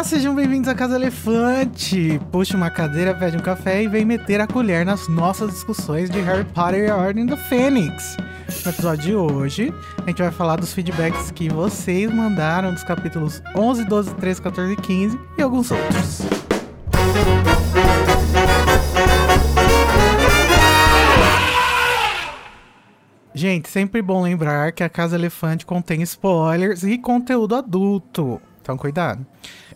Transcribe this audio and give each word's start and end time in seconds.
Olá, 0.00 0.08
sejam 0.08 0.34
bem-vindos 0.34 0.66
à 0.66 0.74
Casa 0.74 0.96
Elefante. 0.96 2.18
Puxe 2.32 2.56
uma 2.56 2.70
cadeira, 2.70 3.14
pede 3.14 3.36
um 3.36 3.40
café 3.40 3.82
e 3.82 3.86
vem 3.86 4.02
meter 4.02 4.40
a 4.40 4.46
colher 4.46 4.82
nas 4.82 5.06
nossas 5.08 5.50
discussões 5.50 6.08
de 6.08 6.18
Harry 6.22 6.42
Potter 6.42 6.86
e 6.86 6.90
a 6.90 6.96
Ordem 6.96 7.26
do 7.26 7.36
Fênix. 7.36 8.16
No 8.64 8.72
episódio 8.72 9.02
de 9.02 9.14
hoje, 9.14 9.74
a 9.98 10.08
gente 10.08 10.22
vai 10.22 10.30
falar 10.30 10.56
dos 10.56 10.72
feedbacks 10.72 11.30
que 11.30 11.50
vocês 11.50 12.10
mandaram 12.10 12.72
dos 12.72 12.82
capítulos 12.82 13.42
11, 13.54 13.84
12, 13.84 14.14
13, 14.14 14.40
14 14.40 14.72
e 14.72 14.76
15 14.76 15.20
e 15.36 15.42
alguns 15.42 15.70
outros. 15.70 16.22
Gente, 23.34 23.68
sempre 23.68 24.00
bom 24.00 24.22
lembrar 24.22 24.72
que 24.72 24.82
a 24.82 24.88
Casa 24.88 25.16
Elefante 25.16 25.66
contém 25.66 26.00
spoilers 26.00 26.84
e 26.84 26.96
conteúdo 26.96 27.54
adulto. 27.54 28.40
Então, 28.62 28.78
cuidado. 28.78 29.26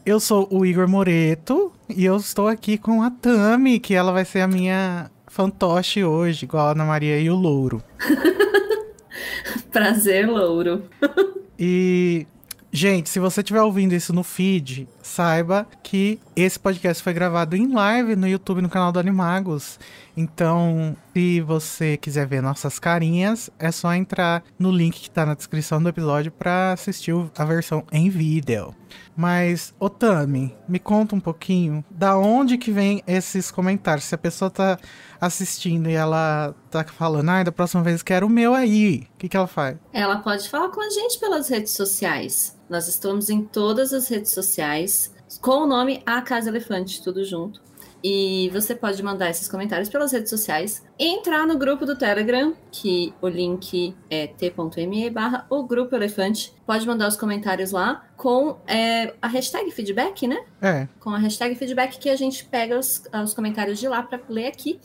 Eu 0.07 0.21
sou 0.21 0.47
o 0.51 0.67
Igor 0.67 0.87
Moreto 0.87 1.73
e 1.89 2.05
eu 2.05 2.17
estou 2.19 2.47
aqui 2.47 2.77
com 2.77 3.03
a 3.03 3.11
Tami, 3.11 3.81
que 3.81 3.95
ela 3.95 4.13
vai 4.13 4.23
ser 4.23 4.41
a 4.41 4.47
minha 4.47 5.11
fantoche 5.27 6.05
hoje, 6.05 6.45
igual 6.45 6.67
a 6.69 6.71
Ana 6.73 6.85
Maria 6.85 7.19
e 7.19 7.31
o 7.31 7.35
Louro. 7.35 7.83
Prazer, 9.73 10.29
Louro. 10.29 10.83
E, 11.57 12.27
gente, 12.73 13.09
se 13.09 13.21
você 13.21 13.41
estiver 13.41 13.63
ouvindo 13.63 13.95
isso 13.95 14.13
no 14.13 14.25
feed, 14.25 14.89
saiba 15.05 15.67
que 15.83 16.19
esse 16.35 16.59
podcast 16.59 17.03
foi 17.03 17.13
gravado 17.13 17.55
em 17.55 17.73
live 17.73 18.17
no 18.17 18.27
YouTube, 18.27 18.63
no 18.63 18.69
canal 18.69 18.91
do 18.91 18.99
Animagos. 18.99 19.79
Então, 20.17 20.97
se 21.13 21.41
você 21.41 21.97
quiser 21.97 22.27
ver 22.27 22.41
nossas 22.41 22.79
carinhas, 22.79 23.51
é 23.59 23.71
só 23.71 23.93
entrar 23.95 24.43
no 24.59 24.71
link 24.71 25.01
que 25.01 25.11
tá 25.11 25.27
na 25.27 25.35
descrição 25.35 25.83
do 25.83 25.89
episódio 25.89 26.33
para 26.33 26.73
assistir 26.73 27.15
a 27.37 27.45
versão 27.45 27.85
em 27.93 28.09
vídeo. 28.09 28.75
Mas, 29.17 29.75
Otami, 29.79 30.57
me 30.69 30.79
conta 30.79 31.15
um 31.15 31.21
pouquinho 31.21 31.85
da 31.91 32.17
onde 32.17 32.59
que 32.59 32.73
vem 32.73 33.03
esses 33.07 33.51
comentários. 33.51 34.07
Se 34.07 34.15
a 34.15 34.19
pessoa 34.19 34.51
tá 34.51 34.79
assistindo 35.21 35.89
e 35.89 35.95
ela 35.95 36.55
tá 36.71 36.85
falando, 36.85 37.29
ai, 37.29 37.41
ah, 37.41 37.45
da 37.45 37.53
próxima 37.53 37.83
vez 37.83 38.03
quero 38.03 38.27
o 38.27 38.31
meu 38.31 38.55
aí, 38.55 39.07
o 39.15 39.19
que, 39.19 39.29
que 39.29 39.37
ela 39.37 39.47
faz? 39.47 39.77
Ela 39.93 40.19
pode 40.19 40.49
falar 40.49 40.69
com 40.69 40.81
a 40.81 40.91
gente 40.91 41.19
pelas 41.19 41.49
redes 41.49 41.73
sociais. 41.73 42.57
Nós 42.69 42.89
estamos 42.89 43.31
em 43.31 43.43
todas 43.43 43.93
as 43.93 44.09
redes 44.09 44.33
sociais 44.33 44.91
com 45.41 45.63
o 45.63 45.67
nome 45.67 46.03
A 46.05 46.21
Casa 46.23 46.49
Elefante, 46.49 47.03
tudo 47.03 47.25
junto. 47.25 47.61
E 48.07 48.51
você 48.53 48.75
pode 48.75 49.03
mandar 49.03 49.31
esses 49.31 49.49
comentários 49.49 49.89
pelas 49.89 50.13
redes 50.13 50.29
sociais, 50.29 50.85
entrar 50.99 51.47
no 51.47 51.57
grupo 51.57 51.87
do 51.87 51.97
Telegram, 51.97 52.55
que 52.71 53.15
o 53.23 53.27
link 53.27 53.97
é 54.11 54.27
t.me 54.27 55.09
barra 55.09 55.47
o 55.49 55.63
grupo 55.63 55.97
elefante. 55.97 56.53
Pode 56.67 56.87
mandar 56.87 57.09
os 57.09 57.17
comentários 57.17 57.73
lá 57.73 58.07
com 58.15 58.59
é, 58.67 59.15
a 59.23 59.27
hashtag 59.27 59.71
feedback, 59.71 60.27
né? 60.27 60.45
É. 60.61 60.87
Com 61.01 61.11
a 61.11 61.19
hashtag 61.19 61.55
feedback 61.55 61.99
que 61.99 62.11
a 62.11 62.17
gente 62.17 62.45
pega 62.45 62.79
os, 62.79 63.03
os 63.25 63.33
comentários 63.33 63.81
de 63.81 63.89
lá 63.89 64.03
para 64.03 64.21
ler 64.29 64.49
aqui. 64.49 64.79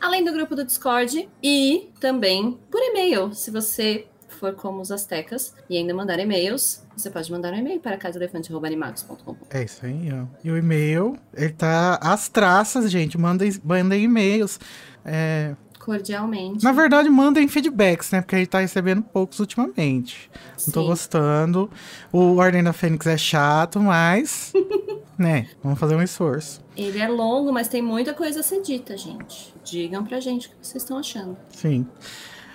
Além 0.00 0.24
do 0.24 0.32
grupo 0.32 0.56
do 0.56 0.64
Discord 0.64 1.28
e 1.40 1.92
também 2.00 2.58
por 2.72 2.80
e-mail, 2.82 3.32
se 3.32 3.52
você 3.52 4.08
for 4.34 4.54
como 4.54 4.80
os 4.80 4.90
astecas 4.90 5.54
e 5.68 5.76
ainda 5.76 5.94
mandar 5.94 6.18
e-mails, 6.18 6.82
você 6.96 7.10
pode 7.10 7.30
mandar 7.30 7.52
um 7.52 7.56
e-mail 7.56 7.80
para 7.80 7.96
casaelefante.animagos.com. 7.96 9.36
É 9.50 9.64
isso 9.64 9.84
aí, 9.84 10.08
ó. 10.12 10.26
E 10.42 10.50
o 10.50 10.56
e-mail, 10.56 11.16
ele 11.34 11.52
tá 11.52 11.98
às 12.02 12.28
traças, 12.28 12.90
gente. 12.90 13.16
Mandem, 13.18 13.52
mandem 13.64 14.04
e-mails. 14.04 14.60
É... 15.04 15.54
Cordialmente. 15.78 16.64
Na 16.64 16.72
verdade, 16.72 17.10
mandem 17.10 17.46
feedbacks, 17.46 18.10
né? 18.10 18.22
Porque 18.22 18.36
a 18.36 18.38
gente 18.38 18.48
tá 18.48 18.60
recebendo 18.60 19.02
poucos 19.02 19.38
ultimamente. 19.38 20.30
Sim. 20.56 20.68
Não 20.68 20.72
tô 20.72 20.86
gostando. 20.86 21.70
O 22.10 22.36
Ordem 22.36 22.62
da 22.62 22.72
Fênix 22.72 23.06
é 23.06 23.18
chato, 23.18 23.78
mas. 23.80 24.52
né? 25.18 25.48
Vamos 25.62 25.78
fazer 25.78 25.94
um 25.94 26.02
esforço. 26.02 26.64
Ele 26.74 26.98
é 26.98 27.06
longo, 27.06 27.52
mas 27.52 27.68
tem 27.68 27.82
muita 27.82 28.14
coisa 28.14 28.40
a 28.40 28.42
ser 28.42 28.62
dita, 28.62 28.96
gente. 28.96 29.54
Digam 29.62 30.04
pra 30.04 30.20
gente 30.20 30.46
o 30.46 30.50
que 30.50 30.56
vocês 30.62 30.82
estão 30.82 30.96
achando. 30.96 31.36
Sim. 31.50 31.86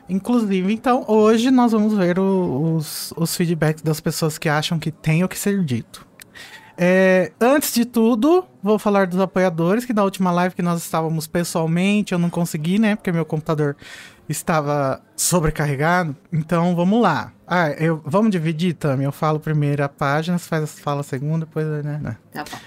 Inclusive, 0.09 0.73
então, 0.73 1.05
hoje 1.07 1.51
nós 1.51 1.71
vamos 1.71 1.93
ver 1.93 2.17
o, 2.17 2.75
os, 2.75 3.13
os 3.15 3.35
feedbacks 3.35 3.83
das 3.83 3.99
pessoas 3.99 4.37
que 4.37 4.49
acham 4.49 4.79
que 4.79 4.91
tem 4.91 5.23
o 5.23 5.29
que 5.29 5.37
ser 5.37 5.63
dito. 5.63 6.07
É, 6.75 7.31
antes 7.39 7.73
de 7.73 7.85
tudo, 7.85 8.45
vou 8.63 8.79
falar 8.79 9.05
dos 9.05 9.19
apoiadores, 9.19 9.85
que 9.85 9.93
na 9.93 10.03
última 10.03 10.31
live 10.31 10.55
que 10.55 10.61
nós 10.61 10.81
estávamos 10.81 11.27
pessoalmente, 11.27 12.13
eu 12.13 12.17
não 12.17 12.29
consegui, 12.29 12.79
né? 12.79 12.95
Porque 12.95 13.11
meu 13.11 13.25
computador 13.25 13.75
estava 14.27 15.01
sobrecarregado. 15.15 16.15
Então, 16.31 16.75
vamos 16.75 17.01
lá. 17.01 17.33
Ah, 17.45 17.69
eu, 17.71 18.01
vamos 18.05 18.31
dividir, 18.31 18.73
Tami? 18.73 19.03
Eu 19.03 19.11
falo 19.11 19.39
primeiro 19.39 19.83
a 19.83 19.89
página, 19.89 20.37
você 20.37 20.47
faz, 20.47 20.79
fala 20.79 21.01
a 21.01 21.03
segunda, 21.03 21.45
depois... 21.45 21.65
Né, 21.67 21.99
né? 22.01 22.17
Tá 22.31 22.45
bom. 22.49 22.57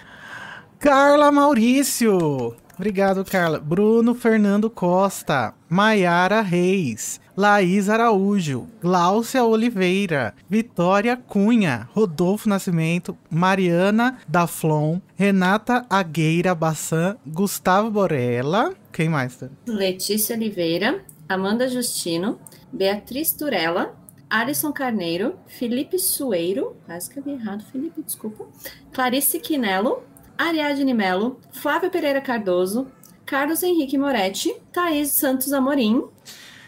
Carla 0.78 1.32
Maurício! 1.32 2.56
Obrigado, 2.77 3.25
Carla. 3.25 3.59
Bruno 3.60 4.15
Fernando 4.15 4.71
Costa, 4.71 5.55
Maiara 5.69 6.41
Reis, 6.41 7.21
Laís 7.37 7.88
Araújo, 7.88 8.66
Gláucia 8.81 9.44
Oliveira, 9.44 10.34
Vitória 10.49 11.16
Cunha, 11.16 11.88
Rodolfo 11.93 12.49
Nascimento, 12.49 13.16
Mariana 13.31 14.19
Daflon, 14.27 15.00
Renata 15.16 15.87
Agueira 15.88 16.55
Bassan, 16.55 17.16
Gustavo 17.27 17.91
Borella, 17.91 18.75
quem 18.93 19.09
mais? 19.09 19.39
Letícia 19.66 20.37
Oliveira, 20.37 21.04
Amanda 21.28 21.69
Justino, 21.69 22.39
Beatriz 22.72 23.33
Turella, 23.33 23.94
Alisson 24.28 24.72
Carneiro, 24.72 25.34
Felipe 25.47 25.99
Sueiro, 25.99 26.75
quase 26.87 27.10
que 27.10 27.19
eu 27.19 27.22
vi 27.22 27.33
errado, 27.33 27.65
Felipe, 27.71 28.03
desculpa, 28.03 28.47
Clarice 28.93 29.39
Quinello, 29.39 30.03
Ariadne 30.42 30.92
Melo, 30.92 31.38
Flávia 31.53 31.88
Pereira 31.88 32.20
Cardoso, 32.20 32.88
Carlos 33.25 33.62
Henrique 33.62 33.97
Moretti, 33.97 34.53
Thaís 34.72 35.12
Santos 35.12 35.53
Amorim. 35.53 36.03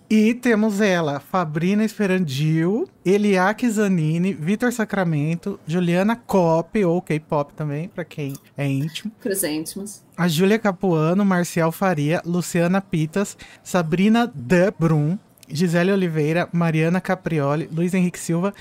E 0.09 0.33
temos 0.33 0.81
ela, 0.81 1.19
Fabrina 1.19 1.85
Esperandil, 1.85 2.89
Eliake 3.05 3.69
Zanini, 3.69 4.33
Vitor 4.33 4.73
Sacramento, 4.73 5.59
Juliana 5.67 6.15
Cop, 6.15 6.85
ou 6.85 7.03
K-pop 7.03 7.53
também, 7.55 7.89
para 7.89 8.05
quem 8.05 8.35
é 8.57 8.65
íntimo. 8.65 9.11
Para 9.21 9.51
íntimos. 9.51 10.05
A 10.17 10.29
Júlia 10.29 10.59
Capuano, 10.59 11.25
Marcial 11.25 11.73
Faria, 11.73 12.23
Luciana 12.25 12.81
Pitas, 12.81 13.37
Sabrina 13.63 14.31
De 14.33 14.71
Brum, 14.79 15.19
Gisele 15.49 15.91
Oliveira, 15.91 16.49
Mariana 16.53 17.01
Caprioli, 17.01 17.69
Luiz 17.73 17.93
Henrique 17.93 18.21
Silva 18.21 18.55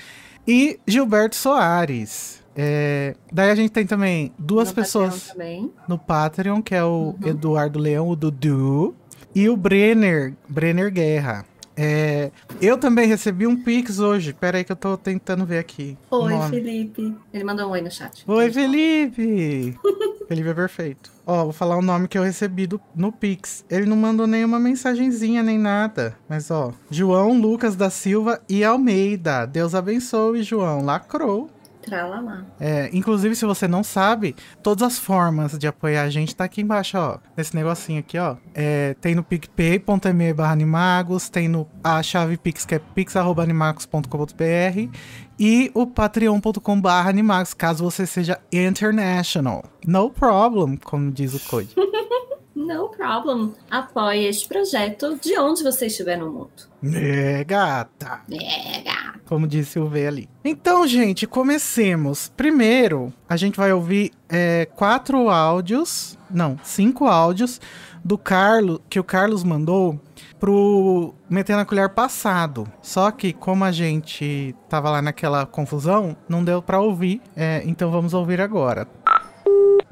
e 0.47 0.79
Gilberto 0.87 1.35
Soares. 1.35 2.42
É, 2.55 3.15
daí 3.31 3.49
a 3.49 3.55
gente 3.55 3.71
tem 3.71 3.85
também 3.85 4.31
duas 4.37 4.69
no 4.69 4.75
pessoas 4.75 5.29
também. 5.29 5.71
no 5.87 5.97
Patreon, 5.97 6.61
que 6.61 6.75
é 6.75 6.83
o 6.83 7.15
uhum. 7.19 7.27
Eduardo 7.27 7.79
Leão, 7.79 8.09
o 8.09 8.15
Dudu, 8.15 8.95
e 9.33 9.49
o 9.49 9.57
Brenner, 9.57 10.33
Brenner 10.47 10.91
Guerra. 10.91 11.45
É, 11.75 12.31
eu 12.61 12.77
também 12.77 13.07
recebi 13.07 13.47
um 13.47 13.55
Pix 13.55 13.99
hoje. 13.99 14.33
Pera 14.33 14.57
aí 14.57 14.63
que 14.63 14.71
eu 14.71 14.75
tô 14.75 14.95
tentando 14.95 15.45
ver 15.45 15.57
aqui. 15.57 15.97
Oi, 16.11 16.33
Felipe. 16.49 17.15
Ele 17.33 17.43
mandou 17.43 17.67
um 17.67 17.71
oi 17.71 17.81
no 17.81 17.89
chat. 17.89 18.23
Oi, 18.27 18.51
Felipe. 18.51 19.77
Felipe 20.27 20.49
é 20.49 20.53
perfeito. 20.53 21.11
Ó, 21.25 21.45
vou 21.45 21.53
falar 21.53 21.77
o 21.77 21.81
nome 21.81 22.07
que 22.07 22.17
eu 22.17 22.23
recebi 22.23 22.67
do, 22.67 22.79
no 22.95 23.11
Pix. 23.11 23.65
Ele 23.69 23.85
não 23.85 23.97
mandou 23.97 24.27
nenhuma 24.27 24.59
mensagenzinha 24.59 25.41
nem 25.41 25.57
nada. 25.57 26.15
Mas 26.29 26.51
ó, 26.51 26.73
João 26.89 27.39
Lucas 27.39 27.75
da 27.75 27.89
Silva 27.89 28.41
e 28.47 28.63
Almeida. 28.63 29.45
Deus 29.45 29.73
abençoe, 29.73 30.43
João. 30.43 30.83
Lacrou. 30.83 31.49
Tralalá. 31.83 32.45
É, 32.59 32.89
inclusive, 32.93 33.35
se 33.35 33.45
você 33.45 33.67
não 33.67 33.83
sabe, 33.83 34.35
todas 34.61 34.83
as 34.83 34.97
formas 34.97 35.57
de 35.57 35.67
apoiar 35.67 36.03
a 36.03 36.09
gente 36.09 36.35
tá 36.35 36.45
aqui 36.45 36.61
embaixo, 36.61 36.97
ó. 36.97 37.17
Nesse 37.35 37.55
negocinho 37.55 37.99
aqui, 37.99 38.17
ó. 38.17 38.37
É, 38.53 38.95
tem 39.01 39.13
no 39.13 39.23
picpay.me 39.23 40.33
barra 40.33 40.53
animagos, 40.53 41.29
tem 41.29 41.47
no 41.47 41.67
a 41.83 42.01
chave 42.01 42.37
pix, 42.37 42.65
que 42.65 42.75
é 42.75 42.79
pix.animagos.com.br 42.79 44.97
e 45.39 45.71
o 45.73 45.85
patreon.com 45.85 46.81
barra 46.81 47.09
animagos, 47.09 47.53
caso 47.53 47.83
você 47.83 48.05
seja 48.05 48.39
international. 48.51 49.63
No 49.85 50.09
problem, 50.09 50.77
como 50.77 51.11
diz 51.11 51.33
o 51.33 51.49
code. 51.49 51.75
No 52.55 52.87
problem. 52.87 53.53
Apoie 53.69 54.25
este 54.25 54.47
projeto 54.47 55.19
de 55.19 55.37
onde 55.37 55.63
você 55.63 55.87
estiver 55.87 56.17
no 56.17 56.31
mundo. 56.31 56.72
É, 56.83 57.43
gata. 57.43 58.21
É, 58.31 58.81
gata. 58.81 59.19
Como 59.25 59.47
disse 59.47 59.79
o 59.79 59.87
V 59.87 60.05
ali. 60.05 60.29
Então, 60.43 60.85
gente, 60.87 61.25
comecemos. 61.25 62.31
Primeiro, 62.35 63.13
a 63.27 63.37
gente 63.37 63.55
vai 63.57 63.71
ouvir 63.71 64.11
é, 64.27 64.67
quatro 64.75 65.29
áudios. 65.29 66.17
Não, 66.29 66.59
cinco 66.63 67.07
áudios 67.07 67.61
do 68.03 68.17
Carlos, 68.17 68.79
que 68.89 68.99
o 68.99 69.03
Carlos 69.03 69.43
mandou 69.43 69.99
pro 70.39 71.13
Meter 71.29 71.55
na 71.55 71.63
Colher 71.63 71.89
passado. 71.89 72.67
Só 72.81 73.11
que, 73.11 73.31
como 73.31 73.63
a 73.63 73.71
gente 73.71 74.53
tava 74.67 74.89
lá 74.89 75.01
naquela 75.01 75.45
confusão, 75.45 76.17
não 76.27 76.43
deu 76.43 76.61
para 76.61 76.81
ouvir. 76.81 77.21
É, 77.33 77.63
então 77.65 77.89
vamos 77.89 78.13
ouvir 78.13 78.41
agora. 78.41 78.85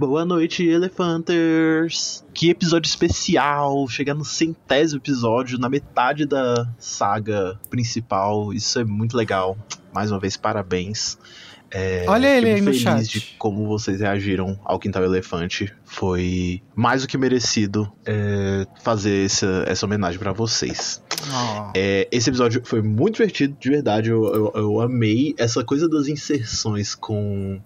Boa 0.02 0.26
noite, 0.26 0.68
Elefanters! 0.68 2.26
Que 2.34 2.50
episódio 2.50 2.90
especial! 2.90 3.88
Chegar 3.88 4.16
no 4.16 4.26
centésimo 4.26 5.00
episódio, 5.00 5.60
na 5.60 5.70
metade 5.70 6.26
da 6.26 6.68
saga 6.80 7.60
principal. 7.70 8.52
Isso 8.52 8.80
é 8.80 8.84
muito 8.84 9.16
legal. 9.16 9.56
Mais 9.94 10.10
uma 10.12 10.20
vez, 10.20 10.36
parabéns. 10.36 11.20
É, 11.70 12.06
Olha 12.08 12.36
ele 12.36 12.50
aí 12.50 12.62
no 12.62 12.74
feliz 12.74 12.82
chat. 12.82 13.08
de 13.08 13.36
como 13.38 13.68
vocês 13.68 14.00
reagiram 14.00 14.60
ao 14.66 14.80
Quintal 14.80 15.04
Elefante. 15.04 15.72
Foi 15.86 16.64
mais 16.74 17.04
do 17.04 17.08
que 17.08 17.16
merecido 17.16 17.88
é, 18.04 18.66
fazer 18.82 19.26
essa, 19.26 19.66
essa 19.68 19.86
homenagem 19.86 20.18
pra 20.18 20.32
vocês. 20.32 21.00
Ó. 21.32 21.72
É, 21.76 22.08
esse 22.12 22.28
episódio 22.28 22.64
foi 22.66 22.82
muito 22.82 23.18
divertido, 23.18 23.56
de 23.60 23.70
verdade. 23.70 24.10
Eu, 24.10 24.26
eu, 24.34 24.52
eu 24.56 24.82
amei 24.82 25.36
essa 25.38 25.64
coisa 25.64 25.88
das 25.88 26.08
inserções 26.08 26.96
com 26.96 27.62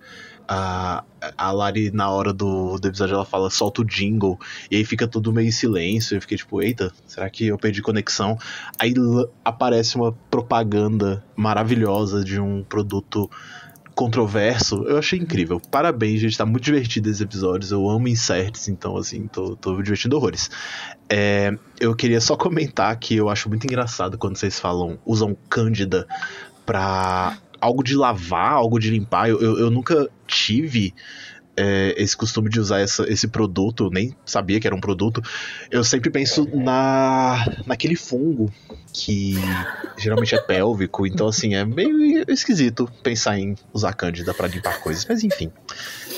a, 0.47 1.03
a 1.37 1.51
Lari, 1.51 1.91
na 1.91 2.09
hora 2.09 2.33
do, 2.33 2.77
do 2.77 2.87
episódio, 2.87 3.15
ela 3.15 3.25
fala, 3.25 3.49
solta 3.49 3.81
o 3.81 3.85
jingle, 3.85 4.39
e 4.69 4.77
aí 4.77 4.85
fica 4.85 5.07
tudo 5.07 5.33
meio 5.33 5.47
em 5.47 5.51
silêncio. 5.51 6.15
Eu 6.15 6.21
fiquei 6.21 6.37
tipo, 6.37 6.61
eita, 6.61 6.91
será 7.07 7.29
que 7.29 7.47
eu 7.47 7.57
perdi 7.57 7.81
conexão? 7.81 8.37
Aí 8.79 8.93
aparece 9.43 9.95
uma 9.95 10.11
propaganda 10.29 11.23
maravilhosa 11.35 12.23
de 12.23 12.39
um 12.39 12.63
produto 12.63 13.29
controverso. 13.95 14.83
Eu 14.83 14.97
achei 14.97 15.17
incrível. 15.17 15.59
Parabéns, 15.71 16.19
gente. 16.19 16.37
Tá 16.37 16.45
muito 16.45 16.63
divertido 16.63 17.09
esses 17.09 17.21
episódios. 17.21 17.71
Eu 17.71 17.89
amo 17.89 18.07
inserts, 18.07 18.67
então, 18.67 18.97
assim, 18.97 19.25
tô, 19.27 19.55
tô 19.55 19.81
divertindo 19.81 20.17
horrores. 20.17 20.51
É, 21.09 21.57
eu 21.79 21.95
queria 21.95 22.19
só 22.19 22.35
comentar 22.35 22.95
que 22.97 23.15
eu 23.15 23.29
acho 23.29 23.47
muito 23.47 23.65
engraçado 23.65 24.17
quando 24.17 24.35
vocês 24.35 24.59
falam, 24.59 24.99
usam 25.05 25.35
Cândida 25.49 26.05
pra 26.65 27.37
algo 27.65 27.83
de 27.83 27.95
lavar, 27.95 28.53
algo 28.53 28.79
de 28.79 28.89
limpar. 28.89 29.29
Eu, 29.29 29.41
eu, 29.41 29.59
eu 29.59 29.71
nunca 29.71 30.09
tive 30.27 30.93
é, 31.57 31.93
esse 31.97 32.15
costume 32.15 32.49
de 32.49 32.59
usar 32.59 32.79
essa, 32.79 33.09
esse 33.09 33.27
produto, 33.27 33.89
nem 33.91 34.15
sabia 34.25 34.59
que 34.59 34.67
era 34.67 34.75
um 34.75 34.79
produto. 34.79 35.21
Eu 35.71 35.83
sempre 35.83 36.09
penso 36.09 36.47
na 36.53 37.45
naquele 37.65 37.95
fungo 37.95 38.51
que 38.93 39.35
geralmente 39.97 40.35
é 40.35 40.41
pélvico, 40.41 41.07
então 41.07 41.27
assim, 41.27 41.55
é 41.55 41.65
meio 41.65 42.23
esquisito 42.29 42.89
pensar 43.01 43.37
em 43.37 43.55
usar 43.73 43.93
Cândida 43.93 44.33
pra 44.33 44.47
limpar 44.47 44.79
coisas, 44.81 45.05
mas 45.07 45.23
enfim. 45.23 45.51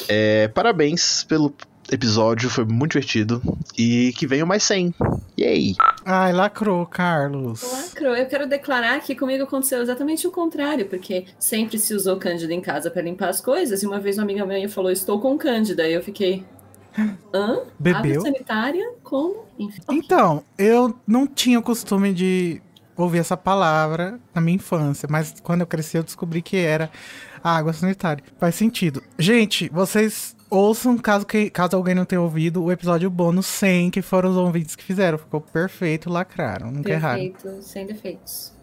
É, 0.07 0.47
parabéns 0.47 1.23
pelo 1.23 1.53
episódio, 1.91 2.49
foi 2.49 2.65
muito 2.65 2.93
divertido 2.93 3.41
e 3.77 4.13
que 4.17 4.27
venham 4.27 4.47
mais 4.47 4.63
100. 4.63 4.93
Yay! 5.39 5.75
Ai, 6.05 6.33
lacrou, 6.33 6.85
Carlos. 6.85 7.61
Lacro, 7.71 8.07
eu 8.07 8.25
quero 8.27 8.47
declarar 8.47 8.99
que 9.01 9.15
comigo 9.15 9.43
aconteceu 9.43 9.81
exatamente 9.81 10.27
o 10.27 10.31
contrário, 10.31 10.87
porque 10.87 11.25
sempre 11.39 11.77
se 11.77 11.93
usou 11.93 12.17
cândida 12.17 12.53
em 12.53 12.61
casa 12.61 12.89
para 12.89 13.01
limpar 13.01 13.29
as 13.29 13.39
coisas, 13.39 13.83
e 13.83 13.87
uma 13.87 13.99
vez 13.99 14.17
uma 14.17 14.23
amiga 14.23 14.45
minha 14.45 14.69
falou, 14.69 14.91
estou 14.91 15.19
com 15.19 15.37
cândida, 15.37 15.87
e 15.87 15.93
eu 15.93 16.03
fiquei, 16.03 16.43
hã? 17.33 17.59
Bebeu? 17.77 18.19
Água 18.19 18.21
sanitária? 18.21 18.91
Como? 19.03 19.45
Enfim. 19.59 19.81
Então, 19.91 20.43
eu 20.57 20.97
não 21.05 21.27
tinha 21.27 21.59
o 21.59 21.63
costume 21.63 22.13
de 22.13 22.61
ouvir 22.95 23.19
essa 23.19 23.37
palavra 23.37 24.19
na 24.33 24.41
minha 24.41 24.55
infância, 24.55 25.07
mas 25.09 25.35
quando 25.43 25.61
eu 25.61 25.67
cresci 25.67 25.97
eu 25.97 26.03
descobri 26.03 26.41
que 26.41 26.57
era 26.57 26.89
a 27.43 27.55
água 27.55 27.71
sanitária. 27.71 28.23
Faz 28.39 28.55
sentido. 28.55 29.03
Gente, 29.19 29.69
vocês 29.69 30.35
ouçam, 30.49 30.97
caso, 30.97 31.25
que, 31.25 31.49
caso 31.49 31.75
alguém 31.75 31.95
não 31.95 32.05
tenha 32.05 32.21
ouvido, 32.21 32.63
o 32.63 32.71
episódio 32.71 33.09
bônus 33.09 33.45
100, 33.45 33.91
que 33.91 34.01
foram 34.01 34.29
os 34.31 34.37
ouvintes 34.37 34.75
que 34.75 34.83
fizeram. 34.83 35.17
Ficou 35.17 35.41
perfeito, 35.41 36.09
lacraram, 36.09 36.71
nunca 36.71 36.91
erraram. 36.91 37.31
Perfeito, 37.31 37.61
sem 37.61 37.85
defeitos. 37.85 38.57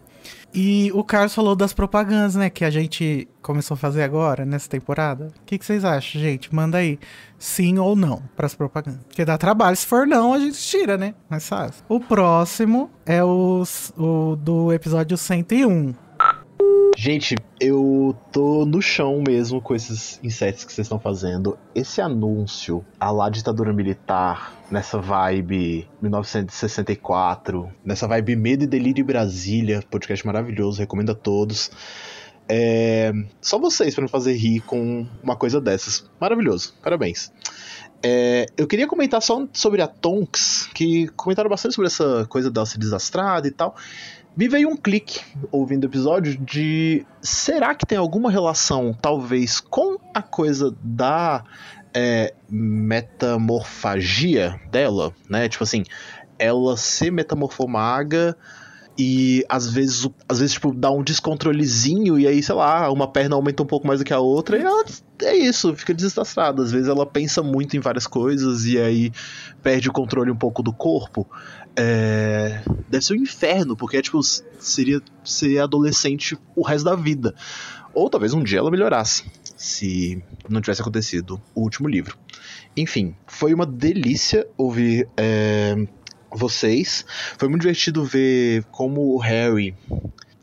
E 0.57 0.89
o 0.93 1.03
Carlos 1.03 1.35
falou 1.35 1.53
das 1.53 1.73
propagandas, 1.73 2.35
né? 2.35 2.49
Que 2.49 2.63
a 2.63 2.69
gente 2.69 3.27
começou 3.41 3.75
a 3.75 3.77
fazer 3.77 4.03
agora, 4.03 4.45
nessa 4.45 4.69
temporada. 4.69 5.27
O 5.41 5.45
que, 5.45 5.57
que 5.57 5.65
vocês 5.65 5.83
acham, 5.83 6.21
gente? 6.21 6.55
Manda 6.55 6.77
aí. 6.77 6.97
Sim 7.37 7.77
ou 7.77 7.93
não 7.93 8.23
pras 8.37 8.55
propagandas. 8.55 9.03
Porque 9.03 9.25
dá 9.25 9.37
trabalho. 9.37 9.75
Se 9.75 9.85
for 9.85 10.07
não, 10.07 10.33
a 10.33 10.39
gente 10.39 10.57
tira, 10.57 10.97
né? 10.97 11.13
Mais 11.29 11.45
fácil. 11.45 11.83
O 11.89 11.99
próximo 11.99 12.89
é 13.05 13.21
o, 13.21 13.63
o 13.97 14.35
do 14.37 14.71
episódio 14.71 15.17
101. 15.17 15.93
Gente, 17.05 17.35
eu 17.61 18.17
tô 18.31 18.65
no 18.65 18.81
chão 18.81 19.21
mesmo 19.27 19.61
com 19.61 19.75
esses 19.75 20.19
insetos 20.23 20.63
que 20.63 20.73
vocês 20.73 20.85
estão 20.85 20.99
fazendo. 20.99 21.55
Esse 21.75 22.01
anúncio, 22.01 22.83
a 22.99 23.11
lá 23.11 23.29
ditadura 23.29 23.71
militar, 23.71 24.51
nessa 24.71 24.97
vibe 24.97 25.87
1964, 26.01 27.71
nessa 27.85 28.07
vibe 28.07 28.35
Medo 28.35 28.63
e 28.63 28.67
Delírio 28.67 29.05
Brasília, 29.05 29.83
podcast 29.87 30.25
maravilhoso, 30.25 30.79
recomendo 30.79 31.11
a 31.11 31.15
todos. 31.15 31.69
É... 32.49 33.13
Só 33.39 33.59
vocês 33.59 33.93
pra 33.93 34.01
me 34.05 34.09
fazer 34.09 34.33
rir 34.33 34.61
com 34.61 35.05
uma 35.21 35.35
coisa 35.35 35.61
dessas. 35.61 36.09
Maravilhoso, 36.19 36.73
parabéns. 36.81 37.31
É, 38.01 38.47
eu 38.57 38.65
queria 38.65 38.87
comentar 38.87 39.21
só 39.21 39.47
sobre 39.53 39.81
a 39.81 39.87
Tonks, 39.87 40.69
que 40.73 41.07
comentaram 41.09 41.51
bastante 41.51 41.75
sobre 41.75 41.87
essa 41.87 42.25
coisa 42.27 42.49
dela 42.49 42.65
ser 42.65 42.79
desastrada 42.79 43.47
e 43.47 43.51
tal. 43.51 43.75
Me 44.37 44.49
veio 44.49 44.69
um 44.69 44.75
clique 44.75 45.21
ouvindo 45.49 45.85
o 45.85 45.87
episódio 45.87 46.37
de 46.37 47.05
será 47.21 47.73
que 47.73 47.85
tem 47.85 47.97
alguma 47.97 48.29
relação, 48.29 48.93
talvez, 48.93 49.61
com 49.61 49.97
a 50.13 50.21
coisa 50.21 50.75
da 50.83 51.41
é, 51.93 52.33
metamorfagia 52.49 54.59
dela, 54.69 55.13
né? 55.29 55.47
Tipo 55.47 55.63
assim, 55.63 55.85
ela 56.37 56.75
se 56.75 57.09
metamorfou 57.09 57.65
maga 57.65 58.35
e 58.97 59.45
às 59.49 59.69
vezes, 59.69 60.07
às 60.27 60.39
vezes 60.39 60.53
tipo, 60.53 60.73
dá 60.73 60.89
um 60.89 61.03
descontrolezinho 61.03 62.17
e 62.17 62.27
aí, 62.27 62.41
sei 62.41 62.55
lá, 62.55 62.89
uma 62.91 63.07
perna 63.07 63.35
aumenta 63.35 63.63
um 63.63 63.65
pouco 63.65 63.85
mais 63.85 63.99
do 63.99 64.05
que 64.05 64.13
a 64.13 64.19
outra 64.19 64.57
e 64.57 64.61
ela 64.61 64.85
é 65.21 65.35
isso, 65.35 65.75
fica 65.75 65.93
desastrada. 65.93 66.63
Às 66.63 66.71
vezes 66.71 66.87
ela 66.87 67.05
pensa 67.05 67.43
muito 67.43 67.75
em 67.75 67.79
várias 67.79 68.07
coisas 68.07 68.65
e 68.65 68.77
aí 68.77 69.11
perde 69.61 69.89
o 69.89 69.93
controle 69.93 70.31
um 70.31 70.35
pouco 70.35 70.63
do 70.63 70.73
corpo. 70.73 71.27
É, 71.77 72.61
Deve 72.87 73.03
ser 73.03 73.13
um 73.13 73.17
inferno, 73.17 73.75
porque 73.75 74.01
tipo, 74.01 74.21
seria 74.23 75.01
ser 75.23 75.59
adolescente 75.59 76.37
o 76.55 76.61
resto 76.61 76.85
da 76.85 76.95
vida. 76.95 77.35
Ou 77.93 78.09
talvez 78.09 78.33
um 78.33 78.43
dia 78.43 78.59
ela 78.59 78.71
melhorasse, 78.71 79.25
se 79.55 80.23
não 80.49 80.61
tivesse 80.61 80.81
acontecido 80.81 81.41
o 81.53 81.61
último 81.61 81.87
livro. 81.87 82.17
Enfim, 82.75 83.15
foi 83.25 83.53
uma 83.53 83.65
delícia 83.65 84.47
ouvir 84.57 85.09
é, 85.17 85.75
vocês. 86.31 87.05
Foi 87.37 87.47
muito 87.49 87.61
divertido 87.61 88.03
ver 88.03 88.63
como 88.65 89.13
o 89.13 89.17
Harry 89.17 89.75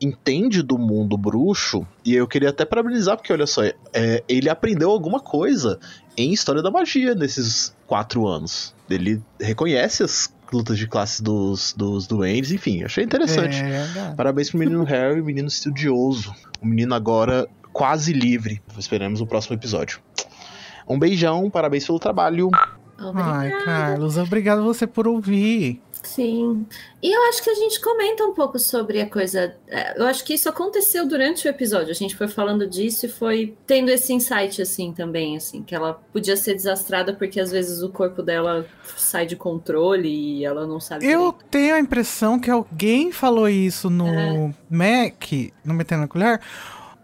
entende 0.00 0.62
do 0.62 0.76
mundo 0.76 1.17
bruxo. 1.17 1.87
E 2.05 2.14
eu 2.14 2.26
queria 2.26 2.50
até 2.50 2.64
parabenizar, 2.64 3.17
porque 3.17 3.32
olha 3.32 3.46
só, 3.46 3.62
é, 3.62 4.25
ele 4.28 4.49
aprendeu 4.49 4.90
alguma 4.90 5.20
coisa 5.20 5.78
em 6.17 6.32
História 6.32 6.62
da 6.62 6.70
Magia 6.70 7.14
nesses 7.14 7.75
quatro 7.87 8.26
anos. 8.26 8.75
Ele 8.90 9.23
reconhece 9.40 10.02
as 10.02 10.32
lutas 10.52 10.78
de 10.78 10.87
classe 10.87 11.22
dos, 11.22 11.72
dos 11.76 12.06
duendes, 12.06 12.52
enfim, 12.52 12.84
achei 12.84 13.04
interessante. 13.04 13.56
É, 13.56 13.88
gato. 13.94 14.16
Parabéns 14.16 14.50
pro 14.50 14.58
menino 14.58 14.84
Harry, 14.84 15.22
menino 15.22 15.49
estudioso. 15.49 16.35
O 16.61 16.66
menino 16.66 16.94
agora 16.94 17.49
quase 17.73 18.12
livre. 18.12 18.62
Esperamos 18.78 19.21
o 19.21 19.26
próximo 19.26 19.56
episódio. 19.56 20.00
Um 20.88 20.99
beijão, 20.99 21.49
parabéns 21.49 21.87
pelo 21.87 21.99
trabalho. 21.99 22.50
Ai, 22.52 23.04
Obrigada. 23.04 23.64
Carlos, 23.64 24.16
obrigado 24.16 24.62
você 24.62 24.87
por 24.87 25.09
ouvir. 25.09 25.80
Sim. 26.02 26.66
E 27.02 27.16
eu 27.16 27.23
acho 27.28 27.42
que 27.42 27.50
a 27.50 27.54
gente 27.54 27.80
comenta 27.80 28.25
um 28.25 28.35
pouco 28.35 28.59
sobre 28.59 29.00
a 29.00 29.09
coisa. 29.09 29.54
é, 29.68 29.99
Eu 30.00 30.06
acho 30.06 30.25
que 30.25 30.35
isso 30.35 30.49
aconteceu 30.49 31.06
durante 31.06 31.47
o 31.47 31.50
episódio. 31.50 31.90
A 31.90 31.94
gente 31.94 32.16
foi 32.16 32.26
falando 32.28 32.66
disso 32.66 33.06
e 33.06 33.09
foi 33.09 33.56
tendo 33.66 33.88
esse 33.90 34.12
insight 34.12 34.61
assim 34.61 34.92
também, 34.92 35.37
assim, 35.37 35.62
que 35.62 35.75
ela 35.75 35.94
podia 36.12 36.37
ser 36.37 36.54
desastrada 36.54 37.12
porque 37.14 37.38
às 37.40 37.50
vezes 37.52 37.82
o 37.82 37.88
corpo 37.88 38.23
dela 38.23 38.66
sai 38.97 39.26
de 39.26 39.37
controle 39.37 40.09
e 40.09 40.44
ela 40.44 40.66
não 40.66 40.80
sabe. 40.80 41.06
Eu 41.06 41.32
direito. 41.32 41.44
tenho 41.50 41.75
a 41.76 41.80
impressão 41.80 42.38
que 42.38 42.50
alguém 42.50 43.12
falou 43.12 43.49
isso 43.49 43.88
no 43.88 44.09
É. 44.09 44.54
Mac, 44.68 45.30
no 45.64 45.73
Metendo 45.75 46.02
na 46.02 46.09
Colher. 46.09 46.40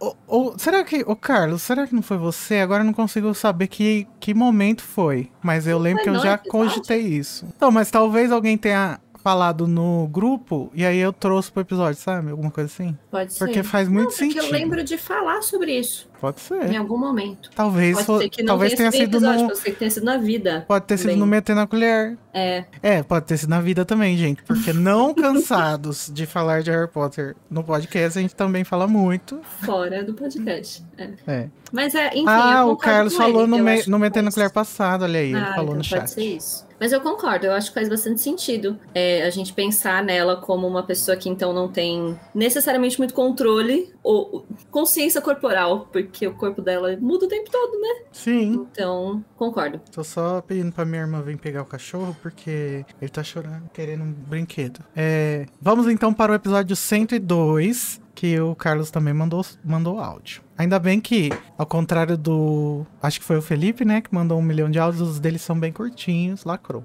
Ou, 0.00 0.17
ou- 0.26 0.59
será 0.59 0.85
que, 0.85 1.02
ô 1.07 1.17
Carlos, 1.17 1.62
será 1.62 1.87
que 1.87 1.95
não 1.95 2.02
foi 2.02 2.17
você? 2.19 2.57
Agora 2.61 2.83
eu 2.83 2.87
não 2.87 2.93
consigo 2.93 3.35
saber 3.35 3.67
que, 3.67 4.07
que 4.21 4.33
momento 4.33 4.83
foi. 4.83 5.31
Mas 5.43 5.67
eu 5.67 5.78
lembro 5.78 6.05
foi 6.05 6.12
que 6.12 6.17
eu 6.19 6.23
já 6.23 6.35
episódio? 6.35 6.50
cogitei 6.52 7.00
isso. 7.00 7.47
Então, 7.57 7.71
mas 7.73 7.90
talvez 7.90 8.31
alguém 8.31 8.57
tenha 8.57 9.00
falado 9.29 9.67
no 9.69 10.09
grupo 10.09 10.71
e 10.75 10.87
aí 10.87 10.97
eu 10.99 11.13
trouxe 11.13 11.53
pro 11.53 11.61
episódio, 11.61 12.01
sabe? 12.01 12.31
Alguma 12.31 12.51
coisa 12.51 12.71
assim. 12.73 12.97
Pode 13.11 13.35
ser. 13.35 13.39
Porque 13.45 13.63
faz 13.63 13.87
muito 13.87 14.05
não, 14.05 14.11
porque 14.11 14.25
sentido. 14.25 14.45
eu 14.47 14.51
lembro 14.53 14.83
de 14.83 14.97
falar 14.97 15.43
sobre 15.43 15.79
isso 15.79 16.09
Pode 16.19 16.41
em 16.41 16.69
ser. 16.69 16.77
algum 16.77 16.97
momento. 16.97 17.51
Talvez, 17.55 18.03
Pode 18.05 18.31
que 18.31 18.43
não 18.43 18.47
talvez 18.49 18.73
tenha 18.75 18.91
sido 18.91 19.17
episódio, 19.19 19.43
no. 19.43 19.47
pode 19.49 19.59
ser 19.59 19.71
que 19.73 19.77
tenha 19.79 19.91
sido 19.91 20.05
na 20.05 20.17
vida. 20.17 20.65
Pode 20.67 20.87
ter 20.87 20.97
sido 20.97 21.07
também. 21.09 21.19
no 21.21 21.27
Metendo 21.27 21.61
na 21.61 21.67
Colher. 21.67 22.17
É, 22.33 22.65
É, 22.83 23.03
pode 23.03 23.27
ter 23.27 23.37
sido 23.37 23.51
na 23.51 23.61
vida 23.61 23.85
também, 23.85 24.17
gente. 24.17 24.43
Porque 24.45 24.73
não 24.73 25.13
cansados 25.15 26.11
de 26.13 26.25
falar 26.25 26.63
de 26.63 26.71
Harry 26.71 26.89
Potter 26.89 27.37
no 27.51 27.63
podcast, 27.63 28.19
a 28.19 28.23
gente 28.23 28.35
também 28.35 28.65
fala 28.65 28.87
muito. 28.89 29.41
fora 29.65 30.03
do 30.03 30.15
podcast. 30.15 30.85
É. 30.97 31.11
É. 31.27 31.49
Mas 31.71 31.95
é, 31.95 32.09
enfim. 32.15 32.25
ah, 32.27 32.65
o 32.65 32.77
Carlos 32.77 33.13
ele, 33.13 33.23
falou 33.23 33.43
que 33.45 33.51
no, 33.51 33.59
me, 33.59 33.83
no 33.87 34.33
Colher 34.33 34.51
passado, 34.51 35.03
olha 35.03 35.21
aí, 35.21 35.33
ele 35.33 35.37
Ah, 35.37 35.55
falou 35.55 35.65
então 35.65 35.75
no 35.75 35.75
pode 35.75 35.89
chat. 35.89 36.09
ser 36.11 36.25
isso. 36.25 36.68
Mas 36.81 36.93
eu 36.93 37.01
concordo, 37.01 37.47
eu 37.47 37.53
acho 37.53 37.69
que 37.69 37.75
faz 37.75 37.89
bastante 37.89 38.21
sentido 38.21 38.79
é, 38.95 39.23
a 39.25 39.31
gente 39.31 39.53
pensar 39.53 40.03
nela 40.03 40.37
como 40.37 40.67
uma 40.67 40.83
pessoa 40.83 41.17
que 41.17 41.29
então 41.29 41.53
não 41.53 41.69
tem 41.69 42.19
necessariamente 42.35 42.99
muito 42.99 43.15
controle 43.15 43.93
ou 44.03 44.47
consciência 44.71 45.21
corporal, 45.21 45.89
porque 45.93 46.27
o 46.27 46.35
corpo 46.35 46.63
dela 46.63 46.97
muda 47.01 47.27
o 47.27 47.29
tempo 47.29 47.51
todo, 47.51 47.81
né? 47.81 48.05
Sim, 48.13 48.67
Então, 48.73 49.25
concordo. 49.37 49.81
tô 49.93 50.03
só 50.05 50.41
pedindo 50.41 50.73
pra 50.73 50.85
minha 50.85 51.03
irmã 51.03 51.21
vir 51.23 51.37
pegar 51.37 51.63
o 51.63 51.67
cachorro, 51.67 52.17
porque 52.23 52.85
ele 53.01 53.11
tá 53.11 53.23
chorando, 53.23 53.69
querendo 53.73 54.05
um 54.05 54.13
brinquedo. 54.13 54.81
É, 54.97 55.47
vamos 55.61 55.89
então 55.89 56.13
para 56.13 56.33
o 56.33 56.35
episódio 56.35 56.75
102, 56.77 58.01
que 58.19 58.41
o 58.41 58.53
Carlos 58.53 58.91
também 58.91 59.15
mandou, 59.15 59.47
mandou 59.65 60.01
áudio. 60.01 60.43
Ainda 60.57 60.77
bem 60.81 61.01
que, 61.01 61.31
ao 61.57 61.65
contrário 61.65 62.19
do. 62.19 62.85
Acho 63.01 63.21
que 63.21 63.25
foi 63.25 63.37
o 63.37 63.43
Felipe, 63.43 63.85
né? 63.85 64.01
Que 64.01 64.13
mandou 64.13 64.37
um 64.37 64.43
milhão 64.43 64.69
de 64.69 64.77
áudios, 64.77 65.09
os 65.09 65.21
deles 65.21 65.41
são 65.41 65.59
bem 65.59 65.73
curtinhos, 65.73 66.43
lacrou. 66.43 66.85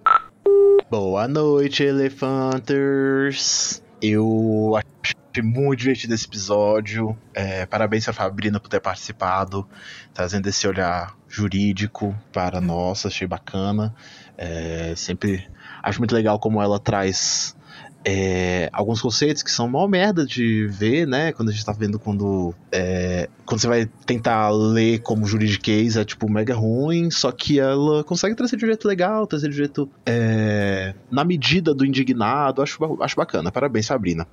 Boa 0.91 1.27
noite, 1.27 1.81
Elefanters. 1.81 3.81
Eu 3.99 4.77
achei 4.77 5.41
muito 5.41 5.79
divertido 5.79 6.13
esse 6.13 6.27
episódio. 6.27 7.17
É, 7.33 7.65
parabéns 7.65 8.07
a 8.07 8.13
Fabrina 8.13 8.59
por 8.59 8.69
ter 8.69 8.79
participado, 8.79 9.67
trazendo 10.13 10.47
esse 10.47 10.67
olhar 10.67 11.15
jurídico 11.27 12.15
para 12.31 12.61
nós. 12.61 13.07
Achei 13.07 13.25
bacana. 13.25 13.95
É, 14.37 14.93
sempre 14.95 15.49
acho 15.81 15.99
muito 15.99 16.13
legal 16.13 16.37
como 16.37 16.61
ela 16.61 16.79
traz 16.79 17.55
é, 18.05 18.69
alguns 18.73 19.01
conceitos 19.01 19.41
que 19.41 19.51
são 19.51 19.67
mal 19.67 19.87
merda 19.87 20.25
de 20.25 20.67
ver, 20.67 21.07
né? 21.07 21.31
Quando 21.31 21.49
a 21.49 21.51
gente 21.51 21.65
tá 21.65 21.71
vendo 21.71 21.97
quando. 21.97 22.53
É, 22.71 23.29
quando 23.45 23.61
você 23.61 23.67
vai 23.67 23.85
tentar 24.05 24.49
ler 24.49 24.99
como 24.99 25.25
juridiquês, 25.25 25.95
é 25.95 26.03
tipo 26.03 26.29
mega 26.29 26.53
ruim, 26.53 27.09
só 27.09 27.31
que 27.31 27.59
ela 27.59 28.03
consegue 28.03 28.35
trazer 28.35 28.57
de 28.57 28.65
um 28.65 28.67
jeito 28.67 28.87
legal, 28.87 29.25
trazer 29.25 29.47
de 29.47 29.53
um 29.53 29.57
jeito. 29.57 29.89
É, 30.05 30.93
na 31.09 31.23
medida 31.23 31.73
do 31.73 31.85
indignado, 31.85 32.61
acho, 32.61 32.77
acho 33.01 33.15
bacana. 33.15 33.51
Parabéns, 33.51 33.85
Sabrina. 33.85 34.27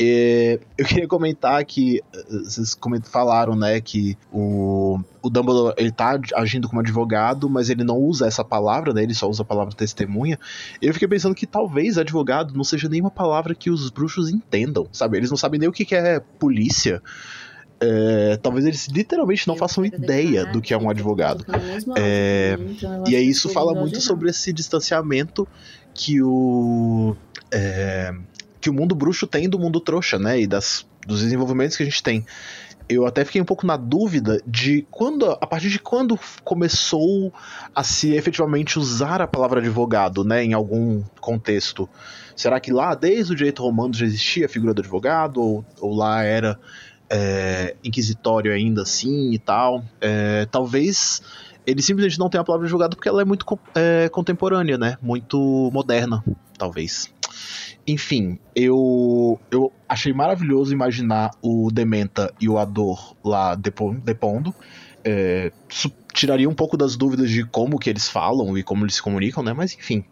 É, 0.00 0.60
eu 0.78 0.84
queria 0.84 1.08
comentar 1.08 1.64
que. 1.64 2.00
Vocês 2.28 2.76
falaram, 3.04 3.56
né, 3.56 3.80
que 3.80 4.16
o, 4.32 5.00
o 5.22 5.28
Dumbledore 5.28 5.74
ele 5.76 5.90
tá 5.90 6.18
agindo 6.34 6.68
como 6.68 6.80
advogado, 6.80 7.50
mas 7.50 7.68
ele 7.68 7.82
não 7.82 7.96
usa 7.96 8.26
essa 8.26 8.44
palavra, 8.44 8.92
né? 8.92 9.02
Ele 9.02 9.14
só 9.14 9.28
usa 9.28 9.42
a 9.42 9.44
palavra 9.44 9.74
testemunha. 9.74 10.38
Eu 10.80 10.92
fiquei 10.92 11.08
pensando 11.08 11.34
que 11.34 11.46
talvez 11.46 11.98
advogado 11.98 12.54
não 12.54 12.64
seja 12.64 12.88
nem 12.88 13.00
nenhuma 13.00 13.10
palavra 13.10 13.54
que 13.54 13.70
os 13.70 13.90
bruxos 13.90 14.28
entendam, 14.28 14.86
sabe? 14.92 15.16
Eles 15.16 15.30
não 15.30 15.36
sabem 15.36 15.58
nem 15.58 15.68
o 15.68 15.72
que, 15.72 15.94
é 15.94 16.20
é, 17.82 18.36
talvez 18.36 18.66
eles 18.66 18.88
literalmente 18.88 19.48
não 19.48 19.56
façam 19.56 19.84
ideia 19.84 20.44
do 20.44 20.60
que 20.60 20.74
é 20.74 20.78
um 20.78 20.90
advogado. 20.90 21.44
É, 21.96 22.58
então 22.60 23.04
e 23.08 23.16
aí 23.16 23.26
isso 23.26 23.48
fala 23.48 23.74
muito 23.74 24.00
sobre 24.00 24.28
esse 24.28 24.52
distanciamento 24.52 25.48
que 25.94 26.22
o 26.22 27.16
é, 27.50 28.14
que 28.60 28.68
o 28.68 28.74
mundo 28.74 28.94
bruxo 28.94 29.26
tem 29.26 29.48
do 29.48 29.58
mundo 29.58 29.80
trouxa, 29.80 30.18
né? 30.18 30.38
E 30.38 30.46
das, 30.46 30.86
dos 31.06 31.22
desenvolvimentos 31.22 31.76
que 31.76 31.82
a 31.82 31.86
gente 31.86 32.02
tem 32.02 32.26
eu 32.90 33.06
até 33.06 33.24
fiquei 33.24 33.40
um 33.40 33.44
pouco 33.44 33.64
na 33.64 33.76
dúvida 33.76 34.42
de 34.44 34.84
quando, 34.90 35.30
a 35.30 35.46
partir 35.46 35.70
de 35.70 35.78
quando 35.78 36.18
começou 36.42 37.32
a 37.72 37.84
se 37.84 38.14
efetivamente 38.14 38.80
usar 38.80 39.22
a 39.22 39.28
palavra 39.28 39.60
advogado, 39.60 40.24
né, 40.24 40.44
em 40.44 40.52
algum 40.52 41.00
contexto. 41.20 41.88
Será 42.34 42.58
que 42.58 42.72
lá, 42.72 42.96
desde 42.96 43.32
o 43.32 43.36
direito 43.36 43.62
romano, 43.62 43.94
já 43.94 44.04
existia 44.04 44.46
a 44.46 44.48
figura 44.48 44.74
do 44.74 44.80
advogado? 44.80 45.40
Ou, 45.40 45.64
ou 45.80 45.94
lá 45.94 46.24
era 46.24 46.58
é, 47.08 47.76
inquisitório 47.84 48.52
ainda 48.52 48.82
assim 48.82 49.30
e 49.30 49.38
tal? 49.38 49.84
É, 50.00 50.46
talvez 50.50 51.22
ele 51.64 51.82
simplesmente 51.82 52.18
não 52.18 52.28
tenha 52.28 52.40
a 52.40 52.44
palavra 52.44 52.66
advogado 52.66 52.96
porque 52.96 53.08
ela 53.08 53.22
é 53.22 53.24
muito 53.24 53.46
é, 53.72 54.08
contemporânea, 54.08 54.76
né? 54.76 54.98
Muito 55.00 55.70
moderna, 55.72 56.24
talvez. 56.58 57.08
Enfim, 57.90 58.38
eu, 58.54 59.40
eu 59.50 59.72
achei 59.88 60.12
maravilhoso 60.12 60.72
imaginar 60.72 61.32
o 61.42 61.70
Dementa 61.72 62.32
e 62.40 62.48
o 62.48 62.56
Ador 62.56 63.16
lá 63.24 63.56
depondo. 63.56 64.54
É, 65.02 65.50
tiraria 66.14 66.48
um 66.48 66.54
pouco 66.54 66.76
das 66.76 66.96
dúvidas 66.96 67.28
de 67.28 67.44
como 67.44 67.80
que 67.80 67.90
eles 67.90 68.08
falam 68.08 68.56
e 68.56 68.62
como 68.62 68.84
eles 68.84 68.94
se 68.94 69.02
comunicam, 69.02 69.42
né? 69.42 69.52
Mas 69.52 69.74
enfim, 69.74 70.04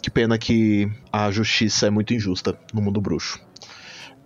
que 0.00 0.08
pena 0.08 0.38
que 0.38 0.88
a 1.12 1.28
justiça 1.32 1.88
é 1.88 1.90
muito 1.90 2.14
injusta 2.14 2.56
no 2.72 2.80
mundo 2.80 3.00
bruxo. 3.00 3.40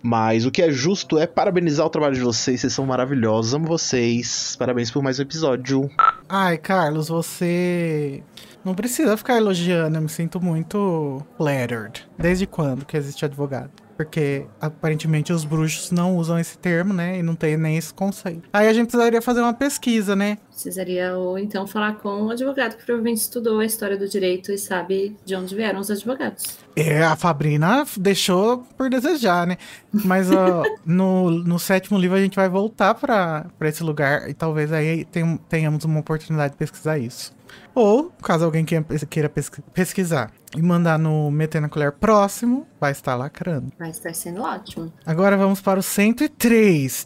Mas 0.03 0.45
o 0.45 0.51
que 0.51 0.61
é 0.61 0.71
justo 0.71 1.17
é 1.17 1.25
parabenizar 1.25 1.85
o 1.85 1.89
trabalho 1.89 2.15
de 2.15 2.21
vocês, 2.21 2.61
vocês 2.61 2.73
são 2.73 2.85
maravilhosos, 2.85 3.55
amo 3.55 3.65
vocês. 3.65 4.55
Parabéns 4.57 4.91
por 4.91 5.01
mais 5.01 5.17
um 5.17 5.23
episódio. 5.23 5.89
Ai, 6.29 6.59
Carlos, 6.59 7.07
você 7.07 8.23
não 8.63 8.73
precisa 8.73 9.17
ficar 9.17 9.37
elogiando, 9.37 9.97
eu 9.97 10.01
me 10.01 10.09
sinto 10.09 10.41
muito 10.41 11.21
flattered. 11.37 12.07
Desde 12.17 12.45
quando 12.45 12.85
que 12.85 12.97
existe 12.97 13.25
advogado? 13.25 13.71
porque 14.03 14.47
aparentemente 14.59 15.31
os 15.31 15.45
bruxos 15.45 15.91
não 15.91 16.17
usam 16.17 16.39
esse 16.39 16.57
termo, 16.57 16.91
né? 16.91 17.19
E 17.19 17.23
não 17.23 17.35
tem 17.35 17.55
nem 17.55 17.77
esse 17.77 17.93
conceito. 17.93 18.49
Aí 18.51 18.67
a 18.67 18.73
gente 18.73 18.87
precisaria 18.87 19.21
fazer 19.21 19.41
uma 19.41 19.53
pesquisa, 19.53 20.15
né? 20.15 20.39
Precisaria 20.49 21.15
ou 21.15 21.37
então 21.37 21.67
falar 21.67 21.93
com 21.95 22.09
um 22.09 22.31
advogado 22.31 22.77
que 22.77 22.83
provavelmente 22.83 23.19
estudou 23.19 23.59
a 23.59 23.65
história 23.65 23.95
do 23.95 24.07
direito 24.07 24.51
e 24.51 24.57
sabe 24.57 25.15
de 25.23 25.35
onde 25.35 25.55
vieram 25.55 25.79
os 25.79 25.91
advogados. 25.91 26.57
É, 26.75 27.03
a 27.03 27.15
Fabrina 27.15 27.85
deixou 27.95 28.65
por 28.75 28.89
desejar, 28.89 29.45
né? 29.45 29.57
Mas 29.91 30.31
ó, 30.31 30.63
no, 30.83 31.29
no 31.29 31.59
sétimo 31.59 31.99
livro 31.99 32.17
a 32.17 32.21
gente 32.21 32.35
vai 32.35 32.49
voltar 32.49 32.95
para 32.95 33.51
esse 33.61 33.83
lugar 33.83 34.27
e 34.27 34.33
talvez 34.33 34.71
aí 34.71 35.05
tenhamos 35.47 35.85
uma 35.85 35.99
oportunidade 35.99 36.53
de 36.53 36.57
pesquisar 36.57 36.97
isso. 36.97 37.33
Ou, 37.73 38.11
caso 38.21 38.45
alguém 38.45 38.65
queira 38.65 39.31
pesquisar 39.73 40.31
e 40.55 40.61
mandar 40.61 40.99
no 40.99 41.31
Meter 41.31 41.61
na 41.61 41.69
Colher 41.69 41.93
próximo, 41.93 42.67
vai 42.79 42.91
estar 42.91 43.15
lacrando. 43.15 43.71
Vai 43.79 43.89
estar 43.89 44.13
sendo 44.13 44.41
ótimo. 44.41 44.91
Agora 45.05 45.37
vamos 45.37 45.61
para 45.61 45.79
o 45.79 45.83
103. 45.83 47.05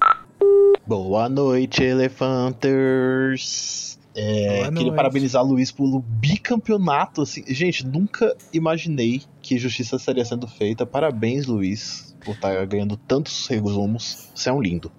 Boa 0.88 1.30
noite, 1.30 1.84
Elefanters. 1.84 3.86
É, 4.18 4.72
queria 4.72 4.94
parabenizar 4.94 5.44
o 5.44 5.48
Luiz 5.48 5.72
pelo 5.72 6.00
bicampeonato. 6.00 7.22
Assim. 7.22 7.44
Gente, 7.48 7.86
nunca 7.86 8.36
imaginei 8.54 9.22
que 9.42 9.58
justiça 9.58 9.98
estaria 9.98 10.24
sendo 10.24 10.48
feita. 10.48 10.86
Parabéns, 10.86 11.46
Luiz, 11.46 12.16
por 12.24 12.34
estar 12.34 12.56
tá 12.56 12.66
ganhando 12.66 12.96
tantos 12.96 13.46
resumos. 13.48 14.30
Você 14.34 14.50
é 14.50 14.54
um 14.54 14.62
lindo. 14.62 14.90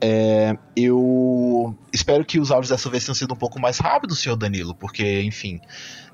É, 0.00 0.56
eu 0.76 1.76
espero 1.92 2.24
que 2.24 2.38
os 2.38 2.50
áudios 2.50 2.70
dessa 2.70 2.88
vez 2.88 3.04
tenham 3.04 3.14
sido 3.14 3.34
um 3.34 3.36
pouco 3.36 3.60
mais 3.60 3.78
rápidos, 3.78 4.20
senhor 4.20 4.36
Danilo, 4.36 4.74
porque, 4.74 5.22
enfim, 5.22 5.60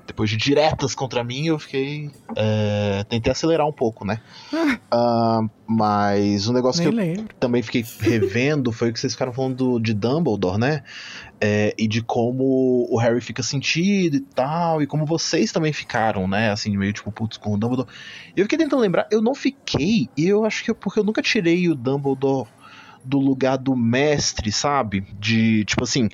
depois 0.07 0.29
de 0.29 0.37
diretas 0.37 0.93
contra 0.93 1.23
mim, 1.23 1.47
eu 1.47 1.57
fiquei. 1.57 2.11
É, 2.35 3.03
tentei 3.09 3.31
acelerar 3.31 3.67
um 3.67 3.71
pouco, 3.71 4.05
né? 4.05 4.21
uh, 4.53 5.49
mas 5.67 6.47
um 6.47 6.53
negócio 6.53 6.83
Nem 6.83 6.91
que 6.91 6.95
eu 6.95 7.05
lembro. 7.05 7.35
também 7.39 7.63
fiquei 7.63 7.83
revendo 7.99 8.71
foi 8.71 8.89
o 8.89 8.93
que 8.93 8.99
vocês 8.99 9.13
ficaram 9.13 9.33
falando 9.33 9.79
de 9.79 9.93
Dumbledore, 9.93 10.59
né? 10.59 10.83
É, 11.41 11.73
e 11.77 11.87
de 11.87 12.01
como 12.01 12.87
o 12.89 12.97
Harry 12.97 13.19
fica 13.19 13.43
sentido 13.43 14.15
e 14.15 14.19
tal, 14.21 14.81
e 14.81 14.87
como 14.87 15.05
vocês 15.05 15.51
também 15.51 15.73
ficaram, 15.73 16.27
né? 16.27 16.51
Assim, 16.51 16.77
meio 16.77 16.93
tipo, 16.93 17.11
putz, 17.11 17.37
com 17.37 17.53
o 17.53 17.57
Dumbledore. 17.57 17.89
Eu 18.35 18.45
fiquei 18.45 18.57
tentando 18.57 18.81
lembrar, 18.81 19.07
eu 19.11 19.21
não 19.21 19.33
fiquei, 19.33 20.07
e 20.15 20.27
eu 20.27 20.45
acho 20.45 20.63
que 20.63 20.71
é 20.71 20.73
porque 20.73 20.99
eu 20.99 21.03
nunca 21.03 21.21
tirei 21.21 21.67
o 21.67 21.75
Dumbledore 21.75 22.47
do 23.05 23.19
lugar 23.19 23.57
do 23.57 23.75
mestre, 23.75 24.51
sabe? 24.51 25.01
De, 25.19 25.63
tipo 25.65 25.83
assim, 25.83 26.09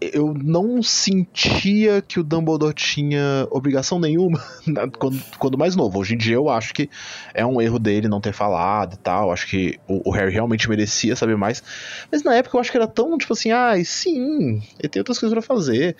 eu 0.00 0.34
não 0.34 0.82
sentia 0.82 2.02
que 2.02 2.18
o 2.18 2.24
Dumbledore 2.24 2.74
tinha 2.74 3.46
obrigação 3.50 4.00
nenhuma 4.00 4.42
quando, 4.98 5.22
quando, 5.38 5.58
mais 5.58 5.76
novo. 5.76 6.00
Hoje 6.00 6.14
em 6.14 6.18
dia 6.18 6.34
eu 6.34 6.48
acho 6.48 6.74
que 6.74 6.90
é 7.32 7.46
um 7.46 7.60
erro 7.60 7.78
dele 7.78 8.08
não 8.08 8.20
ter 8.20 8.32
falado 8.32 8.94
e 8.94 8.98
tal. 8.98 9.30
Acho 9.30 9.46
que 9.46 9.78
o, 9.86 10.08
o, 10.08 10.12
Harry 10.12 10.32
realmente 10.32 10.68
merecia 10.68 11.14
saber 11.14 11.36
mais. 11.36 11.62
Mas 12.10 12.24
na 12.24 12.34
época 12.34 12.56
eu 12.56 12.60
acho 12.60 12.70
que 12.72 12.76
era 12.76 12.88
tão 12.88 13.16
tipo 13.16 13.32
assim, 13.32 13.52
ah, 13.52 13.72
sim, 13.84 14.60
ele 14.78 14.88
tem 14.88 15.00
outras 15.00 15.18
coisas 15.18 15.32
para 15.32 15.42
fazer. 15.42 15.96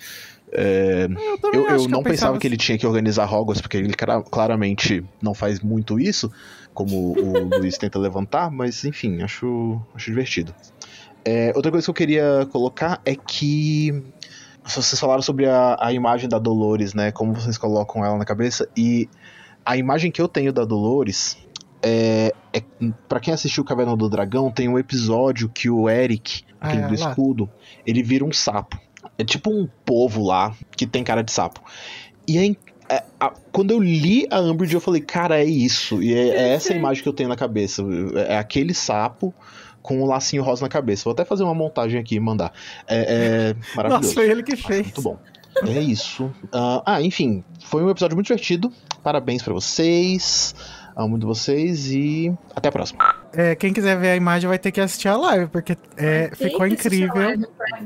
É, 0.51 1.07
eu, 1.53 1.53
eu, 1.53 1.67
eu 1.67 1.87
não 1.87 2.01
pensava 2.01 2.37
que 2.39 2.47
ele 2.47 2.57
tinha 2.57 2.77
que 2.77 2.85
organizar 2.87 3.31
Hogwarts, 3.31 3.61
porque 3.61 3.77
ele 3.77 3.93
claramente 4.31 5.03
não 5.21 5.33
faz 5.33 5.59
muito 5.59 5.99
isso 5.99 6.31
como 6.73 7.13
o 7.17 7.49
Luiz 7.59 7.77
tenta 7.77 7.99
levantar, 7.99 8.49
mas 8.49 8.85
enfim, 8.85 9.21
acho, 9.21 9.81
acho 9.93 10.05
divertido. 10.05 10.53
É, 11.25 11.51
outra 11.55 11.71
coisa 11.71 11.85
que 11.85 11.89
eu 11.89 11.93
queria 11.93 12.47
colocar 12.51 13.01
é 13.05 13.15
que 13.15 14.03
vocês 14.63 14.99
falaram 14.99 15.21
sobre 15.21 15.45
a, 15.45 15.77
a 15.79 15.91
imagem 15.91 16.29
da 16.29 16.39
Dolores, 16.39 16.93
né? 16.93 17.11
Como 17.11 17.33
vocês 17.33 17.57
colocam 17.57 18.05
ela 18.05 18.17
na 18.17 18.25
cabeça. 18.25 18.67
E 18.77 19.09
a 19.65 19.75
imagem 19.77 20.11
que 20.11 20.21
eu 20.21 20.27
tenho 20.27 20.53
da 20.53 20.63
Dolores 20.63 21.37
é, 21.81 22.33
é 22.53 22.63
para 23.07 23.19
quem 23.19 23.33
assistiu 23.33 23.63
Caverna 23.63 23.95
do 23.95 24.09
Dragão, 24.09 24.51
tem 24.51 24.67
um 24.67 24.77
episódio 24.77 25.49
que 25.49 25.69
o 25.69 25.89
Eric, 25.89 26.43
aquele 26.59 26.83
ah, 26.83 26.87
do 26.87 26.93
escudo, 26.93 27.49
ele 27.85 28.03
vira 28.03 28.23
um 28.23 28.31
sapo. 28.31 28.79
É 29.17 29.23
tipo 29.23 29.51
um 29.51 29.67
povo 29.85 30.23
lá 30.23 30.55
que 30.75 30.85
tem 30.85 31.03
cara 31.03 31.23
de 31.23 31.31
sapo. 31.31 31.61
E 32.27 32.37
é 32.37 32.55
é, 32.89 33.03
a, 33.19 33.31
quando 33.51 33.69
eu 33.69 33.79
li 33.79 34.27
a 34.31 34.41
Umbridge, 34.41 34.73
eu 34.73 34.81
falei, 34.81 34.99
cara, 34.99 35.39
é 35.39 35.45
isso. 35.45 36.01
E 36.01 36.13
é, 36.13 36.29
é 36.29 36.47
essa 36.53 36.73
imagem 36.73 37.03
que 37.03 37.07
eu 37.07 37.13
tenho 37.13 37.29
na 37.29 37.35
cabeça. 37.35 37.83
É 38.27 38.37
aquele 38.37 38.73
sapo 38.73 39.33
com 39.81 39.99
o 39.99 40.03
um 40.03 40.05
lacinho 40.07 40.43
rosa 40.43 40.63
na 40.63 40.69
cabeça. 40.69 41.03
Vou 41.03 41.13
até 41.13 41.23
fazer 41.23 41.43
uma 41.43 41.53
montagem 41.53 41.99
aqui 41.99 42.15
e 42.15 42.19
mandar. 42.19 42.51
É, 42.87 43.53
é 43.53 43.55
maravilhoso. 43.77 44.07
Nossa, 44.07 44.13
foi 44.15 44.29
ele 44.29 44.41
que 44.41 44.55
fez. 44.55 44.87
Muito 44.87 45.01
bom. 45.03 45.19
É 45.67 45.79
isso. 45.79 46.25
Uh, 46.45 46.81
ah, 46.85 47.01
enfim, 47.01 47.43
foi 47.65 47.83
um 47.83 47.89
episódio 47.89 48.15
muito 48.15 48.27
divertido. 48.27 48.71
Parabéns 49.03 49.43
para 49.43 49.53
vocês. 49.53 50.55
Amo 50.95 51.09
muito 51.09 51.27
vocês 51.27 51.91
e 51.91 52.33
até 52.55 52.69
a 52.69 52.71
próxima. 52.71 53.18
É, 53.33 53.55
quem 53.55 53.71
quiser 53.71 53.97
ver 53.97 54.09
a 54.09 54.15
imagem 54.15 54.47
vai 54.47 54.57
ter 54.57 54.71
que 54.71 54.81
assistir 54.81 55.07
a 55.07 55.15
live, 55.15 55.47
porque 55.47 55.77
é, 55.97 56.31
ficou 56.33 56.65
incrível. 56.65 57.13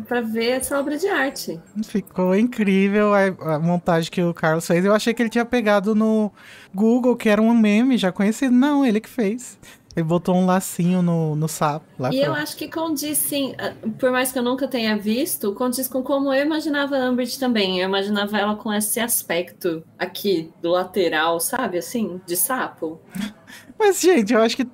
Para 0.07 0.21
ver 0.21 0.51
essa 0.51 0.79
obra 0.79 0.97
de 0.97 1.07
arte. 1.07 1.59
Ficou 1.83 2.35
incrível 2.35 3.13
a, 3.13 3.55
a, 3.55 3.59
montagem 3.59 4.09
que 4.09 4.23
o 4.23 4.33
Carlos 4.33 4.65
fez. 4.65 4.85
Eu 4.85 4.93
achei 4.93 5.13
que 5.13 5.21
ele 5.21 5.29
tinha 5.29 5.45
pegado 5.45 5.93
no 5.93 6.31
Google, 6.73 7.15
que 7.15 7.27
era 7.27 7.41
um 7.41 7.53
meme 7.53 7.97
já 7.97 8.12
conhecido. 8.12 8.53
Não, 8.53 8.85
ele 8.85 9.01
que 9.01 9.09
fez. 9.09 9.59
Ele 9.95 10.05
botou 10.05 10.35
um 10.35 10.45
lacinho 10.45 11.03
no, 11.03 11.35
no 11.35 11.47
sapo. 11.47 11.85
Lá 12.00 12.12
e 12.12 12.19
eu 12.19 12.33
acho 12.33 12.57
que 12.57 12.67
condiz, 12.67 13.17
sim, 13.17 13.53
por 14.00 14.12
mais 14.12 14.31
que 14.31 14.39
eu 14.39 14.43
nunca 14.43 14.67
tenha 14.67 14.97
visto, 14.97 15.53
condiz 15.53 15.88
com 15.88 16.01
como 16.01 16.33
eu 16.33 16.43
imaginava 16.43 16.97
a 16.97 17.12
Umbridge 17.12 17.38
também. 17.38 17.79
Eu 17.79 17.88
imaginava 17.88 18.38
ela 18.38 18.55
com 18.55 18.73
esse 18.73 19.00
aspecto 19.00 19.83
aqui 19.97 20.51
do 20.62 20.71
lateral, 20.71 21.39
sabe, 21.39 21.77
assim, 21.77 22.19
de 22.25 22.35
sapo. 22.35 23.00
Mas, 23.77 24.01
gente, 24.01 24.33
eu 24.33 24.41
acho 24.41 24.57
que. 24.57 24.67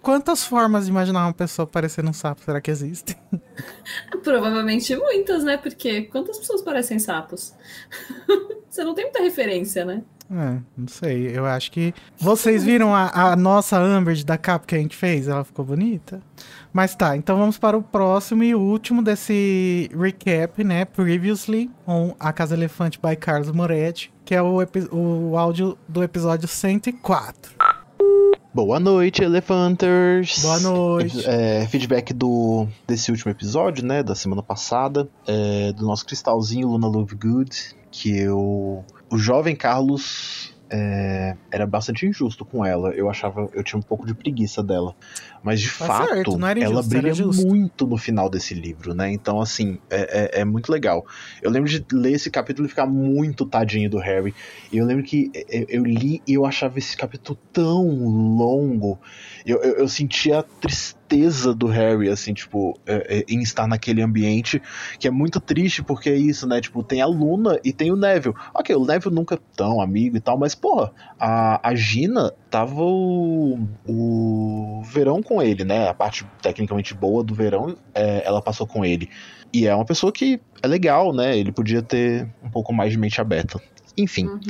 Quantas 0.00 0.44
formas 0.44 0.84
de 0.84 0.90
imaginar 0.90 1.26
uma 1.26 1.32
pessoa 1.32 1.66
parecendo 1.66 2.10
um 2.10 2.12
sapo 2.12 2.42
será 2.44 2.60
que 2.60 2.70
existem? 2.70 3.16
Provavelmente 4.22 4.94
muitas, 4.94 5.42
né? 5.42 5.56
Porque 5.56 6.02
quantas 6.02 6.38
pessoas 6.38 6.62
parecem 6.62 7.00
sapos? 7.00 7.52
Você 8.70 8.84
não 8.84 8.94
tem 8.94 9.04
muita 9.04 9.22
referência, 9.22 9.84
né? 9.84 10.02
É, 10.30 10.58
não 10.76 10.88
sei. 10.88 11.36
Eu 11.36 11.44
acho 11.46 11.70
que. 11.70 11.92
Vocês 12.16 12.64
viram 12.64 12.94
a, 12.94 13.32
a 13.32 13.36
nossa 13.36 13.78
Amber 13.78 14.24
da 14.24 14.38
capa 14.38 14.66
que 14.66 14.74
a 14.74 14.78
gente 14.78 14.96
fez? 14.96 15.28
Ela 15.28 15.44
ficou 15.44 15.64
bonita. 15.64 16.22
Mas 16.72 16.94
tá, 16.94 17.16
então 17.16 17.36
vamos 17.36 17.58
para 17.58 17.76
o 17.76 17.82
próximo 17.82 18.42
e 18.42 18.54
último 18.54 19.02
desse 19.02 19.90
recap, 19.96 20.64
né? 20.64 20.84
Previously, 20.84 21.70
on 21.86 22.14
A 22.18 22.32
Casa 22.32 22.54
Elefante 22.54 22.98
by 23.00 23.16
Carlos 23.16 23.50
Moretti, 23.50 24.12
que 24.24 24.34
é 24.34 24.42
o, 24.42 24.58
o 24.92 25.36
áudio 25.36 25.78
do 25.86 26.02
episódio 26.02 26.48
104. 26.48 27.52
Boa 28.54 28.78
noite, 28.78 29.20
Elefanters! 29.20 30.40
Boa 30.40 30.60
noite! 30.60 31.28
É, 31.28 31.66
feedback 31.66 32.14
do, 32.14 32.68
desse 32.86 33.10
último 33.10 33.32
episódio, 33.32 33.84
né? 33.84 34.00
Da 34.00 34.14
semana 34.14 34.44
passada, 34.44 35.08
é, 35.26 35.72
do 35.72 35.84
nosso 35.84 36.06
cristalzinho 36.06 36.68
Luna 36.68 36.86
Lovegood, 36.86 37.74
que 37.90 38.16
eu 38.16 38.84
o 39.10 39.18
jovem 39.18 39.56
Carlos 39.56 40.53
é, 40.76 41.36
era 41.52 41.64
bastante 41.66 42.04
injusto 42.04 42.44
com 42.44 42.64
ela. 42.64 42.90
Eu 42.90 43.08
achava, 43.08 43.48
eu 43.52 43.62
tinha 43.62 43.78
um 43.78 43.82
pouco 43.82 44.04
de 44.04 44.12
preguiça 44.12 44.60
dela. 44.60 44.96
Mas 45.40 45.60
de 45.60 45.68
tá 45.68 45.86
fato, 45.86 46.08
certo, 46.08 46.30
injusto, 46.32 46.62
ela 46.62 46.82
brilha 46.82 47.14
muito 47.46 47.86
no 47.86 47.96
final 47.96 48.28
desse 48.28 48.54
livro, 48.54 48.92
né? 48.92 49.12
Então, 49.12 49.40
assim, 49.40 49.78
é, 49.88 50.38
é, 50.38 50.40
é, 50.40 50.44
muito 50.44 50.72
legal. 50.72 51.06
Eu 51.40 51.50
lembro 51.50 51.70
de 51.70 51.84
ler 51.92 52.14
esse 52.14 52.28
capítulo 52.28 52.66
e 52.66 52.68
ficar 52.68 52.86
muito 52.86 53.46
tadinho 53.46 53.88
do 53.88 53.98
Harry. 53.98 54.34
E 54.72 54.78
eu 54.78 54.84
lembro 54.84 55.04
que 55.04 55.30
eu, 55.48 55.66
eu 55.68 55.84
li 55.84 56.20
e 56.26 56.34
eu 56.34 56.44
achava 56.44 56.76
esse 56.78 56.96
capítulo 56.96 57.38
tão 57.52 57.86
longo. 58.36 58.98
Eu, 59.44 59.62
eu, 59.62 59.74
eu 59.76 59.88
sentia 59.88 60.42
tristeza 60.60 61.04
tristeza 61.14 61.54
do 61.54 61.66
Harry, 61.66 62.08
assim, 62.08 62.34
tipo, 62.34 62.78
é, 62.86 63.18
é, 63.18 63.24
em 63.28 63.40
estar 63.40 63.66
naquele 63.66 64.02
ambiente, 64.02 64.60
que 64.98 65.06
é 65.06 65.10
muito 65.10 65.40
triste 65.40 65.82
porque 65.82 66.10
é 66.10 66.16
isso, 66.16 66.46
né? 66.46 66.60
Tipo, 66.60 66.82
tem 66.82 67.00
a 67.00 67.06
Luna 67.06 67.58
e 67.64 67.72
tem 67.72 67.90
o 67.92 67.96
Neville. 67.96 68.34
Ok, 68.52 68.74
o 68.74 68.84
Neville 68.84 69.14
nunca 69.14 69.38
tão 69.56 69.80
amigo 69.80 70.16
e 70.16 70.20
tal, 70.20 70.38
mas, 70.38 70.54
porra, 70.54 70.92
a, 71.18 71.68
a 71.68 71.74
Gina 71.74 72.32
tava 72.50 72.82
o, 72.82 73.58
o 73.86 74.82
verão 74.84 75.22
com 75.22 75.42
ele, 75.42 75.64
né? 75.64 75.88
A 75.88 75.94
parte 75.94 76.26
tecnicamente 76.42 76.94
boa 76.94 77.22
do 77.22 77.34
verão, 77.34 77.76
é, 77.94 78.22
ela 78.26 78.42
passou 78.42 78.66
com 78.66 78.84
ele. 78.84 79.08
E 79.52 79.66
é 79.66 79.74
uma 79.74 79.84
pessoa 79.84 80.12
que 80.12 80.40
é 80.62 80.66
legal, 80.66 81.12
né? 81.12 81.38
Ele 81.38 81.52
podia 81.52 81.80
ter 81.80 82.28
um 82.42 82.50
pouco 82.50 82.72
mais 82.72 82.90
de 82.90 82.98
mente 82.98 83.20
aberta. 83.20 83.60
Enfim, 83.96 84.26
uhum. 84.26 84.40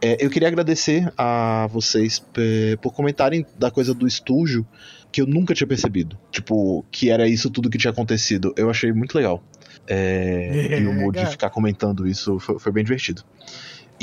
é, 0.00 0.24
eu 0.24 0.30
queria 0.30 0.48
agradecer 0.48 1.12
a 1.18 1.66
vocês 1.70 2.24
é, 2.36 2.76
por 2.76 2.92
comentarem 2.92 3.44
da 3.58 3.70
coisa 3.70 3.92
do 3.92 4.06
estúdio 4.06 4.66
que 5.10 5.20
eu 5.20 5.26
nunca 5.26 5.54
tinha 5.54 5.66
percebido. 5.66 6.18
Tipo, 6.30 6.84
que 6.90 7.10
era 7.10 7.28
isso 7.28 7.50
tudo 7.50 7.68
que 7.68 7.76
tinha 7.76 7.90
acontecido. 7.90 8.54
Eu 8.56 8.70
achei 8.70 8.92
muito 8.92 9.14
legal. 9.14 9.42
É, 9.86 10.68
é, 10.70 10.80
e 10.80 10.86
o 10.86 10.92
mood 10.92 11.18
de 11.18 11.26
ficar 11.26 11.50
comentando 11.50 12.06
isso 12.06 12.38
foi, 12.38 12.58
foi, 12.58 12.72
bem 12.72 12.84
divertido. 12.84 13.22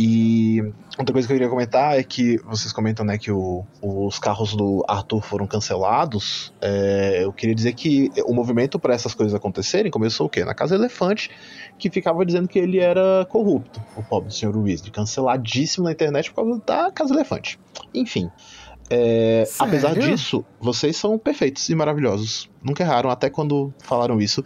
E 0.02 0.62
outra 0.98 1.12
coisa 1.12 1.28
que 1.28 1.34
eu 1.34 1.36
queria 1.36 1.50
comentar 1.50 2.00
é 2.00 2.04
que 2.04 2.38
vocês 2.46 2.72
comentam 2.72 3.06
né, 3.06 3.18
que 3.18 3.30
o, 3.30 3.66
os 3.82 4.18
carros 4.18 4.56
do 4.56 4.82
Arthur 4.88 5.22
foram 5.22 5.46
cancelados. 5.46 6.54
É, 6.62 7.26
eu 7.26 7.34
queria 7.34 7.54
dizer 7.54 7.74
que 7.74 8.10
o 8.24 8.34
movimento 8.34 8.80
para 8.80 8.94
essas 8.94 9.14
coisas 9.14 9.36
acontecerem 9.36 9.92
começou 9.92 10.28
o 10.28 10.30
quê? 10.30 10.46
Na 10.46 10.54
Casa 10.54 10.76
Elefante, 10.76 11.30
que 11.78 11.90
ficava 11.90 12.26
dizendo 12.26 12.48
que 12.48 12.58
ele 12.58 12.80
era 12.80 13.28
corrupto, 13.30 13.82
o 13.98 14.02
pobre 14.02 14.34
senhor 14.34 14.56
Weasley, 14.56 14.90
canceladíssimo 14.90 15.84
na 15.84 15.92
internet 15.92 16.32
por 16.32 16.46
causa 16.46 16.62
da 16.66 16.92
Casa 16.94 17.14
Elefante. 17.14 17.60
Enfim. 17.94 18.32
É, 18.90 19.44
apesar 19.60 19.94
disso, 19.94 20.44
vocês 20.60 20.96
são 20.96 21.20
perfeitos 21.20 21.68
e 21.68 21.76
maravilhosos. 21.76 22.50
Nunca 22.64 22.84
erraram, 22.84 23.10
até 23.10 23.30
quando 23.30 23.74
falaram 23.80 24.20
isso. 24.20 24.44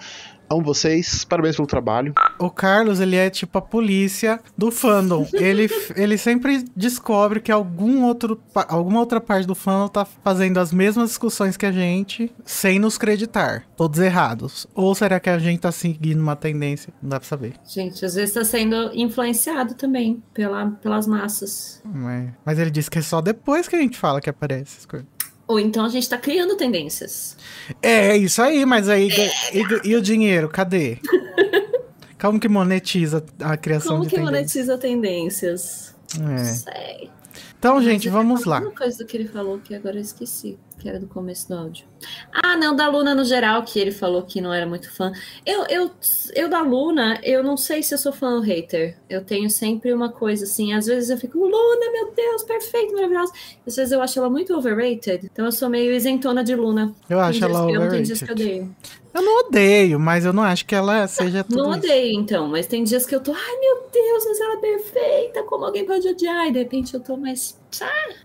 Amo 0.54 0.62
vocês, 0.62 1.26
parabéns 1.26 1.56
pelo 1.56 1.68
trabalho. 1.68 2.14
O 2.38 2.50
Carlos, 2.50 3.00
ele 3.00 3.16
é 3.16 3.28
tipo 3.28 3.58
a 3.58 3.62
polícia 3.62 4.40
do 4.56 4.72
fandom. 4.72 5.28
ele, 5.34 5.68
ele 5.96 6.16
sempre 6.16 6.64
descobre 6.76 7.42
que 7.42 7.52
algum 7.52 8.04
outro, 8.04 8.40
alguma 8.68 9.00
outra 9.00 9.20
parte 9.20 9.48
do 9.48 9.56
fandom 9.56 9.88
tá 9.88 10.06
fazendo 10.06 10.60
as 10.60 10.72
mesmas 10.72 11.10
discussões 11.10 11.58
que 11.58 11.66
a 11.66 11.72
gente, 11.72 12.32
sem 12.46 12.78
nos 12.78 13.00
creditar. 13.00 13.66
Todos 13.76 14.00
errados. 14.00 14.68
Ou 14.76 14.94
será 14.94 15.20
que 15.20 15.30
a 15.30 15.40
gente 15.40 15.62
tá 15.62 15.72
seguindo 15.72 16.22
uma 16.22 16.36
tendência? 16.36 16.94
Não 17.02 17.10
dá 17.10 17.20
pra 17.20 17.28
saber. 17.28 17.54
Gente, 17.66 18.06
às 18.06 18.14
vezes 18.14 18.36
tá 18.36 18.46
sendo 18.46 18.92
influenciado 18.94 19.74
também 19.74 20.22
pela, 20.36 20.68
pelas 20.84 21.08
massas. 21.08 21.82
É. 21.86 22.30
Mas 22.46 22.60
ele 22.60 22.70
disse 22.70 22.92
que 22.92 23.00
é 23.00 23.02
só 23.02 23.22
depois 23.22 23.68
que 23.68 23.76
a 23.76 23.80
gente 23.80 23.98
fala 23.98 24.22
que 24.22 24.30
aparece 24.30 24.78
as 24.80 24.86
coisas. 24.86 25.08
Ou 25.48 25.60
então 25.60 25.86
a 25.86 25.90
gente 25.90 26.08
tá 26.08 26.18
criando 26.18 26.56
tendências. 26.56 27.38
É, 27.82 28.10
é 28.10 28.18
isso 28.18 28.42
aí, 28.42 28.66
mas 28.66 28.88
aí. 28.88 29.10
É. 29.12 29.58
E, 29.58 29.90
e, 29.90 29.96
o 29.96 30.02
dinheiro, 30.02 30.48
cadê? 30.50 30.98
Como 32.20 32.40
que 32.40 32.48
monetiza 32.48 33.24
a 33.42 33.58
criação 33.58 33.98
Como 33.98 34.04
de 34.04 34.10
tendências? 34.10 34.20
Como 34.20 34.26
que 34.26 34.32
monetiza 34.32 34.78
tendências? 34.78 35.96
É. 36.16 36.20
Não 36.20 36.46
sei. 36.46 37.12
Então, 37.60 37.76
mas 37.76 37.84
gente, 37.86 38.10
vamos 38.10 38.46
lá. 38.46 38.60
Uma 38.60 38.72
coisa 38.72 39.04
que 39.04 39.18
ele 39.18 39.28
falou 39.28 39.60
que 39.60 39.76
agora 39.76 39.98
eu 39.98 40.02
esqueci 40.02 40.58
que 40.78 40.88
era 40.88 41.00
do 41.00 41.08
começo 41.08 41.48
do 41.48 41.56
áudio. 41.56 41.86
Ah, 42.32 42.58
não, 42.58 42.76
da 42.76 42.88
Luna 42.88 43.16
no 43.16 43.24
geral, 43.24 43.64
que 43.64 43.80
ele 43.80 43.92
falou 43.92 44.24
que 44.24 44.42
não 44.42 44.54
era 44.54 44.66
muito 44.66 44.92
fã. 44.92 45.12
Eu, 45.46 45.66
eu, 45.68 45.92
eu 46.36 46.50
da 46.50 46.62
Luna, 46.62 47.20
eu 47.24 47.44
não 47.44 47.56
sei 47.56 47.82
se 47.82 47.94
eu 47.94 47.98
sou 47.98 48.12
fã 48.12 48.36
ou 48.36 48.42
hater. 48.42 48.98
Eu 49.10 49.24
tenho 49.24 49.50
sempre 49.50 49.94
uma 49.94 50.10
coisa 50.10 50.44
assim, 50.44 50.74
às 50.74 50.86
vezes 50.86 51.10
eu 51.10 51.18
fico, 51.18 51.38
Luna, 51.40 51.92
meu 51.92 52.14
Deus, 52.14 52.44
perfeito, 52.44 52.94
maravilhosa. 52.94 53.32
Às 53.66 53.76
vezes 53.76 53.92
eu 53.92 54.02
acho 54.02 54.20
ela 54.20 54.30
muito 54.30 54.54
overrated, 54.56 55.30
então 55.32 55.46
eu 55.46 55.52
sou 55.52 55.70
meio 55.70 55.94
isentona 55.94 56.44
de 56.44 56.56
Luna. 56.56 56.94
Eu 57.10 57.20
acho 57.20 57.44
ela 57.44 57.66
overrated. 57.66 58.12
Eu 58.12 58.28
eu 58.28 58.34
odeio. 58.34 58.76
Eu 59.14 59.22
não 59.22 59.40
odeio, 59.42 60.00
mas 60.00 60.26
eu 60.26 60.34
não 60.34 60.42
acho 60.42 60.66
que 60.66 60.74
ela 60.74 61.08
seja 61.08 61.44
tudo 61.44 61.58
Não 61.58 61.70
odeio, 61.72 62.12
isso. 62.14 62.20
então, 62.20 62.48
mas 62.48 62.66
tem 62.66 62.84
dias 62.84 63.06
que 63.06 63.14
eu 63.14 63.22
tô, 63.22 63.32
ai 63.32 63.60
meu 63.60 63.88
Deus, 63.94 64.26
mas 64.26 64.42
ela 64.42 64.54
é 64.56 64.58
perfeita, 64.58 65.44
como 65.44 65.66
alguém 65.66 65.86
pode 65.86 66.08
odiar? 66.08 66.48
E 66.48 66.52
de 66.52 66.60
repente 66.60 66.96
eu 66.96 67.00
tô 67.00 67.16
mais, 67.16 67.56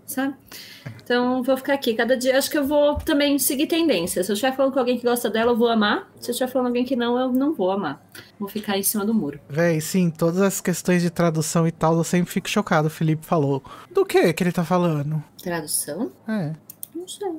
sabe? 0.07 0.35
Então, 1.03 1.43
vou 1.43 1.57
ficar 1.57 1.75
aqui. 1.75 1.95
Cada 1.95 2.17
dia, 2.17 2.37
acho 2.39 2.51
que 2.51 2.59
eu 2.59 2.67
vou 2.67 2.97
também 2.97 3.39
seguir 3.39 3.67
tendência. 3.67 4.23
Se 4.23 4.31
eu 4.31 4.35
estiver 4.35 4.55
falando 4.55 4.73
com 4.73 4.79
alguém 4.79 4.99
que 4.99 5.07
gosta 5.07 5.31
dela, 5.31 5.53
eu 5.53 5.57
vou 5.57 5.69
amar. 5.69 6.11
Se 6.21 6.31
eu 6.31 6.33
estiver 6.33 6.51
falando 6.51 6.67
com 6.67 6.69
alguém 6.69 6.85
que 6.85 6.97
não, 6.97 7.19
eu 7.19 7.33
não 7.33 7.55
vou 7.55 7.71
amar. 7.71 8.03
Vou 8.39 8.49
ficar 8.49 8.79
em 8.79 8.83
cima 8.83 9.05
do 9.05 9.15
muro. 9.15 9.41
Véi, 9.49 9.81
sim, 9.81 10.11
todas 10.11 10.41
as 10.41 10.61
questões 10.61 11.03
de 11.03 11.11
tradução 11.11 11.67
e 11.67 11.73
tal, 11.73 11.97
eu 11.97 12.05
sempre 12.05 12.33
fico 12.33 12.49
chocado. 12.49 12.89
O 12.89 12.91
Felipe 12.91 13.25
falou. 13.25 13.63
Do 13.93 14.05
que 14.05 14.33
que 14.33 14.43
ele 14.43 14.53
tá 14.53 14.65
falando? 14.65 15.23
Tradução? 15.43 16.13
É. 16.29 16.53
Não 16.95 17.07
sei. 17.07 17.33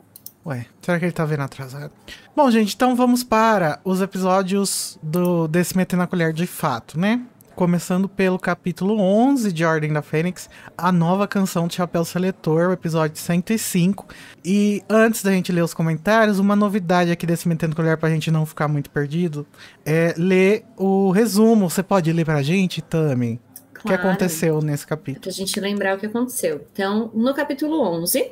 Ué, 0.46 0.66
será 0.82 0.98
que 0.98 1.06
ele 1.06 1.12
tá 1.12 1.26
vendo 1.26 1.44
atrasado? 1.44 1.92
Bom, 2.36 2.50
gente, 2.50 2.74
então 2.74 2.96
vamos 2.96 3.24
para 3.24 3.80
os 3.84 4.02
episódios 4.02 4.98
do 5.04 5.48
desse 5.48 5.76
Metendo 5.76 6.04
a 6.04 6.08
Colher 6.08 6.32
de 6.34 6.48
Fato, 6.48 7.00
né? 7.00 7.22
Começando 7.60 8.08
pelo 8.08 8.40
capítulo 8.40 8.98
11 9.02 9.52
de 9.52 9.66
Ordem 9.66 9.92
da 9.92 10.02
Fênix, 10.02 10.50
a 10.78 10.94
nova 10.94 11.28
canção 11.28 11.68
de 11.68 11.76
Chapéu 11.76 12.06
Seletor, 12.06 12.70
o 12.70 12.72
episódio 12.72 13.18
105. 13.18 14.08
E 14.46 14.82
antes 14.90 15.22
da 15.22 15.32
gente 15.32 15.52
ler 15.52 15.62
os 15.62 15.74
comentários, 15.74 16.40
uma 16.40 16.56
novidade 16.56 17.12
aqui 17.12 17.26
desse 17.28 17.50
Metendo 17.50 17.76
Colher 17.76 17.98
pra 17.98 18.10
gente 18.10 18.32
não 18.32 18.46
ficar 18.46 18.70
muito 18.70 18.90
perdido, 18.90 19.46
é 19.86 20.14
ler 20.16 20.64
o 20.78 21.12
resumo. 21.12 21.70
Você 21.70 21.84
pode 21.84 22.14
ler 22.14 22.24
pra 22.24 22.42
gente, 22.42 22.82
Tami? 22.82 23.42
Claro. 23.74 23.82
O 23.84 23.88
que 23.88 23.94
aconteceu 23.94 24.62
nesse 24.62 24.88
capítulo? 24.88 25.24
Pra 25.24 25.32
gente 25.32 25.60
lembrar 25.60 25.98
o 25.98 26.00
que 26.00 26.06
aconteceu. 26.06 26.66
Então, 26.72 27.12
no 27.14 27.34
capítulo 27.34 27.82
11, 27.82 28.32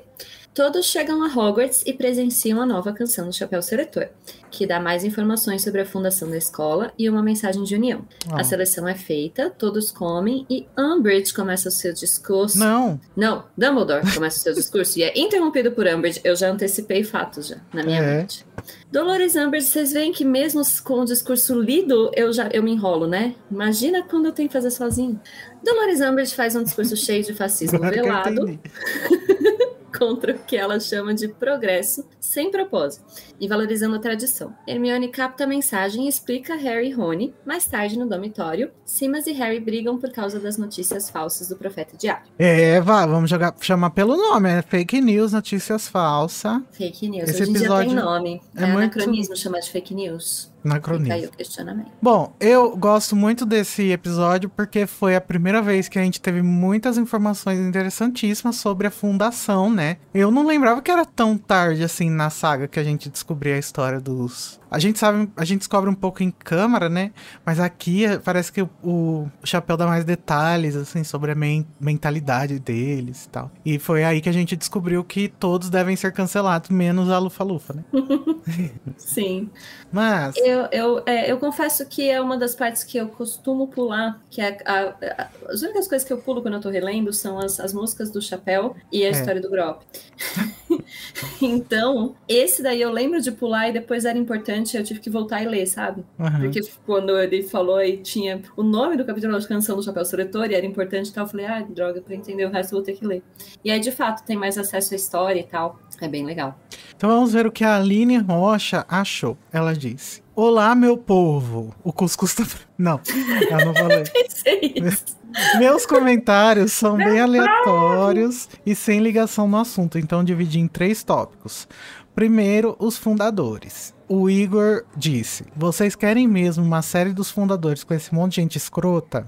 Todos 0.58 0.88
chegam 0.88 1.22
a 1.22 1.28
Hogwarts 1.28 1.84
e 1.86 1.93
presenciam 1.93 2.60
a 2.60 2.65
nova 2.65 2.91
canção 2.91 3.28
do 3.28 3.32
Chapéu 3.32 3.62
Seletor, 3.62 4.08
que 4.50 4.65
dá 4.65 4.80
mais 4.80 5.04
informações 5.04 5.62
sobre 5.62 5.82
a 5.82 5.86
fundação 5.86 6.32
da 6.32 6.36
escola 6.36 6.91
e 6.98 7.08
uma 7.08 7.22
mensagem 7.22 7.63
de 7.63 7.76
união. 7.76 8.04
Oh. 8.28 8.38
A 8.38 8.43
seleção 8.43 8.88
é 8.88 8.96
feita, 8.96 9.52
todos 9.52 9.91
comem 9.91 10.48
e 10.50 10.67
Umbridge 10.76 11.32
começa 11.32 11.70
o 11.70 11.72
seu 11.72 11.93
discurso. 11.93 12.58
Não. 12.58 13.00
Não, 13.15 13.43
Dumbledore 13.56 14.02
começa 14.12 14.39
o 14.39 14.41
seu 14.41 14.54
discurso 14.56 14.98
e 14.98 15.04
é 15.04 15.13
interrompido 15.15 15.74
por 15.74 15.86
Umbridge. 15.86 16.22
Eu 16.24 16.36
já 16.36 16.50
antecipei 16.50 17.04
fatos 17.04 17.50
já 17.50 17.58
na 17.72 17.84
minha 17.84 18.02
é. 18.02 18.17
mente. 18.17 18.43
Dolores 18.91 19.36
Umbridge, 19.36 19.67
vocês 19.67 19.93
veem 19.93 20.12
que 20.12 20.26
mesmo 20.26 20.63
com 20.84 21.02
o 21.02 21.06
discurso 21.06 21.54
lido, 21.62 22.10
eu 22.15 22.34
já 22.34 22.50
eu 22.52 22.63
me 22.63 22.72
enrolo, 22.72 23.06
né? 23.06 23.36
Imagina 23.52 24.02
quando 24.02 24.26
eu 24.26 24.32
tenho 24.32 24.50
que 24.50 24.54
fazer 24.54 24.72
sozinho. 24.72 25.22
Dolores 25.63 26.02
Umbridge 26.02 26.34
faz 26.34 26.56
um 26.56 26.63
discurso 26.63 26.98
cheio 26.98 27.24
de 27.24 27.36
fascismo 27.36 27.80
velado. 27.80 28.60
contra 29.97 30.34
o 30.34 30.39
que 30.39 30.56
ela 30.58 30.80
chama 30.80 31.13
de 31.13 31.28
progresso 31.28 32.06
sem 32.19 32.52
propósito 32.52 33.06
e 33.39 33.47
valorizando 33.47 33.95
a 33.95 34.00
tradição. 34.00 34.54
Hermione 34.67 35.08
capta 35.10 35.43
a 35.43 35.47
mensagem 35.47 36.06
e 36.06 36.10
explica 36.10 36.54
a 36.54 36.58
Harry 36.58 36.89
e 36.89 36.91
Rony. 36.91 37.34
Mais 37.45 37.65
tarde, 37.67 37.97
no 37.97 38.08
dormitório, 38.08 38.71
Simas 38.86 39.28
e 39.28 39.32
Harry 39.34 39.60
brigam 39.60 39.97
por 39.97 40.12
causa 40.12 40.39
das 40.39 40.58
notícias 40.58 41.10
falsas 41.10 41.47
do 41.50 41.56
profeta 41.56 41.95
Diário. 41.97 42.23
É, 42.38 42.80
vamos 42.82 43.30
jogar, 43.30 43.56
chamar 43.62 43.91
pelo 43.91 44.17
nome, 44.17 44.50
é 44.50 44.62
fake 44.62 45.00
news, 45.02 45.34
notícias 45.34 45.88
falsas. 45.88 46.62
Fake 46.71 47.08
news. 47.08 47.30
Esse 47.30 47.43
Hoje 47.43 47.52
em 47.52 47.54
dia 47.54 47.69
tem 47.78 47.93
nome. 47.93 48.41
é 48.56 48.63
É, 48.63 48.65
muito- 48.67 48.78
anacronismo 48.97 49.36
chamar 49.36 49.60
de 49.60 49.69
fake 49.69 49.93
news. 49.93 50.52
Fica 50.63 50.70
aí 50.70 50.72
Anacronismo. 50.72 51.28
o 51.28 51.38
questionamento. 51.38 51.91
Bom, 52.02 52.34
eu 52.39 52.76
gosto 52.76 53.15
muito 53.15 53.46
desse 53.46 53.91
episódio 53.91 54.50
porque 54.50 54.86
foi 54.86 55.15
a 55.15 55.22
primeira 55.22 55.62
vez 55.62 55.88
que 55.88 56.00
a 56.00 56.02
gente 56.04 56.20
teve 56.20 56.41
muitas 56.41 56.98
informações 56.98 57.60
interessantíssimas 57.60 58.56
sobre 58.58 58.88
a 58.88 58.91
fundação, 58.91 59.70
né? 59.70 59.98
Eu 60.13 60.32
não 60.32 60.46
lembrava 60.46 60.82
que 60.82 60.91
era 60.91 61.06
tão 61.06 61.38
tarde 61.38 61.84
assim 61.84 62.10
na 62.10 62.30
saga 62.30 62.67
que 62.67 62.80
a 62.80 62.84
gente 62.84 63.10
descobria 63.10 63.56
a 63.56 63.60
história 63.60 64.00
dos. 64.00 64.60
A 64.70 64.80
gente 64.80 65.00
sabe, 65.00 65.30
a 65.38 65.46
gente 65.46 65.60
descobre 65.60 65.90
um 65.90 65.94
pouco 65.94 66.22
em 66.22 66.30
câmara, 66.32 66.90
né? 66.90 67.12
Mas 67.46 67.60
aqui 67.60 68.06
eh, 68.06 68.18
parece 68.20 68.52
que 68.52 68.62
o, 68.62 68.70
o 68.84 69.28
chapéu 69.44 69.78
dá 69.78 69.88
mais 69.88 70.04
detalhes, 70.04 70.76
assim, 70.76 71.04
sobre 71.04 71.32
a 71.32 71.36
men- 71.36 71.66
mentalidade 71.80 72.60
deles 72.60 73.26
e 73.26 73.30
tal. 73.30 73.52
E 73.66 73.80
foi 73.80 74.04
aí 74.04 74.20
que 74.22 74.28
a 74.30 74.32
gente 74.34 74.56
descobriu 74.56 75.04
que 75.04 75.28
todos 75.30 75.70
devem 75.70 75.96
ser 75.96 76.12
cancelados, 76.12 76.70
menos 76.70 77.10
a 77.10 77.18
Lufa-Lufa, 77.18 77.74
né? 77.74 77.84
Sim. 78.98 79.50
Mas. 79.92 80.36
Eu, 80.38 80.68
eu, 80.72 81.04
é, 81.06 81.32
eu 81.32 81.38
confesso 81.38 81.86
que 81.86 82.10
é 82.10 82.20
uma 82.22 82.38
das 82.38 82.56
partes 82.56 82.84
que 82.84 82.98
eu 82.98 83.08
costumo 83.08 83.68
pular, 83.68 84.20
que 84.30 84.42
é 84.42 84.58
a- 84.66 84.94
a- 85.24 85.28
as 85.50 85.62
únicas 85.62 85.88
coisas 85.88 86.06
que 86.06 86.12
eu 86.12 86.18
pulo 86.18 86.42
quando 86.42 86.56
eu 86.56 86.62
tô 86.62 86.70
relendo 86.70 87.14
são 87.14 87.40
as, 87.40 87.60
as 87.60 87.74
músicas 87.74 88.12
do 88.12 88.22
Chapéu 88.22 88.76
e 88.92 89.04
a 89.04 89.08
É. 89.08 89.12
história 89.12 89.42
do 89.42 89.50
Grop. 89.50 89.82
então, 91.42 92.16
esse 92.28 92.62
daí 92.62 92.82
eu 92.82 92.92
lembro 92.92 93.22
de 93.22 93.32
pular 93.32 93.70
e 93.70 93.74
depois 93.74 94.06
era 94.06 94.18
importante, 94.18 94.57
eu 94.76 94.84
tive 94.84 95.00
que 95.00 95.10
voltar 95.10 95.41
e 95.41 95.48
ler, 95.48 95.65
sabe? 95.67 96.04
aham. 96.20 96.41
Porque 96.41 96.62
quando 96.86 97.17
ele 97.17 97.43
falou 97.43 97.82
e 97.82 97.98
tinha 97.98 98.41
o 98.56 98.63
nome 98.63 98.98
do 98.98 99.06
capítulo 99.06 99.39
da 99.39 99.48
canção 99.48 99.76
do 99.76 99.84
Chapéu 99.84 100.06
Seletor 100.06 100.50
e 100.50 100.56
era 100.56 100.65
importante 100.65 101.10
e 101.10 101.13
tal, 101.13 101.26
eu 101.26 101.30
falei, 101.30 101.46
ah, 101.46 101.65
droga, 101.67 102.02
pra 102.02 102.15
entender 102.15 102.46
o 102.46 102.50
resto 102.50 102.74
eu 102.74 102.78
vou 102.80 102.86
ter 102.86 102.93
que 102.93 103.06
ler. 103.06 103.22
E 103.63 103.72
aí, 103.72 103.80
de 103.80 103.91
fato, 103.91 104.26
tem 104.26 104.36
mais 104.36 104.58
acesso 104.58 104.93
à 104.93 104.98
história 104.98 105.39
e 105.39 105.43
tal. 105.43 105.80
É 106.00 106.08
bem 106.08 106.26
legal. 106.26 106.58
Então 106.96 107.10
vamos 107.10 107.34
ver 107.34 107.46
o 107.48 107.52
que 107.52 107.63
a 107.63 107.76
Aline 107.76 108.17
Rocha 108.17 108.86
achou. 108.88 109.38
Ela 109.52 109.74
disse: 109.74 110.22
Olá, 110.36 110.76
meu 110.76 110.96
povo. 110.96 111.74
O 111.84 111.91
cuscuz 111.91 112.36
tá. 112.36 112.43
Não, 112.78 113.02
eu 113.50 113.65
não 113.65 113.74
isso. 114.88 115.17
Meus 115.58 115.84
comentários 115.84 116.74
são 116.74 116.96
bem 116.96 117.20
aleatórios 117.20 118.48
e 118.63 118.76
sem 118.76 119.00
ligação 119.00 119.48
no 119.48 119.58
assunto, 119.58 119.98
então 119.98 120.24
dividi 120.24 120.60
em 120.60 120.67
três 120.67 121.04
tópicos. 121.04 121.67
Primeiro, 122.13 122.76
os 122.78 122.98
fundadores. 122.98 123.96
O 124.10 124.30
Igor 124.30 124.86
disse: 124.96 125.43
Vocês 125.56 125.96
querem 125.96 126.28
mesmo 126.28 126.63
uma 126.63 126.82
série 126.82 127.12
dos 127.12 127.30
fundadores 127.30 127.84
com 127.84 127.93
esse 127.93 128.13
monte 128.13 128.36
de 128.36 128.41
gente 128.41 128.58
escrota? 128.58 129.26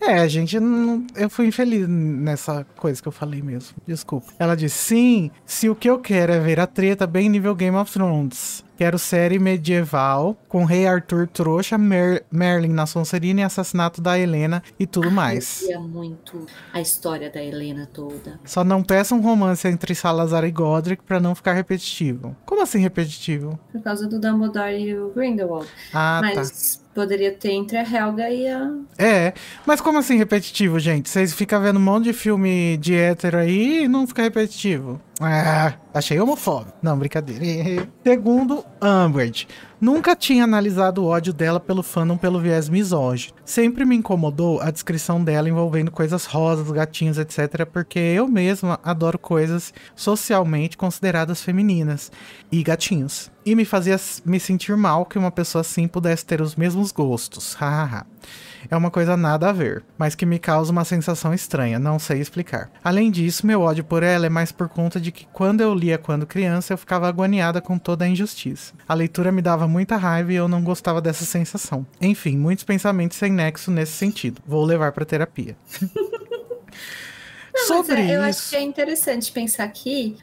É, 0.00 0.20
a 0.20 0.28
gente 0.28 0.58
não. 0.60 1.04
Eu 1.16 1.28
fui 1.28 1.46
infeliz 1.46 1.86
nessa 1.88 2.64
coisa 2.76 3.02
que 3.02 3.08
eu 3.08 3.12
falei 3.12 3.42
mesmo. 3.42 3.76
Desculpa. 3.86 4.32
Ela 4.38 4.56
disse: 4.56 4.76
Sim, 4.76 5.30
se 5.44 5.68
o 5.68 5.74
que 5.74 5.90
eu 5.90 5.98
quero 5.98 6.32
é 6.32 6.38
ver 6.38 6.60
a 6.60 6.66
treta 6.66 7.06
bem 7.06 7.28
nível 7.28 7.54
Game 7.54 7.76
of 7.76 7.92
Thrones. 7.92 8.64
Quero 8.80 8.98
série 8.98 9.38
medieval 9.38 10.34
com 10.48 10.64
Rei 10.64 10.86
Arthur 10.86 11.28
trouxa, 11.28 11.76
Mer 11.76 12.24
Merlin 12.32 12.70
na 12.70 12.86
Sonserina 12.86 13.42
e 13.42 13.44
assassinato 13.44 14.00
da 14.00 14.18
Helena 14.18 14.62
e 14.78 14.86
tudo 14.86 15.10
mais. 15.10 15.60
Eu 15.60 15.66
queria 15.66 15.80
muito 15.80 16.46
a 16.72 16.80
história 16.80 17.28
da 17.28 17.44
Helena 17.44 17.86
toda. 17.92 18.40
Só 18.42 18.64
não 18.64 18.82
peça 18.82 19.14
um 19.14 19.20
romance 19.20 19.68
entre 19.68 19.94
Salazar 19.94 20.44
e 20.44 20.50
Godric 20.50 21.02
pra 21.02 21.20
não 21.20 21.34
ficar 21.34 21.52
repetitivo. 21.52 22.34
Como 22.46 22.62
assim 22.62 22.78
repetitivo? 22.78 23.60
Por 23.70 23.82
causa 23.82 24.08
do 24.08 24.18
Dumbledore 24.20 24.78
e 24.78 24.94
o 24.96 25.10
Grindelwald. 25.10 25.68
Ah, 25.92 26.20
tá. 26.34 26.42
Poderia 26.94 27.32
ter 27.32 27.52
entre 27.52 27.76
a 27.76 27.82
Helga 27.82 28.28
e 28.30 28.48
a. 28.48 28.72
É, 28.98 29.32
mas 29.64 29.80
como 29.80 29.98
assim 29.98 30.16
repetitivo, 30.16 30.78
gente? 30.78 31.08
Vocês 31.08 31.32
ficam 31.32 31.62
vendo 31.62 31.78
um 31.78 31.82
monte 31.82 32.04
de 32.04 32.12
filme 32.12 32.76
de 32.78 32.94
hétero 32.94 33.38
aí 33.38 33.84
e 33.84 33.88
não 33.88 34.06
fica 34.06 34.22
repetitivo. 34.22 35.00
Ah, 35.22 35.74
achei 35.92 36.18
homofóbico. 36.18 36.78
Não, 36.80 36.98
brincadeira. 36.98 37.44
Segundo, 38.02 38.64
Umbridge. 38.82 39.46
Nunca 39.78 40.16
tinha 40.16 40.44
analisado 40.44 41.02
o 41.02 41.06
ódio 41.06 41.32
dela 41.32 41.60
pelo 41.60 41.82
fandom 41.82 42.16
pelo 42.16 42.40
viés 42.40 42.70
misógino. 42.70 43.34
Sempre 43.44 43.84
me 43.84 43.96
incomodou 43.96 44.60
a 44.62 44.70
descrição 44.70 45.22
dela 45.22 45.48
envolvendo 45.48 45.90
coisas 45.90 46.24
rosas, 46.24 46.70
gatinhos, 46.70 47.18
etc. 47.18 47.66
Porque 47.70 47.98
eu 47.98 48.26
mesma 48.26 48.80
adoro 48.82 49.18
coisas 49.18 49.74
socialmente 49.94 50.76
consideradas 50.76 51.42
femininas 51.42 52.10
e 52.50 52.62
gatinhos. 52.62 53.30
E 53.44 53.54
me 53.54 53.66
fazia 53.66 53.98
me 54.24 54.40
sentir 54.40 54.76
mal 54.76 55.04
que 55.04 55.18
uma 55.18 55.30
pessoa 55.30 55.60
assim 55.60 55.86
pudesse 55.86 56.24
ter 56.24 56.40
os 56.40 56.56
mesmos 56.56 56.79
gostos. 56.90 57.54
Hahaha. 57.54 58.06
É 58.70 58.76
uma 58.76 58.90
coisa 58.90 59.16
nada 59.16 59.48
a 59.48 59.52
ver, 59.52 59.82
mas 59.96 60.14
que 60.14 60.26
me 60.26 60.38
causa 60.38 60.72
uma 60.72 60.84
sensação 60.84 61.32
estranha, 61.32 61.78
não 61.78 61.98
sei 61.98 62.20
explicar. 62.20 62.70
Além 62.84 63.10
disso, 63.10 63.46
meu 63.46 63.62
ódio 63.62 63.84
por 63.84 64.02
ela 64.02 64.26
é 64.26 64.28
mais 64.28 64.52
por 64.52 64.68
conta 64.68 65.00
de 65.00 65.10
que 65.12 65.26
quando 65.32 65.60
eu 65.60 65.74
lia 65.74 65.96
quando 65.96 66.26
criança, 66.26 66.72
eu 66.72 66.78
ficava 66.78 67.08
agoniada 67.08 67.60
com 67.60 67.78
toda 67.78 68.04
a 68.04 68.08
injustiça. 68.08 68.74
A 68.88 68.94
leitura 68.94 69.32
me 69.32 69.40
dava 69.40 69.66
muita 69.68 69.96
raiva 69.96 70.32
e 70.32 70.36
eu 70.36 70.48
não 70.48 70.62
gostava 70.62 71.00
dessa 71.00 71.24
sensação. 71.24 71.86
Enfim, 72.00 72.36
muitos 72.36 72.64
pensamentos 72.64 73.16
sem 73.16 73.32
nexo 73.32 73.70
nesse 73.70 73.92
sentido. 73.92 74.42
Vou 74.46 74.64
levar 74.64 74.92
pra 74.92 75.04
terapia. 75.04 75.56
Não, 77.60 77.66
Sobre 77.66 77.96
mas 77.96 78.10
é, 78.10 78.16
eu 78.16 78.20
acho 78.22 78.30
isso. 78.40 78.50
que 78.50 78.56
é 78.56 78.62
interessante 78.62 79.32
pensar 79.32 79.64
aqui. 79.64 80.16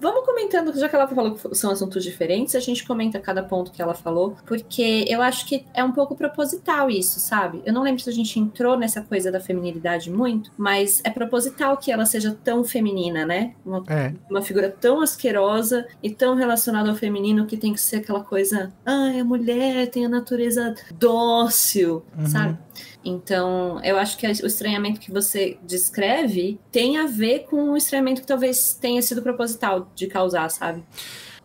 Vamos 0.00 0.24
comentando, 0.24 0.72
já 0.78 0.88
que 0.88 0.94
ela 0.96 1.06
falou 1.08 1.34
que 1.34 1.54
são 1.56 1.70
assuntos 1.70 2.02
diferentes, 2.04 2.54
a 2.54 2.60
gente 2.60 2.84
comenta 2.86 3.18
cada 3.18 3.42
ponto 3.42 3.70
que 3.72 3.80
ela 3.82 3.94
falou, 3.94 4.36
porque 4.46 5.04
eu 5.08 5.20
acho 5.22 5.46
que 5.46 5.64
é 5.74 5.82
um 5.82 5.92
pouco 5.92 6.14
proposital 6.16 6.90
isso, 6.90 7.18
sabe? 7.20 7.62
Eu 7.64 7.72
não 7.72 7.82
lembro 7.82 8.02
se 8.02 8.10
a 8.10 8.12
gente 8.12 8.38
entrou 8.38 8.76
nessa 8.78 9.00
coisa 9.02 9.30
da 9.30 9.40
feminilidade 9.40 10.10
muito, 10.10 10.50
mas 10.56 11.00
é 11.04 11.10
proposital 11.10 11.76
que 11.76 11.90
ela 11.90 12.04
seja 12.06 12.36
tão 12.44 12.62
feminina, 12.64 13.24
né? 13.24 13.54
Uma, 13.64 13.82
É, 13.88 14.12
uma 14.30 14.42
figura 14.42 14.68
tão 14.70 15.00
asquerosa 15.00 15.86
e 16.02 16.10
tão 16.10 16.34
relacionada 16.34 16.88
ao 16.90 16.96
feminino 16.96 17.46
que 17.46 17.56
tem 17.56 17.72
que 17.72 17.80
ser 17.80 17.96
aquela 17.96 18.22
coisa, 18.22 18.72
ai, 18.84 19.20
a 19.20 19.24
mulher 19.24 19.88
tem 19.90 20.06
a 20.06 20.08
natureza 20.08 20.74
dócil, 20.94 22.04
Uhum. 22.18 22.26
sabe? 22.26 22.58
Então, 23.04 23.80
eu 23.82 23.98
acho 23.98 24.16
que 24.16 24.26
o 24.26 24.46
estranhamento 24.46 25.00
que 25.00 25.10
você 25.10 25.58
descreve 25.62 26.60
tem 26.70 26.98
a 26.98 27.06
ver 27.06 27.40
com 27.40 27.70
o 27.70 27.76
estranhamento 27.76 28.20
que 28.20 28.26
talvez 28.26 28.74
tenha 28.74 29.02
sido 29.02 29.22
proposital 29.22 29.90
de 29.94 30.06
causar, 30.06 30.48
sabe? 30.50 30.84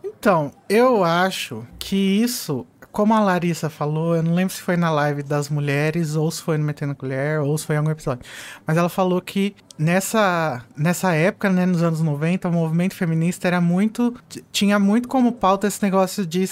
Então, 0.03 0.51
eu 0.69 1.03
acho 1.03 1.65
que 1.79 1.95
isso, 1.95 2.65
como 2.91 3.13
a 3.13 3.19
Larissa 3.19 3.69
falou, 3.69 4.15
eu 4.15 4.23
não 4.23 4.33
lembro 4.33 4.53
se 4.53 4.61
foi 4.61 4.77
na 4.77 4.91
live 4.91 5.23
das 5.23 5.49
mulheres, 5.49 6.15
ou 6.15 6.29
se 6.29 6.41
foi 6.41 6.57
no 6.57 6.63
Metendo 6.63 6.95
Colher, 6.95 7.41
ou 7.41 7.57
se 7.57 7.65
foi 7.65 7.75
em 7.75 7.79
algum 7.79 7.91
episódio. 7.91 8.23
Mas 8.65 8.77
ela 8.77 8.89
falou 8.89 9.21
que 9.21 9.55
nessa, 9.77 10.63
nessa 10.75 11.13
época, 11.13 11.49
né, 11.49 11.65
nos 11.65 11.83
anos 11.83 12.01
90, 12.01 12.49
o 12.49 12.51
movimento 12.51 12.95
feminista 12.95 13.47
era 13.47 13.61
muito. 13.61 14.15
tinha 14.51 14.79
muito 14.79 15.07
como 15.07 15.31
pauta 15.31 15.67
esse 15.67 15.81
negócio 15.83 16.25
de, 16.25 16.45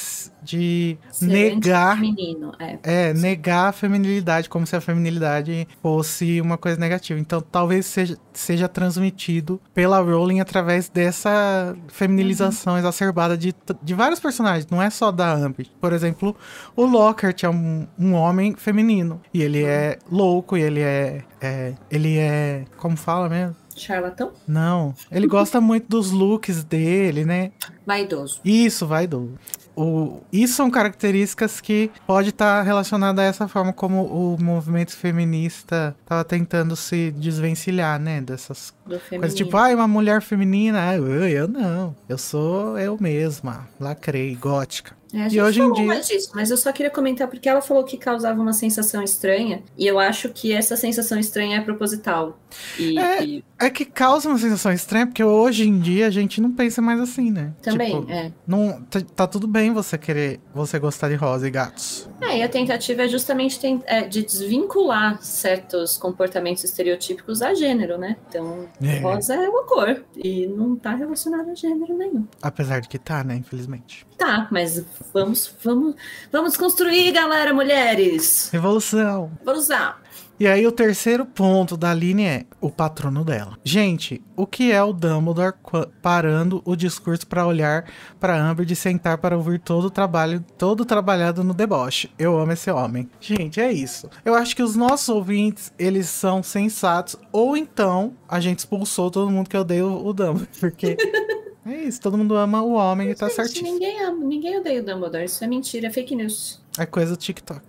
de 0.44 0.98
Ser 1.10 1.26
negar. 1.26 2.00
Menino, 2.00 2.54
é. 2.60 2.80
É, 2.84 3.14
negar 3.14 3.70
a 3.70 3.72
feminilidade, 3.72 4.48
como 4.48 4.66
se 4.66 4.76
a 4.76 4.82
feminilidade 4.82 5.68
fosse 5.82 6.40
uma 6.40 6.58
coisa 6.58 6.80
negativa. 6.80 7.20
Então, 7.20 7.42
talvez 7.42 7.86
seja, 7.86 8.18
seja 8.34 8.68
transmitido 8.68 9.60
pela 9.74 10.00
Rowling 10.00 10.40
através 10.40 10.90
dessa 10.90 11.76
feminilização 11.88 12.78
exacerbada 12.78 13.38
de, 13.38 13.54
de 13.82 13.94
vários 13.94 14.20
personagens, 14.20 14.68
não 14.70 14.82
é 14.82 14.90
só 14.90 15.12
da 15.12 15.36
Umbridge. 15.36 15.72
Por 15.80 15.94
exemplo, 15.94 16.36
o 16.76 16.86
Lockhart 16.86 17.44
é 17.44 17.50
um, 17.50 17.88
um 17.98 18.14
homem 18.14 18.56
feminino, 18.56 19.22
e 19.34 19.42
ele 19.42 19.64
é 19.64 19.98
louco, 20.12 20.58
e 20.58 20.62
ele 20.62 20.82
é, 20.82 21.24
é- 21.46 21.74
Ele 21.90 22.18
é. 22.18 22.66
Como 22.78 22.96
fala 22.98 23.30
mesmo? 23.30 23.56
Charlatão? 23.76 24.32
Não. 24.48 24.94
Ele 25.12 25.28
gosta 25.28 25.60
muito 25.62 25.88
dos 25.90 26.12
looks 26.12 26.64
dele, 26.64 27.26
né? 27.26 27.52
Vaidoso. 27.86 28.40
Isso, 28.44 28.88
vai 28.88 29.06
do. 29.06 29.38
O, 29.78 30.22
isso 30.32 30.54
são 30.54 30.72
características 30.72 31.60
que 31.60 31.92
pode 32.08 32.30
estar 32.30 32.62
relacionada 32.62 33.22
a 33.22 33.26
essa 33.26 33.46
forma 33.46 33.74
como 33.74 34.04
o 34.06 34.42
movimento 34.42 34.96
feminista 34.96 35.94
estava 36.02 36.24
tentando 36.24 36.78
se 36.78 37.12
desvencilhar, 37.12 38.00
né? 38.00 38.22
Dessas 38.22 38.74
coisas 39.10 39.36
tipo, 39.36 39.58
ai, 39.58 39.76
uma 39.76 39.88
mulher 39.88 40.22
feminina. 40.22 40.90
Ah, 40.92 40.96
eu, 40.96 41.28
eu 41.28 41.48
não. 41.50 41.94
Eu 42.08 42.18
sou 42.18 42.80
eu 42.80 42.98
mesma. 43.02 43.68
Lacrei, 43.78 44.34
gótica. 44.36 44.96
É, 45.14 45.28
E 45.32 45.42
hoje 45.42 45.62
em 45.62 45.72
dia- 45.72 45.86
mais 45.86 46.08
disso, 46.08 46.32
mas 46.36 46.52
eu 46.52 46.58
só 46.58 46.72
queria 46.72 46.90
comentar 46.92 47.28
porque 47.28 47.48
ela 47.48 47.62
falou 47.62 47.84
que 47.84 47.98
causava 47.98 48.42
uma 48.42 48.54
sensação 48.54 49.02
estranha, 49.04 49.64
e 49.78 49.86
eu 49.88 49.98
acho 50.00 50.30
que 50.30 50.52
essa 50.52 50.76
sensação 50.76 51.18
estranha 51.20 51.58
é 51.58 51.62
proposital. 51.62 52.38
E, 52.80 52.98
É. 53.00 53.24
e 53.26 53.44
É 53.58 53.70
que 53.70 53.86
causa 53.86 54.28
uma 54.28 54.38
sensação 54.38 54.72
estranha, 54.74 55.08
porque 55.08 55.24
hoje 55.24 55.66
em 55.68 55.80
dia 55.80 56.08
a 56.08 56.10
gente 56.10 56.42
não 56.42 56.52
pensa 56.52 56.82
mais 56.82 57.00
assim, 57.00 57.32
né? 57.32 57.54
também, 57.62 57.98
Tipo, 58.02 58.12
é. 58.12 58.32
não, 58.46 58.82
tá, 58.90 59.00
tá 59.16 59.28
tudo 59.28 59.48
bem 59.48 59.72
você 59.72 59.98
querer, 59.98 60.42
você 60.54 60.78
gostar 60.78 61.08
de 61.08 61.16
rosa 61.16 61.48
e 61.48 61.52
gatos. 61.52 62.10
É, 62.22 62.40
e 62.40 62.44
a 62.44 62.50
tentativa 62.50 63.04
é 63.04 63.08
justamente 63.08 63.58
ten- 63.60 63.82
é, 63.86 64.02
de 64.02 64.24
desvincular 64.24 65.22
certos 65.22 65.96
comportamentos 65.98 66.64
estereotípicos 66.66 67.42
a 67.42 67.54
gênero, 67.54 67.98
né? 67.98 68.18
Então, 68.28 68.68
É. 68.84 69.00
rosa 69.00 69.36
é 69.36 69.48
uma 69.48 69.64
cor, 69.64 70.04
e 70.16 70.48
não 70.48 70.76
tá 70.76 70.94
relacionado 70.96 71.50
a 71.50 71.56
gênero 71.56 71.98
nenhum. 71.98 72.26
Apesar 72.42 72.80
de 72.82 72.90
que 72.90 73.00
tá, 73.00 73.24
né? 73.24 73.36
Infelizmente. 73.38 74.06
Tá, 74.18 74.48
mas 74.50 74.84
vamos, 75.14 75.54
vamos, 75.62 75.96
vamos 76.32 76.56
construir, 76.56 77.12
galera, 77.12 77.54
mulheres! 77.54 78.50
Revolução. 78.52 79.30
Vamos 79.44 79.68
lá! 79.68 79.98
E 80.38 80.48
aí 80.48 80.68
o 80.68 80.72
terceiro 80.72 81.26
ponto 81.26 81.78
da 81.78 81.92
Aline 81.92 82.26
é 82.26 82.46
o 82.60 82.70
patrono 82.70 83.24
dela. 83.24 83.58
Gente, 83.64 84.22
o 84.36 84.46
que 84.46 84.70
é 84.70 84.84
o 84.84 84.92
Dumbledore 84.92 85.54
parando 86.02 86.62
o 86.66 86.76
discurso 86.76 87.26
pra 87.26 87.48
olhar 87.48 87.90
pra 88.20 88.38
Amber 88.38 88.66
de 88.66 88.76
sentar 88.76 89.18
para 89.18 89.38
ouvir 89.38 89.60
todo 89.60 89.86
o 89.86 89.90
trabalho, 89.90 90.44
todo 90.58 90.84
trabalhado 90.84 91.42
no 91.42 91.54
deboche? 91.54 92.12
Eu 92.20 92.38
amo 92.38 92.52
esse 92.52 92.70
homem. 92.70 93.10
Gente, 93.22 93.62
é 93.62 93.72
isso. 93.72 94.10
Eu 94.26 94.36
acho 94.36 94.54
que 94.58 94.62
os 94.62 94.76
nossos 94.76 95.08
ouvintes, 95.08 95.72
eles 95.80 96.10
são 96.10 96.44
sensatos 96.44 97.16
ou 97.32 97.56
então 97.56 98.14
a 98.28 98.42
gente 98.42 98.60
expulsou 98.60 99.10
todo 99.10 99.32
mundo 99.32 99.50
que 99.50 99.56
odeia 99.56 99.86
o 99.86 100.12
Dumbledore, 100.12 100.50
porque 100.60 100.98
é 101.66 101.84
isso, 101.84 102.02
todo 102.02 102.18
mundo 102.18 102.36
ama 102.36 102.62
o 102.62 102.74
homem 102.74 103.10
e 103.10 103.16
tá 103.16 103.30
certíssimo. 103.30 103.72
ninguém 103.72 104.04
ama, 104.04 104.26
ninguém 104.26 104.60
odeia 104.60 104.82
o 104.82 104.86
Dumbledore, 104.86 105.24
isso 105.24 105.42
é 105.42 105.48
mentira, 105.48 105.88
é 105.88 105.90
fake 105.90 106.14
news. 106.14 106.62
É 106.78 106.86
coisa 106.86 107.16
do 107.16 107.18
TikTok. 107.18 107.62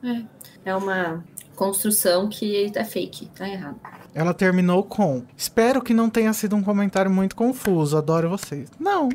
É 0.65 0.75
uma 0.75 1.23
construção 1.57 2.29
que 2.29 2.71
é 2.75 2.85
fake, 2.85 3.27
tá 3.35 3.49
errado. 3.49 3.81
Ela 4.15 4.33
terminou 4.33 4.85
com: 4.85 5.25
Espero 5.37 5.83
que 5.83 5.93
não 5.93 6.09
tenha 6.09 6.33
sido 6.33 6.55
um 6.55 6.63
comentário 6.63 7.11
muito 7.11 7.35
confuso. 7.35 7.97
Adoro 7.97 8.29
vocês. 8.29 8.69
Não, 8.79 9.09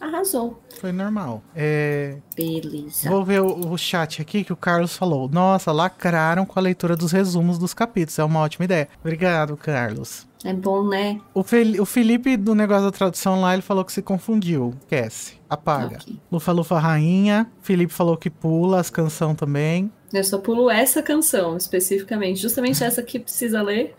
Arrasou. 0.00 0.62
foi 0.78 0.92
normal. 0.92 1.42
É, 1.54 2.18
Beleza. 2.34 3.08
Vou 3.08 3.24
ver 3.24 3.40
o, 3.40 3.70
o 3.72 3.78
chat 3.78 4.20
aqui 4.20 4.44
que 4.44 4.52
o 4.52 4.56
Carlos 4.56 4.96
falou. 4.96 5.28
Nossa, 5.28 5.72
lacraram 5.72 6.44
com 6.44 6.58
a 6.58 6.62
leitura 6.62 6.96
dos 6.96 7.12
resumos 7.12 7.58
dos 7.58 7.72
capítulos. 7.72 8.18
É 8.18 8.24
uma 8.24 8.40
ótima 8.40 8.66
ideia. 8.66 8.88
Obrigado, 9.00 9.56
Carlos. 9.56 10.26
É 10.48 10.52
bom, 10.52 10.86
né? 10.86 11.20
O, 11.34 11.42
Fel- 11.42 11.80
o 11.82 11.84
Felipe, 11.84 12.36
do 12.36 12.54
negócio 12.54 12.84
da 12.84 12.92
tradução 12.92 13.40
lá, 13.40 13.52
ele 13.52 13.62
falou 13.62 13.84
que 13.84 13.92
se 13.92 14.00
confundiu. 14.00 14.74
Esquece. 14.82 15.34
Apaga. 15.50 15.96
Ok. 15.96 16.16
Lufa 16.30 16.52
Lufa 16.52 16.78
Rainha. 16.78 17.50
Felipe 17.60 17.92
falou 17.92 18.16
que 18.16 18.30
pula 18.30 18.78
as 18.80 18.88
canção 18.90 19.34
também. 19.34 19.90
Eu 20.12 20.22
só 20.22 20.38
pulo 20.38 20.70
essa 20.70 21.02
canção 21.02 21.56
especificamente, 21.56 22.40
justamente 22.40 22.82
essa 22.82 23.02
que 23.02 23.18
precisa 23.18 23.60
ler. 23.60 23.94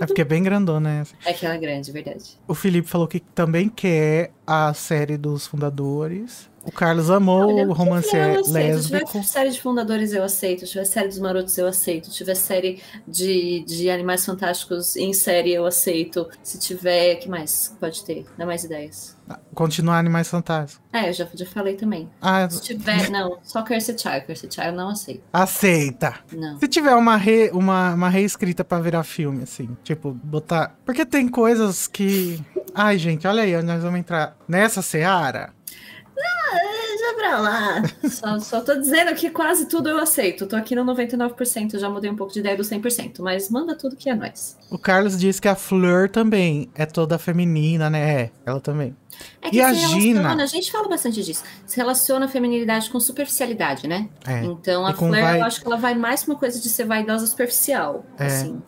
É 0.00 0.06
porque 0.06 0.22
é 0.22 0.24
bem 0.24 0.42
grandona 0.42 1.00
essa. 1.00 1.14
É 1.26 1.30
aquela 1.30 1.56
grande, 1.58 1.92
verdade. 1.92 2.38
O 2.48 2.54
Felipe 2.54 2.88
falou 2.88 3.06
que 3.06 3.20
também 3.20 3.68
quer 3.68 4.32
a 4.46 4.72
série 4.72 5.18
dos 5.18 5.46
fundadores. 5.46 6.48
O 6.68 6.72
Carlos 6.72 7.10
amou 7.10 7.48
Olha, 7.48 7.66
o 7.66 7.72
romance 7.72 8.14
é 8.14 8.30
aceito. 8.32 8.44
Se 8.44 8.52
lésbico. 8.52 9.06
tiver 9.06 9.22
série 9.24 9.50
de 9.50 9.60
fundadores, 9.60 10.12
eu 10.12 10.22
aceito. 10.22 10.66
Se 10.66 10.72
tiver 10.72 10.84
série 10.84 11.08
dos 11.08 11.18
marotos, 11.18 11.56
eu 11.56 11.66
aceito. 11.66 12.10
Se 12.10 12.14
tiver 12.18 12.34
série 12.34 12.82
de, 13.06 13.64
de 13.66 13.88
animais 13.88 14.22
fantásticos 14.26 14.94
em 14.94 15.14
série, 15.14 15.54
eu 15.54 15.64
aceito. 15.64 16.28
Se 16.42 16.58
tiver. 16.58 17.14
que 17.16 17.28
mais 17.28 17.74
pode 17.80 18.04
ter? 18.04 18.26
Dá 18.36 18.44
mais 18.44 18.64
ideias. 18.64 19.16
Continuar 19.54 19.98
Animais 19.98 20.28
Fantásticos. 20.28 20.82
É, 20.92 21.08
eu 21.10 21.12
já, 21.12 21.26
já 21.34 21.44
falei 21.46 21.74
também. 21.74 22.08
Ah, 22.20 22.48
Se 22.48 22.62
tiver. 22.62 23.10
Não, 23.10 23.38
só 23.42 23.62
Cursed 23.62 24.00
Child. 24.00 24.26
Cursed 24.26 24.54
Child 24.54 24.68
eu 24.68 24.74
não 24.74 24.88
aceito. 24.90 25.22
aceita. 25.32 26.14
Não. 26.32 26.58
Se 26.58 26.68
tiver 26.68 26.94
uma, 26.94 27.16
re, 27.16 27.50
uma, 27.52 27.94
uma 27.94 28.08
reescrita 28.08 28.62
pra 28.64 28.78
virar 28.78 29.04
filme, 29.04 29.42
assim, 29.42 29.76
tipo, 29.84 30.12
botar. 30.12 30.76
Porque 30.84 31.04
tem 31.04 31.28
coisas 31.28 31.86
que. 31.86 32.40
Ai, 32.74 32.96
gente, 32.98 33.26
olha 33.26 33.42
aí, 33.42 33.60
nós 33.62 33.82
vamos 33.82 33.98
entrar 34.00 34.36
nessa 34.46 34.80
seara. 34.82 35.52
Deixa 36.20 37.14
pra 37.16 37.38
lá. 37.38 37.82
Só, 38.10 38.38
só 38.40 38.60
tô 38.60 38.74
dizendo 38.74 39.14
que 39.14 39.30
quase 39.30 39.66
tudo 39.66 39.88
eu 39.88 39.98
aceito. 39.98 40.46
Tô 40.46 40.56
aqui 40.56 40.74
no 40.74 40.84
99%, 40.84 41.74
eu 41.74 41.80
já 41.80 41.88
mudei 41.88 42.10
um 42.10 42.16
pouco 42.16 42.32
de 42.32 42.40
ideia 42.40 42.56
do 42.56 42.62
100%. 42.62 43.20
Mas 43.20 43.48
manda 43.50 43.74
tudo 43.76 43.96
que 43.96 44.08
é 44.10 44.14
nós. 44.14 44.56
O 44.70 44.78
Carlos 44.78 45.18
disse 45.18 45.40
que 45.40 45.48
a 45.48 45.54
Fleur 45.54 46.08
também 46.10 46.70
é 46.74 46.86
toda 46.86 47.18
feminina, 47.18 47.88
né? 47.88 48.22
É, 48.22 48.30
ela 48.44 48.60
também. 48.60 48.96
É 49.42 49.48
E 49.48 49.50
que 49.50 49.60
a 49.60 49.74
se 49.74 49.80
Gina? 50.00 50.34
a 50.42 50.46
gente 50.46 50.70
fala 50.70 50.88
bastante 50.88 51.22
disso. 51.22 51.42
Se 51.66 51.76
relaciona 51.76 52.26
a 52.26 52.28
feminilidade 52.28 52.88
com 52.90 53.00
superficialidade, 53.00 53.86
né? 53.88 54.08
É. 54.26 54.44
Então 54.44 54.86
a 54.86 54.90
E 54.90 54.94
Fleur, 54.94 55.10
vai- 55.10 55.40
eu 55.40 55.44
acho 55.44 55.60
que 55.60 55.66
ela 55.66 55.76
vai 55.76 55.94
mais 55.94 56.22
pra 56.24 56.34
uma 56.34 56.38
coisa 56.38 56.60
de 56.60 56.68
ser 56.68 56.84
vaidosa 56.84 57.26
superficial. 57.26 58.04
É. 58.18 58.26
Assim. 58.26 58.62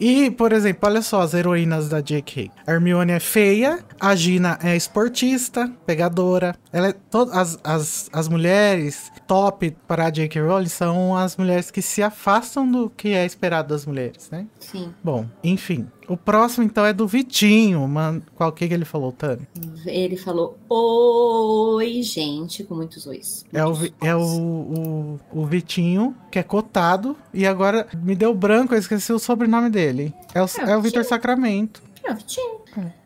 E, 0.00 0.28
por 0.32 0.52
exemplo, 0.52 0.88
olha 0.88 1.00
só 1.00 1.20
as 1.20 1.34
heroínas 1.34 1.88
da 1.88 2.00
J.K. 2.00 2.50
A 2.66 2.72
Hermione 2.72 3.12
é 3.12 3.20
feia, 3.20 3.78
a 4.00 4.16
Gina 4.16 4.58
é 4.60 4.74
esportista, 4.76 5.70
pegadora. 5.86 6.56
Ela 6.76 6.88
é 6.88 6.92
to- 6.92 7.30
as, 7.32 7.56
as, 7.62 8.10
as 8.12 8.28
mulheres 8.28 9.12
top 9.28 9.70
para 9.86 10.06
a 10.06 10.10
J.K. 10.10 10.42
Rowling 10.42 10.66
são 10.66 11.16
as 11.16 11.36
mulheres 11.36 11.70
que 11.70 11.80
se 11.80 12.02
afastam 12.02 12.68
do 12.68 12.90
que 12.90 13.10
é 13.10 13.24
esperado 13.24 13.68
das 13.68 13.86
mulheres, 13.86 14.28
né? 14.28 14.44
Sim. 14.58 14.92
Bom, 15.02 15.24
enfim. 15.44 15.86
O 16.08 16.16
próximo, 16.16 16.64
então, 16.66 16.84
é 16.84 16.92
do 16.92 17.06
Vitinho. 17.06 17.86
Man... 17.86 18.20
Qual 18.34 18.50
que, 18.50 18.66
que 18.66 18.74
ele 18.74 18.84
falou, 18.84 19.12
Tani? 19.12 19.46
Ele 19.86 20.16
falou 20.16 20.58
oi, 20.68 22.02
gente, 22.02 22.64
com 22.64 22.74
muitos 22.74 23.06
ois. 23.06 23.44
É, 23.52 23.64
o, 23.64 23.72
Vi- 23.72 23.94
é 24.02 24.14
o, 24.16 24.20
o, 24.20 25.20
o 25.32 25.46
Vitinho, 25.46 26.14
que 26.30 26.38
é 26.40 26.42
cotado. 26.42 27.16
E 27.32 27.46
agora 27.46 27.86
me 28.02 28.16
deu 28.16 28.34
branco, 28.34 28.74
eu 28.74 28.78
esqueci 28.80 29.12
o 29.12 29.18
sobrenome 29.20 29.70
dele. 29.70 30.12
É 30.34 30.42
o, 30.42 30.46
É 30.46 30.72
é 30.72 30.76
o 30.76 30.82
Vitor. 30.82 31.04
Sacramento. 31.04 31.82
É, 32.02 32.12
o 32.12 32.16
Vitinho, 32.16 32.56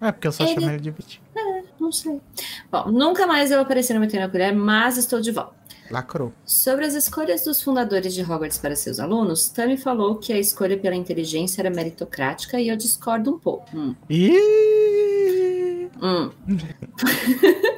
É, 0.00 0.10
porque 0.10 0.26
eu 0.26 0.32
só 0.32 0.44
Ele- 0.44 0.54
chamo 0.54 0.70
ele 0.70 0.80
de 0.80 0.90
Vitinho. 0.90 1.22
Não 1.80 1.92
sei. 1.92 2.20
Bom, 2.70 2.90
nunca 2.90 3.26
mais 3.26 3.50
eu 3.50 3.60
apareci 3.60 3.92
no 3.92 4.00
Metendo 4.00 4.24
a 4.24 4.28
Colher, 4.28 4.54
mas 4.54 4.96
estou 4.96 5.20
de 5.20 5.30
volta. 5.30 5.58
Lacrou. 5.90 6.32
Sobre 6.44 6.84
as 6.84 6.94
escolhas 6.94 7.44
dos 7.44 7.62
fundadores 7.62 8.12
de 8.12 8.22
Hogwarts 8.22 8.58
para 8.58 8.76
seus 8.76 9.00
alunos, 9.00 9.48
Tammy 9.48 9.76
falou 9.76 10.16
que 10.16 10.32
a 10.32 10.38
escolha 10.38 10.76
pela 10.76 10.94
inteligência 10.94 11.62
era 11.62 11.70
meritocrática 11.70 12.60
e 12.60 12.68
eu 12.68 12.76
discordo 12.76 13.34
um 13.34 13.38
pouco. 13.38 13.64
Hum. 13.74 13.94
Hum. 16.00 16.30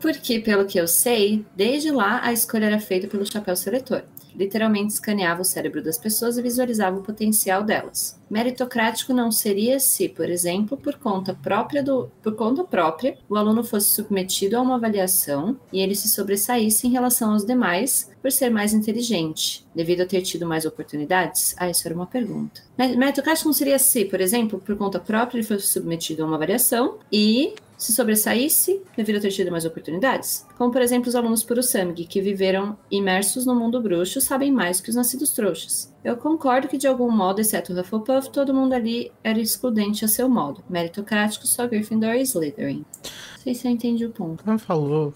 Porque, 0.00 0.38
pelo 0.40 0.66
que 0.66 0.78
eu 0.78 0.86
sei, 0.86 1.44
desde 1.56 1.90
lá 1.90 2.20
a 2.22 2.32
escolha 2.32 2.66
era 2.66 2.78
feita 2.80 3.06
pelo 3.06 3.30
chapéu 3.30 3.56
seletor. 3.56 4.02
Literalmente 4.34 4.92
escaneava 4.92 5.40
o 5.40 5.44
cérebro 5.44 5.82
das 5.82 5.96
pessoas 5.96 6.36
e 6.36 6.42
visualizava 6.42 6.98
o 6.98 7.02
potencial 7.02 7.62
delas. 7.62 8.20
Meritocrático 8.28 9.14
não 9.14 9.32
seria 9.32 9.80
se, 9.80 10.10
por 10.10 10.28
exemplo, 10.28 10.76
por 10.76 10.96
conta 10.96 11.32
própria 11.32 11.82
do, 11.82 12.10
por 12.22 12.34
conta 12.34 12.62
própria, 12.62 13.16
o 13.30 13.36
aluno 13.36 13.64
fosse 13.64 13.94
submetido 13.94 14.58
a 14.58 14.60
uma 14.60 14.74
avaliação 14.74 15.58
e 15.72 15.80
ele 15.80 15.94
se 15.94 16.08
sobressaísse 16.10 16.86
em 16.86 16.90
relação 16.90 17.32
aos 17.32 17.46
demais 17.46 18.10
por 18.20 18.30
ser 18.30 18.50
mais 18.50 18.74
inteligente, 18.74 19.64
devido 19.74 20.02
a 20.02 20.06
ter 20.06 20.20
tido 20.20 20.44
mais 20.46 20.66
oportunidades? 20.66 21.54
Ah, 21.56 21.70
isso 21.70 21.88
era 21.88 21.94
uma 21.94 22.06
pergunta. 22.06 22.60
Mer- 22.76 22.98
Meritocrático 22.98 23.48
não 23.48 23.54
seria 23.54 23.78
se, 23.78 24.04
por 24.04 24.20
exemplo, 24.20 24.58
por 24.58 24.76
conta 24.76 25.00
própria 25.00 25.38
ele 25.38 25.46
fosse 25.46 25.66
submetido 25.68 26.22
a 26.22 26.26
uma 26.26 26.36
avaliação 26.36 26.98
e 27.10 27.54
se 27.76 27.92
sobressaísse 27.92 28.82
devido 28.96 29.16
a 29.16 29.20
ter 29.20 29.30
tido 29.30 29.50
mais 29.50 29.64
oportunidades? 29.64 30.46
Como, 30.56 30.72
por 30.72 30.80
exemplo, 30.80 31.08
os 31.08 31.14
alunos 31.14 31.42
Purusami, 31.42 32.06
que 32.06 32.20
viveram 32.20 32.76
imersos 32.90 33.44
no 33.44 33.54
mundo 33.54 33.80
bruxo, 33.80 34.20
sabem 34.20 34.50
mais 34.50 34.80
que 34.80 34.90
os 34.90 34.96
nascidos 34.96 35.30
trouxas. 35.30 35.94
Eu 36.02 36.16
concordo 36.16 36.68
que, 36.68 36.78
de 36.78 36.86
algum 36.86 37.10
modo, 37.10 37.40
exceto 37.40 37.72
o 37.72 37.80
Hufflepuff, 37.80 38.30
todo 38.30 38.54
mundo 38.54 38.72
ali 38.72 39.12
era 39.22 39.40
excludente 39.40 40.04
a 40.04 40.08
seu 40.08 40.28
modo. 40.28 40.62
Meritocrático, 40.68 41.46
só 41.46 41.66
Gryffindor 41.66 42.14
e 42.14 42.22
Slytherin. 42.22 42.84
Não 43.02 43.42
sei 43.42 43.54
se 43.54 43.66
eu 43.66 43.72
entendi 43.72 44.04
o 44.04 44.10
ponto. 44.10 44.42
Como 44.42 44.58
falou, 44.58 45.12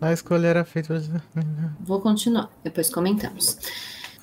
a 0.00 0.12
escolha 0.12 0.48
era 0.48 0.64
feita. 0.64 1.02
Vou 1.80 2.00
continuar, 2.00 2.50
depois 2.62 2.90
comentamos. 2.90 3.58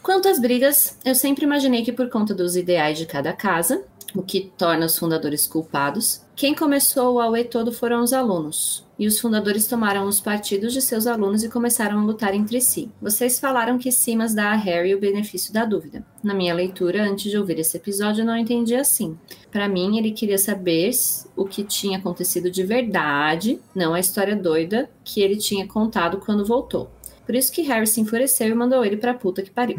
Quanto 0.01 0.27
às 0.27 0.39
brigas, 0.39 0.97
eu 1.05 1.13
sempre 1.13 1.45
imaginei 1.45 1.83
que 1.83 1.93
por 1.93 2.09
conta 2.09 2.33
dos 2.33 2.55
ideais 2.55 2.97
de 2.97 3.05
cada 3.05 3.33
casa, 3.33 3.83
o 4.15 4.21
que 4.21 4.51
torna 4.57 4.85
os 4.85 4.97
fundadores 4.97 5.47
culpados, 5.47 6.21
quem 6.35 6.55
começou 6.55 7.15
o 7.15 7.19
auê 7.19 7.43
todo 7.43 7.71
foram 7.71 8.01
os 8.01 8.13
alunos. 8.13 8.85
E 8.97 9.07
os 9.07 9.19
fundadores 9.19 9.67
tomaram 9.67 10.05
os 10.05 10.19
partidos 10.19 10.73
de 10.73 10.81
seus 10.81 11.07
alunos 11.07 11.43
e 11.43 11.49
começaram 11.49 11.99
a 11.99 12.03
lutar 12.03 12.35
entre 12.35 12.61
si. 12.61 12.91
Vocês 13.01 13.39
falaram 13.39 13.77
que 13.77 13.91
Simas 13.91 14.35
dá 14.35 14.51
a 14.51 14.55
Harry 14.55 14.93
o 14.93 14.99
benefício 14.99 15.51
da 15.51 15.65
dúvida. 15.65 16.05
Na 16.23 16.33
minha 16.33 16.53
leitura, 16.53 17.03
antes 17.03 17.31
de 17.31 17.37
ouvir 17.37 17.59
esse 17.59 17.77
episódio, 17.77 18.21
eu 18.21 18.25
não 18.25 18.37
entendi 18.37 18.75
assim. 18.75 19.17
Para 19.51 19.67
mim, 19.67 19.97
ele 19.97 20.11
queria 20.11 20.37
saber 20.37 20.91
o 21.35 21.45
que 21.45 21.63
tinha 21.63 21.97
acontecido 21.97 22.51
de 22.51 22.63
verdade, 22.63 23.59
não 23.73 23.93
a 23.93 23.99
história 23.99 24.35
doida 24.35 24.89
que 25.03 25.21
ele 25.21 25.37
tinha 25.37 25.67
contado 25.67 26.17
quando 26.17 26.45
voltou. 26.45 26.91
Por 27.25 27.35
isso 27.35 27.51
que 27.51 27.61
Harry 27.61 27.87
se 27.87 28.01
enfureceu 28.01 28.49
e 28.49 28.53
mandou 28.53 28.83
ele 28.83 28.97
pra 28.97 29.13
puta 29.13 29.41
que 29.41 29.49
pariu. 29.51 29.77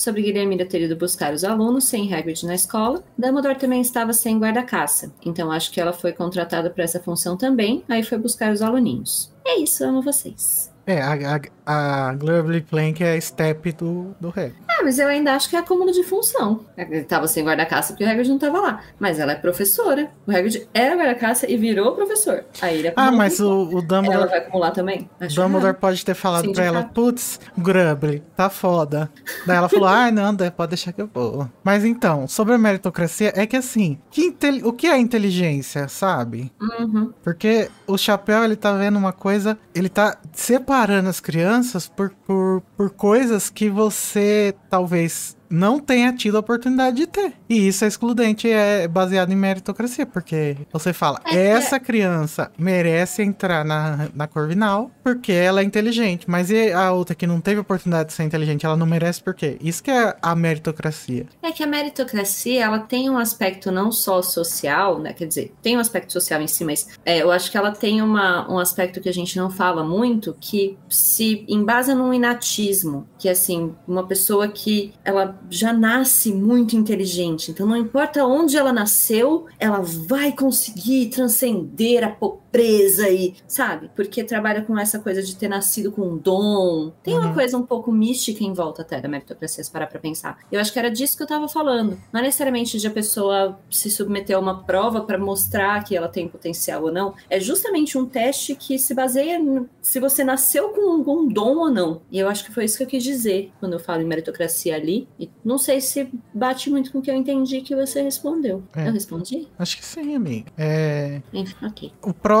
Sobre 0.00 0.22
Guilhermina 0.22 0.64
ter 0.64 0.80
ido 0.80 0.96
buscar 0.96 1.34
os 1.34 1.44
alunos 1.44 1.84
sem 1.84 2.12
Hagrid 2.12 2.46
na 2.46 2.54
escola. 2.54 3.04
Dumbledore 3.18 3.58
também 3.58 3.82
estava 3.82 4.14
sem 4.14 4.38
guarda-caça, 4.38 5.12
então 5.24 5.52
acho 5.52 5.70
que 5.70 5.80
ela 5.80 5.92
foi 5.92 6.12
contratada 6.12 6.70
para 6.70 6.84
essa 6.84 6.98
função 6.98 7.36
também, 7.36 7.84
aí 7.86 8.02
foi 8.02 8.16
buscar 8.16 8.50
os 8.50 8.62
aluninhos. 8.62 9.30
É 9.44 9.58
isso, 9.58 9.84
amo 9.84 10.00
vocês. 10.00 10.69
É, 10.86 11.00
a, 11.00 11.40
a, 11.66 12.08
a 12.08 12.14
Globally 12.14 12.62
Plank 12.62 13.02
é 13.04 13.14
a 13.14 13.20
step 13.20 13.72
do, 13.72 14.14
do 14.20 14.28
Hagrid. 14.28 14.54
Ah, 14.68 14.82
mas 14.82 14.98
eu 14.98 15.08
ainda 15.08 15.34
acho 15.34 15.48
que 15.48 15.56
é 15.56 15.58
acúmulo 15.58 15.92
de 15.92 16.02
função. 16.02 16.64
Ele 16.76 17.04
tava 17.04 17.28
sem 17.28 17.44
guarda-caça 17.44 17.92
porque 17.92 18.04
o 18.04 18.08
Hagrid 18.08 18.28
não 18.28 18.38
tava 18.38 18.60
lá. 18.60 18.80
Mas 18.98 19.18
ela 19.18 19.32
é 19.32 19.34
professora. 19.34 20.10
O 20.26 20.30
Hagrid 20.30 20.66
era 20.72 20.96
guarda-caça 20.96 21.50
e 21.50 21.56
virou 21.56 21.94
professor. 21.94 22.44
Aí 22.60 22.78
ele 22.78 22.92
Ah, 22.96 23.12
mas 23.12 23.38
o, 23.40 23.64
o 23.64 23.82
Dumbledore... 23.82 24.14
Ela 24.14 24.26
vai 24.26 24.38
acumular 24.38 24.70
também? 24.70 25.08
Acho 25.20 25.36
Dumbledore 25.36 25.74
pode 25.74 26.04
ter 26.04 26.14
falado 26.14 26.46
Sim, 26.46 26.52
pra 26.52 26.64
ela, 26.64 26.82
putz, 26.82 27.38
Grubbly, 27.56 28.22
tá 28.34 28.48
foda. 28.48 29.10
Daí 29.46 29.56
ela 29.56 29.68
falou, 29.68 29.88
ah, 29.88 30.10
não, 30.10 30.34
pode 30.50 30.70
deixar 30.70 30.92
que 30.92 31.02
eu 31.02 31.10
vou. 31.12 31.48
Mas 31.62 31.84
então, 31.84 32.26
sobre 32.26 32.54
a 32.54 32.58
meritocracia, 32.58 33.32
é 33.36 33.46
que 33.46 33.56
assim, 33.56 33.98
que 34.10 34.34
o 34.64 34.72
que 34.72 34.86
é 34.86 34.98
inteligência, 34.98 35.86
sabe? 35.88 36.50
Uhum. 36.60 37.12
Porque 37.22 37.70
o 37.86 37.98
Chapéu, 37.98 38.42
ele 38.42 38.56
tá 38.56 38.72
vendo 38.72 38.98
uma 38.98 39.12
coisa, 39.12 39.58
ele 39.74 39.88
tá 39.88 40.16
separando 40.32 40.69
as 41.08 41.20
crianças 41.20 41.88
por, 41.88 42.10
por, 42.26 42.62
por 42.76 42.90
coisas 42.90 43.50
que 43.50 43.68
você 43.68 44.54
talvez 44.68 45.36
não 45.48 45.80
tenha 45.80 46.12
tido 46.12 46.36
a 46.36 46.40
oportunidade 46.40 46.96
de 46.96 47.06
ter. 47.06 47.39
E 47.50 47.66
isso 47.66 47.84
é 47.84 47.88
excludente, 47.88 48.48
é 48.48 48.86
baseado 48.86 49.32
em 49.32 49.36
meritocracia, 49.36 50.06
porque 50.06 50.56
você 50.72 50.92
fala, 50.92 51.20
é, 51.26 51.48
essa 51.48 51.76
é. 51.76 51.80
criança 51.80 52.52
merece 52.56 53.24
entrar 53.24 53.64
na, 53.64 54.08
na 54.14 54.28
Corvinal 54.28 54.88
porque 55.02 55.32
ela 55.32 55.60
é 55.60 55.64
inteligente, 55.64 56.30
mas 56.30 56.48
e 56.48 56.70
a 56.70 56.92
outra 56.92 57.12
que 57.12 57.26
não 57.26 57.40
teve 57.40 57.60
oportunidade 57.60 58.10
de 58.10 58.12
ser 58.12 58.22
inteligente, 58.22 58.64
ela 58.64 58.76
não 58.76 58.86
merece 58.86 59.20
por 59.20 59.34
quê? 59.34 59.58
Isso 59.60 59.82
que 59.82 59.90
é 59.90 60.16
a 60.22 60.36
meritocracia. 60.36 61.26
É 61.42 61.50
que 61.50 61.64
a 61.64 61.66
meritocracia, 61.66 62.62
ela 62.64 62.78
tem 62.78 63.10
um 63.10 63.18
aspecto 63.18 63.72
não 63.72 63.90
só 63.90 64.22
social, 64.22 65.00
né, 65.00 65.12
quer 65.12 65.26
dizer, 65.26 65.52
tem 65.60 65.76
um 65.76 65.80
aspecto 65.80 66.12
social 66.12 66.40
em 66.40 66.46
si, 66.46 66.64
mas 66.64 66.86
é, 67.04 67.20
eu 67.20 67.32
acho 67.32 67.50
que 67.50 67.56
ela 67.56 67.72
tem 67.72 68.00
uma, 68.00 68.48
um 68.48 68.60
aspecto 68.60 69.00
que 69.00 69.08
a 69.08 69.12
gente 69.12 69.36
não 69.36 69.50
fala 69.50 69.82
muito, 69.82 70.36
que 70.40 70.78
se 70.88 71.44
embasa 71.48 71.96
num 71.96 72.14
inatismo, 72.14 73.08
que 73.18 73.28
assim, 73.28 73.74
uma 73.88 74.06
pessoa 74.06 74.46
que 74.46 74.92
ela 75.04 75.36
já 75.50 75.72
nasce 75.72 76.32
muito 76.32 76.76
inteligente. 76.76 77.39
Então, 77.48 77.66
não 77.66 77.76
importa 77.76 78.24
onde 78.24 78.56
ela 78.56 78.72
nasceu, 78.72 79.46
ela 79.58 79.80
vai 79.80 80.32
conseguir 80.32 81.06
transcender 81.06 82.04
a 82.04 82.08
pobreza 82.08 82.49
e, 82.52 83.34
sabe? 83.46 83.90
Porque 83.94 84.24
trabalha 84.24 84.62
com 84.62 84.78
essa 84.78 84.98
coisa 84.98 85.22
de 85.22 85.36
ter 85.36 85.48
nascido 85.48 85.92
com 85.92 86.02
um 86.02 86.16
dom. 86.16 86.92
Tem 87.02 87.14
uhum. 87.14 87.20
uma 87.20 87.34
coisa 87.34 87.56
um 87.56 87.62
pouco 87.62 87.92
mística 87.92 88.42
em 88.42 88.52
volta 88.52 88.82
até 88.82 89.00
da 89.00 89.08
meritocracia, 89.08 89.62
se 89.62 89.70
parar 89.70 89.86
pra 89.86 90.00
pensar. 90.00 90.38
Eu 90.50 90.60
acho 90.60 90.72
que 90.72 90.78
era 90.78 90.90
disso 90.90 91.16
que 91.16 91.22
eu 91.22 91.26
tava 91.26 91.48
falando. 91.48 91.98
Não 92.12 92.20
é 92.20 92.24
necessariamente 92.24 92.78
de 92.78 92.86
a 92.86 92.90
pessoa 92.90 93.58
se 93.70 93.90
submeter 93.90 94.36
a 94.36 94.40
uma 94.40 94.64
prova 94.64 95.02
para 95.02 95.18
mostrar 95.18 95.82
que 95.84 95.96
ela 95.96 96.08
tem 96.08 96.28
potencial 96.28 96.82
ou 96.82 96.92
não. 96.92 97.14
É 97.28 97.38
justamente 97.38 97.96
um 97.96 98.06
teste 98.06 98.54
que 98.54 98.78
se 98.78 98.94
baseia 98.94 99.38
no, 99.38 99.68
se 99.80 100.00
você 100.00 100.24
nasceu 100.24 100.70
com 100.70 100.96
um, 100.96 101.04
com 101.04 101.16
um 101.20 101.28
dom 101.28 101.56
ou 101.56 101.70
não. 101.70 102.02
E 102.10 102.18
eu 102.18 102.28
acho 102.28 102.44
que 102.44 102.52
foi 102.52 102.64
isso 102.64 102.76
que 102.78 102.84
eu 102.84 102.88
quis 102.88 103.04
dizer 103.04 103.52
quando 103.60 103.74
eu 103.74 103.80
falo 103.80 104.02
em 104.02 104.06
meritocracia 104.06 104.74
ali. 104.74 105.06
E 105.18 105.30
não 105.44 105.58
sei 105.58 105.80
se 105.80 106.10
bate 106.34 106.68
muito 106.68 106.90
com 106.90 106.98
o 106.98 107.02
que 107.02 107.10
eu 107.10 107.14
entendi 107.14 107.60
que 107.60 107.76
você 107.76 108.02
respondeu. 108.02 108.62
É. 108.74 108.88
Eu 108.88 108.92
respondi? 108.92 109.48
Acho 109.58 109.76
que 109.76 109.84
sim, 109.84 110.14
amigo. 110.14 110.48
É... 110.58 111.22
Enfim, 111.32 111.54
ok. 111.62 111.92
O 112.02 112.12
próximo 112.12 112.39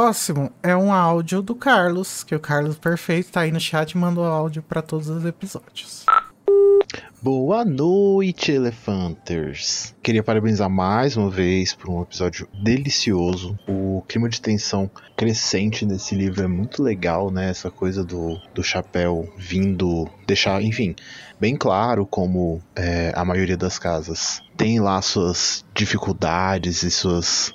é 0.62 0.74
um 0.74 0.92
áudio 0.92 1.42
do 1.42 1.54
Carlos, 1.54 2.24
que 2.24 2.34
o 2.34 2.40
Carlos 2.40 2.78
Perfeito 2.78 3.32
tá 3.32 3.40
aí 3.40 3.52
no 3.52 3.60
chat 3.60 3.90
e 3.90 3.98
mandou 3.98 4.24
áudio 4.24 4.62
para 4.62 4.80
todos 4.80 5.10
os 5.10 5.26
episódios. 5.26 6.06
Boa 7.22 7.66
noite, 7.66 8.50
Elefanters! 8.50 9.94
Queria 10.02 10.22
parabenizar 10.22 10.70
mais 10.70 11.18
uma 11.18 11.28
vez 11.28 11.74
por 11.74 11.90
um 11.90 12.00
episódio 12.00 12.48
delicioso. 12.64 13.58
O 13.68 14.02
clima 14.08 14.26
de 14.30 14.40
tensão 14.40 14.90
crescente 15.14 15.84
nesse 15.84 16.14
livro 16.14 16.42
é 16.42 16.48
muito 16.48 16.82
legal, 16.82 17.30
né? 17.30 17.50
Essa 17.50 17.70
coisa 17.70 18.02
do, 18.02 18.40
do 18.54 18.62
chapéu 18.62 19.30
vindo 19.36 20.08
deixar, 20.26 20.62
enfim, 20.62 20.96
bem 21.38 21.56
claro 21.56 22.06
como 22.06 22.62
é, 22.74 23.12
a 23.14 23.22
maioria 23.22 23.56
das 23.56 23.78
casas 23.78 24.42
tem 24.56 24.80
lá 24.80 25.00
suas 25.02 25.64
dificuldades 25.74 26.82
e 26.82 26.90
suas. 26.90 27.52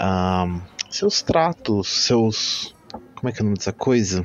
Um, 0.00 0.60
seus 0.94 1.22
tratos, 1.22 1.88
seus. 2.06 2.74
Como 3.16 3.28
é 3.28 3.32
que 3.32 3.40
é 3.40 3.42
o 3.42 3.44
nome 3.44 3.56
dessa 3.56 3.72
coisa? 3.72 4.24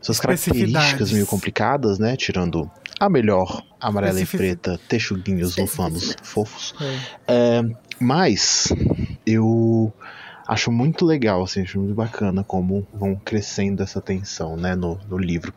Suas 0.00 0.20
características 0.20 1.10
meio 1.12 1.26
complicadas, 1.26 1.98
né? 1.98 2.16
Tirando 2.16 2.70
a 3.00 3.08
melhor 3.08 3.64
amarela 3.80 4.20
e 4.20 4.26
preta, 4.26 4.78
texuguinhos 4.88 5.56
lufanos 5.56 6.14
fofos. 6.22 6.74
É. 7.26 7.58
É, 7.58 7.62
mas 7.98 8.68
eu 9.26 9.92
acho 10.46 10.70
muito 10.70 11.04
legal, 11.04 11.42
assim, 11.42 11.62
acho 11.62 11.80
muito 11.80 11.94
bacana 11.94 12.44
como 12.44 12.86
vão 12.92 13.16
crescendo 13.16 13.82
essa 13.82 14.00
tensão, 14.00 14.56
né, 14.56 14.76
no, 14.76 15.00
no 15.08 15.18
livro. 15.18 15.52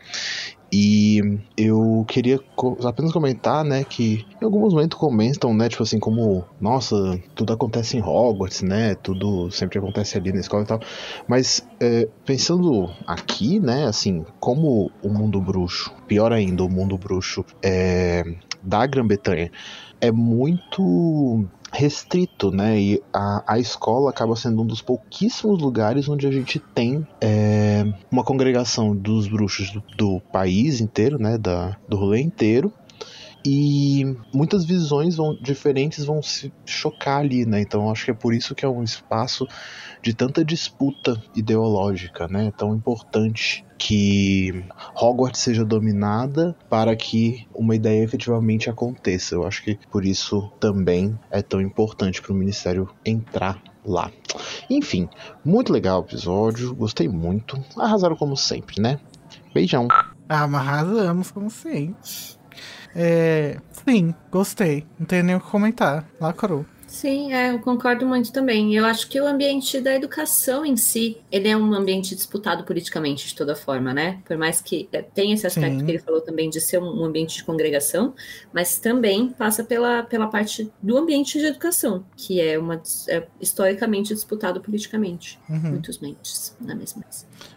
E 0.71 1.39
eu 1.55 2.03
queria 2.07 2.39
apenas 2.85 3.11
comentar, 3.11 3.63
né, 3.63 3.83
que 3.83 4.25
em 4.41 4.45
alguns 4.45 4.73
momentos 4.73 4.97
comentam, 4.97 5.53
né, 5.53 5.69
tipo 5.69 5.83
assim, 5.83 5.99
como, 5.99 6.43
nossa, 6.59 7.19
tudo 7.33 7.53
acontece 7.53 7.97
em 7.97 8.01
Hogwarts, 8.01 8.61
né, 8.61 8.95
tudo 8.95 9.49
sempre 9.51 9.79
acontece 9.79 10.17
ali 10.17 10.33
na 10.33 10.39
escola 10.39 10.63
e 10.63 10.67
tal. 10.67 10.79
Mas 11.27 11.65
é, 11.79 12.07
pensando 12.25 12.89
aqui, 13.07 13.59
né, 13.59 13.85
assim, 13.85 14.25
como 14.39 14.91
o 15.01 15.09
mundo 15.09 15.39
bruxo, 15.39 15.93
pior 16.07 16.33
ainda, 16.33 16.63
o 16.63 16.69
mundo 16.69 16.97
bruxo 16.97 17.45
é, 17.63 18.23
da 18.61 18.85
Grã-Bretanha 18.85 19.51
é 20.01 20.11
muito 20.11 21.47
restrito, 21.75 22.51
né? 22.51 22.79
E 22.79 23.03
a, 23.13 23.53
a 23.53 23.59
escola 23.59 24.09
acaba 24.09 24.35
sendo 24.35 24.61
um 24.61 24.65
dos 24.65 24.81
pouquíssimos 24.81 25.61
lugares 25.61 26.07
onde 26.07 26.25
a 26.25 26.31
gente 26.31 26.57
tem 26.57 27.05
é, 27.21 27.85
uma 28.09 28.23
congregação 28.23 28.95
dos 28.95 29.27
bruxos 29.27 29.71
do, 29.71 29.83
do, 29.97 30.19
país 30.31 30.79
inteiro, 30.79 31.19
né? 31.19 31.37
Da, 31.37 31.77
do 31.87 31.97
rolê 31.97 32.21
inteiro. 32.21 32.71
E 33.45 34.17
muitas 34.33 34.65
visões 34.65 35.15
vão, 35.17 35.35
diferentes 35.39 36.03
vão 36.03 36.21
se 36.23 36.51
chocar 36.65 37.19
ali, 37.19 37.45
né? 37.45 37.61
Então 37.61 37.91
acho 37.91 38.05
que 38.05 38.11
é 38.11 38.13
por 38.13 38.33
isso 38.33 38.55
que 38.55 38.65
é 38.65 38.67
um 38.67 38.83
espaço 38.83 39.47
de 40.01 40.13
tanta 40.13 40.43
disputa 40.43 41.21
ideológica, 41.35 42.27
né? 42.27 42.51
Tão 42.57 42.73
importante 42.73 43.63
que 43.77 44.65
Hogwarts 44.95 45.41
seja 45.41 45.63
dominada 45.63 46.55
para 46.69 46.95
que 46.95 47.47
uma 47.53 47.75
ideia 47.75 48.03
efetivamente 48.03 48.69
aconteça. 48.69 49.35
Eu 49.35 49.45
acho 49.45 49.63
que 49.63 49.77
por 49.91 50.05
isso 50.05 50.51
também 50.59 51.17
é 51.29 51.41
tão 51.41 51.61
importante 51.61 52.21
para 52.21 52.31
o 52.31 52.35
Ministério 52.35 52.89
entrar 53.05 53.61
lá. 53.85 54.11
Enfim, 54.69 55.07
muito 55.43 55.71
legal 55.71 56.01
o 56.01 56.05
episódio, 56.05 56.73
gostei 56.73 57.07
muito. 57.07 57.63
Arrasaram 57.77 58.15
como 58.15 58.35
sempre, 58.35 58.81
né? 58.81 58.99
Beijão. 59.53 59.87
Ah, 60.27 60.47
mas 60.47 60.61
arrasamos 60.61 61.31
como 61.31 61.49
sempre. 61.49 61.95
É, 62.95 63.57
sim, 63.87 64.15
gostei. 64.31 64.85
Não 64.97 65.05
tenho 65.05 65.23
nem 65.23 65.35
o 65.35 65.39
que 65.39 65.49
comentar. 65.49 66.07
Lacrou. 66.19 66.65
Sim, 66.95 67.33
é, 67.33 67.51
eu 67.51 67.59
concordo 67.59 68.05
muito 68.05 68.31
também. 68.31 68.73
Eu 68.73 68.85
acho 68.85 69.09
que 69.09 69.19
o 69.19 69.27
ambiente 69.27 69.81
da 69.81 69.93
educação 69.93 70.65
em 70.65 70.77
si, 70.77 71.17
ele 71.29 71.49
é 71.49 71.57
um 71.57 71.73
ambiente 71.73 72.15
disputado 72.15 72.63
politicamente 72.63 73.27
de 73.27 73.35
toda 73.35 73.53
forma, 73.53 73.93
né? 73.93 74.21
Por 74.23 74.37
mais 74.37 74.61
que 74.61 74.87
é, 74.93 75.01
tenha 75.01 75.33
esse 75.33 75.45
aspecto 75.45 75.79
Sim. 75.79 75.85
que 75.85 75.91
ele 75.91 75.99
falou 75.99 76.21
também 76.21 76.49
de 76.49 76.61
ser 76.61 76.77
um 76.77 77.03
ambiente 77.03 77.35
de 77.35 77.43
congregação, 77.43 78.13
mas 78.53 78.79
também 78.79 79.27
passa 79.29 79.61
pela, 79.61 80.03
pela 80.03 80.27
parte 80.27 80.71
do 80.81 80.97
ambiente 80.97 81.37
de 81.37 81.47
educação, 81.47 82.05
que 82.15 82.39
é 82.39 82.57
uma 82.57 82.81
é 83.09 83.27
historicamente 83.41 84.13
disputado 84.13 84.61
politicamente. 84.61 85.37
Uhum. 85.49 85.71
Muitos 85.71 85.99
mentes, 85.99 86.55
na 86.61 86.75
mesma. 86.75 87.03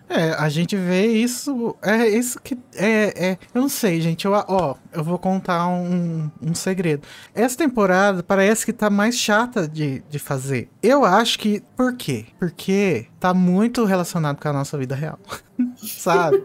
É, 0.09 0.31
a 0.31 0.49
gente 0.49 0.77
vê 0.77 1.07
isso. 1.07 1.77
É 1.83 2.09
isso 2.09 2.41
que. 2.41 2.59
É, 2.75 3.31
é 3.31 3.39
eu 3.55 3.61
não 3.61 3.69
sei, 3.69 4.01
gente. 4.01 4.25
Eu, 4.25 4.33
ó, 4.33 4.75
eu 4.93 5.05
vou 5.05 5.19
contar 5.19 5.69
um, 5.69 6.31
um 6.41 6.55
segredo. 6.55 7.03
Essa 7.35 7.59
temporada 7.59 8.23
parece 8.23 8.65
que 8.65 8.73
tá 8.73 8.89
mais 8.89 9.17
chata 9.17 9.69
de, 9.69 10.03
de 10.09 10.19
fazer. 10.19 10.71
Eu 10.83 11.05
acho 11.05 11.39
que. 11.39 11.63
Por 11.77 11.95
quê? 11.95 12.27
Porque 12.39 13.07
tá 13.21 13.35
muito 13.35 13.85
relacionado 13.85 14.41
com 14.41 14.49
a 14.49 14.53
nossa 14.53 14.79
vida 14.79 14.95
real. 14.95 15.19
Sabe? 15.77 16.43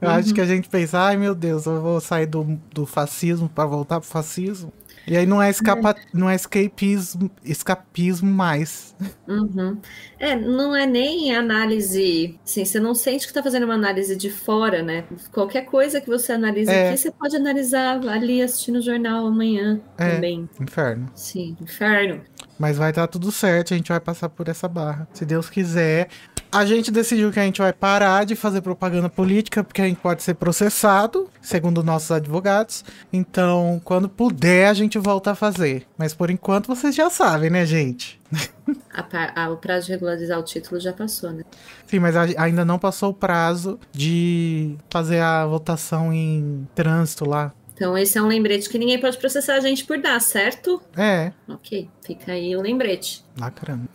Eu 0.00 0.08
uhum. 0.08 0.14
acho 0.14 0.34
que 0.34 0.40
a 0.40 0.46
gente 0.46 0.68
pensa, 0.68 0.98
ai 0.98 1.16
meu 1.16 1.34
Deus, 1.34 1.66
eu 1.66 1.80
vou 1.80 2.00
sair 2.00 2.26
do, 2.26 2.58
do 2.72 2.86
fascismo 2.86 3.48
para 3.48 3.66
voltar 3.66 4.00
pro 4.00 4.08
fascismo. 4.08 4.72
E 5.06 5.16
aí 5.16 5.26
não 5.26 5.42
é, 5.42 5.50
escapa, 5.50 5.94
não 6.12 6.28
é 6.28 6.34
escapismo, 6.34 7.30
escapismo 7.44 8.30
mais. 8.30 8.94
Uhum. 9.26 9.78
É, 10.18 10.36
não 10.36 10.74
é 10.76 10.86
nem 10.86 11.34
análise. 11.34 12.38
Assim, 12.44 12.64
você 12.64 12.78
não 12.78 12.94
sente 12.94 13.26
que 13.26 13.30
está 13.30 13.42
fazendo 13.42 13.64
uma 13.64 13.74
análise 13.74 14.14
de 14.16 14.30
fora, 14.30 14.82
né? 14.82 15.04
Qualquer 15.32 15.62
coisa 15.62 16.00
que 16.00 16.08
você 16.08 16.32
analisa 16.32 16.70
é. 16.70 16.88
aqui, 16.88 16.98
você 16.98 17.10
pode 17.10 17.36
analisar 17.36 18.06
ali 18.08 18.42
assistindo 18.42 18.76
o 18.76 18.82
jornal 18.82 19.26
amanhã 19.26 19.80
é. 19.98 20.14
também. 20.14 20.48
Inferno. 20.60 21.10
Sim, 21.14 21.56
inferno. 21.60 22.22
Mas 22.58 22.76
vai 22.76 22.90
estar 22.90 23.06
tudo 23.06 23.32
certo, 23.32 23.72
a 23.72 23.76
gente 23.76 23.88
vai 23.88 24.00
passar 24.00 24.28
por 24.28 24.46
essa 24.46 24.68
barra. 24.68 25.08
Se 25.14 25.24
Deus 25.24 25.48
quiser. 25.48 26.08
A 26.52 26.66
gente 26.66 26.90
decidiu 26.90 27.30
que 27.30 27.38
a 27.38 27.44
gente 27.44 27.60
vai 27.60 27.72
parar 27.72 28.24
de 28.24 28.34
fazer 28.34 28.60
propaganda 28.60 29.08
política, 29.08 29.62
porque 29.62 29.80
a 29.80 29.86
gente 29.86 30.00
pode 30.00 30.22
ser 30.22 30.34
processado. 30.34 31.30
segundo 31.40 31.82
nossos 31.82 32.10
advogados. 32.10 32.84
Então, 33.12 33.80
quando 33.84 34.08
puder, 34.08 34.68
a 34.68 34.74
gente 34.74 34.98
volta 34.98 35.30
a 35.30 35.34
fazer. 35.34 35.86
Mas 35.96 36.12
por 36.12 36.28
enquanto 36.28 36.66
vocês 36.66 36.94
já 36.94 37.08
sabem, 37.08 37.50
né, 37.50 37.64
gente? 37.64 38.20
A, 38.92 39.44
a, 39.44 39.50
o 39.50 39.56
prazo 39.56 39.86
de 39.86 39.92
regularizar 39.92 40.38
o 40.38 40.42
título 40.44 40.80
já 40.80 40.92
passou, 40.92 41.32
né? 41.32 41.42
Sim, 41.86 41.98
mas 41.98 42.14
a, 42.14 42.26
ainda 42.38 42.64
não 42.64 42.78
passou 42.78 43.10
o 43.10 43.14
prazo 43.14 43.80
de 43.92 44.76
fazer 44.88 45.20
a 45.20 45.44
votação 45.46 46.12
em 46.12 46.68
trânsito 46.74 47.28
lá. 47.28 47.52
Então, 47.74 47.96
esse 47.96 48.18
é 48.18 48.22
um 48.22 48.26
lembrete 48.26 48.68
que 48.68 48.78
ninguém 48.78 49.00
pode 49.00 49.16
processar 49.18 49.54
a 49.54 49.60
gente 49.60 49.84
por 49.84 49.98
dar, 49.98 50.20
certo? 50.20 50.80
É. 50.96 51.32
Ok, 51.48 51.88
fica 52.02 52.32
aí 52.32 52.54
o 52.54 52.60
lembrete. 52.60 53.24
Lacrando. 53.38 53.88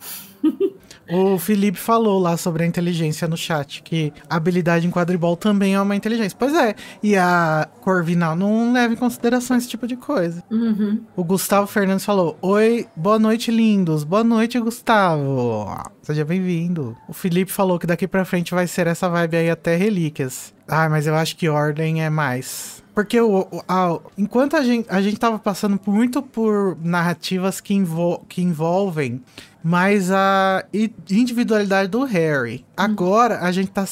O 1.08 1.38
Felipe 1.38 1.78
falou 1.78 2.18
lá 2.18 2.36
sobre 2.36 2.64
a 2.64 2.66
inteligência 2.66 3.28
no 3.28 3.36
chat, 3.36 3.80
que 3.84 4.12
a 4.28 4.34
habilidade 4.36 4.88
em 4.88 4.90
quadribol 4.90 5.36
também 5.36 5.74
é 5.76 5.80
uma 5.80 5.94
inteligência. 5.94 6.36
Pois 6.36 6.52
é, 6.52 6.74
e 7.00 7.16
a 7.16 7.68
Corvinal 7.80 8.34
não 8.34 8.72
leva 8.72 8.92
em 8.92 8.96
consideração 8.96 9.56
esse 9.56 9.68
tipo 9.68 9.86
de 9.86 9.94
coisa. 9.96 10.42
Uhum. 10.50 11.00
O 11.14 11.22
Gustavo 11.22 11.68
Fernandes 11.68 12.04
falou: 12.04 12.36
Oi, 12.42 12.88
boa 12.96 13.20
noite, 13.20 13.52
lindos. 13.52 14.02
Boa 14.02 14.24
noite, 14.24 14.58
Gustavo. 14.58 15.68
Seja 16.02 16.24
bem-vindo. 16.24 16.96
O 17.08 17.12
Felipe 17.12 17.52
falou 17.52 17.78
que 17.78 17.86
daqui 17.86 18.08
pra 18.08 18.24
frente 18.24 18.52
vai 18.52 18.66
ser 18.66 18.88
essa 18.88 19.08
vibe 19.08 19.36
aí 19.36 19.48
até 19.50 19.76
relíquias. 19.76 20.52
Ah, 20.66 20.88
mas 20.88 21.06
eu 21.06 21.14
acho 21.14 21.36
que 21.36 21.48
ordem 21.48 22.02
é 22.02 22.10
mais. 22.10 22.82
Porque 22.92 23.20
o, 23.20 23.46
a- 23.68 23.98
enquanto 24.16 24.56
a 24.56 24.64
gente, 24.64 24.88
a 24.90 25.00
gente 25.02 25.18
tava 25.18 25.38
passando 25.38 25.78
muito 25.86 26.20
por 26.22 26.76
narrativas 26.82 27.60
que, 27.60 27.74
envol- 27.74 28.24
que 28.28 28.40
envolvem 28.42 29.20
mais 29.66 30.12
a 30.12 30.64
individualidade 31.10 31.88
do 31.88 32.04
Harry. 32.04 32.64
Agora 32.76 33.40
a 33.40 33.50
gente 33.50 33.68
tá 33.72 33.84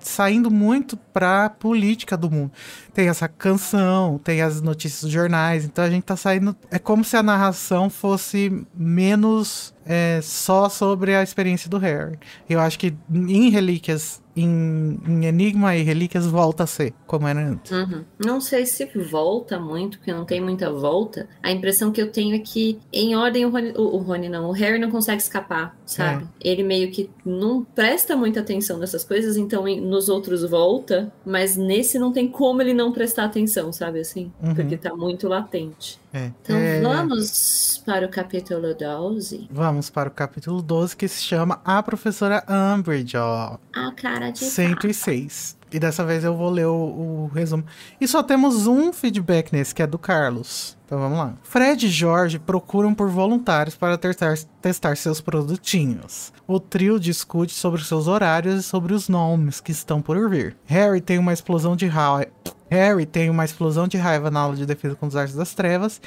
saindo 0.00 0.50
muito 0.50 0.98
pra 0.98 1.48
política 1.48 2.14
do 2.14 2.30
mundo. 2.30 2.52
Tem 2.92 3.08
essa 3.08 3.26
canção, 3.26 4.20
tem 4.22 4.42
as 4.42 4.60
notícias 4.60 5.00
dos 5.00 5.10
jornais, 5.10 5.64
então 5.64 5.82
a 5.82 5.88
gente 5.88 6.02
tá 6.02 6.14
saindo. 6.14 6.54
É 6.70 6.78
como 6.78 7.02
se 7.02 7.16
a 7.16 7.22
narração 7.22 7.88
fosse 7.88 8.66
menos 8.74 9.73
é, 9.86 10.20
só 10.22 10.68
sobre 10.68 11.14
a 11.14 11.22
experiência 11.22 11.68
do 11.68 11.78
Harry. 11.78 12.18
Eu 12.48 12.60
acho 12.60 12.78
que 12.78 12.94
em 13.12 13.50
Relíquias, 13.50 14.22
em, 14.36 14.98
em 15.06 15.26
Enigma 15.26 15.76
e 15.76 15.82
Relíquias, 15.82 16.26
volta 16.26 16.64
a 16.64 16.66
ser 16.66 16.92
como 17.06 17.28
era 17.28 17.40
antes. 17.40 17.70
Uhum. 17.70 18.04
Não 18.18 18.40
sei 18.40 18.66
se 18.66 18.84
volta 18.96 19.58
muito, 19.58 19.98
porque 19.98 20.12
não 20.12 20.24
tem 20.24 20.40
muita 20.40 20.72
volta. 20.72 21.28
A 21.42 21.50
impressão 21.52 21.92
que 21.92 22.00
eu 22.00 22.10
tenho 22.10 22.34
é 22.34 22.38
que, 22.38 22.78
em 22.92 23.14
ordem, 23.14 23.44
o 23.44 23.50
Rony, 23.50 23.72
o, 23.76 23.82
o 23.82 23.98
Rony 23.98 24.28
não, 24.28 24.48
o 24.48 24.52
Harry 24.52 24.78
não 24.78 24.90
consegue 24.90 25.22
escapar, 25.22 25.76
sabe? 25.86 26.26
Ele 26.40 26.62
meio 26.62 26.90
que 26.90 27.10
não 27.24 27.64
presta 27.64 28.16
muita 28.16 28.40
atenção 28.40 28.78
nessas 28.78 29.04
coisas, 29.04 29.36
então 29.36 29.64
nos 29.80 30.08
outros 30.08 30.48
volta, 30.48 31.12
mas 31.24 31.56
nesse 31.56 31.98
não 31.98 32.12
tem 32.12 32.28
como 32.28 32.60
ele 32.62 32.74
não 32.74 32.92
prestar 32.92 33.24
atenção, 33.24 33.72
sabe 33.72 34.00
assim? 34.00 34.32
Uhum. 34.42 34.54
Porque 34.54 34.76
tá 34.76 34.94
muito 34.94 35.28
latente. 35.28 36.00
É. 36.12 36.30
Então 36.42 36.56
É, 36.56 36.80
vamos 36.80 37.82
para 37.84 38.06
o 38.06 38.08
capítulo 38.08 38.72
12. 38.72 39.48
Vamos 39.50 39.73
para 39.90 40.08
o 40.08 40.12
capítulo 40.12 40.62
12, 40.62 40.96
que 40.96 41.08
se 41.08 41.22
chama 41.22 41.60
A 41.64 41.82
Professora 41.82 42.44
Umbridge, 42.48 43.16
ó. 43.16 43.58
A 43.74 43.92
cara 43.92 44.30
de 44.30 44.38
106. 44.40 45.56
E 45.72 45.78
dessa 45.78 46.04
vez 46.04 46.22
eu 46.22 46.36
vou 46.36 46.50
ler 46.50 46.66
o, 46.66 46.72
o 46.72 47.30
resumo. 47.34 47.64
E 48.00 48.06
só 48.06 48.22
temos 48.22 48.66
um 48.66 48.92
feedback 48.92 49.52
nesse, 49.52 49.74
que 49.74 49.82
é 49.82 49.86
do 49.86 49.98
Carlos. 49.98 50.76
Então 50.84 50.98
vamos 50.98 51.18
lá. 51.18 51.34
Fred 51.42 51.86
e 51.86 51.90
Jorge 51.90 52.38
procuram 52.38 52.94
por 52.94 53.08
voluntários 53.08 53.74
para 53.74 53.96
testar, 53.96 54.36
testar 54.60 54.96
seus 54.96 55.20
produtinhos. 55.20 56.32
O 56.46 56.60
trio 56.60 57.00
discute 57.00 57.54
sobre 57.54 57.82
seus 57.82 58.06
horários 58.06 58.60
e 58.60 58.62
sobre 58.62 58.92
os 58.92 59.08
nomes 59.08 59.60
que 59.60 59.72
estão 59.72 60.02
por 60.02 60.28
vir. 60.28 60.56
Harry 60.66 61.00
tem 61.00 61.18
uma 61.18 61.32
explosão 61.32 61.74
de 61.74 61.86
raiva. 61.86 62.30
Harry 62.70 63.06
tem 63.06 63.30
uma 63.30 63.44
explosão 63.44 63.86
de 63.86 63.96
raiva 63.96 64.30
na 64.30 64.40
aula 64.40 64.56
de 64.56 64.66
defesa 64.66 64.94
contra 64.96 65.20
as 65.20 65.22
artes 65.22 65.36
das 65.36 65.54
trevas 65.54 66.00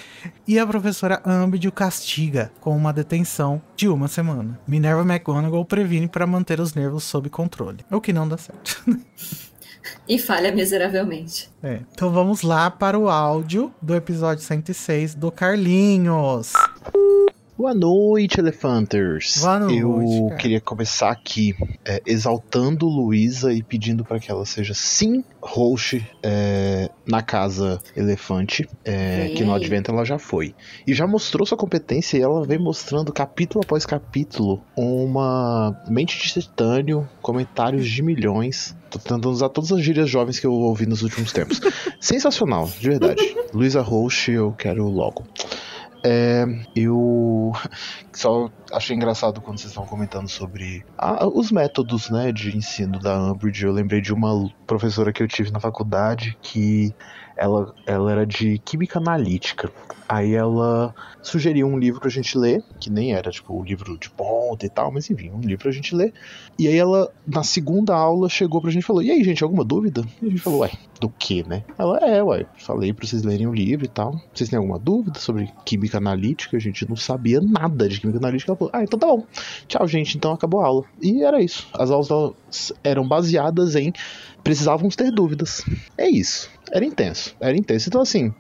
e 0.46 0.60
a 0.60 0.68
professora 0.68 1.22
Umbridge 1.26 1.68
o 1.68 1.72
castiga 1.72 2.52
com 2.60 2.76
uma 2.76 2.92
detenção 2.92 3.62
de 3.76 3.88
uma 3.88 4.08
semana. 4.08 4.60
Minerva 4.68 5.02
McGonagall 5.02 5.64
previne 5.66 6.08
para 6.08 6.28
manter 6.28 6.60
os 6.60 6.74
nervos 6.74 7.04
sob 7.04 7.30
controle, 7.30 7.86
o 7.90 8.02
que 8.02 8.12
não 8.12 8.28
dá 8.28 8.38
certo. 8.38 8.84
E 10.08 10.18
falha 10.18 10.52
miseravelmente. 10.52 11.50
É. 11.62 11.80
Então 11.92 12.12
vamos 12.12 12.42
lá 12.42 12.70
para 12.70 12.98
o 12.98 13.10
áudio 13.10 13.74
do 13.82 13.96
episódio 13.96 14.44
106 14.44 15.16
do 15.16 15.32
Carlinhos. 15.32 16.54
Boa 17.58 17.74
noite, 17.74 18.40
Elefanters. 18.40 19.40
Boa 19.40 19.58
noite, 19.58 19.80
Eu 19.80 20.26
cara. 20.28 20.36
queria 20.40 20.62
começar 20.62 21.10
aqui 21.10 21.56
é, 21.84 22.04
exaltando 22.06 22.86
Luísa 22.86 23.52
e 23.52 23.64
pedindo 23.64 24.06
para 24.06 24.20
que 24.20 24.30
ela 24.30 24.46
seja 24.46 24.76
sim 24.76 25.24
host 25.42 26.08
é, 26.22 26.88
na 27.04 27.24
casa 27.24 27.82
Elefante, 27.96 28.70
é, 28.86 29.30
que 29.30 29.44
no. 29.44 29.58
Advento 29.58 29.90
ela 29.90 30.06
já 30.06 30.20
foi. 30.20 30.54
E 30.86 30.94
já 30.94 31.08
mostrou 31.08 31.48
sua 31.48 31.58
competência 31.58 32.16
e 32.16 32.22
ela 32.22 32.46
vem 32.46 32.60
mostrando 32.60 33.12
capítulo 33.12 33.64
após 33.66 33.88
capítulo 33.88 34.62
uma 34.76 35.76
mente 35.90 36.16
de 36.16 36.34
titânio, 36.42 37.10
comentários 37.24 37.90
de 37.90 38.04
milhões. 38.04 38.78
Tô 38.92 39.00
tentando 39.00 39.32
usar 39.32 39.50
todas 39.50 39.72
as 39.72 39.82
gírias 39.82 40.08
jovens 40.08 40.40
que 40.40 40.46
eu 40.46 40.54
ouvi 40.54 40.86
nos 40.86 41.02
últimos 41.02 41.34
tempos. 41.34 41.60
Sensacional, 42.00 42.70
de 42.80 42.88
verdade. 42.88 43.36
Luísa 43.52 43.82
Host, 43.82 44.30
eu 44.30 44.52
quero 44.52 44.88
logo. 44.88 45.26
É, 46.10 46.46
eu 46.74 47.52
só 48.14 48.50
achei 48.72 48.96
engraçado 48.96 49.42
quando 49.42 49.58
vocês 49.58 49.72
estavam 49.72 49.90
comentando 49.90 50.30
sobre 50.30 50.86
ah, 50.98 51.28
os 51.28 51.52
métodos 51.52 52.10
né, 52.10 52.32
de 52.32 52.56
ensino 52.56 52.98
da 52.98 53.20
Umbridge. 53.34 53.66
Eu 53.66 53.74
lembrei 53.74 54.00
de 54.00 54.14
uma 54.14 54.50
professora 54.66 55.12
que 55.12 55.22
eu 55.22 55.28
tive 55.28 55.52
na 55.52 55.60
faculdade 55.60 56.38
que 56.42 56.96
ela, 57.38 57.74
ela 57.86 58.12
era 58.12 58.26
de 58.26 58.58
química 58.60 59.00
analítica. 59.00 59.72
Aí 60.10 60.34
ela 60.34 60.96
sugeriu 61.22 61.68
um 61.68 61.78
livro 61.78 62.00
pra 62.00 62.10
gente 62.10 62.38
ler, 62.38 62.64
que 62.80 62.90
nem 62.90 63.14
era 63.14 63.30
tipo 63.30 63.54
o 63.54 63.64
livro 63.64 63.98
de 63.98 64.10
ponta 64.10 64.66
e 64.66 64.70
tal, 64.70 64.90
mas 64.92 65.10
enfim, 65.10 65.30
um 65.32 65.42
livro 65.42 65.64
pra 65.64 65.72
gente 65.72 65.94
ler. 65.94 66.14
E 66.58 66.68
aí 66.68 66.78
ela, 66.78 67.12
na 67.28 67.44
segunda 67.44 67.94
aula, 67.94 68.30
chegou 68.30 68.62
pra 68.62 68.72
gente 68.72 68.84
e 68.84 68.86
falou: 68.86 69.04
E 69.04 69.12
aí, 69.12 69.22
gente, 69.24 69.44
alguma 69.44 69.66
dúvida? 69.66 70.06
E 70.22 70.28
a 70.28 70.30
gente 70.30 70.42
falou: 70.42 70.62
Ué, 70.62 70.72
do 71.00 71.10
que, 71.10 71.44
né? 71.44 71.64
Ela 71.78 71.98
é, 72.00 72.24
ué, 72.24 72.46
falei 72.58 72.94
pra 72.94 73.06
vocês 73.06 73.24
lerem 73.24 73.48
o 73.48 73.54
livro 73.54 73.86
e 73.86 73.90
tal. 73.90 74.20
Vocês 74.34 74.50
têm 74.50 74.58
alguma 74.58 74.80
dúvida 74.80 75.20
sobre 75.20 75.52
química 75.66 75.98
analítica? 75.98 76.56
A 76.56 76.60
gente 76.60 76.88
não 76.88 76.96
sabia 76.96 77.42
nada 77.42 77.90
de 77.90 78.00
química 78.00 78.20
analítica. 78.20 78.52
Ela 78.52 78.58
falou: 78.58 78.72
Ah, 78.74 78.84
então 78.84 78.98
tá 78.98 79.08
bom. 79.08 79.26
Tchau, 79.68 79.86
gente. 79.88 80.16
Então 80.16 80.32
acabou 80.32 80.62
a 80.62 80.68
aula. 80.68 80.86
E 81.02 81.22
era 81.22 81.42
isso. 81.42 81.68
As 81.74 81.92
aulas 81.92 82.72
eram 82.82 83.06
baseadas 83.06 83.76
em 83.76 83.92
precisávamos 84.42 84.96
ter 84.96 85.12
dúvidas. 85.12 85.66
É 85.98 86.10
isso. 86.10 86.50
Era 86.72 86.86
intenso. 86.86 87.36
Era 87.40 87.58
intenso. 87.58 87.90
Então, 87.90 88.02
assim, 88.02 88.34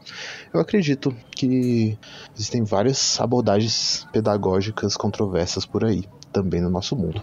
eu 0.53 0.59
acredito 0.59 1.15
que 1.31 1.97
existem 2.35 2.63
várias 2.63 3.19
abordagens 3.19 4.07
pedagógicas 4.11 4.95
controversas 4.95 5.65
por 5.65 5.85
aí, 5.85 6.03
também 6.31 6.61
no 6.61 6.69
nosso 6.69 6.95
mundo. 6.95 7.21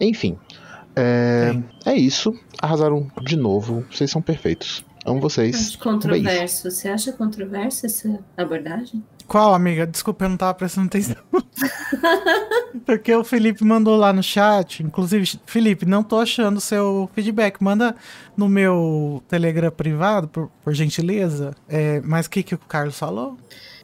Enfim, 0.00 0.38
é, 0.96 1.56
é 1.86 1.94
isso. 1.94 2.32
Arrasaram 2.60 3.10
de 3.22 3.36
novo. 3.36 3.84
Vocês 3.90 4.10
são 4.10 4.20
perfeitos. 4.20 4.84
Amo 5.04 5.20
vocês. 5.20 5.56
Acho 5.56 5.78
controverso. 5.78 6.70
Você 6.70 6.88
acha 6.88 7.12
controversa 7.12 7.86
essa 7.86 8.18
abordagem? 8.36 9.02
Qual, 9.30 9.54
amiga? 9.54 9.86
Desculpa, 9.86 10.24
eu 10.24 10.28
não 10.28 10.36
tava 10.36 10.54
prestando 10.54 10.88
atenção. 10.88 11.14
Porque 12.84 13.14
o 13.14 13.22
Felipe 13.22 13.62
mandou 13.62 13.96
lá 13.96 14.12
no 14.12 14.24
chat. 14.24 14.82
Inclusive, 14.82 15.38
Felipe, 15.46 15.86
não 15.86 16.02
tô 16.02 16.18
achando 16.18 16.56
o 16.56 16.60
seu 16.60 17.08
feedback. 17.14 17.62
Manda 17.62 17.94
no 18.36 18.48
meu 18.48 19.22
Telegram 19.28 19.70
privado, 19.70 20.26
por, 20.26 20.50
por 20.64 20.74
gentileza. 20.74 21.54
É, 21.68 22.00
mas 22.00 22.26
o 22.26 22.30
que, 22.30 22.42
que 22.42 22.56
o 22.56 22.58
Carlos 22.58 22.98
falou? 22.98 23.38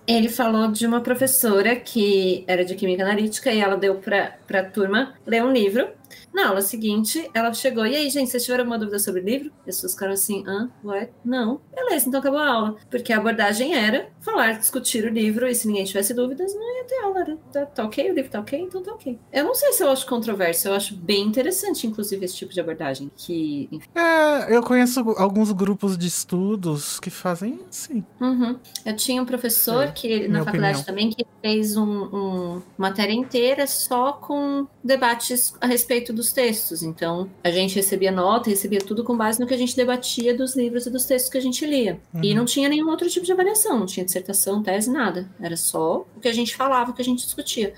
Ele 0.05 0.29
falou 0.29 0.67
de 0.67 0.85
uma 0.85 1.01
professora 1.01 1.77
que 1.77 2.43
era 2.49 2.65
de 2.65 2.75
química 2.75 3.05
analítica 3.05 3.53
e 3.53 3.61
ela 3.61 3.77
deu 3.77 3.95
para 3.95 4.61
a 4.61 4.65
turma 4.65 5.15
ler 5.25 5.45
um 5.45 5.53
livro. 5.53 5.89
Na 6.33 6.49
aula 6.49 6.61
seguinte, 6.61 7.31
ela 7.33 7.53
chegou, 7.55 7.87
e 7.87 7.97
aí, 7.97 8.11
gente, 8.11 8.31
vocês 8.31 8.45
tiveram 8.45 8.63
alguma 8.63 8.79
dúvida 8.79 8.99
sobre 8.99 9.21
o 9.21 9.25
livro? 9.25 9.51
As 9.61 9.65
pessoas 9.65 9.93
ficaram 9.95 10.13
assim, 10.13 10.45
hã? 10.47 10.71
Ué? 10.85 11.09
Não. 11.25 11.61
Beleza, 11.75 12.09
então 12.09 12.21
acabou 12.21 12.39
a 12.39 12.49
aula. 12.49 12.77
Porque 12.91 13.13
a 13.13 13.17
abordagem 13.17 13.75
era 13.75 14.09
falar, 14.27 14.59
discutir 14.59 15.05
o 15.05 15.09
livro, 15.09 15.47
e 15.49 15.55
se 15.55 15.67
ninguém 15.67 15.85
tivesse 15.85 16.13
dúvidas, 16.13 16.55
não 16.55 16.77
ia 16.77 16.85
ter 16.85 16.97
aula. 17.03 17.39
Tá, 17.53 17.65
tá 17.67 17.85
ok, 17.85 18.11
o 18.11 18.15
livro 18.15 18.31
tá 18.31 18.41
ok, 18.41 18.59
então 18.61 18.83
tá 18.83 18.93
ok. 18.93 19.19
Eu 19.33 19.45
não 19.45 19.55
sei 19.55 19.73
se 19.73 19.83
eu 19.83 19.91
acho 19.91 20.07
controverso, 20.07 20.69
eu 20.69 20.75
acho 20.75 20.95
bem 20.95 21.23
interessante, 21.23 21.87
inclusive, 21.87 22.25
esse 22.25 22.37
tipo 22.37 22.53
de 22.53 22.61
abordagem. 22.61 23.11
Que, 23.17 23.69
enfim. 23.73 23.89
É, 23.95 24.55
eu 24.55 24.63
conheço 24.63 25.01
alguns 25.17 25.51
grupos 25.53 25.97
de 25.97 26.07
estudos 26.07 27.01
que 27.01 27.09
fazem 27.11 27.59
assim. 27.71 28.05
Uhum. 28.21 28.59
Eu 28.85 28.97
tinha 28.97 29.23
um 29.23 29.27
professor 29.27 29.85
É, 29.85 29.93
que 29.93 30.29
na 30.29 30.45
faculdade 30.45 30.81
opinião. 30.81 30.85
também 30.85 31.11
que 31.11 31.25
fez 31.41 31.77
um, 31.77 31.87
um 31.87 32.63
matéria 32.77 33.13
inteira 33.13 33.67
só 33.67 34.13
com 34.13 34.67
debates 34.83 35.55
a 35.61 35.67
respeito 35.67 36.13
dos 36.13 36.33
textos. 36.33 36.83
Então 36.83 37.31
a 37.45 37.51
gente 37.51 37.75
recebia 37.77 38.11
nota, 38.11 38.51
recebia 38.51 38.81
tudo 38.81 39.05
com 39.05 39.17
base 39.17 39.41
no 39.41 39.47
que 39.47 39.55
a 39.55 39.59
gente 39.59 39.77
debatia 39.77 40.37
dos 40.37 40.57
livros 40.57 40.87
e 40.87 40.91
dos 40.91 41.05
textos 41.05 41.31
que 41.31 41.39
a 41.39 41.43
gente 41.43 41.65
lia. 41.65 42.01
E 42.23 42.31
Uhum. 42.31 42.37
não 42.37 42.45
tinha 42.45 42.69
nenhum 42.69 42.89
outro 42.89 43.09
tipo 43.09 43.25
de 43.25 43.33
avaliação, 43.33 43.79
não 43.79 43.87
tinha 43.87 44.05
dissertação, 44.17 44.63
tese, 44.63 44.91
nada. 44.91 45.29
Era 45.41 45.57
só 45.57 46.07
o 46.17 46.21
que 46.21 46.29
a 46.29 46.33
gente 46.33 46.57
falava, 46.57 46.91
o 46.91 46.95
que 46.95 47.03
a 47.03 47.05
gente 47.05 47.25
discutia. 47.25 47.73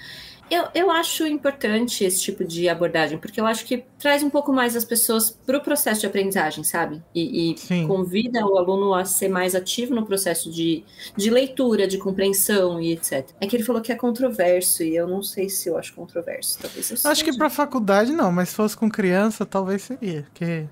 Eu, 0.50 0.64
eu 0.74 0.90
acho 0.90 1.26
importante 1.26 2.04
esse 2.04 2.22
tipo 2.22 2.42
de 2.42 2.70
abordagem, 2.70 3.18
porque 3.18 3.38
eu 3.38 3.44
acho 3.44 3.66
que 3.66 3.84
traz 3.98 4.22
um 4.22 4.30
pouco 4.30 4.50
mais 4.50 4.74
as 4.74 4.84
pessoas 4.84 5.30
para 5.30 5.58
o 5.58 5.60
processo 5.60 6.00
de 6.00 6.06
aprendizagem, 6.06 6.64
sabe? 6.64 7.02
E, 7.14 7.50
e 7.50 7.86
convida 7.86 8.46
o 8.46 8.56
aluno 8.56 8.94
a 8.94 9.04
ser 9.04 9.28
mais 9.28 9.54
ativo 9.54 9.94
no 9.94 10.06
processo 10.06 10.50
de, 10.50 10.84
de 11.14 11.28
leitura, 11.28 11.86
de 11.86 11.98
compreensão 11.98 12.80
e 12.80 12.92
etc. 12.92 13.28
É 13.40 13.46
que 13.46 13.56
ele 13.56 13.62
falou 13.62 13.82
que 13.82 13.92
é 13.92 13.94
controverso, 13.94 14.82
e 14.82 14.96
eu 14.96 15.06
não 15.06 15.22
sei 15.22 15.50
se 15.50 15.68
eu 15.68 15.76
acho 15.76 15.92
controverso. 15.92 16.58
Talvez 16.60 16.90
eu 16.90 17.10
Acho 17.10 17.24
que 17.24 17.36
para 17.36 17.50
faculdade 17.50 18.12
não, 18.12 18.32
mas 18.32 18.48
se 18.48 18.54
fosse 18.54 18.74
com 18.74 18.88
criança, 18.88 19.44
talvez 19.44 19.82
seria. 19.82 20.26
Que 20.32 20.66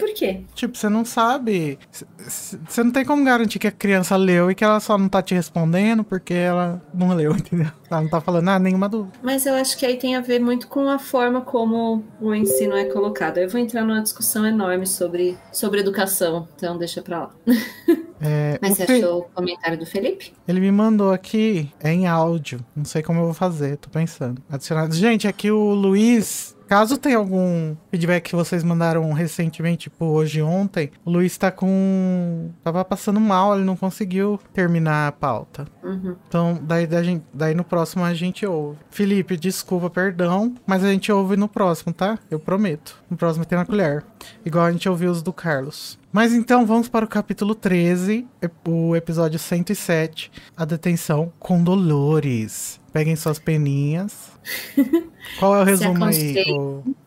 por 0.00 0.12
quê? 0.14 0.40
Tipo, 0.54 0.76
você 0.76 0.88
não 0.88 1.04
sabe. 1.04 1.78
Você 2.18 2.82
não 2.82 2.90
tem 2.90 3.04
como 3.04 3.24
garantir 3.24 3.58
que 3.58 3.66
a 3.66 3.72
criança 3.72 4.16
leu 4.16 4.50
e 4.50 4.54
que 4.54 4.64
ela 4.64 4.80
só 4.80 4.96
não 4.96 5.08
tá 5.08 5.22
te 5.22 5.34
respondendo 5.34 6.02
porque 6.02 6.34
ela 6.34 6.82
não 6.92 7.14
leu, 7.14 7.32
entendeu? 7.36 7.70
Ela 7.90 8.02
não 8.02 8.08
tá 8.08 8.20
falando 8.20 8.44
nada, 8.44 8.64
nenhuma 8.64 8.88
dúvida. 8.88 9.12
Mas 9.22 9.46
eu 9.46 9.54
acho 9.54 9.76
que 9.76 9.84
aí 9.84 9.96
tem 9.96 10.16
a 10.16 10.20
ver 10.20 10.40
muito 10.40 10.66
com 10.68 10.88
a 10.88 10.98
forma 10.98 11.42
como 11.42 12.02
o 12.20 12.34
ensino 12.34 12.74
é 12.74 12.84
colocado. 12.84 13.38
Eu 13.38 13.48
vou 13.48 13.60
entrar 13.60 13.84
numa 13.84 14.02
discussão 14.02 14.46
enorme 14.46 14.86
sobre, 14.86 15.36
sobre 15.52 15.80
educação, 15.80 16.48
então 16.56 16.78
deixa 16.78 17.02
pra 17.02 17.20
lá. 17.20 17.30
É, 18.22 18.58
Mas 18.60 18.76
você 18.76 18.86
Fe... 18.86 18.92
achou 19.02 19.20
o 19.20 19.22
comentário 19.22 19.78
do 19.78 19.86
Felipe? 19.86 20.34
Ele 20.46 20.60
me 20.60 20.70
mandou 20.70 21.10
aqui, 21.10 21.72
é 21.80 21.90
em 21.90 22.06
áudio. 22.06 22.60
Não 22.76 22.84
sei 22.84 23.02
como 23.02 23.20
eu 23.20 23.24
vou 23.24 23.32
fazer, 23.32 23.78
tô 23.78 23.88
pensando. 23.88 24.42
Adicionado. 24.50 24.94
Gente, 24.94 25.26
aqui 25.26 25.50
o 25.50 25.72
Luiz 25.72 26.54
Caso 26.70 26.96
tenha 26.96 27.16
algum 27.16 27.74
feedback 27.90 28.30
que 28.30 28.36
vocês 28.36 28.62
mandaram 28.62 29.12
recentemente, 29.12 29.90
tipo 29.90 30.04
hoje 30.04 30.40
ontem, 30.40 30.92
o 31.04 31.10
Luiz 31.10 31.36
tá 31.36 31.50
com. 31.50 32.52
Tava 32.62 32.84
passando 32.84 33.18
mal, 33.18 33.56
ele 33.56 33.64
não 33.64 33.74
conseguiu 33.74 34.38
terminar 34.54 35.08
a 35.08 35.10
pauta. 35.10 35.66
Uhum. 35.82 36.14
Então, 36.28 36.60
daí, 36.62 36.86
daí, 36.86 37.20
daí 37.34 37.54
no 37.56 37.64
próximo 37.64 38.04
a 38.04 38.14
gente 38.14 38.46
ouve. 38.46 38.78
Felipe, 38.88 39.36
desculpa, 39.36 39.90
perdão, 39.90 40.54
mas 40.64 40.84
a 40.84 40.92
gente 40.92 41.10
ouve 41.10 41.36
no 41.36 41.48
próximo, 41.48 41.92
tá? 41.92 42.16
Eu 42.30 42.38
prometo. 42.38 43.02
No 43.10 43.16
próximo 43.16 43.44
tem 43.44 43.58
na 43.58 43.66
colher. 43.66 44.04
Igual 44.44 44.66
a 44.66 44.70
gente 44.70 44.88
ouviu 44.88 45.10
os 45.10 45.24
do 45.24 45.32
Carlos. 45.32 45.98
Mas 46.12 46.32
então 46.32 46.66
vamos 46.66 46.88
para 46.88 47.04
o 47.04 47.08
capítulo 47.08 47.54
13, 47.54 48.26
o 48.66 48.96
episódio 48.96 49.38
107, 49.38 50.30
a 50.56 50.64
detenção 50.64 51.32
com 51.38 51.62
Dolores. 51.62 52.80
Peguem 52.92 53.14
suas 53.14 53.38
peninhas. 53.38 54.32
Qual 55.38 55.54
é 55.54 55.60
o 55.60 55.64
resumo 55.64 56.04
aí? 56.04 56.34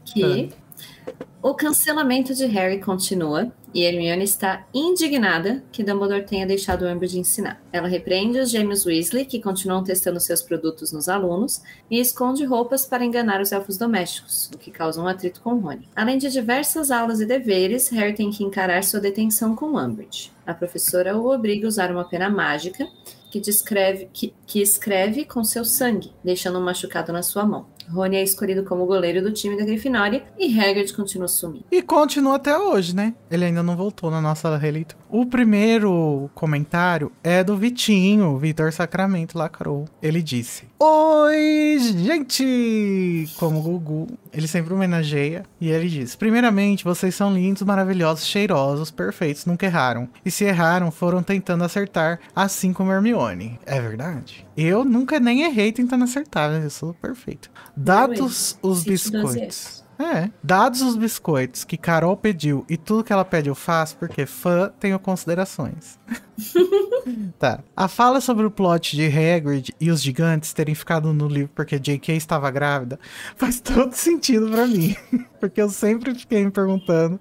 Que 0.05 0.49
o 1.43 1.53
cancelamento 1.53 2.33
de 2.33 2.45
Harry 2.45 2.79
continua 2.79 3.51
e 3.73 3.83
Hermione 3.83 4.23
está 4.23 4.65
indignada 4.73 5.61
que 5.73 5.83
Dumbledore 5.83 6.23
tenha 6.25 6.47
deixado 6.47 6.85
Umbridge 6.85 7.19
ensinar. 7.19 7.61
Ela 7.69 7.89
repreende 7.89 8.39
os 8.39 8.49
gêmeos 8.49 8.85
Weasley, 8.85 9.25
que 9.25 9.41
continuam 9.41 9.83
testando 9.83 10.21
seus 10.21 10.41
produtos 10.41 10.93
nos 10.93 11.09
alunos, 11.09 11.61
e 11.91 11.99
esconde 11.99 12.45
roupas 12.45 12.85
para 12.85 13.03
enganar 13.03 13.41
os 13.41 13.51
elfos 13.51 13.77
domésticos, 13.77 14.49
o 14.55 14.57
que 14.57 14.71
causa 14.71 15.01
um 15.01 15.07
atrito 15.07 15.41
com 15.41 15.59
Rony. 15.59 15.89
Além 15.93 16.17
de 16.17 16.29
diversas 16.29 16.91
aulas 16.91 17.19
e 17.19 17.25
deveres, 17.25 17.89
Harry 17.89 18.13
tem 18.13 18.31
que 18.31 18.43
encarar 18.43 18.81
sua 18.81 19.01
detenção 19.01 19.53
com 19.53 19.77
Umbridge. 19.77 20.31
A 20.47 20.53
professora 20.53 21.17
o 21.17 21.29
obriga 21.29 21.67
a 21.67 21.69
usar 21.69 21.91
uma 21.91 22.05
pena 22.05 22.29
mágica 22.29 22.87
que, 23.33 23.39
descreve, 23.39 24.07
que, 24.13 24.31
que 24.45 24.61
escreve 24.61 25.25
com 25.25 25.43
seu 25.43 25.65
sangue, 25.65 26.13
deixando 26.23 26.59
um 26.59 26.63
machucado 26.63 27.11
na 27.11 27.23
sua 27.23 27.43
mão. 27.43 27.65
Rony 27.89 28.17
é 28.17 28.23
escolhido 28.23 28.63
como 28.63 28.86
goleiro 28.86 29.21
do 29.21 29.31
time 29.31 29.57
da 29.57 29.65
Grifinória 29.65 30.23
e 30.38 30.59
Hagrid 30.59 30.93
continua 30.93 31.27
sumindo. 31.27 31.65
E 31.71 31.81
continua 31.81 32.36
até 32.36 32.57
hoje, 32.57 32.95
né? 32.95 33.13
Ele 33.29 33.45
ainda 33.45 33.63
não 33.63 33.75
voltou 33.75 34.09
na 34.09 34.21
nossa 34.21 34.55
releitura. 34.57 35.02
O 35.16 35.28
primeiro 35.28 36.28
comentário 36.34 37.11
é 37.24 37.43
do 37.43 37.55
Vitinho, 37.55 38.36
Vitor 38.39 38.74
Sacramento 38.74 39.38
lacrou. 39.38 39.88
Ele 40.01 40.24
disse: 40.24 40.64
Oi, 40.80 41.78
gente! 41.80 43.30
Como 43.38 43.61
Gugu. 43.61 44.07
Ele 44.34 44.47
sempre 44.47 44.74
homenageia. 44.74 45.43
E 45.61 45.70
ele 45.70 45.88
diz: 45.88 46.16
Primeiramente, 46.16 46.84
vocês 46.84 47.14
são 47.14 47.32
lindos, 47.32 47.61
maravilhosos, 47.61 48.26
cheirosos, 48.26 48.89
perfeitos, 48.89 49.45
nunca 49.45 49.68
erraram. 49.68 50.09
E 50.26 50.32
se 50.32 50.45
erraram, 50.45 50.89
foram 50.89 51.22
tentando 51.22 51.64
acertar, 51.64 52.20
assim 52.36 52.74
como 52.74 52.91
Hermione. 52.91 53.59
É 53.68 53.80
verdade? 53.80 54.47
Eu 54.57 54.84
nunca 54.84 55.20
nem 55.20 55.43
errei 55.43 55.72
tentando 55.72 56.05
acertar? 56.05 56.49
Eu 56.53 56.72
sou 56.72 56.91
perfeito. 56.95 57.51
Dados 57.78 58.57
os 58.64 58.84
biscoitos. 58.84 59.82
É. 59.99 60.29
Dados 60.43 60.81
os 60.81 60.95
biscoitos 60.95 61.63
que 61.63 61.77
Carol 61.77 62.17
pediu 62.17 62.65
e 62.69 62.77
tudo 62.77 63.03
que 63.03 63.13
ela 63.13 63.25
pede 63.25 63.49
eu 63.49 63.55
faço, 63.55 63.95
porque 63.97 64.25
fã 64.25 64.71
tenho 64.79 64.99
considerações. 64.99 65.99
tá. 67.39 67.59
A 67.75 67.88
fala 67.88 68.21
sobre 68.21 68.45
o 68.45 68.51
plot 68.51 68.95
de 68.95 69.05
Hagrid 69.05 69.73
e 69.79 69.91
os 69.91 70.01
gigantes 70.01 70.53
terem 70.53 70.75
ficado 70.75 71.13
no 71.13 71.27
livro 71.27 71.51
porque 71.53 71.79
J.K. 71.79 72.15
estava 72.15 72.49
grávida 72.49 72.99
faz 73.36 73.59
todo 73.59 73.93
sentido 73.93 74.49
para 74.49 74.67
mim. 74.67 74.95
porque 75.43 75.61
eu 75.61 75.69
sempre 75.69 76.15
fiquei 76.15 76.45
me 76.45 76.51
perguntando 76.51 77.19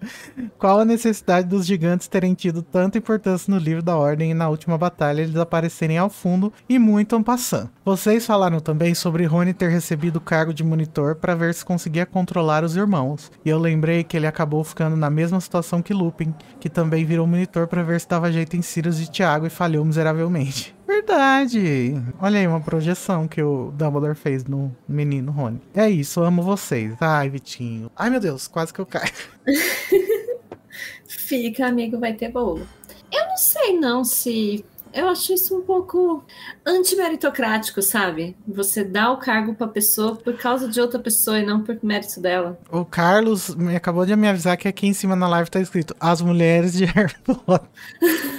qual 0.57 0.79
a 0.79 0.85
necessidade 0.85 1.49
dos 1.49 1.67
gigantes 1.67 2.07
terem 2.07 2.35
tido 2.35 2.63
tanta 2.63 2.97
importância 2.97 3.53
no 3.53 3.59
livro 3.59 3.83
da 3.83 3.97
Ordem 3.97 4.31
e 4.31 4.35
na 4.35 4.49
última 4.49 4.79
batalha 4.79 5.23
eles 5.23 5.35
aparecerem 5.35 5.99
ao 5.99 6.09
fundo 6.09 6.53
e 6.69 6.79
muito 6.79 7.17
en. 7.17 7.69
Vocês 7.85 8.25
falaram 8.25 8.61
também 8.61 8.95
sobre 8.95 9.25
Rony 9.25 9.53
ter 9.53 9.71
recebido 9.71 10.17
o 10.17 10.21
cargo 10.21 10.55
de 10.55 10.63
monitor 10.63 11.17
para 11.17 11.35
ver 11.35 11.53
se 11.53 11.65
conseguia 11.65 12.07
controlar 12.07 12.63
os 12.63 12.77
irmãos. 12.77 13.29
E 13.45 13.49
eu 13.49 13.59
lembrei 13.59 14.05
que 14.05 14.17
ele 14.17 14.27
acabou 14.29 14.63
ficando 14.63 14.95
na 14.95 15.11
mesma 15.11 15.41
situação 15.41 15.83
que 15.83 15.93
Lupin, 15.93 16.33
que 16.61 16.71
também 16.71 17.05
virou 17.05 17.27
monitor 17.27 17.67
para 17.67 17.83
ver 17.83 18.01
se 18.01 18.09
dava 18.09 18.31
jeito 18.31 18.57
em 18.57 18.63
Sirius 18.63 19.01
de 19.05 19.11
Tiago 19.11 19.47
e 19.47 19.51
falhou 19.51 19.85
miseravelmente. 19.85 20.75
Verdade. 20.87 21.95
Olha 22.21 22.39
aí 22.39 22.47
uma 22.47 22.61
projeção 22.61 23.27
que 23.27 23.43
o 23.43 23.73
Dumbledore 23.73 24.15
fez 24.15 24.45
no 24.45 24.75
menino 24.87 25.33
Rony. 25.33 25.61
É 25.75 25.89
isso, 25.89 26.23
amo 26.23 26.43
vocês. 26.43 26.95
Ai, 27.01 27.31
Vitinho. 27.31 27.91
Ai, 27.97 28.11
meu 28.11 28.21
Deus, 28.21 28.47
quase 28.47 28.73
que 28.73 28.81
eu 28.81 28.87
caio. 28.87 29.11
Fica, 31.09 31.67
amigo, 31.67 31.99
vai 31.99 32.13
ter 32.13 32.31
bolo. 32.31 32.67
Eu 33.11 33.27
não 33.27 33.37
sei 33.37 33.79
não 33.79 34.05
se 34.05 34.65
eu 34.93 35.09
acho 35.09 35.33
isso 35.33 35.57
um 35.57 35.63
pouco 35.63 36.23
antimeritocrático, 36.67 37.81
sabe? 37.81 38.37
Você 38.47 38.85
dá 38.85 39.11
o 39.11 39.17
cargo 39.17 39.55
pra 39.55 39.67
pessoa 39.67 40.17
por 40.17 40.37
causa 40.37 40.69
de 40.69 40.81
outra 40.81 40.99
pessoa 40.99 41.39
e 41.39 41.47
não 41.47 41.63
por 41.63 41.79
mérito 41.83 42.21
dela. 42.21 42.59
O 42.71 42.85
Carlos 42.85 43.55
me 43.55 43.75
acabou 43.75 44.05
de 44.05 44.15
me 44.15 44.29
avisar 44.29 44.57
que 44.57 44.69
aqui 44.69 44.87
em 44.87 44.93
cima 44.93 45.17
na 45.17 45.27
live 45.27 45.51
tá 45.51 45.61
escrito 45.61 45.97
As 45.99 46.21
mulheres 46.21 46.75
de 46.75 46.85
Harry 46.85 47.15
Potter. 47.25 47.69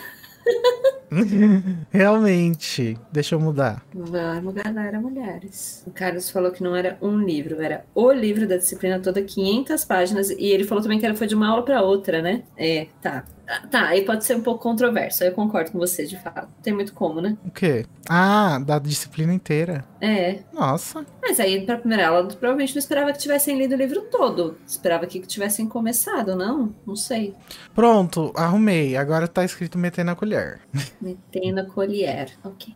Realmente. 1.91 2.97
Deixa 3.11 3.35
eu 3.35 3.39
mudar. 3.39 3.85
Vamos, 3.93 4.53
galera, 4.53 4.99
mulheres. 4.99 5.83
O 5.87 5.91
Carlos 5.91 6.29
falou 6.29 6.51
que 6.51 6.63
não 6.63 6.75
era 6.75 6.97
um 7.01 7.17
livro, 7.17 7.61
era 7.61 7.85
o 7.93 8.11
livro 8.11 8.47
da 8.47 8.57
disciplina 8.57 8.99
toda, 8.99 9.21
500 9.21 9.85
páginas. 9.85 10.29
E 10.31 10.45
ele 10.45 10.63
falou 10.63 10.81
também 10.81 10.99
que 10.99 11.05
era 11.05 11.15
foi 11.15 11.27
de 11.27 11.35
uma 11.35 11.47
aula 11.47 11.63
para 11.63 11.81
outra, 11.81 12.21
né? 12.21 12.43
É, 12.57 12.87
tá. 13.01 13.25
Tá, 13.69 13.87
aí 13.87 14.05
pode 14.05 14.23
ser 14.23 14.35
um 14.35 14.41
pouco 14.41 14.63
controverso, 14.63 15.23
eu 15.23 15.31
concordo 15.33 15.71
com 15.71 15.77
você, 15.77 16.05
de 16.05 16.17
fato. 16.17 16.47
Tem 16.61 16.73
muito 16.73 16.93
como, 16.93 17.19
né? 17.19 17.37
O 17.45 17.51
quê? 17.51 17.85
Ah, 18.09 18.59
da 18.59 18.79
disciplina 18.79 19.33
inteira. 19.33 19.83
É. 19.99 20.39
Nossa. 20.53 21.05
Mas 21.21 21.39
aí, 21.39 21.65
pra 21.65 21.77
primeira 21.77 22.07
aula, 22.07 22.27
provavelmente 22.27 22.73
não 22.73 22.79
esperava 22.79 23.11
que 23.11 23.19
tivessem 23.19 23.57
lido 23.57 23.73
o 23.73 23.77
livro 23.77 24.01
todo. 24.03 24.57
Esperava 24.65 25.05
que 25.05 25.19
tivessem 25.21 25.67
começado, 25.67 26.35
não? 26.35 26.73
Não 26.85 26.95
sei. 26.95 27.35
Pronto, 27.75 28.31
arrumei. 28.35 28.95
Agora 28.95 29.27
tá 29.27 29.43
escrito 29.43 29.77
meter 29.77 30.05
na 30.05 30.15
colher. 30.15 30.61
Meter 31.01 31.51
na 31.51 31.65
colher, 31.65 32.31
ok. 32.43 32.73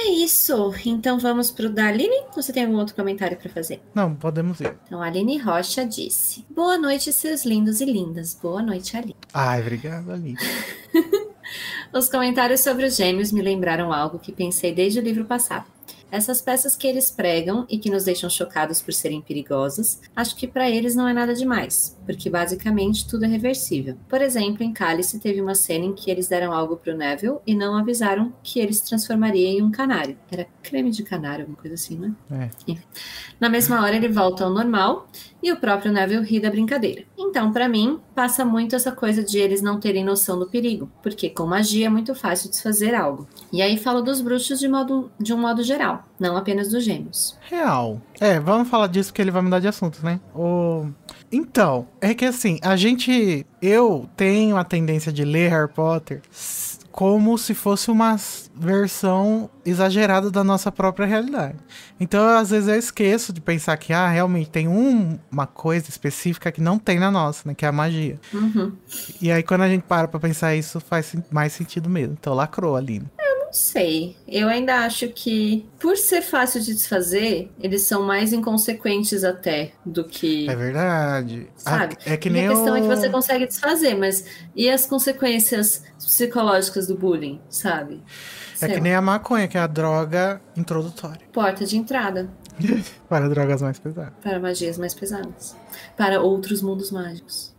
É 0.00 0.10
isso. 0.10 0.72
Então 0.86 1.18
vamos 1.18 1.50
pro 1.50 1.68
da 1.68 1.88
Aline? 1.88 2.22
Você 2.34 2.52
tem 2.52 2.64
algum 2.64 2.76
outro 2.76 2.94
comentário 2.94 3.36
para 3.36 3.50
fazer? 3.50 3.82
Não, 3.92 4.14
podemos 4.14 4.60
ir. 4.60 4.78
Então 4.86 5.02
a 5.02 5.06
Aline 5.06 5.38
Rocha 5.38 5.84
disse: 5.84 6.46
Boa 6.48 6.78
noite, 6.78 7.12
seus 7.12 7.44
lindos 7.44 7.80
e 7.80 7.84
lindas. 7.84 8.32
Boa 8.40 8.62
noite, 8.62 8.96
Aline. 8.96 9.16
Ai, 9.34 9.60
obrigada, 9.60 10.14
Aline. 10.14 10.38
Os 11.92 12.08
comentários 12.08 12.60
sobre 12.60 12.84
os 12.84 12.96
gêmeos 12.96 13.32
me 13.32 13.42
lembraram 13.42 13.92
algo 13.92 14.18
que 14.18 14.30
pensei 14.30 14.72
desde 14.72 15.00
o 15.00 15.02
livro 15.02 15.24
passado. 15.24 15.64
Essas 16.10 16.40
peças 16.40 16.74
que 16.74 16.86
eles 16.86 17.10
pregam 17.10 17.66
e 17.68 17.78
que 17.78 17.90
nos 17.90 18.04
deixam 18.04 18.30
chocados 18.30 18.80
por 18.80 18.92
serem 18.92 19.20
perigosas, 19.20 20.00
acho 20.16 20.36
que 20.36 20.46
para 20.46 20.70
eles 20.70 20.94
não 20.94 21.06
é 21.06 21.12
nada 21.12 21.34
demais, 21.34 21.96
porque 22.06 22.30
basicamente 22.30 23.06
tudo 23.06 23.24
é 23.24 23.28
reversível. 23.28 23.96
Por 24.08 24.22
exemplo, 24.22 24.62
em 24.62 24.72
Cálice 24.72 25.18
teve 25.18 25.40
uma 25.40 25.54
cena 25.54 25.84
em 25.84 25.94
que 25.94 26.10
eles 26.10 26.28
deram 26.28 26.52
algo 26.52 26.76
para 26.76 26.94
o 26.94 26.96
Neville 26.96 27.38
e 27.46 27.54
não 27.54 27.76
avisaram 27.76 28.32
que 28.42 28.58
ele 28.58 28.72
se 28.72 28.86
transformaria 28.86 29.48
em 29.48 29.62
um 29.62 29.70
canário. 29.70 30.18
Era 30.30 30.46
creme 30.62 30.90
de 30.90 31.02
canário, 31.02 31.42
alguma 31.42 31.58
coisa 31.58 31.74
assim, 31.74 31.98
né? 31.98 32.14
É. 32.30 32.76
Na 33.38 33.48
mesma 33.48 33.82
hora 33.82 33.96
ele 33.96 34.08
volta 34.08 34.44
ao 34.44 34.50
normal 34.50 35.08
e 35.42 35.52
o 35.52 35.56
próprio 35.56 35.92
Neville 35.92 36.24
ri 36.24 36.40
da 36.40 36.50
brincadeira. 36.50 37.04
Então, 37.16 37.52
para 37.52 37.68
mim, 37.68 38.00
passa 38.14 38.44
muito 38.44 38.74
essa 38.74 38.92
coisa 38.92 39.22
de 39.22 39.38
eles 39.38 39.62
não 39.62 39.78
terem 39.78 40.04
noção 40.04 40.38
do 40.38 40.46
perigo, 40.46 40.90
porque 41.02 41.30
com 41.30 41.46
magia 41.46 41.86
é 41.86 41.90
muito 41.90 42.14
fácil 42.14 42.50
desfazer 42.50 42.94
algo. 42.94 43.26
E 43.52 43.62
aí 43.62 43.76
falo 43.76 44.02
dos 44.02 44.20
bruxos 44.20 44.58
de, 44.58 44.68
modo, 44.68 45.10
de 45.18 45.32
um 45.32 45.38
modo 45.38 45.62
geral, 45.62 46.04
não 46.18 46.36
apenas 46.36 46.68
dos 46.68 46.84
gêmeos. 46.84 47.36
Real. 47.48 48.00
É, 48.20 48.40
vamos 48.40 48.68
falar 48.68 48.88
disso 48.88 49.10
porque 49.10 49.22
ele 49.22 49.30
vai 49.30 49.42
mudar 49.42 49.60
de 49.60 49.68
assunto, 49.68 50.04
né? 50.04 50.20
O... 50.34 50.86
Então, 51.30 51.86
é 52.00 52.14
que 52.14 52.24
assim, 52.24 52.58
a 52.62 52.76
gente. 52.76 53.46
Eu 53.60 54.08
tenho 54.16 54.56
a 54.56 54.64
tendência 54.64 55.12
de 55.12 55.24
ler 55.24 55.50
Harry 55.50 55.72
Potter 55.72 56.22
como 56.98 57.38
se 57.38 57.54
fosse 57.54 57.92
uma 57.92 58.16
versão 58.56 59.48
exagerada 59.64 60.32
da 60.32 60.42
nossa 60.42 60.72
própria 60.72 61.06
realidade. 61.06 61.56
Então, 62.00 62.26
às 62.36 62.50
vezes, 62.50 62.68
eu 62.68 62.74
esqueço 62.74 63.32
de 63.32 63.40
pensar 63.40 63.76
que, 63.76 63.92
ah, 63.92 64.08
realmente 64.08 64.50
tem 64.50 64.66
um, 64.66 65.16
uma 65.30 65.46
coisa 65.46 65.88
específica 65.88 66.50
que 66.50 66.60
não 66.60 66.76
tem 66.76 66.98
na 66.98 67.08
nossa, 67.08 67.48
né? 67.48 67.54
Que 67.54 67.64
é 67.64 67.68
a 67.68 67.72
magia. 67.72 68.18
Uhum. 68.34 68.72
E 69.22 69.30
aí, 69.30 69.44
quando 69.44 69.60
a 69.60 69.68
gente 69.68 69.82
para 69.82 70.08
pra 70.08 70.18
pensar 70.18 70.56
isso, 70.56 70.80
faz 70.80 71.14
mais 71.30 71.52
sentido 71.52 71.88
mesmo. 71.88 72.16
Então, 72.18 72.34
lacrou 72.34 72.74
ali. 72.74 73.00
Não 73.48 73.52
sei. 73.54 74.14
Eu 74.28 74.46
ainda 74.46 74.84
acho 74.84 75.08
que, 75.08 75.66
por 75.80 75.96
ser 75.96 76.20
fácil 76.20 76.60
de 76.60 76.74
desfazer, 76.74 77.50
eles 77.58 77.80
são 77.82 78.02
mais 78.02 78.34
inconsequentes 78.34 79.24
até 79.24 79.72
do 79.86 80.04
que. 80.04 80.48
É 80.50 80.54
verdade. 80.54 81.48
Sabe? 81.56 81.96
é 82.04 82.14
que 82.18 82.28
E 82.28 82.32
nem 82.32 82.46
a 82.46 82.50
questão 82.50 82.76
é 82.76 82.80
que 82.82 82.86
você 82.86 83.08
consegue 83.08 83.46
desfazer, 83.46 83.94
mas 83.94 84.22
e 84.54 84.68
as 84.68 84.84
consequências 84.84 85.82
psicológicas 85.98 86.86
do 86.86 86.94
bullying, 86.94 87.40
sabe? 87.48 88.02
É 88.52 88.56
Sei 88.56 88.68
que 88.68 88.74
lá. 88.76 88.80
nem 88.82 88.94
a 88.94 89.00
maconha, 89.00 89.48
que 89.48 89.56
é 89.56 89.60
a 89.60 89.66
droga 89.66 90.42
introdutória. 90.54 91.22
Porta 91.32 91.64
de 91.64 91.76
entrada 91.78 92.28
Para 93.08 93.28
drogas 93.30 93.62
mais 93.62 93.78
pesadas. 93.78 94.12
para 94.22 94.38
magias 94.38 94.76
mais 94.76 94.92
pesadas. 94.92 95.56
Para 95.96 96.20
outros 96.20 96.60
mundos 96.60 96.90
mágicos. 96.90 97.54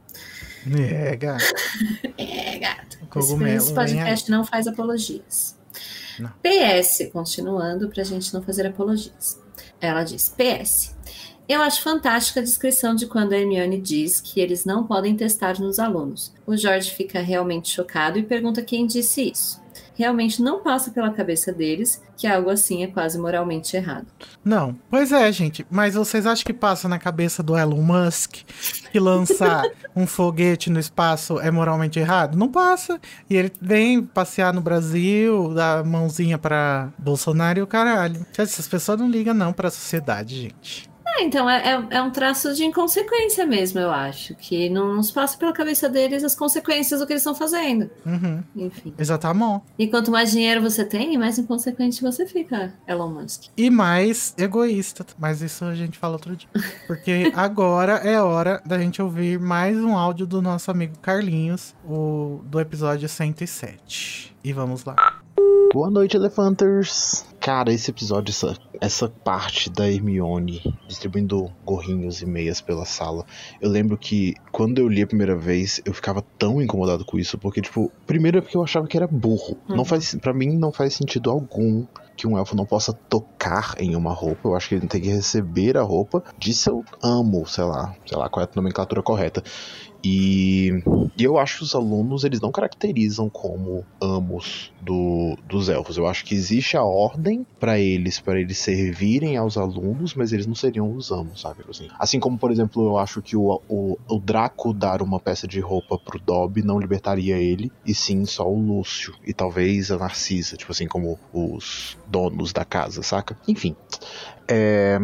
É, 0.77 1.15
gato. 1.15 1.43
É, 2.15 2.59
gato. 2.59 2.99
Cogumelo, 3.09 3.57
Esse 3.57 3.73
podcast 3.73 4.29
não 4.29 4.43
faz 4.45 4.67
apologias. 4.67 5.57
Não. 6.20 6.32
PS, 6.43 7.09
continuando 7.11 7.89
pra 7.89 8.03
gente 8.03 8.34
não 8.34 8.41
fazer 8.41 8.67
apologias. 8.67 9.39
Ela 9.80 10.03
diz: 10.03 10.30
PS. 10.30 10.95
Eu 11.47 11.63
acho 11.63 11.82
fantástica 11.82 12.39
a 12.39 12.43
descrição 12.43 12.93
de 12.93 13.07
quando 13.07 13.34
a 13.34 13.38
Hermione 13.39 13.82
diz 13.82 14.22
que 14.22 14.39
eles 14.39 14.65
não 14.65 14.86
podem 14.86 15.15
testar 15.15 15.59
nos 15.59 15.80
alunos. 15.80 16.32
O 16.45 16.55
Jorge 16.55 16.91
fica 16.91 17.22
realmente 17.22 17.70
chocado 17.70 18.20
e 18.20 18.24
pergunta 18.24 18.61
quem 18.61 18.86
disse 18.86 19.32
isso. 19.32 19.59
Realmente 20.00 20.41
não 20.41 20.62
passa 20.64 20.91
pela 20.91 21.12
cabeça 21.12 21.52
deles 21.52 22.02
que 22.16 22.26
algo 22.26 22.50
assim 22.50 22.84
é 22.84 22.88
quase 22.88 23.20
moralmente 23.20 23.76
errado. 23.76 24.08
Não. 24.45 24.74
Pois 24.89 25.12
é, 25.12 25.30
gente. 25.30 25.68
Mas 25.70 25.95
vocês 25.95 26.26
acham 26.26 26.45
que 26.45 26.54
passa 26.54 26.88
na 26.88 26.97
cabeça 26.97 27.43
do 27.43 27.58
Elon 27.58 27.82
Musk 27.82 28.38
que 28.93 28.97
lançar 28.97 29.66
um 29.93 30.08
foguete 30.08 30.70
no 30.70 30.80
espaço 30.80 31.38
é 31.41 31.52
moralmente 31.52 32.00
errado? 32.00 32.38
Não 32.38 32.47
passa. 32.47 32.97
E 33.30 33.36
ele 33.36 33.52
vem 33.62 34.02
passear 34.02 34.54
no 34.54 34.62
Brasil, 34.62 35.54
dar 35.54 35.84
mãozinha 35.84 36.38
pra 36.38 36.93
Bolsonaro 36.97 37.60
e 37.60 37.62
o 37.62 37.68
caralho. 37.68 38.26
Essas 38.38 38.70
pessoas 38.70 39.02
não 39.02 39.10
ligam 39.10 39.34
não 39.34 39.52
pra 39.52 39.70
sociedade, 39.70 40.43
gente. 40.43 40.88
É, 41.18 41.24
então 41.24 41.49
é, 41.49 41.74
é- 41.74 41.97
é 41.97 42.01
um 42.01 42.12
traço 42.12 42.53
de 42.53 42.64
inconsequência 42.66 43.45
mesmo, 43.45 43.80
eu 43.80 43.91
acho. 43.91 44.36
Que 44.36 44.70
não 44.70 44.95
nos 44.95 45.12
passa 45.12 45.38
pela 45.38 45.51
cabeça 45.51 45.89
deles 45.89 46.24
as 46.24 46.36
consequências 46.36 46.99
do 46.99 47.05
que 47.07 47.14
eles 47.14 47.22
estão 47.22 47.36
fazendo. 47.36 47.89
Uhum. 48.05 48.43
Enfim. 48.55 48.93
Exatamente. 48.97 49.64
E 49.78 49.88
quanto 49.88 50.12
mais 50.12 50.32
dinheiro 50.32 50.62
você 50.62 50.84
tem, 50.86 51.18
mais 51.18 51.38
inconsequente 51.38 52.01
você 52.01 52.26
fica, 52.26 52.74
Elon 52.88 53.10
Musk. 53.10 53.45
E 53.57 53.70
mais 53.70 54.34
egoísta. 54.38 55.05
Mas 55.18 55.41
isso 55.41 55.66
a 55.66 55.76
gente 55.76 55.97
fala 55.97 56.14
outro 56.14 56.36
dia. 56.36 56.49
Porque 56.88 57.32
agora 57.36 57.93
é 57.97 58.22
hora 58.22 58.62
da 58.66 58.78
gente 58.78 59.01
ouvir 59.01 59.39
mais 59.39 59.78
um 59.78 59.95
áudio 59.97 60.26
do 60.28 60.41
nosso 60.41 60.70
amigo 60.72 60.97
Carlinhos, 60.99 61.74
o 61.86 62.41
do 62.45 62.60
episódio 62.60 63.07
107. 63.07 64.36
E 64.43 64.53
vamos 64.53 64.84
lá. 64.86 64.95
Boa 65.74 65.89
noite, 65.91 66.18
Elefanters! 66.18 67.26
Cara, 67.39 67.71
esse 67.71 67.89
episódio, 67.89 68.31
essa, 68.31 68.57
essa 68.81 69.09
parte 69.09 69.69
da 69.69 69.89
Hermione 69.89 70.61
distribuindo 70.87 71.51
gorrinhos 71.63 72.21
e 72.21 72.25
meias 72.25 72.59
pela 72.59 72.85
sala, 72.85 73.25
eu 73.61 73.69
lembro 73.69 73.97
que 73.97 74.35
quando 74.51 74.79
eu 74.79 74.87
li 74.87 75.01
a 75.01 75.07
primeira 75.07 75.35
vez, 75.35 75.81
eu 75.85 75.93
ficava 75.93 76.21
tão 76.37 76.61
incomodado 76.61 77.05
com 77.05 77.17
isso, 77.17 77.37
porque, 77.37 77.61
tipo, 77.61 77.91
primeiro 78.05 78.39
é 78.39 78.41
porque 78.41 78.57
eu 78.57 78.63
achava 78.63 78.87
que 78.87 78.97
era 78.97 79.07
burro. 79.07 79.57
Uhum. 79.69 79.77
Não 79.77 79.85
faz, 79.85 80.15
para 80.15 80.33
mim, 80.33 80.57
não 80.57 80.71
faz 80.71 80.95
sentido 80.95 81.29
algum 81.29 81.85
que 82.19 82.27
um 82.27 82.37
elfo 82.37 82.53
não 82.53 82.65
possa 82.65 82.91
tocar 82.91 83.75
em 83.79 83.95
uma 83.95 84.11
roupa. 84.11 84.49
Eu 84.49 84.55
acho 84.55 84.67
que 84.67 84.75
ele 84.75 84.87
tem 84.87 84.99
que 84.99 85.07
receber 85.07 85.77
a 85.77 85.81
roupa. 85.81 86.21
Disso 86.37 86.69
eu 86.69 86.83
amo, 87.01 87.47
sei 87.47 87.63
lá, 87.63 87.95
sei 88.05 88.17
lá 88.17 88.27
qual 88.27 88.45
é 88.45 88.49
a 88.49 88.55
nomenclatura 88.55 89.01
correta. 89.01 89.41
E, 90.04 90.82
e 91.18 91.24
eu 91.24 91.38
acho 91.38 91.58
que 91.58 91.64
os 91.64 91.76
alunos 91.76 92.24
eles 92.24 92.39
não 92.39 92.52
caracterizam 92.52 93.30
como 93.30 93.86
amos 94.02 94.72
do, 94.82 95.38
dos 95.47 95.70
elfos. 95.70 95.97
Eu 95.97 96.08
acho 96.08 96.26
que 96.26 96.34
existe 96.34 96.78
a 96.78 96.84
ordem 96.84 97.45
pra 97.60 97.80
eles, 97.80 98.20
para 98.20 98.39
eles 98.39 98.58
servirem 98.58 99.38
aos 99.38 99.58
alunos, 99.58 100.14
mas 100.14 100.32
eles 100.32 100.47
não 100.47 100.56
seriam 100.56 100.93
os 100.93 101.12
amos, 101.12 101.41
sabe? 101.41 101.64
Assim, 101.70 101.88
assim 101.97 102.20
como, 102.20 102.38
por 102.38 102.52
exemplo, 102.52 102.86
eu 102.86 102.97
acho 102.97 103.22
que 103.22 103.36
o, 103.36 103.62
o, 103.68 103.97
o 104.08 104.20
Draco 104.20 104.74
dar 104.74 105.02
uma 105.02 105.20
peça 105.20 105.47
de 105.47 105.60
roupa 105.60 105.97
pro 105.97 106.20
Dobby 106.20 106.64
não 106.64 106.80
libertaria 106.80 107.38
ele, 107.38 107.72
e 107.86 107.93
sim 107.93 108.26
só 108.26 108.47
o 108.50 108.60
Lúcio. 108.60 109.14
E 109.26 109.34
talvez 109.34 109.91
a 109.91 109.97
Narcisa, 109.97 110.56
tipo 110.56 110.72
assim, 110.72 110.88
como 110.88 111.20
os 111.34 111.97
donos 112.08 112.54
da 112.54 112.64
casa, 112.64 113.04
saca? 113.04 113.38
Enfim. 113.47 113.76
É, 114.50 114.97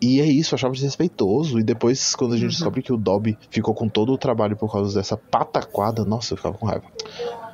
e 0.00 0.20
é 0.20 0.26
isso, 0.26 0.54
eu 0.54 0.56
achava 0.56 0.74
desrespeitoso. 0.74 1.58
E 1.58 1.62
depois, 1.62 2.14
quando 2.14 2.34
a 2.34 2.36
gente 2.36 2.44
Uhum. 2.46 2.50
descobre 2.50 2.82
que 2.82 2.92
o 2.92 2.96
Dobby 2.96 3.38
ficou 3.50 3.74
com 3.74 3.88
todo 3.88 4.12
o 4.12 4.18
trabalho 4.18 4.56
por 4.56 4.70
causa 4.70 4.94
dessa 4.98 5.16
pataquada, 5.16 6.04
nossa, 6.04 6.34
eu 6.34 6.36
ficava 6.36 6.58
com 6.58 6.66
raiva. 6.66 6.84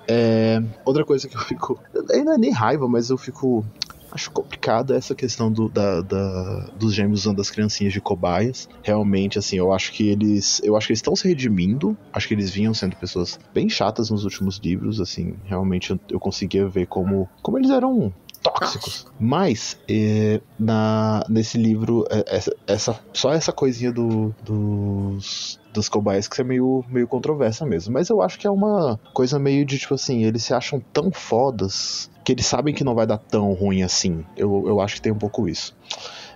É, 0.09 0.59
outra 0.85 1.05
coisa 1.05 1.29
que 1.29 1.37
eu 1.37 1.41
fico. 1.41 1.79
Não 2.25 2.33
é 2.35 2.39
nem 2.39 2.51
raiva, 2.51 2.89
mas 2.89 3.11
eu 3.11 3.19
fico. 3.19 3.65
Acho 4.11 4.31
complicado 4.31 4.95
essa 4.95 5.15
questão 5.15 5.53
do, 5.53 5.69
da, 5.69 6.01
da- 6.01 6.71
dos 6.79 6.95
gêmeos 6.95 7.21
usando 7.21 7.41
as 7.43 7.51
criancinhas 7.51 7.93
de 7.93 8.01
cobaias. 8.01 8.67
Realmente, 8.83 9.39
assim, 9.39 9.57
eu 9.59 9.71
acho 9.71 9.93
que 9.93 10.09
eles. 10.09 10.63
Eu 10.65 10.79
acho 10.79 10.87
que 10.87 10.93
eles 10.93 10.99
estão 11.01 11.15
se 11.15 11.29
redimindo. 11.29 11.95
Acho 12.11 12.27
que 12.27 12.33
eles 12.33 12.49
vinham 12.51 12.73
sendo 12.73 12.97
pessoas 12.97 13.39
bem 13.53 13.69
chatas 13.69 14.09
nos 14.09 14.25
últimos 14.25 14.59
livros. 14.65 14.99
Assim, 14.99 15.35
realmente 15.45 15.91
eu, 15.91 16.01
eu 16.09 16.19
conseguia 16.19 16.67
ver 16.67 16.87
como, 16.87 17.29
como 17.43 17.59
eles 17.59 17.69
eram 17.71 18.11
tóxicos. 18.43 19.07
Mas, 19.19 19.77
é, 19.89 20.41
na, 20.59 21.25
nesse 21.29 21.59
livro, 21.59 22.05
é, 22.11 22.25
essa, 22.37 22.57
essa- 22.67 23.01
só 23.13 23.33
essa 23.33 23.53
coisinha 23.53 23.93
do, 23.93 24.35
dos, 24.45 25.59
dos 25.73 25.89
cobaias 25.89 26.29
que 26.29 26.41
é 26.41 26.45
meio, 26.45 26.85
meio 26.89 27.07
controversa 27.09 27.65
mesmo. 27.67 27.93
Mas 27.95 28.09
eu 28.09 28.23
acho 28.23 28.39
que 28.39 28.47
é 28.47 28.51
uma 28.51 28.99
coisa 29.13 29.39
meio 29.39 29.65
de, 29.65 29.79
tipo 29.79 29.95
assim, 29.95 30.25
eles 30.25 30.43
se 30.45 30.55
acham 30.55 30.81
tão 30.93 31.11
fodas 31.11 32.11
que 32.25 32.33
eles 32.33 32.47
sabem 32.47 32.75
que 32.75 32.85
não 32.85 32.95
vai 32.95 33.07
dar 33.07 33.19
tão 33.19 33.53
ruim 33.55 33.83
assim. 33.83 34.25
Eu, 34.37 34.65
eu 34.67 34.81
acho 34.81 34.97
que 34.97 35.03
tem 35.03 35.13
um 35.13 35.19
pouco 35.19 35.49
isso. 35.49 35.75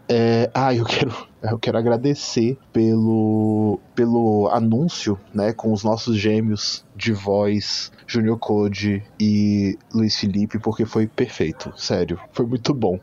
É, 0.08 0.50
ah, 0.54 0.74
eu 0.74 0.84
quero, 0.84 1.14
eu 1.42 1.58
quero 1.58 1.76
agradecer 1.78 2.56
pelo, 2.72 3.80
pelo 3.94 4.48
anúncio, 4.52 5.18
né, 5.34 5.52
com 5.52 5.72
os 5.72 5.82
nossos 5.82 6.16
gêmeos 6.16 6.84
de 6.94 7.12
voz, 7.12 7.90
Junior 8.06 8.38
Code 8.38 9.02
e 9.18 9.78
Luiz 9.92 10.16
Felipe, 10.16 10.58
porque 10.58 10.84
foi 10.84 11.06
perfeito, 11.06 11.72
sério, 11.76 12.18
foi 12.32 12.46
muito 12.46 12.72
bom. 12.72 12.98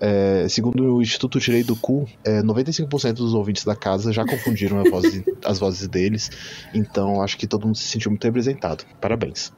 É, 0.00 0.46
segundo 0.48 0.96
o 0.96 1.02
Instituto 1.02 1.40
Tirei 1.40 1.62
do 1.62 1.74
Cu, 1.76 2.06
é, 2.24 2.42
95% 2.42 3.14
dos 3.14 3.34
ouvintes 3.34 3.64
da 3.64 3.74
casa 3.74 4.12
já 4.12 4.24
confundiram 4.24 4.82
voz- 4.84 5.22
as 5.44 5.58
vozes 5.58 5.88
deles, 5.88 6.30
então 6.74 7.20
acho 7.22 7.36
que 7.36 7.46
todo 7.46 7.66
mundo 7.66 7.76
se 7.76 7.84
sentiu 7.84 8.10
muito 8.10 8.24
representado. 8.24 8.84
Parabéns. 9.00 9.52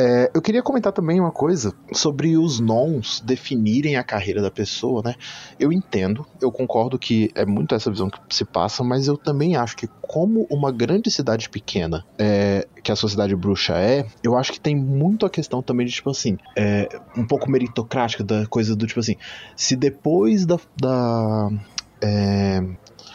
É, 0.00 0.30
eu 0.32 0.40
queria 0.40 0.62
comentar 0.62 0.92
também 0.92 1.18
uma 1.18 1.32
coisa 1.32 1.74
sobre 1.92 2.36
os 2.36 2.60
nons 2.60 3.20
definirem 3.20 3.96
a 3.96 4.04
carreira 4.04 4.40
da 4.40 4.48
pessoa, 4.50 5.02
né? 5.04 5.16
Eu 5.58 5.72
entendo, 5.72 6.24
eu 6.40 6.52
concordo 6.52 6.96
que 6.96 7.32
é 7.34 7.44
muito 7.48 7.74
essa 7.74 7.90
visão 7.90 8.08
que 8.10 8.18
se 8.34 8.44
passa, 8.44 8.84
mas 8.84 9.06
eu 9.06 9.16
também 9.16 9.56
acho 9.56 9.76
que, 9.76 9.88
como 10.00 10.46
uma 10.50 10.70
grande 10.70 11.10
cidade 11.10 11.48
pequena, 11.48 12.04
é, 12.18 12.66
que 12.82 12.92
a 12.92 12.96
sociedade 12.96 13.34
bruxa 13.34 13.74
é, 13.74 14.06
eu 14.22 14.36
acho 14.36 14.52
que 14.52 14.60
tem 14.60 14.76
muito 14.76 15.26
a 15.26 15.30
questão 15.30 15.62
também 15.62 15.86
de, 15.86 15.92
tipo 15.92 16.10
assim, 16.10 16.38
é, 16.56 16.88
um 17.16 17.26
pouco 17.26 17.50
meritocrática 17.50 18.22
da 18.22 18.46
coisa 18.46 18.76
do 18.76 18.86
tipo 18.86 19.00
assim, 19.00 19.16
se 19.56 19.76
depois 19.76 20.46
da. 20.46 20.58
da 20.80 21.50
é, 22.00 22.62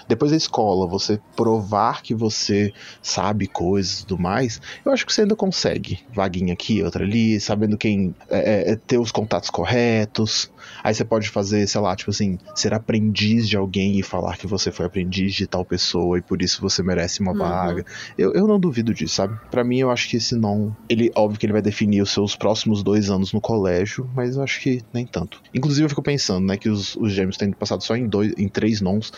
depois 0.08 0.32
da 0.32 0.38
escola, 0.38 0.88
você 0.88 1.20
provar 1.36 2.02
que 2.02 2.14
você 2.14 2.74
sabe 3.02 3.48
coisas 3.48 4.00
e 4.02 4.06
tudo 4.06 4.22
mais, 4.22 4.62
eu 4.86 4.92
acho 4.92 5.06
que 5.06 5.14
você 5.14 5.22
ainda 5.22 5.36
consegue. 5.36 6.00
Vaguinha 6.14 6.54
aqui, 6.54 6.82
outra 6.84 7.04
ali, 7.04 7.40
sabendo 7.40 7.78
quem. 7.78 8.14
é, 8.30 8.72
é, 8.72 8.76
ter 8.76 8.98
os 8.98 9.12
contatos 9.12 9.50
corretos. 9.50 10.52
Aí 10.84 10.94
você 10.94 11.04
pode 11.04 11.30
fazer, 11.30 11.68
sei 11.68 11.82
lá, 11.82 11.96
tipo 11.96 12.12
assim, 12.12 12.38
ser 12.56 12.74
aprendiz 12.74 13.48
de 13.48 13.58
alguém 13.58 14.00
e 14.00 14.04
falar 14.04 14.38
que 14.38 14.48
você 14.48 14.72
foi 14.72 14.86
aprendiz 14.86 15.34
de 15.34 15.46
tal 15.48 15.66
pessoa 15.66 16.18
e 16.18 16.22
por 16.22 16.42
isso 16.42 16.62
você 16.62 16.82
merece 16.84 17.22
uma 17.22 17.32
Uhum. 17.34 17.38
vaga. 17.38 17.86
Eu, 18.18 18.34
eu 18.34 18.48
não 18.48 18.60
duvido 18.60 18.94
disso, 18.94 19.16
sabe? 19.16 19.38
Pra 19.52 19.64
mim, 19.64 19.80
eu 19.80 19.90
acho 19.92 20.08
que 20.10 20.18
esse 20.18 20.36
não. 20.36 20.76
Ele, 20.90 21.12
óbvio 21.16 21.40
que 21.40 21.46
ele 21.46 21.54
vai 21.54 21.62
definir 21.62 22.02
os 22.02 22.12
seus 22.12 22.36
próximos 22.36 22.84
dois 22.84 23.10
anos 23.10 23.34
no 23.34 23.42
colégio, 23.42 24.10
mas 24.16 24.36
eu 24.36 24.44
acho 24.44 24.60
que 24.62 24.82
nem 24.94 25.06
tanto. 25.06 25.42
Inclusive, 25.54 25.86
eu 25.86 25.90
fico 25.90 26.02
pensando, 26.04 26.46
né, 26.46 26.58
que 26.58 26.70
os, 26.70 26.96
os 26.96 27.12
gêmeos 27.12 27.38
têm 27.38 27.52
passado 27.52 27.84
só 27.84 27.96
em, 27.96 28.08
dois, 28.08 28.34
em 28.38 28.48
três 28.48 28.82
nons, 28.82 29.12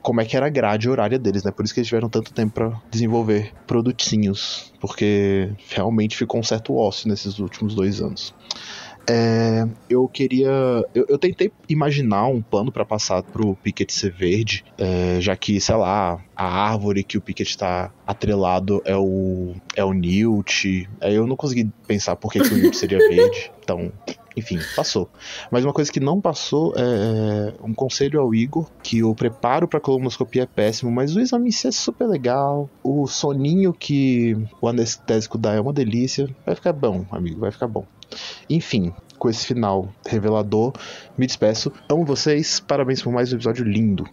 como 0.00 0.20
é 0.20 0.24
que 0.24 0.31
era 0.36 0.46
a 0.46 0.50
grade 0.50 0.88
horária 0.88 1.18
deles, 1.18 1.44
né? 1.44 1.50
Por 1.50 1.64
isso 1.64 1.74
que 1.74 1.80
eles 1.80 1.88
tiveram 1.88 2.08
tanto 2.08 2.32
tempo 2.32 2.52
pra 2.54 2.80
desenvolver 2.90 3.52
produtinhos, 3.66 4.72
porque 4.80 5.50
realmente 5.68 6.16
ficou 6.16 6.40
um 6.40 6.44
certo 6.44 6.76
ócio 6.76 7.08
nesses 7.08 7.38
últimos 7.38 7.74
dois 7.74 8.00
anos. 8.00 8.34
É, 9.08 9.66
eu 9.90 10.06
queria. 10.06 10.48
Eu, 10.94 11.06
eu, 11.08 11.18
tentei 11.18 11.50
imaginar 11.68 12.26
um 12.26 12.40
plano 12.40 12.70
para 12.70 12.84
passar 12.84 13.22
pro 13.22 13.56
Pickett 13.56 13.92
ser 13.92 14.12
verde, 14.12 14.64
é, 14.78 15.20
já 15.20 15.34
que, 15.34 15.60
sei 15.60 15.74
lá, 15.74 16.22
a 16.36 16.44
árvore 16.44 17.02
que 17.02 17.18
o 17.18 17.20
Pickett 17.20 17.58
tá 17.58 17.90
atrelado 18.06 18.80
é 18.84 18.96
o, 18.96 19.54
é 19.74 19.84
o 19.84 19.92
Newt. 19.92 20.88
Aí 21.00 21.14
eu 21.14 21.26
não 21.26 21.36
consegui 21.36 21.68
pensar 21.86 22.14
por 22.14 22.32
que, 22.32 22.40
que 22.40 22.54
o 22.54 22.56
Newt 22.56 22.76
seria 22.76 22.98
verde. 22.98 23.50
Então, 23.62 23.92
enfim, 24.36 24.58
passou. 24.74 25.08
Mas 25.50 25.64
uma 25.64 25.72
coisa 25.72 25.90
que 25.90 26.00
não 26.00 26.20
passou 26.20 26.74
é, 26.76 26.80
é 26.80 27.54
um 27.62 27.74
conselho 27.74 28.20
ao 28.20 28.34
Igor, 28.34 28.70
que 28.82 29.02
o 29.02 29.14
preparo 29.14 29.68
para 29.68 29.80
colonoscopia 29.80 30.42
é 30.42 30.46
péssimo, 30.46 30.90
mas 30.90 31.14
o 31.14 31.20
exame 31.20 31.48
em 31.48 31.52
si 31.52 31.68
é 31.68 31.72
super 31.72 32.06
legal. 32.06 32.68
O 32.82 33.06
soninho 33.06 33.72
que 33.72 34.36
o 34.60 34.68
anestésico 34.68 35.38
dá 35.38 35.54
é 35.54 35.60
uma 35.60 35.72
delícia. 35.72 36.28
Vai 36.44 36.54
ficar 36.54 36.72
bom, 36.72 37.04
amigo, 37.10 37.40
vai 37.40 37.50
ficar 37.50 37.68
bom. 37.68 37.84
Enfim, 38.48 38.92
com 39.18 39.30
esse 39.30 39.46
final 39.46 39.88
revelador, 40.06 40.72
me 41.16 41.26
despeço. 41.26 41.72
Amo 41.88 42.04
vocês, 42.04 42.60
parabéns 42.60 43.02
por 43.02 43.12
mais 43.12 43.32
um 43.32 43.36
episódio 43.36 43.64
lindo. 43.64 44.04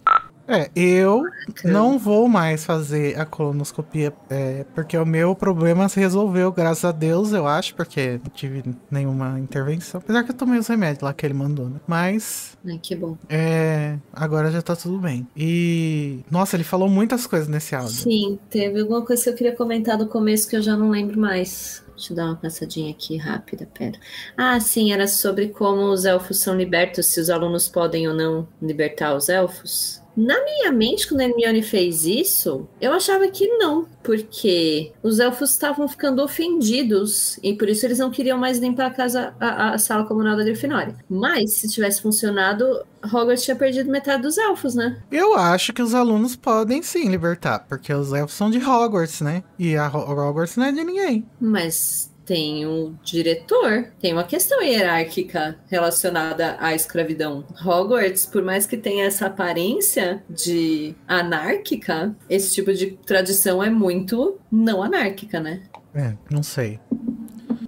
É, 0.50 0.70
eu 0.74 1.22
não 1.64 1.98
vou 1.98 2.28
mais 2.28 2.64
fazer 2.64 3.18
a 3.18 3.24
colonoscopia, 3.24 4.12
é, 4.28 4.64
porque 4.74 4.96
o 4.96 5.06
meu 5.06 5.34
problema 5.34 5.88
se 5.88 6.00
resolveu, 6.00 6.50
graças 6.50 6.84
a 6.84 6.92
Deus, 6.92 7.32
eu 7.32 7.46
acho, 7.46 7.74
porque 7.74 8.20
não 8.22 8.30
tive 8.34 8.64
nenhuma 8.90 9.38
intervenção. 9.38 10.00
Apesar 10.00 10.24
que 10.24 10.32
eu 10.32 10.36
tomei 10.36 10.58
os 10.58 10.66
remédios 10.66 11.02
lá 11.02 11.14
que 11.14 11.24
ele 11.24 11.34
mandou, 11.34 11.68
né? 11.68 11.80
Mas. 11.86 12.58
Ai, 12.66 12.80
que 12.82 12.96
bom. 12.96 13.16
É, 13.28 13.96
agora 14.12 14.50
já 14.50 14.60
tá 14.60 14.74
tudo 14.74 14.98
bem. 14.98 15.26
E. 15.36 16.20
Nossa, 16.30 16.56
ele 16.56 16.64
falou 16.64 16.88
muitas 16.88 17.26
coisas 17.26 17.48
nesse 17.48 17.74
áudio. 17.74 17.92
Sim, 17.92 18.38
teve 18.50 18.80
alguma 18.80 19.02
coisa 19.02 19.22
que 19.22 19.30
eu 19.30 19.34
queria 19.34 19.54
comentar 19.54 19.96
do 19.96 20.06
começo 20.06 20.48
que 20.48 20.56
eu 20.56 20.62
já 20.62 20.76
não 20.76 20.90
lembro 20.90 21.18
mais. 21.20 21.84
Deixa 21.94 22.14
eu 22.14 22.16
dar 22.16 22.26
uma 22.26 22.36
passadinha 22.36 22.90
aqui 22.90 23.18
rápida, 23.18 23.68
pera. 23.74 23.98
Ah, 24.34 24.58
sim, 24.58 24.90
era 24.90 25.06
sobre 25.06 25.48
como 25.48 25.82
os 25.92 26.06
elfos 26.06 26.38
são 26.38 26.56
libertos, 26.56 27.06
se 27.06 27.20
os 27.20 27.28
alunos 27.28 27.68
podem 27.68 28.08
ou 28.08 28.14
não 28.14 28.48
libertar 28.60 29.14
os 29.14 29.28
elfos. 29.28 29.99
Na 30.16 30.42
minha 30.44 30.72
mente, 30.72 31.08
quando 31.08 31.20
a 31.20 31.24
Hermione 31.24 31.62
fez 31.62 32.04
isso, 32.04 32.68
eu 32.80 32.92
achava 32.92 33.28
que 33.28 33.46
não, 33.58 33.86
porque 34.02 34.92
os 35.02 35.20
elfos 35.20 35.50
estavam 35.50 35.88
ficando 35.88 36.22
ofendidos 36.22 37.38
e 37.42 37.54
por 37.54 37.68
isso 37.68 37.86
eles 37.86 37.98
não 37.98 38.10
queriam 38.10 38.38
mais 38.38 38.58
limpar 38.58 38.86
a 38.86 38.90
casa, 38.90 39.34
a, 39.38 39.74
a 39.74 39.78
sala 39.78 40.04
comunal 40.04 40.36
da 40.36 40.44
Grifinória. 40.44 40.96
Mas 41.08 41.54
se 41.54 41.68
tivesse 41.68 42.02
funcionado, 42.02 42.84
Hogwarts 43.04 43.44
tinha 43.44 43.56
perdido 43.56 43.90
metade 43.90 44.22
dos 44.22 44.36
elfos, 44.36 44.74
né? 44.74 45.00
Eu 45.10 45.34
acho 45.34 45.72
que 45.72 45.82
os 45.82 45.94
alunos 45.94 46.36
podem 46.36 46.82
sim 46.82 47.08
libertar, 47.08 47.60
porque 47.68 47.92
os 47.92 48.12
elfos 48.12 48.36
são 48.36 48.50
de 48.50 48.58
Hogwarts, 48.58 49.20
né? 49.20 49.42
E 49.58 49.76
a 49.76 49.88
Hogwarts 49.88 50.56
não 50.56 50.66
é 50.66 50.72
de 50.72 50.84
ninguém. 50.84 51.26
Mas 51.40 52.09
tem 52.30 52.64
um 52.64 52.94
diretor, 53.02 53.88
tem 54.00 54.12
uma 54.12 54.22
questão 54.22 54.62
hierárquica 54.62 55.58
relacionada 55.68 56.56
à 56.60 56.72
escravidão. 56.72 57.44
Hogwarts, 57.66 58.24
por 58.24 58.44
mais 58.44 58.66
que 58.66 58.76
tenha 58.76 59.06
essa 59.06 59.26
aparência 59.26 60.22
de 60.30 60.94
anárquica, 61.08 62.14
esse 62.28 62.54
tipo 62.54 62.72
de 62.72 62.92
tradição 63.04 63.60
é 63.60 63.68
muito 63.68 64.38
não 64.48 64.80
anárquica, 64.80 65.40
né? 65.40 65.62
É, 65.92 66.14
não 66.30 66.40
sei. 66.40 66.78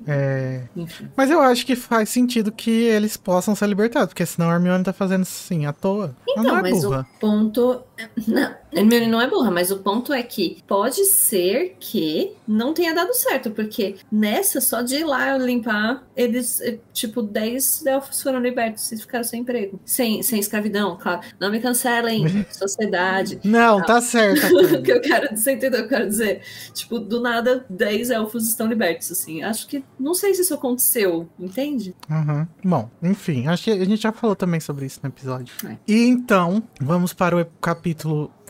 É... 0.07 0.63
Mas 1.17 1.31
eu 1.31 1.41
acho 1.41 1.65
que 1.67 1.77
faz 1.77 2.09
sentido 2.09 2.53
que 2.53 2.71
eles 2.71 3.17
possam 3.17 3.55
ser 3.55 3.67
libertados, 3.67 4.09
porque 4.09 4.27
senão 4.27 4.51
a 4.51 4.55
Hermione 4.55 4.85
tá 4.85 4.93
fazendo 4.93 5.23
assim 5.23 5.67
à 5.67 5.73
toa. 5.73 6.15
Então, 6.29 6.45
não 6.45 6.59
é 6.59 6.63
mas 6.63 6.83
burra. 6.83 7.07
o 7.17 7.21
ponto. 7.21 7.83
Não, 8.27 8.55
Hermione 8.73 9.07
não 9.07 9.21
é 9.21 9.29
burra, 9.29 9.51
mas 9.51 9.71
o 9.71 9.79
ponto 9.79 10.13
é 10.13 10.23
que 10.23 10.59
pode 10.67 11.05
ser 11.05 11.77
que 11.79 12.33
não 12.47 12.75
tenha 12.75 12.95
dado 12.95 13.13
certo, 13.15 13.51
porque 13.51 13.97
nessa, 14.11 14.61
só 14.61 14.83
de 14.83 14.97
ir 14.97 15.05
lá 15.05 15.37
limpar, 15.37 16.05
eles, 16.17 16.61
eh, 16.61 16.79
tipo, 16.93 17.23
10 17.23 17.87
elfos 17.87 18.23
foram 18.23 18.41
libertos 18.41 18.91
e 18.93 18.97
ficaram 18.97 19.25
sem 19.25 19.41
emprego. 19.41 19.81
Sem, 19.85 20.23
sem 20.23 20.41
escravidão, 20.41 20.99
claro. 21.01 21.21
Não 21.39 21.51
me 21.51 21.61
cancelem, 21.61 22.25
sociedade. 22.51 23.41
Não, 23.45 23.83
tá 23.83 24.01
certo. 24.01 24.47
o 24.77 24.83
que 24.83 24.93
eu 24.93 25.01
quero 25.01 25.33
dizer, 25.33 25.53
entendeu? 25.53 25.81
Eu 25.81 25.89
quero 25.89 26.09
dizer, 26.09 26.43
tipo, 26.73 26.99
do 26.99 27.21
nada, 27.21 27.65
10 27.69 28.11
elfos 28.11 28.49
estão 28.49 28.67
libertos, 28.67 29.11
assim. 29.13 29.43
Acho 29.43 29.67
que 29.67 29.85
não 29.99 30.15
sei 30.15 30.35
se 30.35 30.43
isso 30.43 30.55
aconteceu, 30.55 31.29
entende? 31.39 31.95
Uhum. 32.11 32.47
Bom, 32.65 32.91
enfim, 33.03 33.47
acho 33.47 33.65
que 33.65 33.71
a 33.71 33.85
gente 33.85 34.03
já 34.03 34.13
falou 34.13 34.35
também 34.35 34.61
sobre 34.61 34.87
isso 34.87 35.01
no 35.03 35.09
episódio. 35.09 35.55
É. 35.67 35.77
E 35.87 36.07
então, 36.07 36.63
vamos 36.81 37.13
para 37.13 37.37
o 37.37 37.45
capítulo 37.61 37.92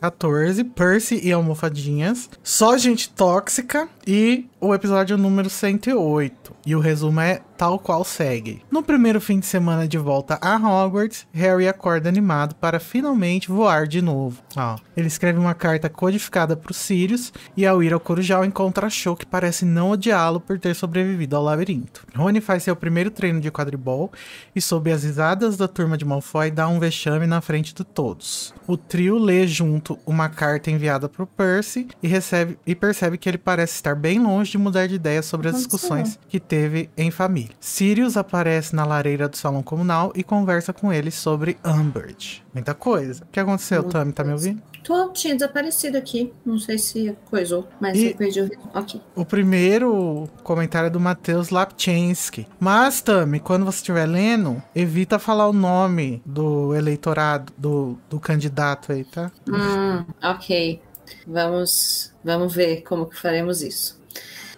14, 0.01 0.64
Percy 0.64 1.20
e 1.22 1.32
Almofadinhas. 1.32 2.28
Só 2.43 2.76
gente 2.76 3.09
tóxica 3.11 3.88
e 4.07 4.47
o 4.61 4.74
episódio 4.74 5.16
número 5.16 5.49
108. 5.49 6.55
E 6.66 6.74
o 6.74 6.80
resumo 6.80 7.20
é 7.20 7.40
tal 7.63 7.79
qual 7.79 8.03
segue. 8.03 8.61
No 8.69 8.83
primeiro 8.83 9.21
fim 9.21 9.39
de 9.39 9.47
semana 9.47 9.87
de 9.87 9.97
volta 9.97 10.37
a 10.43 10.57
Hogwarts, 10.57 11.29
Harry 11.33 11.69
acorda 11.69 12.09
animado 12.09 12.57
para 12.57 12.81
finalmente 12.81 13.47
voar 13.47 13.87
de 13.87 14.03
novo. 14.03 14.43
Ó, 14.57 14.77
ele 14.97 15.07
escreve 15.07 15.39
uma 15.39 15.55
carta 15.55 15.89
codificada 15.89 16.57
para 16.57 16.73
os 16.73 16.77
Sirius 16.77 17.33
e 17.57 17.65
ao 17.65 17.81
ir 17.81 17.93
ao 17.93 18.01
Corujal 18.01 18.45
encontra 18.45 18.91
Cho 18.91 19.15
que 19.15 19.25
parece 19.25 19.65
não 19.65 19.93
odiá-lo 19.93 20.41
por 20.41 20.59
ter 20.59 20.75
sobrevivido 20.75 21.37
ao 21.37 21.45
labirinto. 21.45 22.05
Rony 22.17 22.41
faz 22.41 22.65
seu 22.65 22.75
primeiro 22.75 23.13
treino 23.13 23.41
de 23.41 23.49
quadribol 23.49 24.11
e 24.57 24.61
sob 24.61 24.91
as 24.91 25.05
risadas 25.05 25.57
da 25.57 25.69
turma 25.69 25.97
de 25.97 26.05
Malfoy 26.05 26.51
dá 26.51 26.67
um 26.67 26.81
vexame 26.81 27.29
na 27.29 27.41
frente 27.41 27.73
de 27.73 27.85
todos. 27.85 28.53
O 28.67 28.77
trio 28.77 29.19
lê 29.19 29.47
junto 29.47 29.97
uma 30.05 30.29
carta 30.29 30.69
enviada 30.69 31.09
para 31.09 31.25
Percy 31.27 31.87
e 32.03 32.09
recebe 32.09 32.59
e 32.67 32.75
percebe 32.75 33.17
que 33.17 33.29
ele 33.29 33.39
parece 33.39 33.77
estar 33.77 33.95
bem 33.95 34.19
longe 34.19 34.51
de 34.51 34.59
mudar 34.59 34.89
de 34.89 34.97
ideia 34.97 35.23
sobre 35.23 35.47
as 35.47 35.55
discussões 35.55 36.19
que 36.29 36.41
teve 36.41 36.91
em 36.97 37.09
família. 37.13 37.51
Sirius 37.61 38.16
aparece 38.16 38.74
na 38.74 38.84
lareira 38.84 39.28
do 39.28 39.36
salão 39.36 39.62
comunal 39.62 40.12
e 40.14 40.22
conversa 40.22 40.72
com 40.72 40.92
ele 40.92 41.11
sobre 41.11 41.57
Umbridge. 41.64 42.42
Muita 42.53 42.74
coisa. 42.74 43.24
O 43.24 43.26
que 43.32 43.40
aconteceu, 43.40 43.82
Tami? 43.84 44.12
Tá 44.12 44.24
me 44.24 44.32
ouvindo? 44.32 44.62
Tô, 44.82 45.11
tinha 45.11 45.34
desaparecido 45.34 45.96
aqui. 45.96 46.32
Não 46.44 46.59
sei 46.59 46.76
se 46.76 47.16
coisou, 47.30 47.68
mas 47.80 47.96
e 47.96 48.09
eu 48.09 48.16
perdi 48.16 48.40
o 48.40 48.50
Ok. 48.74 49.00
O 49.14 49.24
primeiro 49.24 50.28
comentário 50.42 50.88
é 50.88 50.90
do 50.90 50.98
Matheus 50.98 51.50
Lapchensky. 51.50 52.46
Mas, 52.59 53.00
Tami, 53.00 53.38
quando 53.38 53.64
você 53.64 53.76
estiver 53.76 54.07
lendo, 54.07 54.61
evita 54.74 55.18
falar 55.18 55.48
o 55.48 55.53
nome 55.53 56.20
do 56.26 56.74
eleitorado, 56.74 57.53
do, 57.57 57.96
do 58.11 58.18
candidato 58.18 58.92
aí, 58.92 59.05
tá? 59.05 59.30
Hum, 59.48 60.05
ok. 60.22 60.80
Vamos, 61.26 62.12
vamos 62.24 62.55
ver 62.55 62.82
como 62.82 63.07
que 63.07 63.18
faremos 63.18 63.62
isso. 63.62 64.01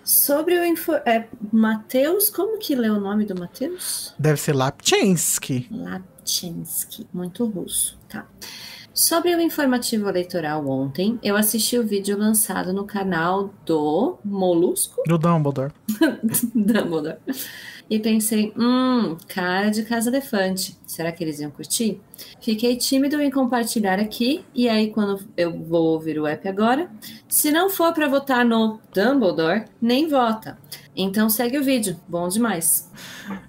Sobre 0.04 0.58
o 0.58 0.64
info... 0.64 0.92
é, 1.06 1.26
Matheus, 1.50 2.28
como 2.28 2.58
que 2.58 2.74
lê 2.74 2.90
o 2.90 3.00
nome 3.00 3.24
do 3.24 3.38
Matheus? 3.38 4.14
Deve 4.18 4.38
ser 4.38 4.52
Lapchensky. 4.54 5.66
Lapchensky, 5.70 7.06
muito 7.12 7.46
russo, 7.46 7.98
tá. 8.08 8.26
Sobre 8.92 9.34
o 9.34 9.40
informativo 9.40 10.08
eleitoral 10.08 10.68
ontem, 10.68 11.18
eu 11.20 11.36
assisti 11.36 11.76
o 11.76 11.84
vídeo 11.84 12.16
lançado 12.16 12.72
no 12.72 12.84
canal 12.84 13.52
do 13.66 14.18
Molusco. 14.24 15.02
Do 15.08 15.18
Dumbledore. 15.18 15.72
Dumbledore. 16.54 17.18
E 17.90 17.98
pensei, 17.98 18.52
hum, 18.56 19.16
cara 19.26 19.70
de 19.70 19.82
Casa 19.82 20.10
Elefante. 20.10 20.76
Será 20.94 21.10
que 21.10 21.24
eles 21.24 21.40
iam 21.40 21.50
curtir? 21.50 22.00
Fiquei 22.40 22.76
tímido 22.76 23.20
em 23.20 23.28
compartilhar 23.28 23.98
aqui, 23.98 24.44
e 24.54 24.68
aí 24.68 24.92
quando 24.92 25.26
eu 25.36 25.50
vou 25.50 25.86
ouvir 25.86 26.20
o 26.20 26.24
app 26.24 26.48
agora, 26.48 26.88
se 27.26 27.50
não 27.50 27.68
for 27.68 27.92
para 27.92 28.06
votar 28.06 28.44
no 28.44 28.78
Dumbledore, 28.94 29.64
nem 29.82 30.06
vota. 30.06 30.56
Então 30.94 31.28
segue 31.28 31.58
o 31.58 31.64
vídeo, 31.64 31.96
bom 32.06 32.28
demais. 32.28 32.88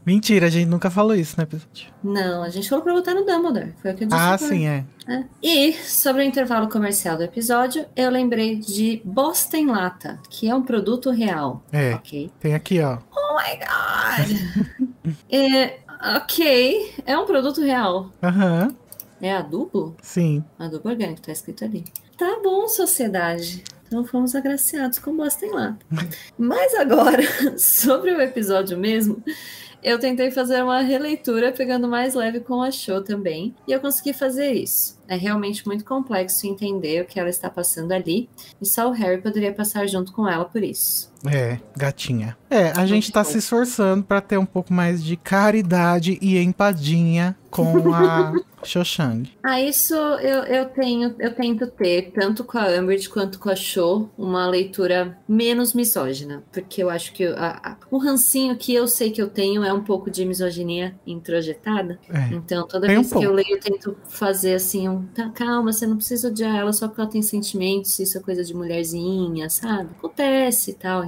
Mentira, 0.04 0.48
a 0.48 0.50
gente 0.50 0.68
nunca 0.68 0.90
falou 0.90 1.14
isso 1.14 1.36
no 1.38 1.44
episódio. 1.44 1.94
Não, 2.04 2.42
a 2.42 2.50
gente 2.50 2.68
falou 2.68 2.84
pra 2.84 2.94
votar 2.96 3.14
no 3.14 3.24
Dumbledore, 3.24 3.76
foi 3.80 3.92
o 3.92 3.96
que 3.96 4.06
eu 4.06 4.08
disse. 4.08 4.20
Ah, 4.20 4.38
sim, 4.40 4.66
é. 4.66 4.84
é. 5.08 5.24
E 5.44 5.74
sobre 5.74 6.24
o 6.24 6.26
intervalo 6.26 6.68
comercial 6.68 7.16
do 7.16 7.22
episódio, 7.22 7.86
eu 7.96 8.10
lembrei 8.10 8.56
de 8.56 9.04
Boston 9.06 9.68
Lata, 9.68 10.20
que 10.32 10.50
é 10.50 10.56
um 10.56 10.64
produto 10.64 11.12
real. 11.12 11.64
É, 11.72 12.00
tem 12.40 12.56
aqui, 12.56 12.82
ó. 12.82 12.98
Oh 13.16 13.36
my 13.36 13.60
God! 13.60 15.16
é, 15.30 15.85
ok, 16.18 16.94
é 17.06 17.18
um 17.18 17.26
produto 17.26 17.62
real. 17.62 18.12
Aham. 18.22 18.76
É 19.22 19.34
adubo? 19.34 19.96
Sim. 20.02 20.44
Adubo 20.60 20.90
orgânico, 20.90 21.22
tá 21.22 21.32
escrito 21.32 21.64
ali. 21.66 21.86
Tá 22.18 22.40
bom, 22.44 22.68
sociedade. 22.68 23.64
Então 23.88 24.04
fomos 24.04 24.36
agraciados 24.36 25.00
com 25.00 25.16
Boston 25.16 25.48
lá. 25.54 25.78
Mas 26.38 26.74
agora, 26.76 27.24
sobre 27.58 28.12
o 28.12 28.22
episódio 28.22 28.78
mesmo, 28.78 29.24
eu 29.86 30.00
tentei 30.00 30.32
fazer 30.32 30.64
uma 30.64 30.82
releitura 30.82 31.52
pegando 31.52 31.88
mais 31.88 32.16
leve 32.16 32.40
com 32.40 32.60
a 32.60 32.72
show 32.72 33.04
também, 33.04 33.54
e 33.68 33.72
eu 33.72 33.80
consegui 33.80 34.14
fazer 34.14 34.52
isso. 34.52 35.00
É 35.08 35.16
realmente 35.16 35.66
muito 35.68 35.86
complexo 35.86 36.48
entender 36.48 37.04
o 37.04 37.06
que 37.06 37.20
ela 37.20 37.30
está 37.30 37.52
passando 37.52 37.92
ali, 37.92 38.28
e 38.60 38.66
só 38.66 38.90
o 38.90 38.92
Harry 38.92 39.22
poderia 39.22 39.54
passar 39.54 39.88
junto 39.88 40.12
com 40.12 40.28
ela 40.28 40.44
por 40.44 40.64
isso. 40.64 41.14
É, 41.28 41.60
gatinha. 41.78 42.36
É, 42.50 42.72
a 42.72 42.88
gente 42.88 43.12
tá 43.12 43.24
se 43.24 43.38
esforçando 43.38 44.04
para 44.04 44.22
ter 44.22 44.40
um 44.40 44.46
pouco 44.46 44.74
mais 44.74 45.04
de 45.04 45.16
caridade 45.16 46.18
e 46.20 46.36
empadinha 46.40 47.38
com 47.52 47.94
a 47.94 48.34
Cho 48.66 48.84
Chang. 48.84 49.30
Ah, 49.44 49.62
isso 49.62 49.94
eu, 49.94 50.44
eu 50.44 50.66
tenho, 50.66 51.16
eu 51.20 51.34
tento 51.34 51.68
ter, 51.68 52.12
tanto 52.12 52.44
com 52.44 52.58
a 52.58 52.68
Umbridge 52.80 53.10
quanto 53.10 53.40
com 53.40 53.50
a 53.50 53.56
Cho, 53.56 54.10
uma 54.18 54.48
leitura 54.48 55.18
menos 55.28 55.74
misógina. 55.74 56.44
Porque 56.52 56.84
eu 56.84 56.90
acho 56.90 57.14
que 57.14 57.26
a, 57.26 57.60
a, 57.64 57.78
o 57.90 57.98
rancinho 57.98 58.56
que 58.58 58.74
eu 58.74 58.88
sei 58.88 59.12
que 59.12 59.22
eu 59.22 59.30
tenho 59.30 59.64
é 59.64 59.72
um 59.72 59.84
pouco 59.84 60.10
de 60.10 60.26
misoginia 60.26 60.96
introjetada. 61.06 62.00
É. 62.10 62.34
Então, 62.34 62.68
toda 62.68 62.88
Tem 62.88 62.98
um 62.98 63.02
vez 63.02 63.14
que 63.14 63.24
eu 63.24 63.34
leio, 63.34 63.52
eu 63.52 63.60
tento 63.60 63.98
fazer 64.08 64.56
assim, 64.56 64.90
um, 64.90 65.06
tá, 65.08 65.30
calma, 65.30 65.72
você 65.72 65.86
não 65.86 65.98
precisa 65.98 66.28
odiar 66.28 66.56
ela 66.56 66.74
só 66.74 66.88
porque 66.88 67.02
ela 67.02 67.10
tem 67.10 67.22
sentimentos, 67.22 67.98
isso 68.00 68.18
é 68.18 68.22
coisa 68.22 68.44
de 68.44 68.54
mulherzinha, 68.54 69.50
sabe? 69.50 69.90
Acontece 69.98 70.72
e 70.72 70.74
tal. 70.74 71.04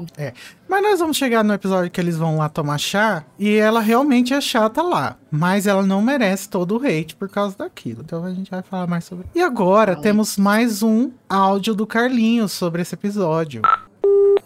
Mas 0.67 0.83
nós 0.83 0.99
vamos 0.99 1.15
chegar 1.15 1.43
no 1.43 1.53
episódio 1.53 1.89
que 1.89 1.99
eles 1.99 2.17
vão 2.17 2.37
lá 2.37 2.49
tomar 2.49 2.77
chá 2.77 3.23
e 3.39 3.55
ela 3.55 3.79
realmente 3.79 4.33
é 4.33 4.41
chata 4.41 4.81
lá. 4.81 5.15
Mas 5.31 5.65
ela 5.65 5.83
não 5.83 6.01
merece 6.01 6.49
todo 6.49 6.77
o 6.77 6.85
hate 6.85 7.15
por 7.15 7.29
causa 7.29 7.57
daquilo. 7.57 8.01
Então 8.03 8.23
a 8.23 8.33
gente 8.33 8.51
vai 8.51 8.61
falar 8.61 8.87
mais 8.87 9.05
sobre. 9.05 9.25
E 9.33 9.41
agora 9.41 9.95
temos 9.95 10.37
mais 10.37 10.83
um 10.83 11.11
áudio 11.29 11.73
do 11.73 11.87
Carlinhos 11.87 12.51
sobre 12.51 12.81
esse 12.81 12.95
episódio. 12.95 13.61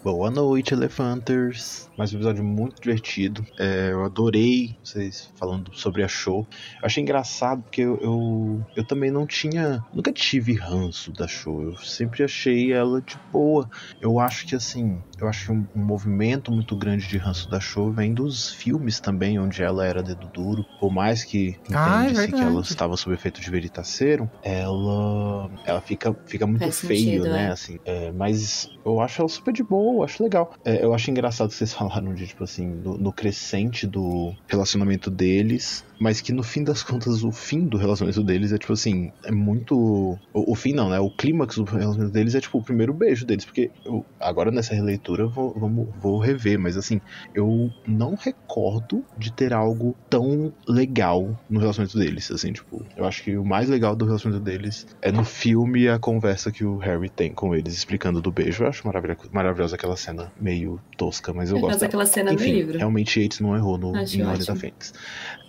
Boa 0.04 0.32
noite, 0.32 0.74
Elefanters. 0.74 1.88
Mais 1.96 2.12
um 2.12 2.16
episódio 2.16 2.42
muito 2.42 2.82
divertido. 2.82 3.46
É, 3.56 3.90
eu 3.92 4.02
adorei 4.04 4.76
vocês 4.82 5.30
falando 5.36 5.70
sobre 5.74 6.02
a 6.02 6.08
show. 6.08 6.44
Eu 6.80 6.86
achei 6.86 7.00
engraçado 7.04 7.62
porque 7.62 7.82
eu, 7.82 7.96
eu, 8.00 8.66
eu 8.74 8.84
também 8.84 9.12
não 9.12 9.24
tinha. 9.28 9.84
Nunca 9.94 10.12
tive 10.12 10.54
ranço 10.54 11.12
da 11.12 11.28
show. 11.28 11.62
Eu 11.62 11.76
sempre 11.76 12.24
achei 12.24 12.72
ela 12.72 13.00
de 13.00 13.16
boa. 13.30 13.70
Eu 14.00 14.18
acho 14.18 14.44
que 14.46 14.56
assim. 14.56 15.00
Eu 15.20 15.28
acho 15.28 15.46
que 15.46 15.52
um, 15.52 15.64
um 15.76 15.84
movimento 15.84 16.50
muito 16.50 16.74
grande 16.74 17.06
de 17.06 17.16
ranço 17.16 17.48
da 17.48 17.60
show 17.60 17.92
vem 17.92 18.12
dos 18.12 18.50
filmes 18.52 18.98
também, 18.98 19.38
onde 19.38 19.62
ela 19.62 19.86
era 19.86 20.02
dedo 20.02 20.26
duro. 20.26 20.64
Por 20.80 20.90
mais 20.92 21.22
que 21.22 21.56
Ah, 21.72 22.06
é 22.06 22.10
entende-se 22.10 22.32
que 22.32 22.40
ela 22.40 22.60
estava 22.60 22.96
sob 22.96 23.14
efeito 23.14 23.40
de 23.40 23.48
veritaserum, 23.48 24.28
ela. 24.42 25.48
Ela 25.64 25.80
fica, 25.80 26.12
fica 26.26 26.44
muito 26.44 26.62
Faz 26.62 26.80
feio, 26.80 27.22
sentido, 27.22 27.28
né? 27.28 27.44
é. 27.44 27.48
assim. 27.50 27.78
É, 27.84 28.10
mas 28.10 28.68
eu 28.84 29.00
acho 29.00 29.20
ela 29.22 29.28
super 29.28 29.52
de 29.52 29.62
boa, 29.62 29.91
eu 29.96 30.04
acho 30.04 30.22
legal. 30.22 30.52
É, 30.64 30.84
eu 30.84 30.94
acho 30.94 31.10
engraçado 31.10 31.48
que 31.48 31.54
vocês 31.54 31.72
falaram 31.72 32.14
de, 32.14 32.26
tipo 32.26 32.44
assim, 32.44 32.66
no, 32.66 32.96
no 32.96 33.12
crescente 33.12 33.86
do 33.86 34.34
relacionamento 34.48 35.10
deles, 35.10 35.84
mas 36.02 36.20
que 36.20 36.32
no 36.32 36.42
fim 36.42 36.64
das 36.64 36.82
contas, 36.82 37.22
o 37.22 37.30
fim 37.30 37.60
do 37.60 37.76
relacionamento 37.76 38.24
deles 38.24 38.52
é, 38.52 38.58
tipo 38.58 38.72
assim, 38.72 39.12
é 39.24 39.30
muito. 39.30 40.18
O, 40.34 40.52
o 40.52 40.54
fim 40.56 40.72
não, 40.72 40.90
né? 40.90 40.98
O 40.98 41.08
clímax 41.08 41.56
do 41.56 41.64
relacionamento 41.64 42.12
deles 42.12 42.34
é, 42.34 42.40
tipo, 42.40 42.58
o 42.58 42.62
primeiro 42.62 42.92
beijo 42.92 43.24
deles, 43.24 43.44
porque 43.44 43.70
eu, 43.84 44.04
agora 44.18 44.50
nessa 44.50 44.74
releitura 44.74 45.22
eu 45.22 45.30
vou, 45.30 45.54
vamos, 45.56 45.88
vou 46.00 46.18
rever, 46.18 46.58
mas 46.58 46.76
assim, 46.76 47.00
eu 47.32 47.70
não 47.86 48.16
recordo 48.16 49.04
de 49.16 49.32
ter 49.32 49.52
algo 49.52 49.94
tão 50.10 50.52
legal 50.66 51.38
no 51.48 51.60
relacionamento 51.60 51.96
deles, 51.96 52.30
assim, 52.32 52.52
tipo, 52.52 52.84
eu 52.96 53.04
acho 53.04 53.22
que 53.22 53.36
o 53.36 53.44
mais 53.44 53.68
legal 53.68 53.94
do 53.94 54.04
relacionamento 54.04 54.44
deles 54.44 54.86
é 55.00 55.12
no 55.12 55.24
filme 55.24 55.88
a 55.88 55.98
conversa 55.98 56.50
que 56.50 56.64
o 56.64 56.78
Harry 56.78 57.08
tem 57.08 57.32
com 57.32 57.54
eles, 57.54 57.74
explicando 57.74 58.20
do 58.20 58.32
beijo. 58.32 58.64
Eu 58.64 58.68
acho 58.68 58.84
maravilhosa, 58.84 59.20
maravilhosa 59.30 59.76
aquela 59.76 59.96
cena 59.96 60.32
meio 60.40 60.80
tosca, 60.96 61.32
mas 61.32 61.50
eu 61.50 61.60
gosto 61.60 61.70
causa 61.70 61.78
dela. 61.78 61.88
daquela 61.88 62.06
cena 62.06 62.34
do 62.34 62.42
Enfim, 62.42 62.52
livro. 62.52 62.78
realmente 62.78 63.20
Yates 63.20 63.38
não 63.38 63.54
errou 63.54 63.78
no, 63.78 63.94
Acho 63.96 64.18
em 64.18 64.24
Ordem 64.24 64.46
da 64.46 64.56
Fênix. 64.56 64.92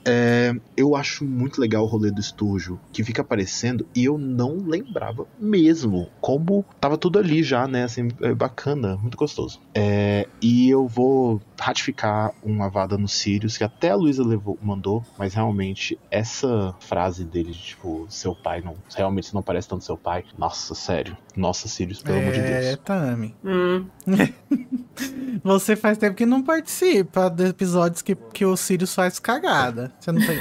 É, 0.06 0.54
eu 0.76 0.96
acho 0.96 1.24
muito 1.26 1.60
legal 1.60 1.84
o 1.84 1.88
rolê 1.88 2.12
do 2.12 2.20
Esturjo, 2.20 2.80
que 2.92 3.04
fica 3.04 3.22
aparecendo, 3.22 3.88
e 3.96 4.06
eu 4.06 4.18
não 4.18 4.58
lembrava 4.58 5.26
mesmo 5.40 6.10
como 6.20 6.66
tava 6.80 6.98
tudo 6.98 7.20
ali 7.20 7.44
já, 7.44 7.68
né? 7.68 7.84
Assim, 7.84 8.10
é 8.22 8.34
bacana, 8.34 8.98
muito 8.98 9.18
gostoso. 9.18 9.60
É, 9.74 10.28
e 10.42 10.70
eu 10.70 10.88
vou 10.88 11.42
ratificar 11.60 12.34
uma 12.44 12.70
vada 12.70 12.98
no 12.98 13.08
Sirius, 13.08 13.58
que 13.58 13.64
até 13.64 13.92
a 13.92 13.96
Luísa 13.96 14.24
levou, 14.24 14.58
mandou, 14.62 15.04
mas 15.18 15.34
realmente 15.34 15.98
essa 16.12 16.76
frase 16.80 17.24
dele 17.24 17.52
de 17.52 17.60
tipo, 17.60 18.06
seu 18.10 18.36
pai 18.36 18.62
não. 18.62 18.76
Realmente 18.96 19.28
você 19.28 19.36
não 19.36 19.42
parece 19.42 19.68
tanto 19.68 19.84
seu 19.84 19.98
pai. 19.98 20.26
Nossa, 20.38 20.76
sério. 20.76 21.18
Nossa, 21.36 21.68
Sirius, 21.68 22.02
pelo 22.02 22.20
amor 22.20 22.34
de 22.34 22.40
É, 22.40 22.62
Deus. 22.62 22.80
Tami. 22.84 23.36
Hum, 23.44 23.86
Você 25.44 25.76
faz 25.76 25.98
tempo 25.98 26.16
que 26.16 26.26
não 26.26 26.44
participa 26.44 27.30
de 27.30 27.48
episódios 27.48 28.02
que, 28.02 28.16
que 28.16 28.46
o 28.46 28.56
Sirius 28.56 28.94
faz 28.94 29.20
cagada. 29.20 29.93
Você 30.00 30.12
não, 30.12 30.22
tem, 30.26 30.38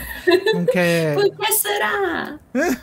não 0.55 0.65
quer. 0.67 1.15
por 1.15 1.37
que 1.37 1.53
será? 1.53 2.39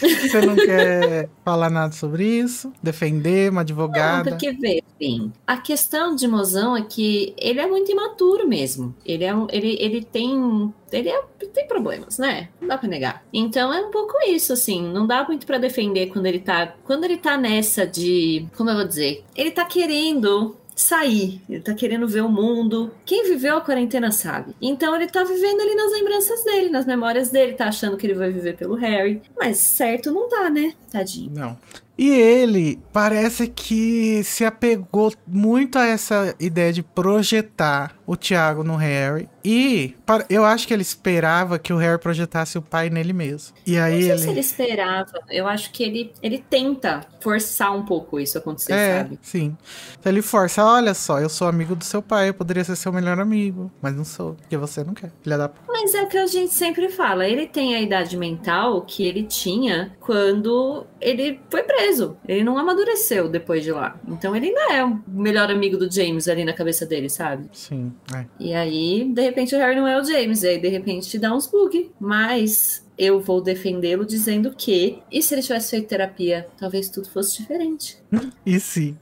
Você 0.00 0.40
não 0.40 0.56
quer 0.56 1.28
falar 1.44 1.70
nada 1.70 1.92
sobre 1.92 2.24
isso? 2.26 2.72
Defender 2.82 3.50
uma 3.50 3.56
Não, 3.56 3.60
advogada? 3.60 4.30
porque 4.30 4.50
vê, 4.52 4.82
assim, 4.96 5.30
a 5.46 5.56
questão 5.56 6.16
de 6.16 6.26
Mozão 6.26 6.76
é 6.76 6.82
que 6.82 7.34
ele 7.38 7.60
é 7.60 7.66
muito 7.66 7.92
imaturo 7.92 8.48
mesmo. 8.48 8.94
Ele 9.04 9.22
é 9.22 9.34
um- 9.34 9.46
ele, 9.52 9.76
ele 9.80 10.02
tem 10.02 10.72
ele 10.90 11.08
é- 11.08 11.22
tem 11.52 11.66
problemas, 11.68 12.18
né? 12.18 12.48
Não 12.60 12.68
dá 12.68 12.78
pra 12.78 12.88
negar. 12.88 13.22
Então 13.32 13.72
é 13.72 13.80
um 13.80 13.90
pouco 13.90 14.14
isso, 14.28 14.52
assim, 14.52 14.82
não 14.82 15.06
dá 15.06 15.24
muito 15.26 15.44
pra 15.46 15.58
defender 15.58 16.06
quando 16.06 16.26
ele 16.26 16.38
tá 16.40 16.74
quando 16.84 17.04
ele 17.04 17.16
tá 17.16 17.36
nessa 17.36 17.86
de, 17.86 18.46
como 18.56 18.70
eu 18.70 18.76
vou 18.76 18.84
dizer, 18.86 19.24
ele 19.36 19.50
tá 19.50 19.64
querendo 19.64 20.56
sair, 20.74 21.40
ele 21.48 21.60
tá 21.60 21.74
querendo 21.74 22.08
ver 22.08 22.22
o 22.22 22.28
mundo. 22.28 22.92
Quem 23.04 23.24
viveu 23.24 23.56
a 23.56 23.60
quarentena 23.60 24.10
sabe. 24.10 24.54
Então 24.60 24.94
ele 24.96 25.06
tá 25.06 25.22
vivendo 25.22 25.60
ali 25.60 25.74
nas 25.74 25.92
lembranças 25.92 26.44
dele, 26.44 26.70
nas 26.70 26.86
memórias 26.86 27.30
dele, 27.30 27.54
tá 27.54 27.66
achando 27.66 27.96
que 27.96 28.06
ele 28.06 28.14
vai 28.14 28.30
viver 28.30 28.56
pelo 28.56 28.74
Harry, 28.74 29.22
mas 29.38 29.58
certo 29.58 30.10
não 30.10 30.28
tá, 30.28 30.50
né? 30.50 30.72
Tadinho. 30.90 31.30
Não. 31.34 31.56
E 31.96 32.10
ele 32.10 32.80
parece 32.92 33.46
que 33.46 34.22
se 34.24 34.44
apegou 34.44 35.12
muito 35.26 35.78
a 35.78 35.86
essa 35.86 36.34
ideia 36.40 36.72
de 36.72 36.82
projetar 36.82 37.96
o 38.06 38.16
Thiago 38.16 38.62
no 38.62 38.76
Harry. 38.76 39.28
E 39.44 39.94
eu 40.28 40.44
acho 40.44 40.66
que 40.66 40.72
ele 40.72 40.82
esperava 40.82 41.58
que 41.58 41.72
o 41.72 41.76
Harry 41.76 41.98
projetasse 41.98 42.56
o 42.56 42.62
pai 42.62 42.88
nele 42.90 43.12
mesmo. 43.12 43.54
E 43.66 43.78
aí 43.78 43.94
Não 43.94 44.00
sei 44.00 44.10
ele. 44.10 44.18
se 44.18 44.28
ele 44.30 44.40
esperava. 44.40 45.12
Eu 45.30 45.46
acho 45.46 45.70
que 45.72 45.82
ele, 45.82 46.12
ele 46.22 46.38
tenta 46.38 47.00
forçar 47.20 47.74
um 47.74 47.84
pouco 47.84 48.18
isso 48.20 48.38
acontecer, 48.38 48.72
é, 48.72 48.98
sabe? 49.02 49.18
sim. 49.22 49.56
Então 49.98 50.12
ele 50.12 50.22
força, 50.22 50.64
olha 50.64 50.94
só, 50.94 51.20
eu 51.20 51.28
sou 51.28 51.48
amigo 51.48 51.74
do 51.74 51.84
seu 51.84 52.02
pai, 52.02 52.28
eu 52.28 52.34
poderia 52.34 52.64
ser 52.64 52.76
seu 52.76 52.92
melhor 52.92 53.18
amigo, 53.18 53.70
mas 53.80 53.94
não 53.94 54.04
sou, 54.04 54.34
porque 54.34 54.56
você 54.56 54.82
não 54.84 54.94
quer. 54.94 55.10
Filha 55.22 55.38
da. 55.38 55.50
Mas 55.68 55.94
é 55.94 56.02
o 56.02 56.08
que 56.08 56.18
a 56.18 56.26
gente 56.26 56.52
sempre 56.52 56.88
fala. 56.88 57.26
Ele 57.26 57.46
tem 57.46 57.74
a 57.74 57.80
idade 57.80 58.16
mental 58.16 58.82
que 58.82 59.06
ele 59.06 59.22
tinha 59.24 59.92
quando 60.00 60.86
ele 61.00 61.40
foi 61.50 61.62
preso. 61.62 62.16
Ele 62.26 62.44
não 62.44 62.58
amadureceu 62.58 63.28
depois 63.28 63.62
de 63.62 63.72
lá. 63.72 63.96
Então 64.08 64.34
ele 64.34 64.48
ainda 64.48 64.72
é 64.74 64.84
o 64.84 65.00
melhor 65.08 65.50
amigo 65.50 65.76
do 65.76 65.90
James 65.90 66.28
ali 66.28 66.44
na 66.44 66.52
cabeça 66.52 66.84
dele, 66.86 67.08
sabe? 67.08 67.48
Sim, 67.52 67.92
é. 68.14 68.26
E 68.38 68.54
aí, 68.54 69.04
de 69.12 69.22
repente, 69.22 69.54
o 69.54 69.58
Harry 69.58 69.76
não 69.76 69.86
é 69.86 70.00
o 70.00 70.04
James. 70.04 70.42
E 70.42 70.48
aí, 70.48 70.60
de 70.60 70.68
repente, 70.68 71.18
dá 71.18 71.34
uns 71.34 71.46
bug. 71.46 71.90
Mas 72.00 72.84
eu 72.96 73.20
vou 73.20 73.40
defendê-lo 73.40 74.04
dizendo 74.04 74.54
que. 74.56 75.02
E 75.10 75.22
se 75.22 75.34
ele 75.34 75.42
tivesse 75.42 75.70
feito 75.70 75.88
terapia, 75.88 76.46
talvez 76.58 76.88
tudo 76.88 77.08
fosse 77.08 77.38
diferente. 77.38 77.98
E 78.44 78.58
sim. 78.60 78.96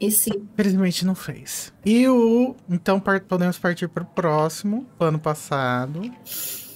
E 0.00 0.10
sim. 0.10 0.48
Felizmente 0.56 1.04
não 1.04 1.14
fez. 1.14 1.72
E 1.84 2.08
o. 2.08 2.56
Então 2.68 3.00
podemos 3.00 3.58
partir 3.58 3.88
para 3.88 4.02
o 4.02 4.06
próximo, 4.06 4.86
ano 4.98 5.18
passado. 5.18 6.02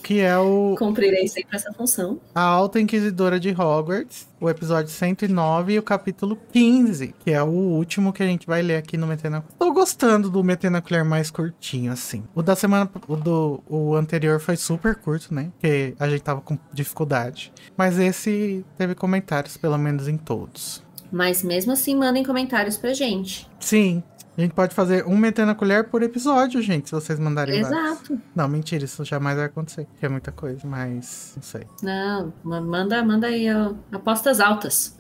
Que 0.07 0.21
é 0.21 0.39
o 0.39 0.77
Cumprirei 0.79 1.27
sempre 1.27 1.57
essa 1.57 1.73
função. 1.73 2.21
A 2.33 2.41
Alta 2.41 2.79
Inquisidora 2.79 3.41
de 3.41 3.51
Hogwarts, 3.51 4.29
o 4.41 4.49
episódio 4.49 4.89
109 4.89 5.73
e 5.73 5.79
o 5.81 5.83
capítulo 5.83 6.39
15, 6.53 7.13
que 7.19 7.33
é 7.33 7.43
o 7.43 7.49
último 7.49 8.13
que 8.13 8.23
a 8.23 8.27
gente 8.27 8.47
vai 8.47 8.63
ler 8.63 8.77
aqui 8.77 8.97
no 8.97 9.05
Metendo 9.05 9.39
a 9.39 9.41
Tô 9.41 9.73
gostando 9.73 10.31
do 10.31 10.45
Metendo 10.45 10.77
a 10.77 10.81
Colher 10.81 11.05
mais 11.05 11.29
curtinho, 11.29 11.91
assim. 11.91 12.23
O 12.37 12.41
da 12.41 12.55
semana, 12.55 12.89
o 13.09 13.17
do 13.17 13.61
o 13.69 13.97
anterior 13.97 14.39
foi 14.39 14.57
super 14.57 14.95
curto, 14.95 15.35
né? 15.35 15.51
Porque 15.59 15.97
a 15.99 16.09
gente 16.09 16.23
tava 16.23 16.41
com 16.41 16.57
dificuldade. 16.73 17.53
Mas 17.77 17.99
esse 17.99 18.65
teve 18.79 18.95
comentários, 18.95 19.57
pelo 19.57 19.77
menos 19.77 20.07
em 20.07 20.17
todos. 20.17 20.85
Mas 21.11 21.43
mesmo 21.43 21.73
assim, 21.73 21.97
mandem 21.97 22.23
comentários 22.23 22.77
pra 22.77 22.93
gente. 22.93 23.51
Sim, 23.59 24.05
a 24.37 24.41
gente 24.41 24.53
pode 24.55 24.75
fazer 24.75 25.07
um 25.07 25.17
Metendo 25.17 25.51
a 25.51 25.55
Colher 25.55 25.85
por 25.89 26.03
episódio, 26.03 26.61
gente, 26.63 26.89
se 26.89 26.95
vocês 26.95 27.19
mandarem 27.19 27.63
vários. 27.63 27.81
Exato. 27.93 28.19
Não, 28.35 28.47
mentira, 28.49 28.85
isso 28.85 29.05
jamais 29.05 29.37
vai 29.37 29.47
acontecer, 29.47 29.87
é 30.01 30.09
muita 30.09 30.31
coisa, 30.33 30.61
mas 30.67 31.33
não 31.37 31.43
sei. 31.43 31.63
Não, 31.83 32.33
ma- 32.45 32.61
manda, 32.61 33.03
manda 33.05 33.27
aí 33.29 33.47
ó, 33.53 33.73
apostas 33.93 34.41
altas. 34.41 34.97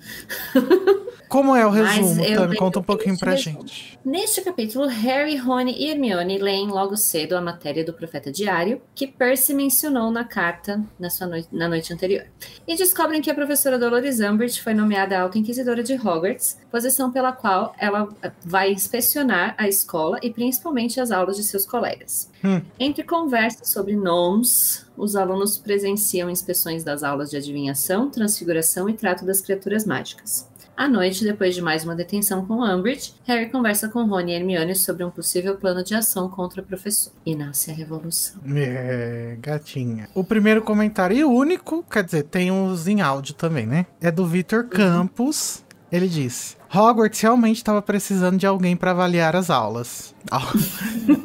Como 1.29 1.55
é 1.57 1.67
o 1.67 1.71
resumo, 1.71 2.25
Tami? 2.35 2.57
Conta 2.57 2.79
um 2.79 2.83
pouquinho 2.83 3.19
pra 3.19 3.35
gente. 3.35 3.96
Neste 4.07 4.41
capítulo, 4.41 4.87
Harry, 4.87 5.37
Rony 5.37 5.73
e 5.73 5.91
Hermione 5.91 6.39
leem 6.39 6.69
logo 6.69 6.97
cedo 6.97 7.37
a 7.37 7.41
matéria 7.41 7.85
do 7.85 7.93
Profeta 7.93 8.31
Diário, 8.31 8.81
que 8.95 9.05
Percy 9.05 9.53
mencionou 9.53 10.13
na 10.13 10.23
carta 10.23 10.81
na, 10.97 11.11
sua 11.11 11.27
noite, 11.27 11.49
na 11.51 11.69
noite 11.69 11.93
anterior. 11.93 12.25
E 12.69 12.77
descobrem 12.77 13.21
que 13.21 13.29
a 13.29 13.35
professora 13.35 13.77
Dolores 13.77 14.21
Umbridge 14.21 14.63
foi 14.63 14.75
nomeada 14.75 15.19
Alta 15.19 15.39
Inquisidora 15.39 15.83
de 15.83 15.95
Hogwarts, 15.95 16.57
posição 16.71 17.11
pela 17.11 17.33
qual 17.33 17.75
ela 17.81 18.09
eh, 18.23 18.31
vai 18.45 18.71
inspecionar 18.71 19.57
a 19.59 19.67
escola 19.67 20.21
e 20.23 20.31
principalmente 20.33 21.01
as 21.01 21.11
aulas 21.11 21.37
de 21.37 21.43
seus 21.43 21.67
colegas. 21.67 22.31
Hum. 22.45 22.63
Entre 22.79 23.03
conversas 23.03 23.71
sobre 23.71 23.97
nomes, 23.97 24.87
os 24.97 25.17
alunos 25.17 25.59
presenciam 25.59 26.31
inspeções 26.31 26.85
das 26.85 27.03
aulas 27.03 27.29
de 27.29 27.39
adivinhação, 27.39 28.09
transfiguração 28.09 28.89
e 28.89 28.93
trato 28.93 29.25
das 29.27 29.41
criaturas 29.41 29.85
mágicas. 29.85 30.49
À 30.77 30.87
noite, 30.89 31.25
depois 31.25 31.55
de 31.55 31.63
mais 31.63 31.85
uma 31.85 31.95
detenção 31.95 32.45
com 32.45 32.63
Umbridge, 32.63 33.15
Harry 33.25 33.49
conversa 33.49 33.89
com 33.89 34.05
Rony 34.05 34.33
e 34.33 34.35
Hermione 34.35 34.75
sobre 34.77 35.03
um 35.05 35.11
possível 35.11 35.57
plano 35.57 35.83
de 35.83 35.95
ação 35.95 36.29
contra 36.29 36.61
o 36.61 36.65
professor. 36.65 37.13
E 37.25 37.35
nasce 37.35 37.71
a 37.71 37.75
revolução. 37.75 38.37
É, 38.55 39.37
gatinha. 39.41 40.07
O 40.15 40.23
primeiro 40.23 40.61
comentário 40.61 41.17
e 41.17 41.25
único, 41.25 41.83
quer 41.91 42.05
dizer, 42.05 42.25
tem 42.25 42.51
uns 42.51 42.87
em 42.87 43.01
áudio 43.01 43.33
também, 43.35 43.67
né? 43.67 43.87
É 44.03 44.11
do 44.11 44.27
Vitor 44.27 44.65
Campos. 44.69 45.65
Ele 45.91 46.09
disse: 46.09 46.57
Hogwarts 46.75 47.21
realmente 47.23 47.57
estava 47.57 47.81
precisando 47.81 48.37
de 48.37 48.47
alguém 48.47 48.77
para 48.77 48.91
avaliar 48.91 49.35
as 49.35 49.49
aulas. 49.49 50.15
Al- 50.31 50.43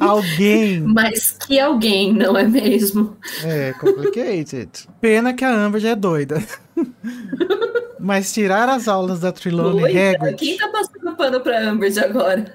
alguém. 0.00 0.80
Mas 0.80 1.32
que 1.32 1.60
alguém, 1.60 2.12
não 2.14 2.38
é 2.38 2.44
mesmo? 2.48 3.18
É, 3.44 3.72
complicated. 3.74 4.70
Pena 4.98 5.34
que 5.34 5.44
a 5.44 5.52
Amber 5.52 5.84
é 5.84 5.94
doida. 5.94 6.42
Mas 8.02 8.32
tirar 8.32 8.68
as 8.68 8.88
aulas 8.88 9.20
da 9.20 9.30
Trelawney 9.30 9.80
Doida? 9.80 10.10
Hagrid... 10.10 10.36
Quem 10.36 10.56
tá 10.56 10.68
passando 10.68 11.16
pano 11.16 11.40
pra 11.40 11.72
Umbridge 11.72 12.00
agora? 12.00 12.52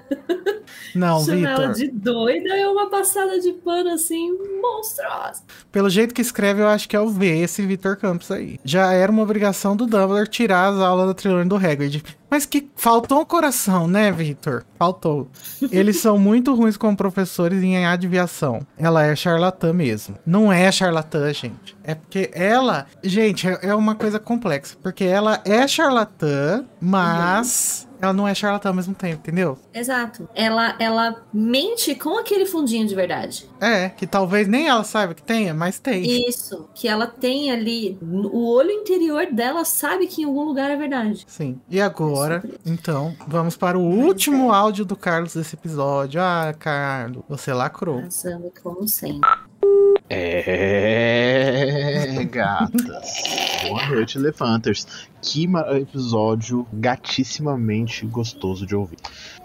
Não, 0.94 1.24
Chamar 1.24 1.50
ela 1.50 1.72
Vitor. 1.72 1.74
de 1.74 1.88
doida 1.88 2.54
é 2.54 2.68
uma 2.68 2.90
passada 2.90 3.40
de 3.40 3.52
pano 3.54 3.90
assim 3.90 4.30
monstruosa. 4.60 5.42
Pelo 5.72 5.88
jeito 5.88 6.14
que 6.14 6.20
escreve, 6.20 6.60
eu 6.60 6.68
acho 6.68 6.88
que 6.88 6.94
é 6.94 7.00
o 7.00 7.08
V, 7.08 7.40
esse 7.40 7.62
Vitor 7.62 7.96
Campos 7.96 8.30
aí. 8.30 8.60
Já 8.62 8.92
era 8.92 9.10
uma 9.10 9.22
obrigação 9.22 9.74
do 9.74 9.86
Dumbledore 9.86 10.28
tirar 10.28 10.68
as 10.68 10.78
aulas 10.80 11.06
da 11.06 11.14
Trelawney 11.14 11.48
do 11.48 11.56
Hagrid. 11.56 12.04
Mas 12.30 12.44
que 12.44 12.68
faltou 12.76 13.20
um 13.20 13.24
coração, 13.24 13.86
né, 13.86 14.10
Vitor? 14.10 14.64
Faltou. 14.78 15.28
Eles 15.70 15.98
são 15.98 16.18
muito 16.18 16.54
ruins 16.54 16.76
como 16.76 16.96
professores 16.96 17.62
em 17.62 17.86
adivinhação. 17.86 18.60
Ela 18.76 19.06
é 19.06 19.16
charlatã 19.16 19.72
mesmo. 19.72 20.16
Não 20.26 20.52
é 20.52 20.70
charlatã, 20.70 21.32
gente. 21.32 21.76
É 21.82 21.94
porque 21.94 22.30
ela... 22.34 22.86
Gente, 23.02 23.48
é 23.48 23.58
é 23.68 23.74
uma 23.74 23.94
coisa 23.94 24.18
complexa. 24.18 24.76
Porque 24.82 25.04
ela 25.04 25.40
é 25.44 25.66
charlatã, 25.66 26.64
mas... 26.80 27.87
Ela 28.00 28.12
não 28.12 28.28
é 28.28 28.34
charlatã 28.34 28.68
ao 28.68 28.74
mesmo 28.74 28.94
tempo, 28.94 29.16
entendeu? 29.16 29.58
Exato. 29.74 30.28
Ela, 30.34 30.76
ela 30.78 31.22
mente 31.32 31.94
com 31.94 32.18
aquele 32.18 32.46
fundinho 32.46 32.86
de 32.86 32.94
verdade. 32.94 33.48
É, 33.60 33.88
que 33.88 34.06
talvez 34.06 34.46
nem 34.46 34.68
ela 34.68 34.84
saiba 34.84 35.14
que 35.14 35.22
tenha, 35.22 35.52
mas 35.52 35.78
tem. 35.78 36.28
Isso. 36.28 36.68
Que 36.74 36.88
ela 36.88 37.06
tem 37.06 37.50
ali. 37.50 37.98
O 38.00 38.54
olho 38.54 38.70
interior 38.70 39.26
dela 39.32 39.64
sabe 39.64 40.06
que 40.06 40.22
em 40.22 40.24
algum 40.24 40.44
lugar 40.44 40.70
é 40.70 40.76
verdade. 40.76 41.24
Sim. 41.26 41.60
E 41.68 41.80
agora, 41.80 42.42
então, 42.64 43.14
vamos 43.26 43.56
para 43.56 43.78
o 43.78 43.82
último 43.82 44.52
áudio 44.52 44.84
do 44.84 44.96
Carlos 44.96 45.34
desse 45.34 45.56
episódio. 45.56 46.20
Ah, 46.20 46.54
Carlos, 46.58 47.22
você 47.28 47.52
lacrou. 47.52 48.02
Passando 48.02 48.52
como 48.62 48.86
sempre. 48.86 49.28
É, 50.10 52.24
gatas. 52.30 53.22
Boa 53.68 53.86
noite, 53.88 54.16
Elefanters. 54.16 54.86
Que 55.22 55.46
episódio 55.76 56.66
gatissimamente 56.72 58.06
gostoso 58.06 58.64
de 58.66 58.74
ouvir. 58.74 58.98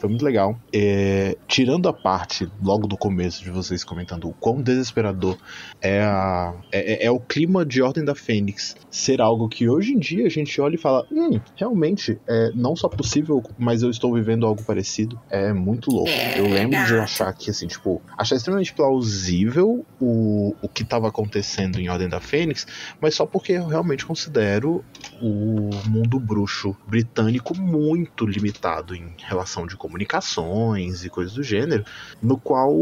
Foi 0.04 0.10
muito 0.10 0.26
legal. 0.26 0.60
É, 0.74 1.38
tirando 1.48 1.88
a 1.88 1.94
parte, 1.94 2.46
logo 2.62 2.88
do 2.88 2.98
começo, 2.98 3.42
de 3.42 3.50
vocês 3.50 3.86
comentando 3.86 4.28
o 4.28 4.34
quão 4.34 4.62
desesperador 4.62 5.38
é, 5.82 6.02
a- 6.02 6.54
é, 6.74 7.04
é- 7.04 7.06
é 7.06 7.10
o 7.12 7.22
clima 7.22 7.66
de 7.66 7.82
Ordem 7.82 8.04
da 8.04 8.14
Fênix 8.14 8.76
ser 8.92 9.22
algo 9.22 9.48
que 9.48 9.70
hoje 9.70 9.94
em 9.94 9.98
dia 10.00 10.26
a 10.26 10.30
gente 10.30 10.60
olha 10.60 10.76
e 10.76 10.78
fala: 10.78 11.08
hum, 11.10 11.40
realmente, 11.56 12.20
é 12.28 12.52
não 12.54 12.76
só 12.76 12.90
possível, 12.90 13.42
mas 13.58 13.82
eu 13.82 13.90
estou 13.90 14.14
vivendo 14.14 14.46
algo 14.46 14.62
parecido. 14.64 15.18
É 15.30 15.54
muito 15.54 15.90
louco. 15.90 16.10
Eu 16.36 16.50
lembro 16.50 16.84
de 16.86 16.96
achar 17.00 17.32
que, 17.32 17.50
assim, 17.50 17.68
tipo, 17.68 18.02
achar 18.18 18.36
extremamente 18.36 18.74
plausível 18.74 19.86
o, 20.02 20.54
o 20.62 20.68
que 20.68 20.84
estava 20.84 21.08
acontecendo 21.08 21.80
em 21.80 21.88
Ordem 21.88 22.10
da 22.10 22.20
Fênix, 22.20 22.68
mas 23.00 23.16
só 23.16 23.26
porque 23.26 23.54
eu 23.54 23.68
realmente 23.68 24.06
considero 24.06 24.84
o 25.22 25.70
mundo 25.90 26.20
bruxo 26.20 26.76
britânico 26.86 27.58
muito 27.58 28.26
limitado 28.26 28.94
em 28.94 29.14
relação 29.18 29.66
de 29.66 29.78
comunicações 29.94 31.06
e 31.06 31.10
coisas 31.10 31.34
do 31.34 31.44
gênero, 31.44 31.84
no 32.22 32.40
qual 32.40 32.74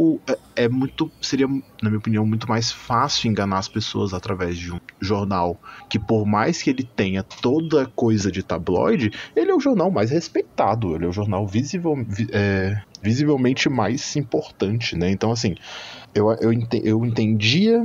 é, 0.55 0.63
é 0.63 0.69
muito 0.69 1.11
seria, 1.21 1.47
na 1.47 1.89
minha 1.89 1.97
opinião, 1.97 2.25
muito 2.25 2.47
mais 2.47 2.71
fácil 2.71 3.29
enganar 3.29 3.59
as 3.59 3.67
pessoas 3.67 4.13
através 4.13 4.57
de 4.57 4.71
um 4.71 4.77
jornal 5.01 5.59
que 5.89 5.99
por 5.99 6.25
mais 6.25 6.61
que 6.61 6.69
ele 6.69 6.87
tenha 6.95 7.23
toda 7.41 7.85
coisa 7.95 8.31
de 8.31 8.41
tabloide, 8.43 9.11
ele 9.35 9.51
é 9.51 9.55
o 9.55 9.59
jornal 9.59 9.91
mais 9.91 10.09
respeitado, 10.09 10.95
ele 10.95 11.05
é 11.05 11.07
o 11.07 11.13
jornal 11.13 11.45
visível, 11.45 11.95
vi- 12.07 12.29
é, 12.31 12.81
visivelmente 13.01 13.67
mais 13.69 14.15
importante, 14.15 14.95
né? 14.95 15.09
Então 15.11 15.31
assim, 15.31 15.53
eu, 16.15 16.31
eu, 16.39 16.53
ente- 16.53 16.81
eu 16.83 17.05
entendia 17.05 17.83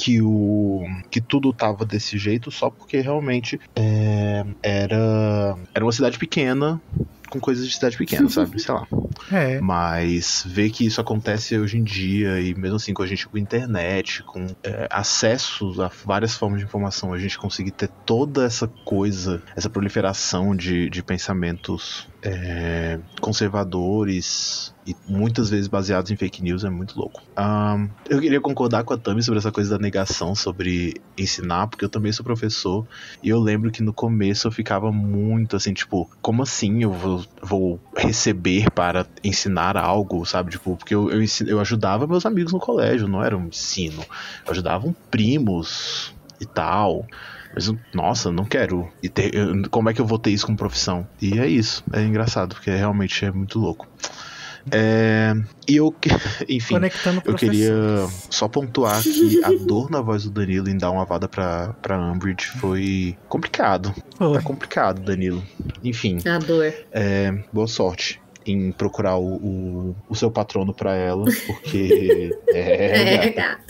que 0.00 0.22
o 0.22 0.86
que 1.10 1.20
tudo 1.20 1.52
tava 1.52 1.84
desse 1.84 2.16
jeito 2.16 2.50
só 2.50 2.70
porque 2.70 3.00
realmente 3.00 3.60
é, 3.76 4.46
era 4.62 5.58
era 5.74 5.84
uma 5.84 5.92
cidade 5.92 6.18
pequena 6.18 6.80
com 7.28 7.38
coisas 7.38 7.66
de 7.66 7.72
cidade 7.72 7.96
pequena, 7.96 8.28
sabe? 8.30 8.60
Sei 8.60 8.74
lá. 8.74 8.88
É. 9.30 9.60
Mas 9.60 10.42
ver 10.46 10.70
que 10.70 10.84
isso 10.84 11.00
acontece 11.00 11.56
hoje 11.56 11.78
em 11.78 11.84
dia, 11.84 12.40
e 12.40 12.54
mesmo 12.54 12.76
assim 12.76 12.92
com 12.92 13.02
a 13.02 13.06
gente 13.06 13.28
com 13.28 13.38
internet, 13.38 14.22
com 14.24 14.46
é, 14.64 14.88
acesso 14.90 15.80
a 15.80 15.90
várias 16.04 16.34
formas 16.34 16.58
de 16.60 16.66
informação, 16.66 17.12
a 17.12 17.18
gente 17.18 17.38
conseguir 17.38 17.70
ter 17.70 17.88
toda 18.04 18.44
essa 18.44 18.66
coisa, 18.66 19.40
essa 19.54 19.70
proliferação 19.70 20.56
de, 20.56 20.90
de 20.90 21.02
pensamentos 21.02 22.08
é, 22.22 22.98
conservadores 23.20 24.74
e 24.86 24.94
muitas 25.08 25.48
vezes 25.50 25.68
baseados 25.68 26.10
em 26.10 26.16
fake 26.16 26.42
news 26.42 26.64
é 26.64 26.70
muito 26.70 26.98
louco. 26.98 27.22
Ahn, 27.36 27.88
eu 28.08 28.20
queria 28.20 28.40
concordar 28.40 28.84
com 28.84 28.92
a 28.92 28.98
Tami 28.98 29.22
sobre 29.22 29.38
essa 29.38 29.52
coisa 29.52 29.70
da 29.70 29.78
negação, 29.78 30.34
sobre 30.34 31.00
ensinar, 31.16 31.66
porque 31.68 31.84
eu 31.84 31.88
também 31.88 32.12
sou 32.12 32.24
professor 32.24 32.86
e 33.22 33.28
eu 33.28 33.38
lembro 33.38 33.70
que 33.70 33.82
no 33.82 33.92
começo 33.92 34.48
eu 34.48 34.52
ficava 34.52 34.92
muito 34.92 35.56
assim, 35.56 35.72
tipo, 35.72 36.10
como 36.20 36.42
assim 36.42 36.82
eu 36.82 36.92
vou, 36.92 37.24
vou 37.42 37.80
receber 37.96 38.70
para 38.70 39.06
ensinar 39.24 39.76
algo, 39.76 40.24
sabe? 40.26 40.50
Tipo, 40.50 40.76
porque 40.76 40.94
eu, 40.94 41.10
eu, 41.10 41.24
eu 41.46 41.60
ajudava 41.60 42.06
meus 42.06 42.26
amigos 42.26 42.52
no 42.52 42.58
colégio, 42.58 43.08
não 43.08 43.22
era 43.22 43.36
um 43.36 43.46
ensino. 43.46 44.04
Eu 44.44 44.52
ajudava 44.52 44.94
primos 45.10 46.14
e 46.40 46.46
tal. 46.46 47.06
Mas, 47.54 47.72
nossa, 47.94 48.30
não 48.30 48.44
quero. 48.44 48.88
E 49.02 49.08
ter, 49.08 49.32
como 49.70 49.88
é 49.90 49.94
que 49.94 50.00
eu 50.00 50.06
vou 50.06 50.18
ter 50.18 50.30
isso 50.30 50.46
como 50.46 50.56
profissão? 50.58 51.06
E 51.20 51.38
é 51.38 51.46
isso. 51.46 51.82
É 51.92 52.00
engraçado, 52.02 52.54
porque 52.54 52.70
realmente 52.70 53.24
é 53.24 53.30
muito 53.30 53.58
louco. 53.58 53.88
É, 54.70 55.32
e 55.66 55.76
eu, 55.76 55.90
que- 55.90 56.10
enfim, 56.48 56.74
eu 57.24 57.34
queria 57.34 57.72
só 58.28 58.46
pontuar 58.46 59.02
que 59.02 59.40
a 59.42 59.50
dor 59.66 59.90
na 59.90 60.00
voz 60.02 60.24
do 60.24 60.30
Danilo 60.30 60.68
em 60.68 60.76
dar 60.76 60.90
uma 60.90 61.04
vada 61.06 61.26
pra, 61.26 61.72
pra 61.80 61.98
Umbridge 61.98 62.46
foi 62.58 63.16
complicado. 63.28 63.92
Foi. 64.18 64.34
Tá 64.34 64.42
complicado, 64.42 65.00
Danilo. 65.00 65.42
Enfim, 65.82 66.18
A 66.28 66.38
dor. 66.38 66.72
é, 66.92 67.32
boa 67.52 67.66
sorte 67.66 68.20
em 68.46 68.70
procurar 68.72 69.16
o, 69.16 69.36
o, 69.36 69.96
o 70.08 70.14
seu 70.14 70.30
patrono 70.30 70.72
pra 70.74 70.94
ela, 70.94 71.24
porque 71.46 72.30
é, 72.48 73.24
É, 73.24 73.28
gata. 73.30 73.60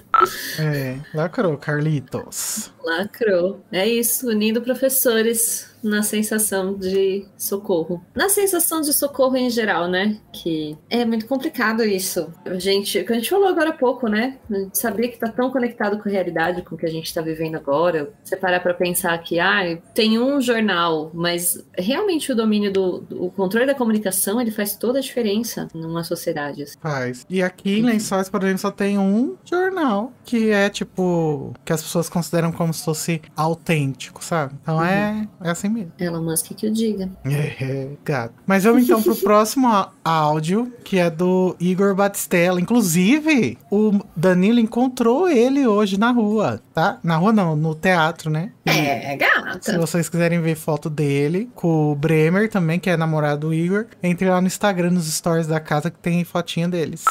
É, 0.59 0.99
lacrou, 1.15 1.57
Carlitos. 1.57 2.73
Lacrou. 2.83 3.61
É 3.71 3.87
isso, 3.87 4.29
unindo 4.29 4.61
professores 4.61 5.71
na 5.83 6.03
sensação 6.03 6.75
de 6.75 7.27
socorro. 7.37 8.05
Na 8.15 8.29
sensação 8.29 8.81
de 8.81 8.93
socorro 8.93 9.37
em 9.37 9.49
geral, 9.49 9.89
né? 9.89 10.19
Que 10.33 10.77
é 10.89 11.05
muito 11.05 11.27
complicado 11.27 11.83
isso. 11.83 12.33
A 12.45 12.59
gente, 12.59 12.99
o 12.99 13.07
que 13.07 13.13
a 13.13 13.17
gente 13.17 13.31
falou 13.31 13.49
agora 13.49 13.71
há 13.71 13.73
pouco, 13.73 14.09
né? 14.09 14.39
A 14.51 14.55
gente 14.55 14.79
sabia 14.79 15.09
que 15.09 15.19
tá 15.19 15.29
tão 15.29 15.51
conectado 15.51 15.99
com 15.99 16.09
a 16.09 16.13
realidade, 16.13 16.63
com 16.63 16.75
o 16.75 16.79
que 16.79 16.87
a 16.87 16.91
gente 16.91 17.13
tá 17.13 17.23
vivendo 17.23 17.57
agora. 17.57 18.13
Você 18.23 18.37
parar 18.37 18.61
pra 18.61 18.75
pensar 18.75 19.17
que, 19.19 19.41
ah, 19.41 19.79
tem 19.95 20.19
um 20.19 20.41
jornal, 20.41 21.11
mas 21.15 21.65
realmente 21.77 22.33
o 22.33 22.37
domínio 22.37 22.73
do, 22.73 23.01
do 23.01 23.25
o 23.25 23.31
controle 23.31 23.67
da 23.67 23.75
comunicação, 23.75 24.41
ele 24.41 24.51
faz 24.51 24.77
toda 24.77 24.99
a 24.99 25.03
diferença 25.03 25.69
numa 25.75 26.05
sociedade. 26.05 26.63
assim. 26.63 26.79
Faz. 26.81 27.27
E 27.29 27.43
aqui 27.43 27.79
em 27.79 27.83
Lençóis, 27.83 28.29
por 28.29 28.43
exemplo, 28.43 28.59
só 28.59 28.71
tem 28.71 28.99
um 28.99 29.37
jornal 29.45 30.00
que 30.25 30.51
é 30.51 30.69
tipo. 30.69 31.53
que 31.65 31.73
as 31.73 31.83
pessoas 31.83 32.09
consideram 32.09 32.53
como 32.53 32.73
se 32.73 32.85
fosse 32.85 33.21
autêntico, 33.37 34.25
sabe? 34.25 34.55
Então 34.63 34.83
é, 34.85 35.27
é 35.43 35.51
assim 35.51 35.69
mesmo. 35.69 35.93
Elon 35.99 36.23
Musk 36.23 36.53
que 36.55 36.67
o 36.67 36.73
diga. 36.73 37.09
É, 37.63 37.91
gato. 38.05 38.35
Mas 38.47 38.65
vamos 38.65 38.85
então 38.85 39.03
pro 39.03 39.15
próximo 39.17 39.69
áudio, 40.05 40.73
que 40.83 40.99
é 40.99 41.11
do 41.11 41.55
Igor 41.61 41.95
Batistella. 41.95 42.61
Inclusive, 42.61 43.59
o 43.71 43.99
Danilo 44.17 44.59
encontrou 44.59 45.29
ele 45.29 45.67
hoje 45.67 45.99
na 45.99 46.11
rua, 46.11 46.61
tá? 46.73 46.99
Na 47.03 47.17
rua 47.17 47.33
não, 47.33 47.55
no 47.55 47.75
teatro, 47.75 48.31
né? 48.31 48.53
É, 48.65 49.11
Se 49.11 49.17
gata. 49.17 49.79
vocês 49.79 50.09
quiserem 50.09 50.41
ver 50.41 50.55
foto 50.55 50.89
dele, 50.89 51.51
com 51.55 51.93
o 51.93 51.95
Bremer 51.95 52.49
também, 52.49 52.79
que 52.79 52.89
é 52.89 52.97
namorado 52.97 53.49
do 53.49 53.55
Igor, 53.55 53.87
entre 54.03 54.29
lá 54.29 54.41
no 54.41 54.47
Instagram, 54.47 54.91
nos 54.91 55.13
stories 55.13 55.47
da 55.47 55.61
casa, 55.61 55.91
que 55.91 55.99
tem 55.99 56.25
fotinha 56.25 56.69
deles. 56.69 57.05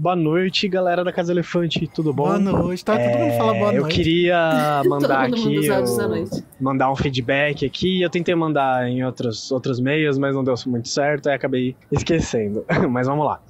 Boa 0.00 0.14
noite, 0.14 0.68
galera 0.68 1.02
da 1.02 1.12
Casa 1.12 1.32
Elefante, 1.32 1.88
tudo 1.92 2.12
bom? 2.12 2.26
Boa 2.26 2.38
noite, 2.38 2.84
tá? 2.84 2.96
Todo 2.96 3.18
mundo 3.18 3.36
fala 3.36 3.52
boa 3.52 3.72
É, 3.72 3.80
noite. 3.80 3.98
Eu 3.98 4.04
queria 4.04 4.82
mandar 4.86 5.24
aqui, 5.24 5.68
noite. 5.68 6.44
mandar 6.60 6.92
um 6.92 6.94
feedback 6.94 7.66
aqui. 7.66 8.00
Eu 8.00 8.08
tentei 8.08 8.32
mandar 8.36 8.88
em 8.88 9.02
outros, 9.04 9.50
outros 9.50 9.80
meios, 9.80 10.16
mas 10.16 10.36
não 10.36 10.44
deu 10.44 10.54
muito 10.68 10.86
certo, 10.88 11.28
aí 11.28 11.34
acabei 11.34 11.74
esquecendo. 11.90 12.64
mas 12.88 13.08
vamos 13.08 13.26
lá. 13.26 13.40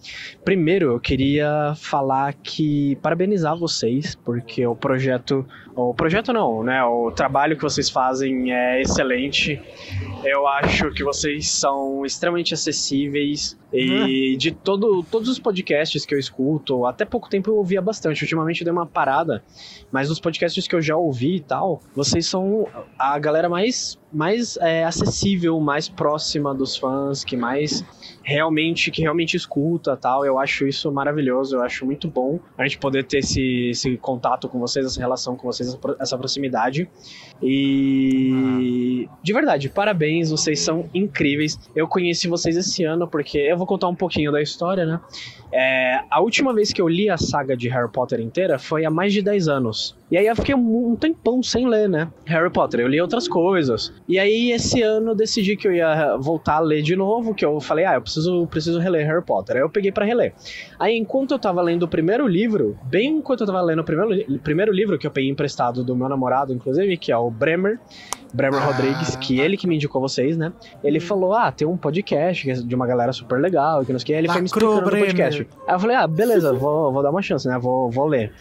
Primeiro, 0.42 0.92
eu 0.92 0.98
queria 0.98 1.74
falar 1.76 2.32
que 2.32 2.96
parabenizar 3.02 3.54
vocês, 3.54 4.14
porque 4.14 4.66
o 4.66 4.74
projeto, 4.74 5.46
o 5.80 5.94
projeto 5.94 6.32
não, 6.32 6.64
né? 6.64 6.82
O 6.82 7.12
trabalho 7.12 7.56
que 7.56 7.62
vocês 7.62 7.88
fazem 7.88 8.52
é 8.52 8.82
excelente. 8.82 9.62
Eu 10.24 10.48
acho 10.48 10.90
que 10.90 11.04
vocês 11.04 11.48
são 11.48 12.04
extremamente 12.04 12.52
acessíveis 12.52 13.56
e 13.72 14.36
de 14.36 14.50
todo, 14.50 15.04
todos 15.04 15.28
os 15.28 15.38
podcasts 15.38 16.04
que 16.04 16.12
eu 16.12 16.18
escuto, 16.18 16.84
até 16.84 17.04
pouco 17.04 17.28
tempo 17.28 17.50
eu 17.50 17.56
ouvia 17.56 17.80
bastante. 17.80 18.24
Ultimamente 18.24 18.60
eu 18.60 18.64
dei 18.64 18.72
uma 18.72 18.86
parada, 18.86 19.44
mas 19.92 20.08
dos 20.08 20.18
podcasts 20.18 20.66
que 20.66 20.74
eu 20.74 20.82
já 20.82 20.96
ouvi 20.96 21.36
e 21.36 21.40
tal, 21.40 21.80
vocês 21.94 22.26
são 22.26 22.66
a 22.98 23.16
galera 23.16 23.48
mais, 23.48 23.96
mais 24.12 24.56
é, 24.58 24.84
acessível, 24.84 25.58
mais 25.60 25.88
próxima 25.88 26.54
dos 26.54 26.76
fãs, 26.76 27.22
que 27.24 27.36
mais 27.36 27.84
realmente 28.22 28.90
que 28.90 29.02
realmente 29.02 29.36
escuta 29.36 29.96
tal. 29.96 30.24
Eu 30.24 30.38
acho 30.38 30.66
isso 30.66 30.90
maravilhoso, 30.92 31.56
eu 31.56 31.62
acho 31.62 31.84
muito 31.86 32.08
bom 32.08 32.38
a 32.56 32.64
gente 32.64 32.78
poder 32.78 33.04
ter 33.04 33.18
esse, 33.18 33.70
esse 33.70 33.96
contato 33.98 34.48
com 34.48 34.58
vocês, 34.58 34.84
essa 34.86 35.00
relação 35.00 35.36
com 35.36 35.46
vocês, 35.46 35.68
essa 35.68 35.78
pro- 35.78 35.96
essa 35.98 36.16
proximidade. 36.16 36.88
E 37.82 39.08
de 39.22 39.32
verdade, 39.32 39.68
parabéns, 39.68 40.30
vocês 40.30 40.60
são 40.60 40.88
incríveis. 40.94 41.58
Eu 41.74 41.86
conheci 41.88 42.28
vocês 42.28 42.56
esse 42.56 42.84
ano 42.84 43.08
porque 43.08 43.38
eu 43.38 43.56
vou 43.56 43.66
contar 43.66 43.88
um 43.88 43.94
pouquinho 43.94 44.30
da 44.32 44.40
história, 44.40 44.84
né? 44.86 45.00
É, 45.52 46.00
a 46.10 46.20
última 46.20 46.52
vez 46.54 46.72
que 46.72 46.80
eu 46.80 46.88
li 46.88 47.08
a 47.08 47.16
saga 47.16 47.56
de 47.56 47.68
Harry 47.68 47.90
Potter 47.90 48.20
inteira 48.20 48.58
foi 48.58 48.84
há 48.84 48.90
mais 48.90 49.12
de 49.12 49.22
10 49.22 49.48
anos. 49.48 49.96
E 50.10 50.16
aí 50.16 50.26
eu 50.26 50.34
fiquei 50.34 50.54
um 50.54 50.96
tempão 50.96 51.42
sem 51.42 51.68
ler, 51.68 51.88
né? 51.88 52.08
Harry 52.24 52.50
Potter, 52.50 52.80
eu 52.80 52.88
li 52.88 53.00
outras 53.00 53.28
coisas. 53.28 53.92
E 54.08 54.18
aí 54.18 54.52
esse 54.52 54.80
ano 54.82 55.10
eu 55.10 55.14
decidi 55.14 55.56
que 55.56 55.68
eu 55.68 55.72
ia 55.72 56.16
voltar 56.16 56.54
a 56.56 56.60
ler 56.60 56.82
de 56.82 56.96
novo, 56.96 57.34
que 57.34 57.44
eu 57.44 57.60
falei, 57.60 57.84
ah, 57.84 57.94
eu 57.94 58.00
preciso, 58.02 58.46
preciso 58.46 58.78
reler 58.78 59.06
Harry 59.06 59.22
Potter. 59.22 59.56
Aí 59.56 59.62
eu 59.62 59.68
peguei 59.70 59.92
pra 59.92 60.04
reler. 60.04 60.32
Aí 60.78 60.96
enquanto 60.96 61.32
eu 61.32 61.38
tava 61.38 61.60
lendo 61.60 61.82
o 61.82 61.88
primeiro 61.88 62.26
livro, 62.26 62.76
bem 62.84 63.16
enquanto 63.18 63.42
eu 63.42 63.46
tava 63.46 63.60
lendo 63.60 63.80
o 63.80 63.84
primeiro, 63.84 64.38
primeiro 64.40 64.72
livro 64.72 64.98
que 64.98 65.06
eu 65.06 65.10
peguei 65.10 65.30
emprestado 65.30 65.84
do 65.84 65.94
meu 65.94 66.08
namorado, 66.08 66.52
inclusive, 66.54 66.96
que 66.96 67.12
é 67.12 67.16
o 67.16 67.30
Bremer, 67.30 67.78
Bremer 68.32 68.60
Ah. 68.62 68.66
Rodrigues, 68.66 69.16
que 69.16 69.40
ele 69.40 69.56
que 69.56 69.66
me 69.66 69.74
indicou 69.76 70.00
vocês, 70.00 70.36
né? 70.36 70.52
Ele 70.82 71.00
falou: 71.00 71.34
Ah, 71.34 71.50
tem 71.52 71.66
um 71.66 71.76
podcast 71.76 72.50
é 72.50 72.54
de 72.54 72.74
uma 72.74 72.86
galera 72.86 73.12
super 73.12 73.40
legal, 73.40 73.84
que 73.84 73.92
não 73.92 73.98
sei 73.98 74.04
o 74.04 74.06
que. 74.06 74.12
Ele 74.12 74.28
foi 74.28 74.40
me 74.40 74.48
Lacrou, 74.48 74.78
explicando 74.78 74.96
o 74.96 75.06
podcast. 75.06 75.48
Aí 75.66 75.74
eu 75.74 75.80
falei: 75.80 75.96
Ah, 75.96 76.06
beleza, 76.06 76.52
vou, 76.52 76.92
vou 76.92 77.02
dar 77.02 77.10
uma 77.10 77.22
chance, 77.22 77.48
né? 77.48 77.58
Vou, 77.58 77.90
vou 77.90 78.06
ler. 78.06 78.32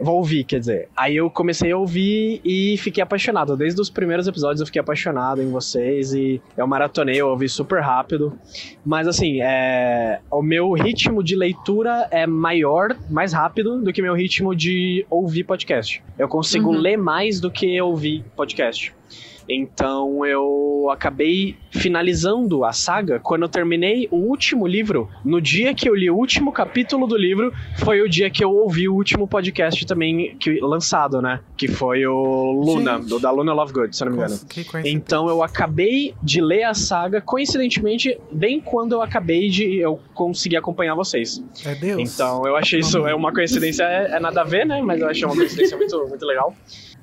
Vou 0.00 0.16
ouvir, 0.16 0.44
quer 0.44 0.58
dizer. 0.60 0.88
Aí 0.96 1.16
eu 1.16 1.30
comecei 1.30 1.70
a 1.72 1.76
ouvir 1.76 2.40
e 2.44 2.76
fiquei 2.78 3.02
apaixonado. 3.02 3.56
Desde 3.56 3.80
os 3.80 3.88
primeiros 3.90 4.26
episódios 4.26 4.60
eu 4.60 4.66
fiquei 4.66 4.80
apaixonado 4.80 5.42
em 5.42 5.50
vocês 5.50 6.12
e 6.12 6.40
eu 6.56 6.66
maratonei, 6.66 7.20
eu 7.20 7.28
ouvi 7.28 7.48
super 7.48 7.80
rápido. 7.80 8.36
Mas 8.84 9.06
assim, 9.06 9.40
é... 9.42 10.20
o 10.30 10.42
meu 10.42 10.72
ritmo 10.72 11.22
de 11.22 11.36
leitura 11.36 12.08
é 12.10 12.26
maior, 12.26 12.96
mais 13.10 13.32
rápido 13.32 13.80
do 13.80 13.92
que 13.92 14.02
meu 14.02 14.14
ritmo 14.14 14.54
de 14.54 15.06
ouvir 15.08 15.44
podcast. 15.44 16.02
Eu 16.18 16.28
consigo 16.28 16.70
Uhum. 16.70 16.78
ler 16.78 16.96
mais 16.96 17.40
do 17.40 17.50
que 17.50 17.80
ouvir 17.80 18.24
podcast. 18.36 18.92
Então 19.48 20.24
eu 20.24 20.88
acabei 20.90 21.56
finalizando 21.70 22.64
a 22.64 22.72
saga 22.72 23.18
quando 23.18 23.42
eu 23.42 23.48
terminei 23.48 24.08
o 24.10 24.16
último 24.16 24.66
livro. 24.66 25.08
No 25.24 25.40
dia 25.40 25.74
que 25.74 25.88
eu 25.88 25.94
li 25.94 26.10
o 26.10 26.16
último 26.16 26.52
capítulo 26.52 27.06
do 27.06 27.16
livro, 27.16 27.52
foi 27.78 28.00
o 28.02 28.08
dia 28.08 28.30
que 28.30 28.44
eu 28.44 28.50
ouvi 28.50 28.88
o 28.88 28.94
último 28.94 29.26
podcast 29.26 29.84
também 29.86 30.36
que, 30.36 30.60
lançado, 30.60 31.20
né? 31.20 31.40
Que 31.56 31.68
foi 31.68 32.06
o 32.06 32.52
Luna, 32.52 32.98
Gente. 32.98 33.08
do, 33.08 33.18
da 33.18 33.30
Luna 33.30 33.52
Lovegood, 33.52 33.96
se 33.96 34.04
eu 34.04 34.10
não 34.10 34.16
me 34.16 34.22
engano. 34.22 34.40
Então 34.84 35.28
eu 35.28 35.42
acabei 35.42 36.14
de 36.22 36.40
ler 36.40 36.64
a 36.64 36.74
saga, 36.74 37.20
coincidentemente, 37.20 38.18
bem 38.30 38.60
quando 38.60 38.92
eu 38.92 39.02
acabei 39.02 39.48
de 39.48 39.78
eu 39.78 39.98
conseguir 40.14 40.56
acompanhar 40.56 40.94
vocês. 40.94 41.42
É 41.64 41.74
Deus. 41.74 42.14
Então 42.14 42.46
eu 42.46 42.56
achei 42.56 42.80
isso 42.80 43.06
é 43.06 43.14
uma 43.14 43.32
coincidência, 43.32 43.84
é, 43.84 44.16
é 44.16 44.20
nada 44.20 44.42
a 44.42 44.44
ver, 44.44 44.66
né? 44.66 44.80
Mas 44.82 45.00
eu 45.00 45.08
achei 45.08 45.24
uma 45.24 45.34
coincidência 45.34 45.76
muito, 45.76 45.96
muito 46.08 46.26
legal. 46.26 46.54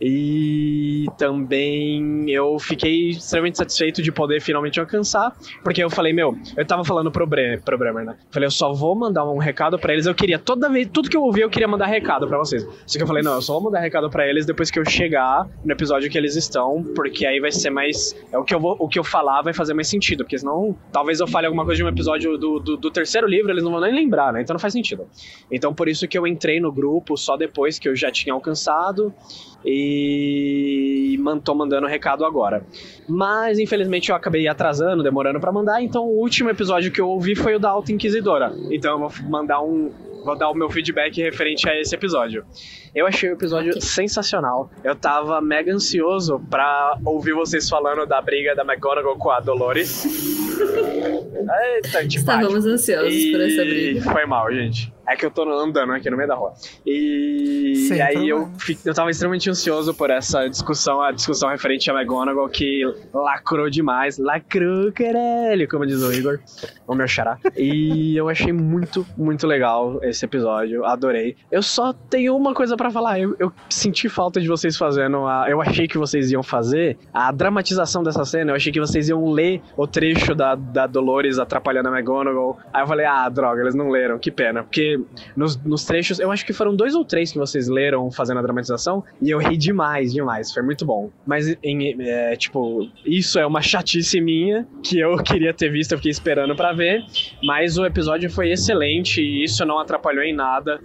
E 0.01 1.05
também 1.17 2.29
eu 2.29 2.57
fiquei 2.57 3.09
extremamente 3.09 3.57
satisfeito 3.57 4.01
de 4.01 4.11
poder 4.11 4.41
finalmente 4.41 4.79
alcançar, 4.79 5.35
porque 5.63 5.83
eu 5.83 5.89
falei, 5.89 6.13
meu, 6.13 6.37
eu 6.55 6.65
tava 6.65 6.83
falando 6.83 7.11
pro, 7.11 7.27
Bre 7.27 7.59
Bremer, 7.65 8.05
né? 8.05 8.15
Falei, 8.31 8.47
eu 8.47 8.51
só 8.51 8.73
vou 8.73 8.95
mandar 8.95 9.29
um 9.29 9.37
recado 9.37 9.77
pra 9.77 9.93
eles. 9.93 10.05
Eu 10.05 10.15
queria, 10.15 10.39
toda 10.39 10.69
vez, 10.69 10.87
tudo 10.91 11.09
que 11.09 11.17
eu 11.17 11.23
ouvi, 11.23 11.41
eu 11.41 11.49
queria 11.49 11.67
mandar 11.67 11.85
recado 11.87 12.27
pra 12.27 12.37
vocês. 12.37 12.65
Só 12.85 12.97
que 12.97 13.03
eu 13.03 13.07
falei, 13.07 13.23
não, 13.23 13.35
eu 13.35 13.41
só 13.41 13.53
vou 13.53 13.63
mandar 13.63 13.79
recado 13.79 14.09
pra 14.09 14.27
eles 14.27 14.45
depois 14.45 14.71
que 14.71 14.79
eu 14.79 14.85
chegar 14.85 15.47
no 15.63 15.71
episódio 15.71 16.09
que 16.09 16.17
eles 16.17 16.35
estão, 16.35 16.83
porque 16.95 17.25
aí 17.25 17.39
vai 17.39 17.51
ser 17.51 17.69
mais. 17.69 18.15
É 18.31 18.37
o 18.37 18.43
que 18.43 18.53
eu 18.53 18.59
vou, 18.59 18.75
o 18.79 18.87
que 18.87 18.97
eu 18.97 19.03
falar 19.03 19.41
vai 19.41 19.53
fazer 19.53 19.73
mais 19.73 19.87
sentido, 19.87 20.23
porque 20.23 20.37
senão 20.37 20.75
talvez 20.91 21.19
eu 21.19 21.27
fale 21.27 21.45
alguma 21.45 21.65
coisa 21.65 21.77
de 21.77 21.83
um 21.83 21.89
episódio 21.89 22.37
do, 22.37 22.59
do, 22.59 22.77
do 22.77 22.91
terceiro 22.91 23.27
livro, 23.27 23.51
eles 23.51 23.63
não 23.63 23.71
vão 23.71 23.81
nem 23.81 23.93
lembrar, 23.93 24.33
né? 24.33 24.41
Então 24.41 24.53
não 24.53 24.59
faz 24.59 24.73
sentido. 24.73 25.07
Então 25.51 25.73
por 25.73 25.87
isso 25.87 26.07
que 26.07 26.17
eu 26.17 26.25
entrei 26.25 26.59
no 26.59 26.71
grupo 26.71 27.17
só 27.17 27.35
depois 27.35 27.77
que 27.77 27.87
eu 27.87 27.95
já 27.95 28.11
tinha 28.11 28.33
alcançado 28.33 29.13
e 29.65 31.17
tô 31.43 31.53
mandando 31.55 31.87
recado 31.87 32.25
agora. 32.25 32.63
Mas 33.07 33.59
infelizmente 33.59 34.09
eu 34.09 34.15
acabei 34.15 34.47
atrasando, 34.47 35.03
demorando 35.03 35.39
pra 35.39 35.51
mandar, 35.51 35.81
então 35.81 36.05
o 36.05 36.19
último 36.19 36.49
episódio 36.49 36.91
que 36.91 37.01
eu 37.01 37.07
ouvi 37.09 37.35
foi 37.35 37.55
o 37.55 37.59
da 37.59 37.69
Alta 37.69 37.91
Inquisidora. 37.91 38.53
Então 38.71 38.91
eu 38.93 39.09
vou 39.09 39.29
mandar 39.29 39.61
um 39.61 39.91
vou 40.23 40.37
dar 40.37 40.49
o 40.49 40.53
meu 40.53 40.69
feedback 40.69 41.21
referente 41.21 41.67
a 41.69 41.79
esse 41.79 41.95
episódio. 41.95 42.43
Eu 42.93 43.07
achei 43.07 43.29
o 43.29 43.33
episódio 43.33 43.69
Ok. 43.69 43.81
sensacional. 43.81 44.69
Eu 44.83 44.93
tava 44.93 45.39
mega 45.39 45.73
ansioso 45.73 46.41
pra 46.49 46.97
ouvir 47.05 47.33
vocês 47.33 47.69
falando 47.69 48.05
da 48.05 48.21
briga 48.21 48.53
da 48.53 48.63
McGonagall 48.63 49.17
com 49.17 49.31
a 49.31 49.39
Dolores. 49.39 50.03
Eita. 51.83 52.03
Estávamos 52.03 52.65
ansiosos 52.65 53.31
por 53.31 53.41
essa 53.41 53.63
E 53.63 53.93
briga. 53.93 54.11
Foi 54.11 54.25
mal, 54.25 54.51
gente. 54.53 54.93
É 55.09 55.15
que 55.15 55.25
eu 55.25 55.31
tô 55.31 55.41
andando 55.41 55.91
aqui 55.91 56.07
no 56.09 56.15
meio 56.15 56.29
da 56.29 56.35
rua. 56.35 56.53
E, 56.85 57.87
Sem 57.87 57.97
e 57.97 58.01
aí 58.01 58.29
eu, 58.29 58.47
eu 58.85 58.93
tava 58.93 59.09
extremamente 59.09 59.49
ansioso 59.49 59.91
por 59.93 60.11
essa 60.11 60.47
discussão, 60.47 61.01
a 61.01 61.11
discussão 61.11 61.49
referente 61.49 61.89
a 61.89 61.93
McGonagall, 61.95 62.47
que 62.47 62.83
lacrou 63.11 63.71
demais. 63.71 64.19
Lacrou, 64.19 64.91
caralho, 64.91 65.67
como 65.67 65.85
diz 65.85 66.03
o 66.03 66.13
Igor, 66.13 66.39
o 66.85 66.93
meu 66.93 67.07
xará. 67.07 67.39
E 67.57 68.15
eu 68.15 68.29
achei 68.29 68.53
muito, 68.53 69.03
muito 69.17 69.47
legal 69.47 69.99
esse 70.03 70.23
episódio. 70.23 70.85
Adorei. 70.85 71.35
Eu 71.51 71.63
só 71.63 71.91
tenho 71.91 72.35
uma 72.35 72.53
coisa 72.53 72.77
pra 72.77 72.91
falar. 72.91 73.19
Eu, 73.19 73.35
eu 73.39 73.51
senti 73.67 74.07
falta 74.07 74.39
de 74.39 74.47
vocês 74.47 74.77
fazendo 74.77 75.25
a. 75.25 75.49
Eu 75.49 75.59
achei 75.59 75.87
que 75.87 75.97
vocês 75.97 76.31
iam 76.31 76.43
fazer 76.43 76.97
a 77.11 77.31
dramatização 77.31 78.03
dessa 78.03 78.23
cena. 78.25 78.51
Eu 78.51 78.55
achei 78.55 78.71
que 78.71 78.79
vocês 78.79 79.09
iam 79.09 79.31
ler 79.31 79.59
o 79.75 79.87
trecho 79.87 80.35
da, 80.35 80.53
da 80.53 80.85
Dolores 80.85 81.39
atrapalhando 81.39 81.89
a 81.89 81.91
McGonagall. 81.91 82.59
Aí 82.71 82.83
eu 82.83 82.87
falei, 82.87 83.07
ah, 83.07 83.27
droga, 83.27 83.61
eles 83.61 83.73
não 83.73 83.89
leram, 83.89 84.19
que 84.19 84.29
pena. 84.29 84.61
Porque 84.63 84.98
nos, 85.35 85.55
nos 85.63 85.85
trechos, 85.85 86.19
eu 86.19 86.31
acho 86.31 86.45
que 86.45 86.53
foram 86.53 86.75
dois 86.75 86.95
ou 86.95 87.05
três 87.05 87.31
que 87.31 87.37
vocês 87.37 87.67
leram 87.67 88.09
fazendo 88.11 88.39
a 88.39 88.41
dramatização. 88.41 89.03
E 89.21 89.29
eu 89.29 89.39
ri 89.39 89.57
demais, 89.57 90.13
demais. 90.13 90.51
Foi 90.51 90.63
muito 90.63 90.85
bom. 90.85 91.09
Mas, 91.25 91.55
em, 91.63 92.01
é, 92.01 92.35
tipo, 92.35 92.87
isso 93.05 93.39
é 93.39 93.45
uma 93.45 93.61
chatice 93.61 94.19
minha 94.21 94.67
que 94.83 94.99
eu 94.99 95.17
queria 95.23 95.53
ter 95.53 95.71
visto, 95.71 95.91
eu 95.91 95.97
fiquei 95.97 96.11
esperando 96.11 96.55
pra 96.55 96.73
ver. 96.73 97.03
Mas 97.43 97.77
o 97.77 97.85
episódio 97.85 98.29
foi 98.29 98.51
excelente 98.51 99.21
e 99.21 99.43
isso 99.43 99.65
não 99.65 99.79
atrapalhou 99.79 100.23
em 100.23 100.33
nada. 100.33 100.79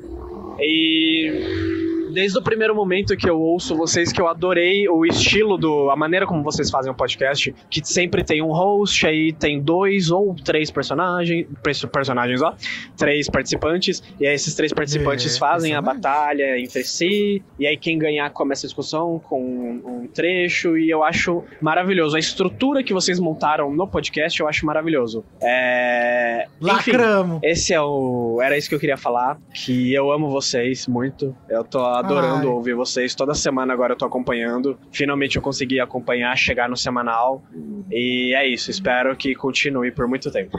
E 0.60 1.83
desde 2.14 2.38
o 2.38 2.42
primeiro 2.42 2.74
momento 2.74 3.16
que 3.16 3.28
eu 3.28 3.38
ouço 3.40 3.76
vocês 3.76 4.12
que 4.12 4.20
eu 4.20 4.28
adorei 4.28 4.88
o 4.88 5.04
estilo 5.04 5.58
do 5.58 5.90
a 5.90 5.96
maneira 5.96 6.26
como 6.26 6.42
vocês 6.42 6.70
fazem 6.70 6.90
o 6.90 6.94
podcast, 6.94 7.54
que 7.68 7.84
sempre 7.84 8.22
tem 8.24 8.40
um 8.40 8.52
host, 8.52 9.06
aí 9.06 9.32
tem 9.32 9.60
dois 9.60 10.10
ou 10.10 10.34
três 10.34 10.70
personagens, 10.70 11.46
perso- 11.62 11.88
personagens 11.88 12.40
ó, 12.40 12.54
três 12.96 13.28
participantes, 13.28 14.02
e 14.20 14.26
aí 14.26 14.34
esses 14.34 14.54
três 14.54 14.72
participantes 14.72 15.34
É, 15.36 15.38
fazem 15.38 15.74
a 15.74 15.82
batalha 15.82 16.58
entre 16.58 16.84
si, 16.84 17.42
e 17.58 17.66
aí 17.66 17.76
quem 17.76 17.98
ganhar 17.98 18.30
começa 18.30 18.66
a 18.66 18.68
discussão 18.68 19.18
com 19.18 19.42
um 19.42 20.06
trecho, 20.06 20.78
e 20.78 20.88
eu 20.88 21.02
acho 21.02 21.42
maravilhoso 21.60 22.16
a 22.16 22.18
estrutura 22.18 22.82
que 22.82 22.92
vocês 22.92 23.18
montaram 23.18 23.72
no 23.74 23.86
podcast, 23.88 24.40
eu 24.40 24.48
acho 24.48 24.64
maravilhoso. 24.64 25.24
É, 25.42 26.46
enfim, 26.62 26.92
Lacramo. 26.92 27.40
esse 27.42 27.72
é 27.74 27.80
o. 27.80 28.38
Era 28.42 28.56
isso 28.56 28.68
que 28.68 28.74
eu 28.74 28.80
queria 28.80 28.96
falar. 28.96 29.38
Que 29.52 29.92
eu 29.92 30.12
amo 30.12 30.28
vocês 30.30 30.86
muito. 30.86 31.34
Eu 31.48 31.64
tô 31.64 31.78
adorando 32.04 32.48
Ai. 32.48 32.54
ouvir 32.54 32.74
vocês. 32.74 33.14
Toda 33.14 33.34
semana 33.34 33.72
agora 33.72 33.92
eu 33.94 33.96
tô 33.96 34.04
acompanhando. 34.04 34.78
Finalmente 34.92 35.36
eu 35.36 35.42
consegui 35.42 35.80
acompanhar, 35.80 36.36
chegar 36.36 36.68
no 36.68 36.76
semanal. 36.76 37.42
E 37.90 38.34
é 38.34 38.46
isso. 38.48 38.70
Espero 38.70 39.14
que 39.16 39.34
continue 39.34 39.90
por 39.90 40.06
muito 40.08 40.30
tempo. 40.30 40.56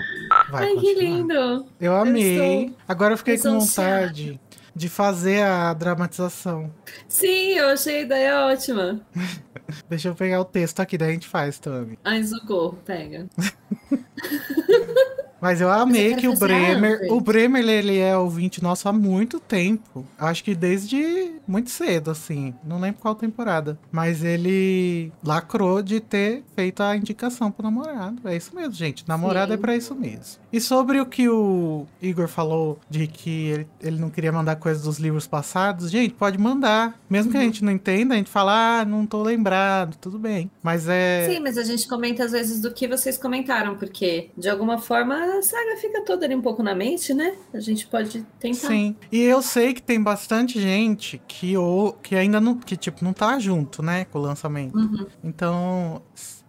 Vai 0.50 0.66
Ai, 0.66 0.70
que 0.76 0.76
continuar. 0.94 1.02
lindo! 1.02 1.66
Eu 1.80 1.96
amei. 1.96 2.64
estou 2.66 2.78
Agora 2.88 3.14
eu 3.14 3.18
fiquei 3.18 3.38
com 3.38 3.44
desanciada. 3.44 4.02
vontade 4.08 4.40
de 4.76 4.90
fazer 4.90 5.42
a 5.42 5.74
dramatização. 5.74 6.70
Sim, 7.08 7.54
eu 7.54 7.70
achei 7.70 8.00
a 8.00 8.02
ideia 8.02 8.46
ótima. 8.46 9.00
Deixa 9.90 10.10
eu 10.10 10.16
pegar 10.16 10.42
o 10.42 10.46
texto 10.46 10.80
aqui, 10.82 10.98
daí 10.98 11.10
a 11.10 11.14
gente 11.14 11.28
faz, 11.28 11.58
Tami. 11.58 11.98
Ai, 12.04 12.24
socorro, 12.24 12.78
pega. 12.86 13.26
Mas 15.46 15.62
eu 15.62 15.70
amei 15.70 16.10
quero 16.10 16.22
que 16.22 16.28
o 16.28 16.36
fazer 16.36 16.54
a 16.54 16.58
Bremer, 16.58 17.14
o 17.14 17.22
Bremer, 17.22 17.70
ele 17.70 18.00
é 18.00 18.18
ouvinte 18.18 18.64
nosso 18.64 18.90
há 18.90 18.92
muito 18.92 19.40
tempo. 19.40 20.04
Acho 20.18 20.44
que 20.44 20.56
desde 20.56 21.36
muito 21.48 21.70
cedo, 21.70 22.10
assim. 22.10 22.56
Não 22.64 22.80
lembro 22.80 23.00
qual 23.00 23.14
temporada. 23.14 23.78
Mas 23.92 24.24
ele 24.24 25.12
lacrou 25.24 25.84
de 25.84 26.00
ter 26.00 26.44
feito 26.56 26.82
a 26.82 26.98
indicação 26.98 27.52
pro 27.52 27.62
namorado. 27.62 28.28
É 28.28 28.36
isso 28.36 28.56
mesmo, 28.56 28.74
gente. 28.74 29.08
Namorado 29.08 29.52
Sim. 29.52 29.54
é 29.54 29.58
pra 29.58 29.76
isso 29.76 29.94
mesmo. 29.94 30.42
E 30.52 30.60
sobre 30.60 31.00
o 31.00 31.06
que 31.06 31.30
o 31.30 31.86
Igor 32.02 32.28
falou 32.28 32.80
de 32.90 33.06
que 33.06 33.50
ele, 33.50 33.68
ele 33.80 34.00
não 34.00 34.10
queria 34.10 34.32
mandar 34.32 34.56
coisas 34.56 34.82
dos 34.82 34.98
livros 34.98 35.28
passados, 35.28 35.92
gente, 35.92 36.16
pode 36.16 36.40
mandar. 36.40 37.00
Mesmo 37.08 37.32
que 37.32 37.38
a 37.38 37.42
gente 37.42 37.64
não 37.64 37.72
entenda, 37.72 38.16
a 38.16 38.18
gente 38.18 38.32
fala, 38.32 38.80
ah, 38.80 38.86
não 38.86 39.06
tô 39.06 39.22
lembrado, 39.22 39.96
tudo 39.98 40.18
bem. 40.18 40.50
Mas 40.64 40.88
é. 40.90 41.30
Sim, 41.30 41.40
mas 41.40 41.56
a 41.56 41.64
gente 41.64 41.88
comenta 41.88 42.24
às 42.24 42.32
vezes 42.32 42.60
do 42.60 42.72
que 42.74 42.88
vocês 42.88 43.16
comentaram, 43.16 43.76
porque 43.76 44.32
de 44.36 44.50
alguma 44.50 44.80
forma 44.80 45.35
a 45.38 45.42
saga 45.42 45.78
fica 45.78 46.02
toda 46.02 46.26
ali 46.26 46.36
um 46.36 46.42
pouco 46.42 46.64
na 46.64 46.76
mente, 46.76 47.14
né? 47.14 47.36
A 47.54 47.60
gente 47.60 47.88
pode 47.88 48.26
tentar. 48.40 48.68
Sim. 48.68 48.96
E 49.12 49.22
eu 49.22 49.42
sei 49.42 49.74
que 49.74 49.82
tem 49.82 50.02
bastante 50.02 50.60
gente 50.60 51.22
que, 51.28 51.58
ou, 51.58 51.94
que 51.94 52.16
ainda 52.16 52.40
não, 52.40 52.58
que, 52.58 52.76
tipo, 52.76 53.04
não 53.04 53.14
tá 53.14 53.38
junto, 53.40 53.82
né, 53.82 54.06
com 54.06 54.20
o 54.20 54.22
lançamento. 54.22 54.78
Uhum. 54.78 55.06
Então, 55.24 56.02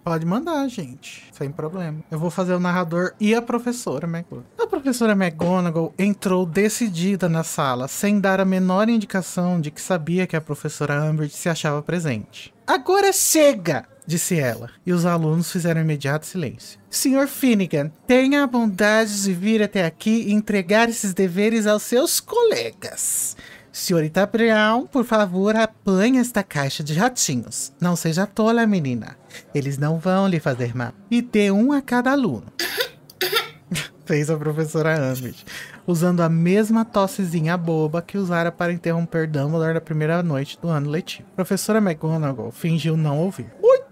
pode 0.04 0.24
mandar, 0.24 0.68
gente. 0.68 1.24
Sem 1.32 1.50
problema. 1.50 1.98
Eu 2.10 2.18
vou 2.18 2.30
fazer 2.30 2.54
o 2.54 2.60
narrador 2.60 3.12
e 3.18 3.34
a 3.34 3.42
professora 3.42 4.06
McGonagall. 4.06 4.46
A 4.58 4.66
professora 4.66 5.12
McGonagall 5.12 5.92
entrou 5.98 6.46
decidida 6.46 7.28
na 7.28 7.42
sala, 7.42 7.88
sem 7.88 8.20
dar 8.20 8.40
a 8.40 8.44
menor 8.44 8.88
indicação 8.88 9.60
de 9.60 9.70
que 9.70 9.80
sabia 9.80 10.26
que 10.26 10.36
a 10.36 10.40
professora 10.40 11.02
Umbridge 11.02 11.34
se 11.34 11.48
achava 11.48 11.82
presente. 11.82 12.54
Agora 12.66 13.12
chega! 13.12 13.95
Disse 14.06 14.38
ela, 14.38 14.70
e 14.86 14.92
os 14.92 15.04
alunos 15.04 15.50
fizeram 15.50 15.80
imediato 15.80 16.26
silêncio. 16.26 16.78
Senhor 16.88 17.26
Finnegan, 17.26 17.90
tenha 18.06 18.44
a 18.44 18.46
bondade 18.46 19.22
de 19.22 19.32
vir 19.32 19.62
até 19.62 19.84
aqui 19.84 20.26
e 20.28 20.32
entregar 20.32 20.88
esses 20.88 21.12
deveres 21.12 21.66
aos 21.66 21.82
seus 21.82 22.20
colegas. 22.20 23.36
Senhorita 23.72 24.24
Brown, 24.24 24.86
por 24.86 25.04
favor, 25.04 25.54
apanhe 25.56 26.18
esta 26.18 26.42
caixa 26.42 26.82
de 26.82 26.94
ratinhos. 26.94 27.74
Não 27.78 27.94
seja 27.94 28.26
tola, 28.26 28.66
menina. 28.66 29.18
Eles 29.54 29.76
não 29.76 29.98
vão 29.98 30.28
lhe 30.28 30.40
fazer 30.40 30.74
mal. 30.74 30.92
E 31.10 31.20
dê 31.20 31.50
um 31.50 31.72
a 31.72 31.82
cada 31.82 32.12
aluno. 32.12 32.46
Fez 34.06 34.30
a 34.30 34.36
professora 34.36 35.12
Umbridge, 35.12 35.44
usando 35.84 36.22
a 36.22 36.28
mesma 36.28 36.84
tossezinha 36.84 37.56
boba 37.56 38.00
que 38.00 38.16
usara 38.16 38.52
para 38.52 38.72
interromper 38.72 39.26
Dumbledore 39.26 39.74
na 39.74 39.80
primeira 39.80 40.22
noite 40.22 40.56
do 40.62 40.68
ano 40.68 40.88
letivo. 40.88 41.28
Professora 41.34 41.78
McGonagall 41.78 42.52
fingiu 42.52 42.96
não 42.96 43.18
ouvir. 43.18 43.52
Muito 43.60 43.85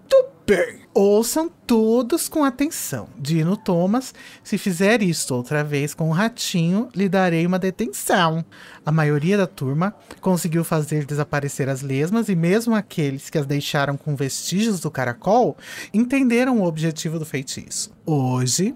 bem. 0.45 0.81
Ouçam 0.93 1.49
todos 1.49 2.29
com 2.29 2.43
atenção. 2.43 3.09
Dino 3.17 3.57
Thomas, 3.57 4.13
se 4.43 4.57
fizer 4.57 5.01
isto 5.01 5.33
outra 5.33 5.63
vez 5.63 5.93
com 5.93 6.09
o 6.09 6.13
ratinho, 6.13 6.87
lhe 6.95 7.09
darei 7.09 7.45
uma 7.45 7.59
detenção. 7.59 8.45
A 8.85 8.91
maioria 8.91 9.37
da 9.37 9.47
turma 9.47 9.93
conseguiu 10.21 10.63
fazer 10.63 11.05
desaparecer 11.05 11.67
as 11.67 11.81
lesmas 11.81 12.29
e 12.29 12.35
mesmo 12.35 12.75
aqueles 12.75 13.29
que 13.29 13.37
as 13.37 13.45
deixaram 13.45 13.97
com 13.97 14.15
vestígios 14.15 14.79
do 14.79 14.91
caracol 14.91 15.57
entenderam 15.93 16.59
o 16.59 16.65
objetivo 16.65 17.19
do 17.19 17.25
feitiço. 17.25 17.91
Hoje, 18.05 18.75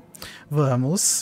vamos 0.49 1.21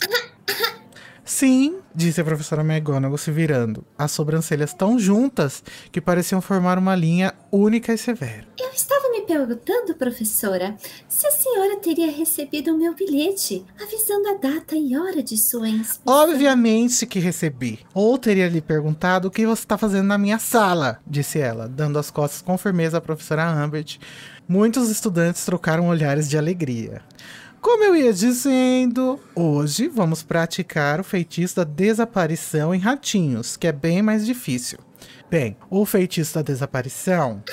Sim, 1.28 1.80
disse 1.94 2.22
a 2.22 2.24
professora 2.24 2.62
McGonagall 2.62 3.18
se 3.18 3.32
virando, 3.32 3.84
as 3.98 4.12
sobrancelhas 4.14 4.74
tão 4.74 4.98
juntas 4.98 5.62
que 5.92 6.00
pareciam 6.00 6.40
formar 6.40 6.78
uma 6.78 6.96
linha 6.96 7.34
única 7.52 7.94
e 7.94 7.98
severa. 7.98 8.48
Eu 8.58 8.70
estava 8.70 9.10
me 9.10 9.22
perguntando, 9.24 9.94
professora, 9.96 10.78
se 11.10 11.28
a 11.28 11.32
senhora 11.32 11.76
teria 11.82 12.10
recebido 12.10 12.74
o 12.74 12.78
meu 12.78 12.96
bilhete 12.96 13.66
avisando 13.78 14.30
a 14.30 14.34
data 14.36 14.74
e 14.78 14.98
hora 14.98 15.22
de 15.22 15.38
sua 15.38 15.68
inspeção. 15.68 16.02
Obviamente 16.06 17.06
que 17.06 17.20
recebi. 17.20 17.80
Ou 17.94 18.18
teria 18.18 18.48
lhe 18.48 18.62
perguntado 18.62 19.28
o 19.28 19.32
que 19.32 19.46
você 19.46 19.64
está 19.64 19.78
fazendo 19.78 20.08
na 20.08 20.18
minha 20.18 20.40
sala, 20.40 21.00
disse 21.06 21.40
ela, 21.40 21.68
dando 21.68 22.00
as 22.00 22.10
costas 22.10 22.42
com 22.42 22.58
firmeza 22.58 23.00
à 23.00 23.02
professora 23.02 23.52
Humbert. 23.52 24.00
Muitos 24.48 24.90
estudantes 24.90 25.44
trocaram 25.44 25.90
olhares 25.90 26.30
de 26.30 26.38
alegria. 26.38 27.02
Como 27.68 27.84
eu 27.84 27.98
ia 27.98 28.14
dizendo, 28.14 29.20
hoje 29.36 29.90
vamos 29.90 30.24
praticar 30.24 31.02
o 31.02 31.04
feitiço 31.04 31.58
da 31.58 31.66
desaparição 31.66 32.74
em 32.74 32.80
ratinhos, 32.80 33.58
que 33.58 33.68
é 33.68 33.74
bem 33.74 34.02
mais 34.02 34.26
difícil. 34.26 34.80
Bem, 35.30 35.58
o 35.70 35.86
feitiço 35.86 36.36
da 36.36 36.42
desaparição. 36.42 37.44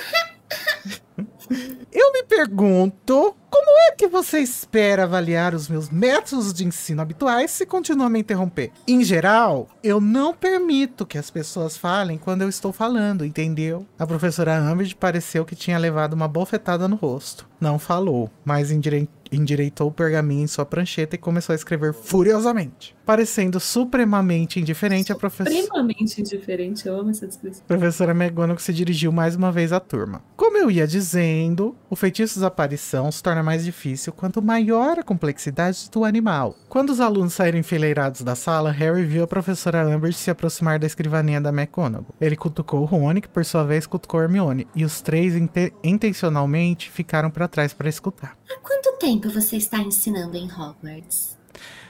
Eu 1.92 2.12
me 2.12 2.22
pergunto 2.22 3.34
como 3.54 3.70
é 3.88 3.92
que 3.92 4.08
você 4.08 4.40
espera 4.40 5.04
avaliar 5.04 5.54
os 5.54 5.68
meus 5.68 5.88
métodos 5.88 6.52
de 6.52 6.66
ensino 6.66 7.00
habituais 7.00 7.52
se 7.52 7.64
continua 7.64 8.06
a 8.06 8.10
me 8.10 8.18
interromper? 8.18 8.72
Em 8.84 9.04
geral, 9.04 9.68
eu 9.80 10.00
não 10.00 10.34
permito 10.34 11.06
que 11.06 11.16
as 11.16 11.30
pessoas 11.30 11.76
falem 11.76 12.18
quando 12.18 12.42
eu 12.42 12.48
estou 12.48 12.72
falando, 12.72 13.24
entendeu? 13.24 13.86
A 13.96 14.04
professora 14.08 14.60
Umbridge 14.60 14.96
pareceu 14.96 15.44
que 15.44 15.54
tinha 15.54 15.78
levado 15.78 16.14
uma 16.14 16.26
bofetada 16.26 16.88
no 16.88 16.96
rosto. 16.96 17.46
Não 17.60 17.78
falou, 17.78 18.28
mas 18.44 18.70
endire- 18.72 19.08
endireitou 19.32 19.88
o 19.88 19.92
pergaminho 19.92 20.42
em 20.44 20.46
sua 20.46 20.66
prancheta 20.66 21.14
e 21.14 21.18
começou 21.18 21.52
a 21.52 21.56
escrever 21.56 21.94
furiosamente. 21.94 22.94
Parecendo 23.06 23.58
supremamente 23.60 24.60
indiferente, 24.60 25.12
a 25.12 25.14
professora. 25.14 25.54
Extremamente 25.54 26.20
indiferente, 26.20 26.86
eu 26.86 26.98
amo 26.98 27.10
essa 27.10 27.26
descrição. 27.26 27.62
Professora 27.66 28.12
McGonagall 28.12 28.58
se 28.58 28.72
dirigiu 28.72 29.12
mais 29.12 29.34
uma 29.36 29.50
vez 29.52 29.72
à 29.72 29.80
turma. 29.80 30.22
Como 30.36 30.58
eu 30.58 30.70
ia 30.70 30.86
dizendo, 30.86 31.74
o 31.88 31.96
feitiço 31.96 32.38
da 32.40 32.48
aparição 32.48 33.10
se 33.10 33.22
torna 33.22 33.42
mais 33.44 33.64
difícil 33.64 34.12
quanto 34.12 34.42
maior 34.42 34.98
a 34.98 35.02
complexidade 35.04 35.88
do 35.92 36.04
animal. 36.04 36.56
Quando 36.68 36.90
os 36.90 36.98
alunos 37.00 37.34
saíram 37.34 37.58
enfileirados 37.58 38.22
da 38.22 38.34
sala, 38.34 38.72
Harry 38.72 39.04
viu 39.04 39.22
a 39.22 39.26
professora 39.28 39.86
Umbridge 39.86 40.18
se 40.18 40.30
aproximar 40.30 40.78
da 40.78 40.86
escrivaninha 40.86 41.40
da 41.40 41.50
McGonagall. 41.50 42.06
Ele 42.20 42.34
cutucou 42.34 42.84
Rony, 42.84 43.20
que 43.20 43.28
por 43.28 43.44
sua 43.44 43.62
vez 43.64 43.86
cutucou 43.86 44.20
Hermione, 44.22 44.66
e 44.74 44.84
os 44.84 45.00
três 45.00 45.36
inte- 45.36 45.72
intencionalmente 45.84 46.90
ficaram 46.90 47.30
para 47.30 47.46
trás 47.46 47.72
para 47.72 47.88
escutar. 47.88 48.36
Há 48.50 48.58
quanto 48.60 48.98
tempo 48.98 49.28
você 49.28 49.56
está 49.56 49.78
ensinando 49.78 50.36
em 50.36 50.46
Hogwarts? 50.50 51.36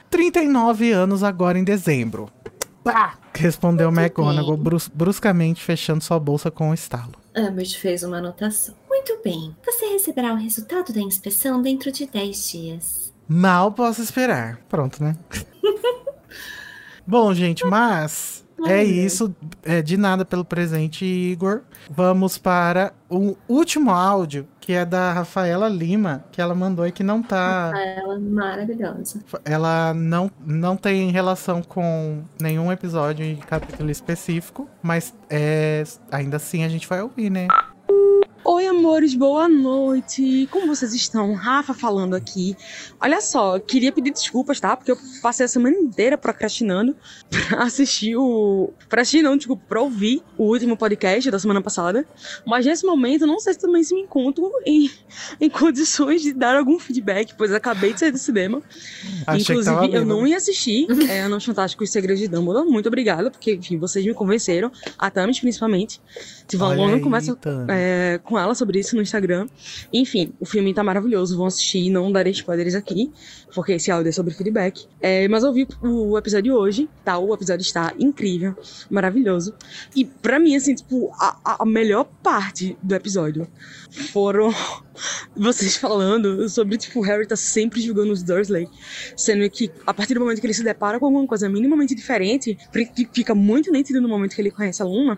39 0.09 0.91
anos 0.91 1.23
agora 1.23 1.57
em 1.57 1.63
dezembro. 1.63 2.29
Pá! 2.83 3.15
Respondeu 3.33 3.91
Muito 3.91 3.99
McGonagall 4.01 4.57
brus- 4.57 4.87
bruscamente, 4.93 5.63
fechando 5.63 6.03
sua 6.03 6.19
bolsa 6.19 6.51
com 6.51 6.69
um 6.69 6.73
estalo. 6.73 7.13
Ambert 7.35 7.77
fez 7.79 8.03
uma 8.03 8.17
anotação. 8.17 8.75
Muito 9.07 9.21
bem. 9.23 9.55
Você 9.63 9.85
receberá 9.85 10.33
o 10.33 10.35
resultado 10.35 10.91
da 10.91 10.99
inspeção 10.99 11.61
dentro 11.61 11.91
de 11.91 12.07
10 12.07 12.49
dias. 12.49 13.13
Mal 13.27 13.71
posso 13.71 14.01
esperar. 14.01 14.59
Pronto, 14.67 15.03
né? 15.03 15.15
Bom, 17.05 17.31
gente, 17.31 17.63
mas 17.67 18.43
é 18.65 18.83
isso. 18.83 19.35
É, 19.61 19.83
de 19.83 19.95
nada 19.95 20.25
pelo 20.25 20.43
presente, 20.43 21.05
Igor. 21.05 21.61
Vamos 21.87 22.39
para 22.39 22.93
o 23.07 23.37
último 23.47 23.91
áudio, 23.91 24.47
que 24.59 24.73
é 24.73 24.83
da 24.83 25.13
Rafaela 25.13 25.69
Lima, 25.69 26.25
que 26.31 26.41
ela 26.41 26.55
mandou 26.55 26.87
e 26.87 26.91
que 26.91 27.03
não 27.03 27.21
tá. 27.21 27.73
Ela 27.75 28.15
é 28.15 28.17
maravilhosa. 28.17 29.23
Ela 29.43 29.93
não, 29.93 30.31
não 30.43 30.75
tem 30.75 31.11
relação 31.11 31.61
com 31.61 32.23
nenhum 32.41 32.71
episódio 32.71 33.23
e 33.23 33.35
capítulo 33.35 33.91
específico, 33.91 34.67
mas 34.81 35.13
é, 35.29 35.83
ainda 36.11 36.37
assim 36.37 36.63
a 36.63 36.69
gente 36.69 36.87
vai 36.87 37.03
ouvir, 37.03 37.29
né? 37.29 37.47
Oi, 38.47 38.67
amores, 38.67 39.15
boa 39.15 39.49
noite. 39.49 40.47
Como 40.51 40.67
vocês 40.67 40.93
estão? 40.93 41.33
Rafa 41.33 41.73
falando 41.73 42.15
aqui. 42.15 42.55
Olha 43.01 43.19
só, 43.19 43.57
queria 43.57 43.91
pedir 43.91 44.11
desculpas, 44.11 44.59
tá? 44.59 44.77
Porque 44.77 44.91
eu 44.91 44.97
passei 45.19 45.47
a 45.47 45.49
semana 45.49 45.75
inteira 45.75 46.15
procrastinando 46.15 46.95
pra 47.27 47.63
assistir 47.63 48.15
o. 48.15 48.71
Pra 48.87 49.01
assistir, 49.01 49.23
não, 49.23 49.35
desculpa, 49.35 49.63
pra 49.67 49.81
ouvir 49.81 50.21
o 50.37 50.43
último 50.43 50.77
podcast 50.77 51.31
da 51.31 51.39
semana 51.39 51.59
passada. 51.59 52.05
Mas 52.45 52.67
nesse 52.67 52.85
momento, 52.85 53.25
não 53.25 53.39
sei 53.39 53.53
se 53.53 53.59
também 53.59 53.83
se 53.83 53.95
me 53.95 54.01
encontro 54.01 54.51
em, 54.63 54.91
em 55.41 55.49
condições 55.49 56.21
de 56.21 56.31
dar 56.31 56.55
algum 56.55 56.77
feedback, 56.77 57.33
pois 57.35 57.51
acabei 57.51 57.93
de 57.93 57.99
sair 57.99 58.11
do 58.11 58.19
cinema. 58.19 58.61
Achei 59.25 59.55
Inclusive, 59.55 59.95
eu 59.95 60.05
não 60.05 60.27
ia 60.27 60.37
assistir 60.37 60.85
é, 61.09 61.21
Anos 61.21 61.43
Fantásticos 61.43 61.89
e 61.89 61.91
Segredos 61.91 62.21
de 62.21 62.27
Dumbledore. 62.27 62.69
Muito 62.69 62.85
obrigada, 62.85 63.31
porque, 63.31 63.55
enfim, 63.55 63.79
vocês 63.79 64.05
me 64.05 64.13
convenceram. 64.13 64.71
A 64.99 65.09
Tamis, 65.09 65.39
principalmente. 65.39 65.99
Tive 66.47 66.61
uma 66.61 66.69
Olha 66.69 66.77
longa 66.77 66.95
aí, 66.97 67.01
conversa 67.01 67.35
Tami. 67.35 67.65
Com 68.35 68.39
ela 68.39 68.53
sobre 68.53 68.79
isso 68.79 68.97
no 68.97 69.01
Instagram. 69.01 69.47
Enfim, 69.93 70.33
o 70.41 70.45
filme 70.45 70.73
tá 70.73 70.83
maravilhoso, 70.83 71.37
vão 71.37 71.45
assistir, 71.45 71.89
não 71.89 72.11
darei 72.11 72.33
spoilers 72.33 72.75
aqui, 72.75 73.09
porque 73.55 73.71
esse 73.73 73.89
áudio 73.89 74.09
é 74.09 74.11
sobre 74.11 74.33
feedback. 74.33 74.85
É, 75.01 75.27
mas 75.29 75.43
eu 75.43 75.51
vi 75.53 75.67
o 75.81 76.17
episódio 76.17 76.53
hoje, 76.53 76.87
tá? 77.03 77.17
O 77.17 77.33
episódio 77.33 77.61
está 77.63 77.93
incrível, 77.97 78.55
maravilhoso. 78.89 79.55
E 79.95 80.03
pra 80.05 80.37
mim, 80.39 80.55
assim, 80.55 80.75
tipo, 80.75 81.09
a, 81.19 81.57
a- 81.59 81.65
melhor 81.65 82.05
parte 82.21 82.77
do 82.83 82.93
episódio 82.93 83.47
foram 84.11 84.53
vocês 85.35 85.75
falando 85.77 86.47
sobre, 86.49 86.77
tipo, 86.77 86.99
o 86.99 87.03
Harry 87.03 87.25
tá 87.25 87.35
sempre 87.35 87.81
julgando 87.81 88.11
os 88.13 88.21
Dursley, 88.23 88.67
sendo 89.15 89.49
que 89.49 89.71
a 89.85 89.93
partir 89.93 90.13
do 90.13 90.19
momento 90.19 90.39
que 90.39 90.47
ele 90.47 90.53
se 90.53 90.63
depara 90.63 90.99
com 90.99 91.05
alguma 91.05 91.25
coisa 91.27 91.49
minimamente 91.49 91.95
diferente, 91.95 92.57
que 92.95 93.07
fica 93.13 93.33
muito 93.33 93.71
nítido 93.71 94.01
no 94.01 94.07
momento 94.09 94.35
que 94.35 94.41
ele 94.41 94.51
conhece 94.51 94.81
a 94.81 94.85
Luna, 94.85 95.17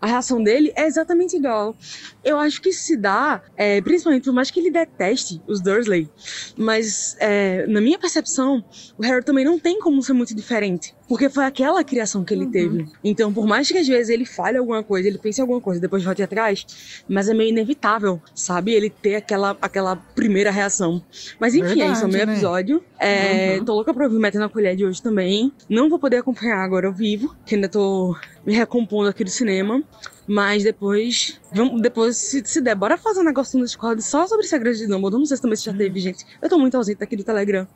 a 0.00 0.06
reação 0.06 0.42
dele 0.42 0.72
é 0.76 0.86
exatamente 0.86 1.36
igual. 1.36 1.76
Eu 2.24 2.38
acho 2.38 2.60
que 2.60 2.72
se 2.72 2.96
dá, 2.96 3.42
é, 3.56 3.80
principalmente 3.80 4.24
por 4.24 4.32
mais 4.32 4.50
que 4.50 4.60
ele 4.60 4.70
deteste 4.70 5.40
os 5.46 5.60
Dursley, 5.60 6.08
mas 6.56 7.16
é, 7.20 7.66
na 7.76 7.82
minha 7.82 7.98
percepção, 7.98 8.64
o 8.96 9.02
Harry 9.02 9.22
também 9.22 9.44
não 9.44 9.58
tem 9.58 9.78
como 9.78 10.02
ser 10.02 10.14
muito 10.14 10.34
diferente. 10.34 10.94
Porque 11.06 11.28
foi 11.28 11.44
aquela 11.44 11.84
criação 11.84 12.24
que 12.24 12.32
ele 12.32 12.46
uhum. 12.46 12.50
teve. 12.50 12.88
Então, 13.04 13.32
por 13.32 13.46
mais 13.46 13.70
que 13.70 13.76
às 13.76 13.86
vezes 13.86 14.08
ele 14.08 14.24
fale 14.24 14.56
alguma 14.56 14.82
coisa, 14.82 15.06
ele 15.06 15.18
pense 15.18 15.40
em 15.40 15.42
alguma 15.42 15.60
coisa, 15.60 15.78
depois 15.78 16.02
volte 16.02 16.22
atrás, 16.22 16.66
mas 17.06 17.28
é 17.28 17.34
meio 17.34 17.50
inevitável, 17.50 18.20
sabe? 18.34 18.72
Ele 18.72 18.88
ter 18.88 19.16
aquela, 19.16 19.56
aquela 19.60 19.94
primeira 19.94 20.50
reação. 20.50 21.04
Mas 21.38 21.54
enfim, 21.54 21.68
Verdade, 21.68 21.82
é 21.82 21.92
isso, 21.92 22.02
é 22.02 22.06
o 22.06 22.08
meu 22.08 22.26
né? 22.26 22.32
episódio. 22.32 22.84
É, 22.98 23.56
uhum. 23.58 23.64
Tô 23.66 23.74
louca 23.74 23.92
pra 23.92 24.04
ouvir 24.04 24.18
Metendo 24.18 24.44
na 24.44 24.48
Colher 24.48 24.74
de 24.74 24.86
hoje 24.86 25.02
também. 25.02 25.52
Não 25.68 25.90
vou 25.90 25.98
poder 25.98 26.16
acompanhar 26.16 26.64
agora 26.64 26.86
ao 26.86 26.94
vivo, 26.94 27.36
que 27.44 27.54
ainda 27.54 27.68
tô 27.68 28.16
me 28.44 28.54
recompondo 28.54 29.10
aqui 29.10 29.22
do 29.22 29.30
cinema. 29.30 29.82
Mas 30.26 30.64
depois, 30.64 31.40
vamos, 31.52 31.80
depois 31.80 32.16
se, 32.16 32.42
se 32.44 32.60
der, 32.60 32.74
bora 32.74 32.98
fazer 32.98 33.20
um 33.20 33.24
negócio 33.24 33.58
no 33.58 33.64
Discord 33.64 34.02
só 34.02 34.26
sobre 34.26 34.46
segredos 34.46 34.78
de 34.78 34.86
Dumbledore. 34.86 35.20
Não 35.20 35.26
sei 35.26 35.36
se 35.36 35.42
também 35.42 35.56
você 35.56 35.70
já 35.70 35.76
teve, 35.76 36.00
gente. 36.00 36.24
Eu 36.42 36.48
tô 36.48 36.58
muito 36.58 36.76
ausente 36.76 37.02
aqui 37.02 37.16
do 37.16 37.24
Telegram. 37.24 37.66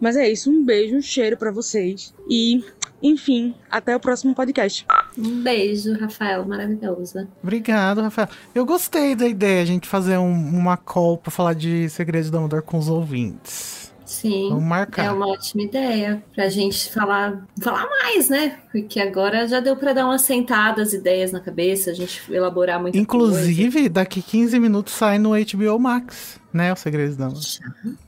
Mas 0.00 0.16
é 0.16 0.28
isso, 0.28 0.50
um 0.50 0.64
beijo, 0.64 0.96
um 0.96 1.02
cheiro 1.02 1.36
para 1.36 1.52
vocês. 1.52 2.12
E, 2.28 2.64
enfim, 3.02 3.54
até 3.70 3.94
o 3.94 4.00
próximo 4.00 4.34
podcast. 4.34 4.84
Um 5.16 5.42
beijo, 5.42 5.96
Rafael, 5.98 6.44
maravilhosa. 6.44 7.28
Obrigado, 7.42 8.00
Rafael. 8.00 8.28
Eu 8.54 8.66
gostei 8.66 9.14
da 9.14 9.26
ideia, 9.26 9.62
a 9.62 9.64
gente 9.64 9.86
fazer 9.88 10.18
um, 10.18 10.32
uma 10.32 10.76
call 10.76 11.16
pra 11.16 11.30
falar 11.30 11.54
de 11.54 11.88
Segredos 11.88 12.26
de 12.26 12.32
Dumbledore 12.32 12.62
com 12.62 12.78
os 12.78 12.88
ouvintes. 12.88 13.83
Sim. 14.04 14.48
Vamos 14.50 14.64
marcar. 14.64 15.06
É 15.06 15.10
uma 15.10 15.26
ótima 15.26 15.62
ideia 15.62 16.22
pra 16.34 16.48
gente 16.48 16.92
falar, 16.92 17.46
falar 17.60 17.88
mais, 17.88 18.28
né? 18.28 18.58
Porque 18.70 19.00
agora 19.00 19.46
já 19.48 19.60
deu 19.60 19.76
para 19.76 19.92
dar 19.92 20.04
uma 20.04 20.18
sentada 20.18 20.82
as 20.82 20.92
ideias 20.92 21.32
na 21.32 21.40
cabeça, 21.40 21.90
a 21.90 21.94
gente 21.94 22.22
elaborar 22.32 22.80
muito. 22.80 22.96
Inclusive, 22.96 23.72
coisa. 23.72 23.90
daqui 23.90 24.20
15 24.20 24.58
minutos 24.58 24.92
sai 24.92 25.18
no 25.18 25.30
HBO 25.30 25.78
Max, 25.78 26.40
né? 26.52 26.72
O 26.72 26.76
Segredos 26.76 27.16
da 27.16 27.26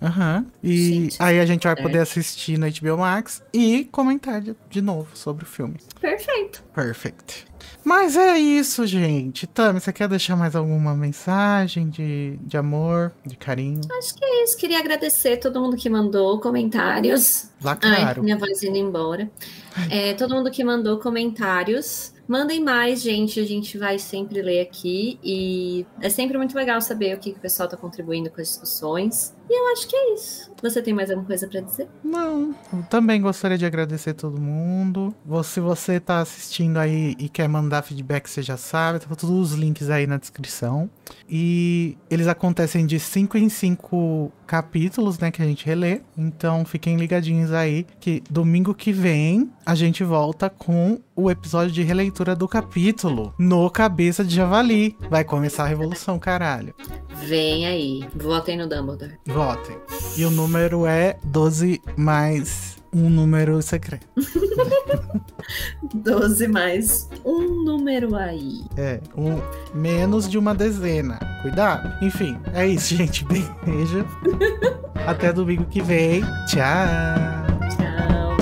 Aham. 0.03 0.39
Uhum. 0.39 0.47
E 0.63 0.77
gente, 0.77 1.23
aí 1.23 1.41
a 1.41 1.47
gente 1.47 1.65
vai 1.65 1.73
é. 1.73 1.83
poder 1.83 1.99
assistir 1.99 2.59
no 2.59 2.67
HBO 2.67 2.99
Max 2.99 3.43
e 3.53 3.89
comentar 3.91 4.41
de, 4.41 4.55
de 4.69 4.83
novo 4.83 5.09
sobre 5.15 5.45
o 5.45 5.47
filme. 5.47 5.77
Perfeito. 6.01 6.63
Perfect. 6.75 7.47
Mas 7.87 8.17
é 8.17 8.37
isso, 8.37 8.85
gente. 8.85 9.47
Tami, 9.47 9.79
você 9.79 9.93
quer 9.93 10.09
deixar 10.09 10.35
mais 10.35 10.57
alguma 10.57 10.93
mensagem 10.93 11.89
de, 11.89 12.37
de 12.43 12.57
amor, 12.57 13.13
de 13.25 13.37
carinho? 13.37 13.81
Acho 13.97 14.13
que 14.17 14.25
é 14.25 14.43
isso. 14.43 14.57
Queria 14.57 14.81
agradecer 14.81 15.37
todo 15.37 15.61
mundo 15.61 15.77
que 15.77 15.89
mandou 15.89 16.41
comentários. 16.41 17.49
Lá, 17.63 17.77
claro. 17.77 18.21
Ai, 18.21 18.25
minha 18.25 18.37
voz 18.37 18.61
indo 18.65 18.77
embora. 18.77 19.31
É, 19.89 20.15
todo 20.15 20.35
mundo 20.35 20.51
que 20.51 20.65
mandou 20.65 20.99
comentários. 20.99 22.13
Mandem 22.27 22.61
mais, 22.61 23.03
gente. 23.03 23.39
A 23.39 23.45
gente 23.45 23.79
vai 23.79 24.01
sempre 24.01 24.43
ler 24.43 24.63
aqui. 24.63 25.17
E 25.23 25.87
é 26.01 26.11
sempre 26.11 26.37
muito 26.37 26.57
legal 26.57 26.81
saber 26.81 27.15
o 27.15 27.21
que, 27.21 27.31
que 27.31 27.39
o 27.39 27.41
pessoal 27.41 27.69
está 27.69 27.77
contribuindo 27.77 28.29
com 28.31 28.41
as 28.41 28.49
discussões. 28.49 29.33
E 29.49 29.61
eu 29.61 29.73
acho 29.73 29.89
que 29.89 29.97
é 29.97 30.15
isso. 30.15 30.51
Você 30.63 30.83
tem 30.83 30.95
mais 30.95 31.11
alguma 31.11 31.27
coisa 31.27 31.47
para 31.47 31.61
dizer? 31.61 31.89
Não. 32.03 32.55
Eu 32.73 32.83
também 32.85 33.21
gostaria 33.21 33.59
de 33.59 33.67
agradecer 33.67 34.15
todo 34.15 34.41
mundo. 34.41 35.15
Se 35.45 35.61
você 35.61 36.01
tá 36.01 36.21
assistindo 36.21 36.79
aí 36.79 37.15
e 37.19 37.29
quer 37.29 37.49
mandar 37.49 37.83
feedback, 37.83 38.29
você 38.29 38.43
já 38.43 38.57
sabe. 38.57 38.99
Tá 38.99 39.15
todos 39.15 39.53
os 39.53 39.53
links 39.53 39.91
aí 39.91 40.07
na 40.07 40.17
descrição. 40.17 40.91
E 41.29 41.97
eles 42.11 42.27
acontecem 42.27 42.87
de 42.87 42.99
5 42.99 43.39
em 43.39 43.49
5 43.49 44.33
capítulos, 44.47 45.19
né, 45.19 45.31
que 45.31 45.43
a 45.43 45.45
gente 45.45 45.65
relê. 45.67 46.01
Então 46.17 46.65
fiquem 46.65 46.97
ligadinhos 46.97 47.53
aí 47.53 47.87
que 48.01 48.23
domingo 48.31 48.75
que 48.75 48.93
vem 48.93 49.51
a 49.65 49.75
gente 49.75 50.03
volta 50.03 50.49
com 50.49 51.01
o 51.15 51.31
episódio 51.31 51.73
de 51.73 51.83
releitura 51.83 52.35
do 52.35 52.49
capítulo 52.49 53.35
no 53.39 53.71
Cabeça 53.71 54.25
de 54.25 54.35
Javali. 54.35 54.97
Vai 55.11 55.25
começar 55.25 55.65
a 55.65 55.67
revolução, 55.67 56.19
caralho. 56.19 56.75
Vem 57.27 57.67
aí. 57.67 58.09
Votem 58.15 58.57
no 58.57 58.69
Dumbledore. 58.69 59.19
Votem. 59.37 59.77
E 60.17 60.25
o 60.25 60.31
número 60.31 60.87
é 60.87 61.19
12 61.23 61.83
mais 61.95 62.79
um 62.91 63.11
número 63.11 63.61
secreto. 63.61 64.07
12 65.95 66.49
mais 66.49 67.07
um 67.23 67.63
número 67.63 68.17
aí. 68.17 68.65
É, 68.79 68.99
um, 69.15 69.39
menos 69.79 70.27
de 70.27 70.39
uma 70.39 70.55
dezena. 70.55 71.19
Cuidado. 71.43 72.03
Enfim, 72.03 72.39
é 72.55 72.67
isso, 72.67 72.95
gente. 72.97 73.27
Beijo. 73.27 74.07
Até 75.07 75.35
domingo 75.35 75.67
que 75.67 75.83
vem. 75.83 76.23
Tchau. 76.47 76.87
Tchau. 77.77 78.37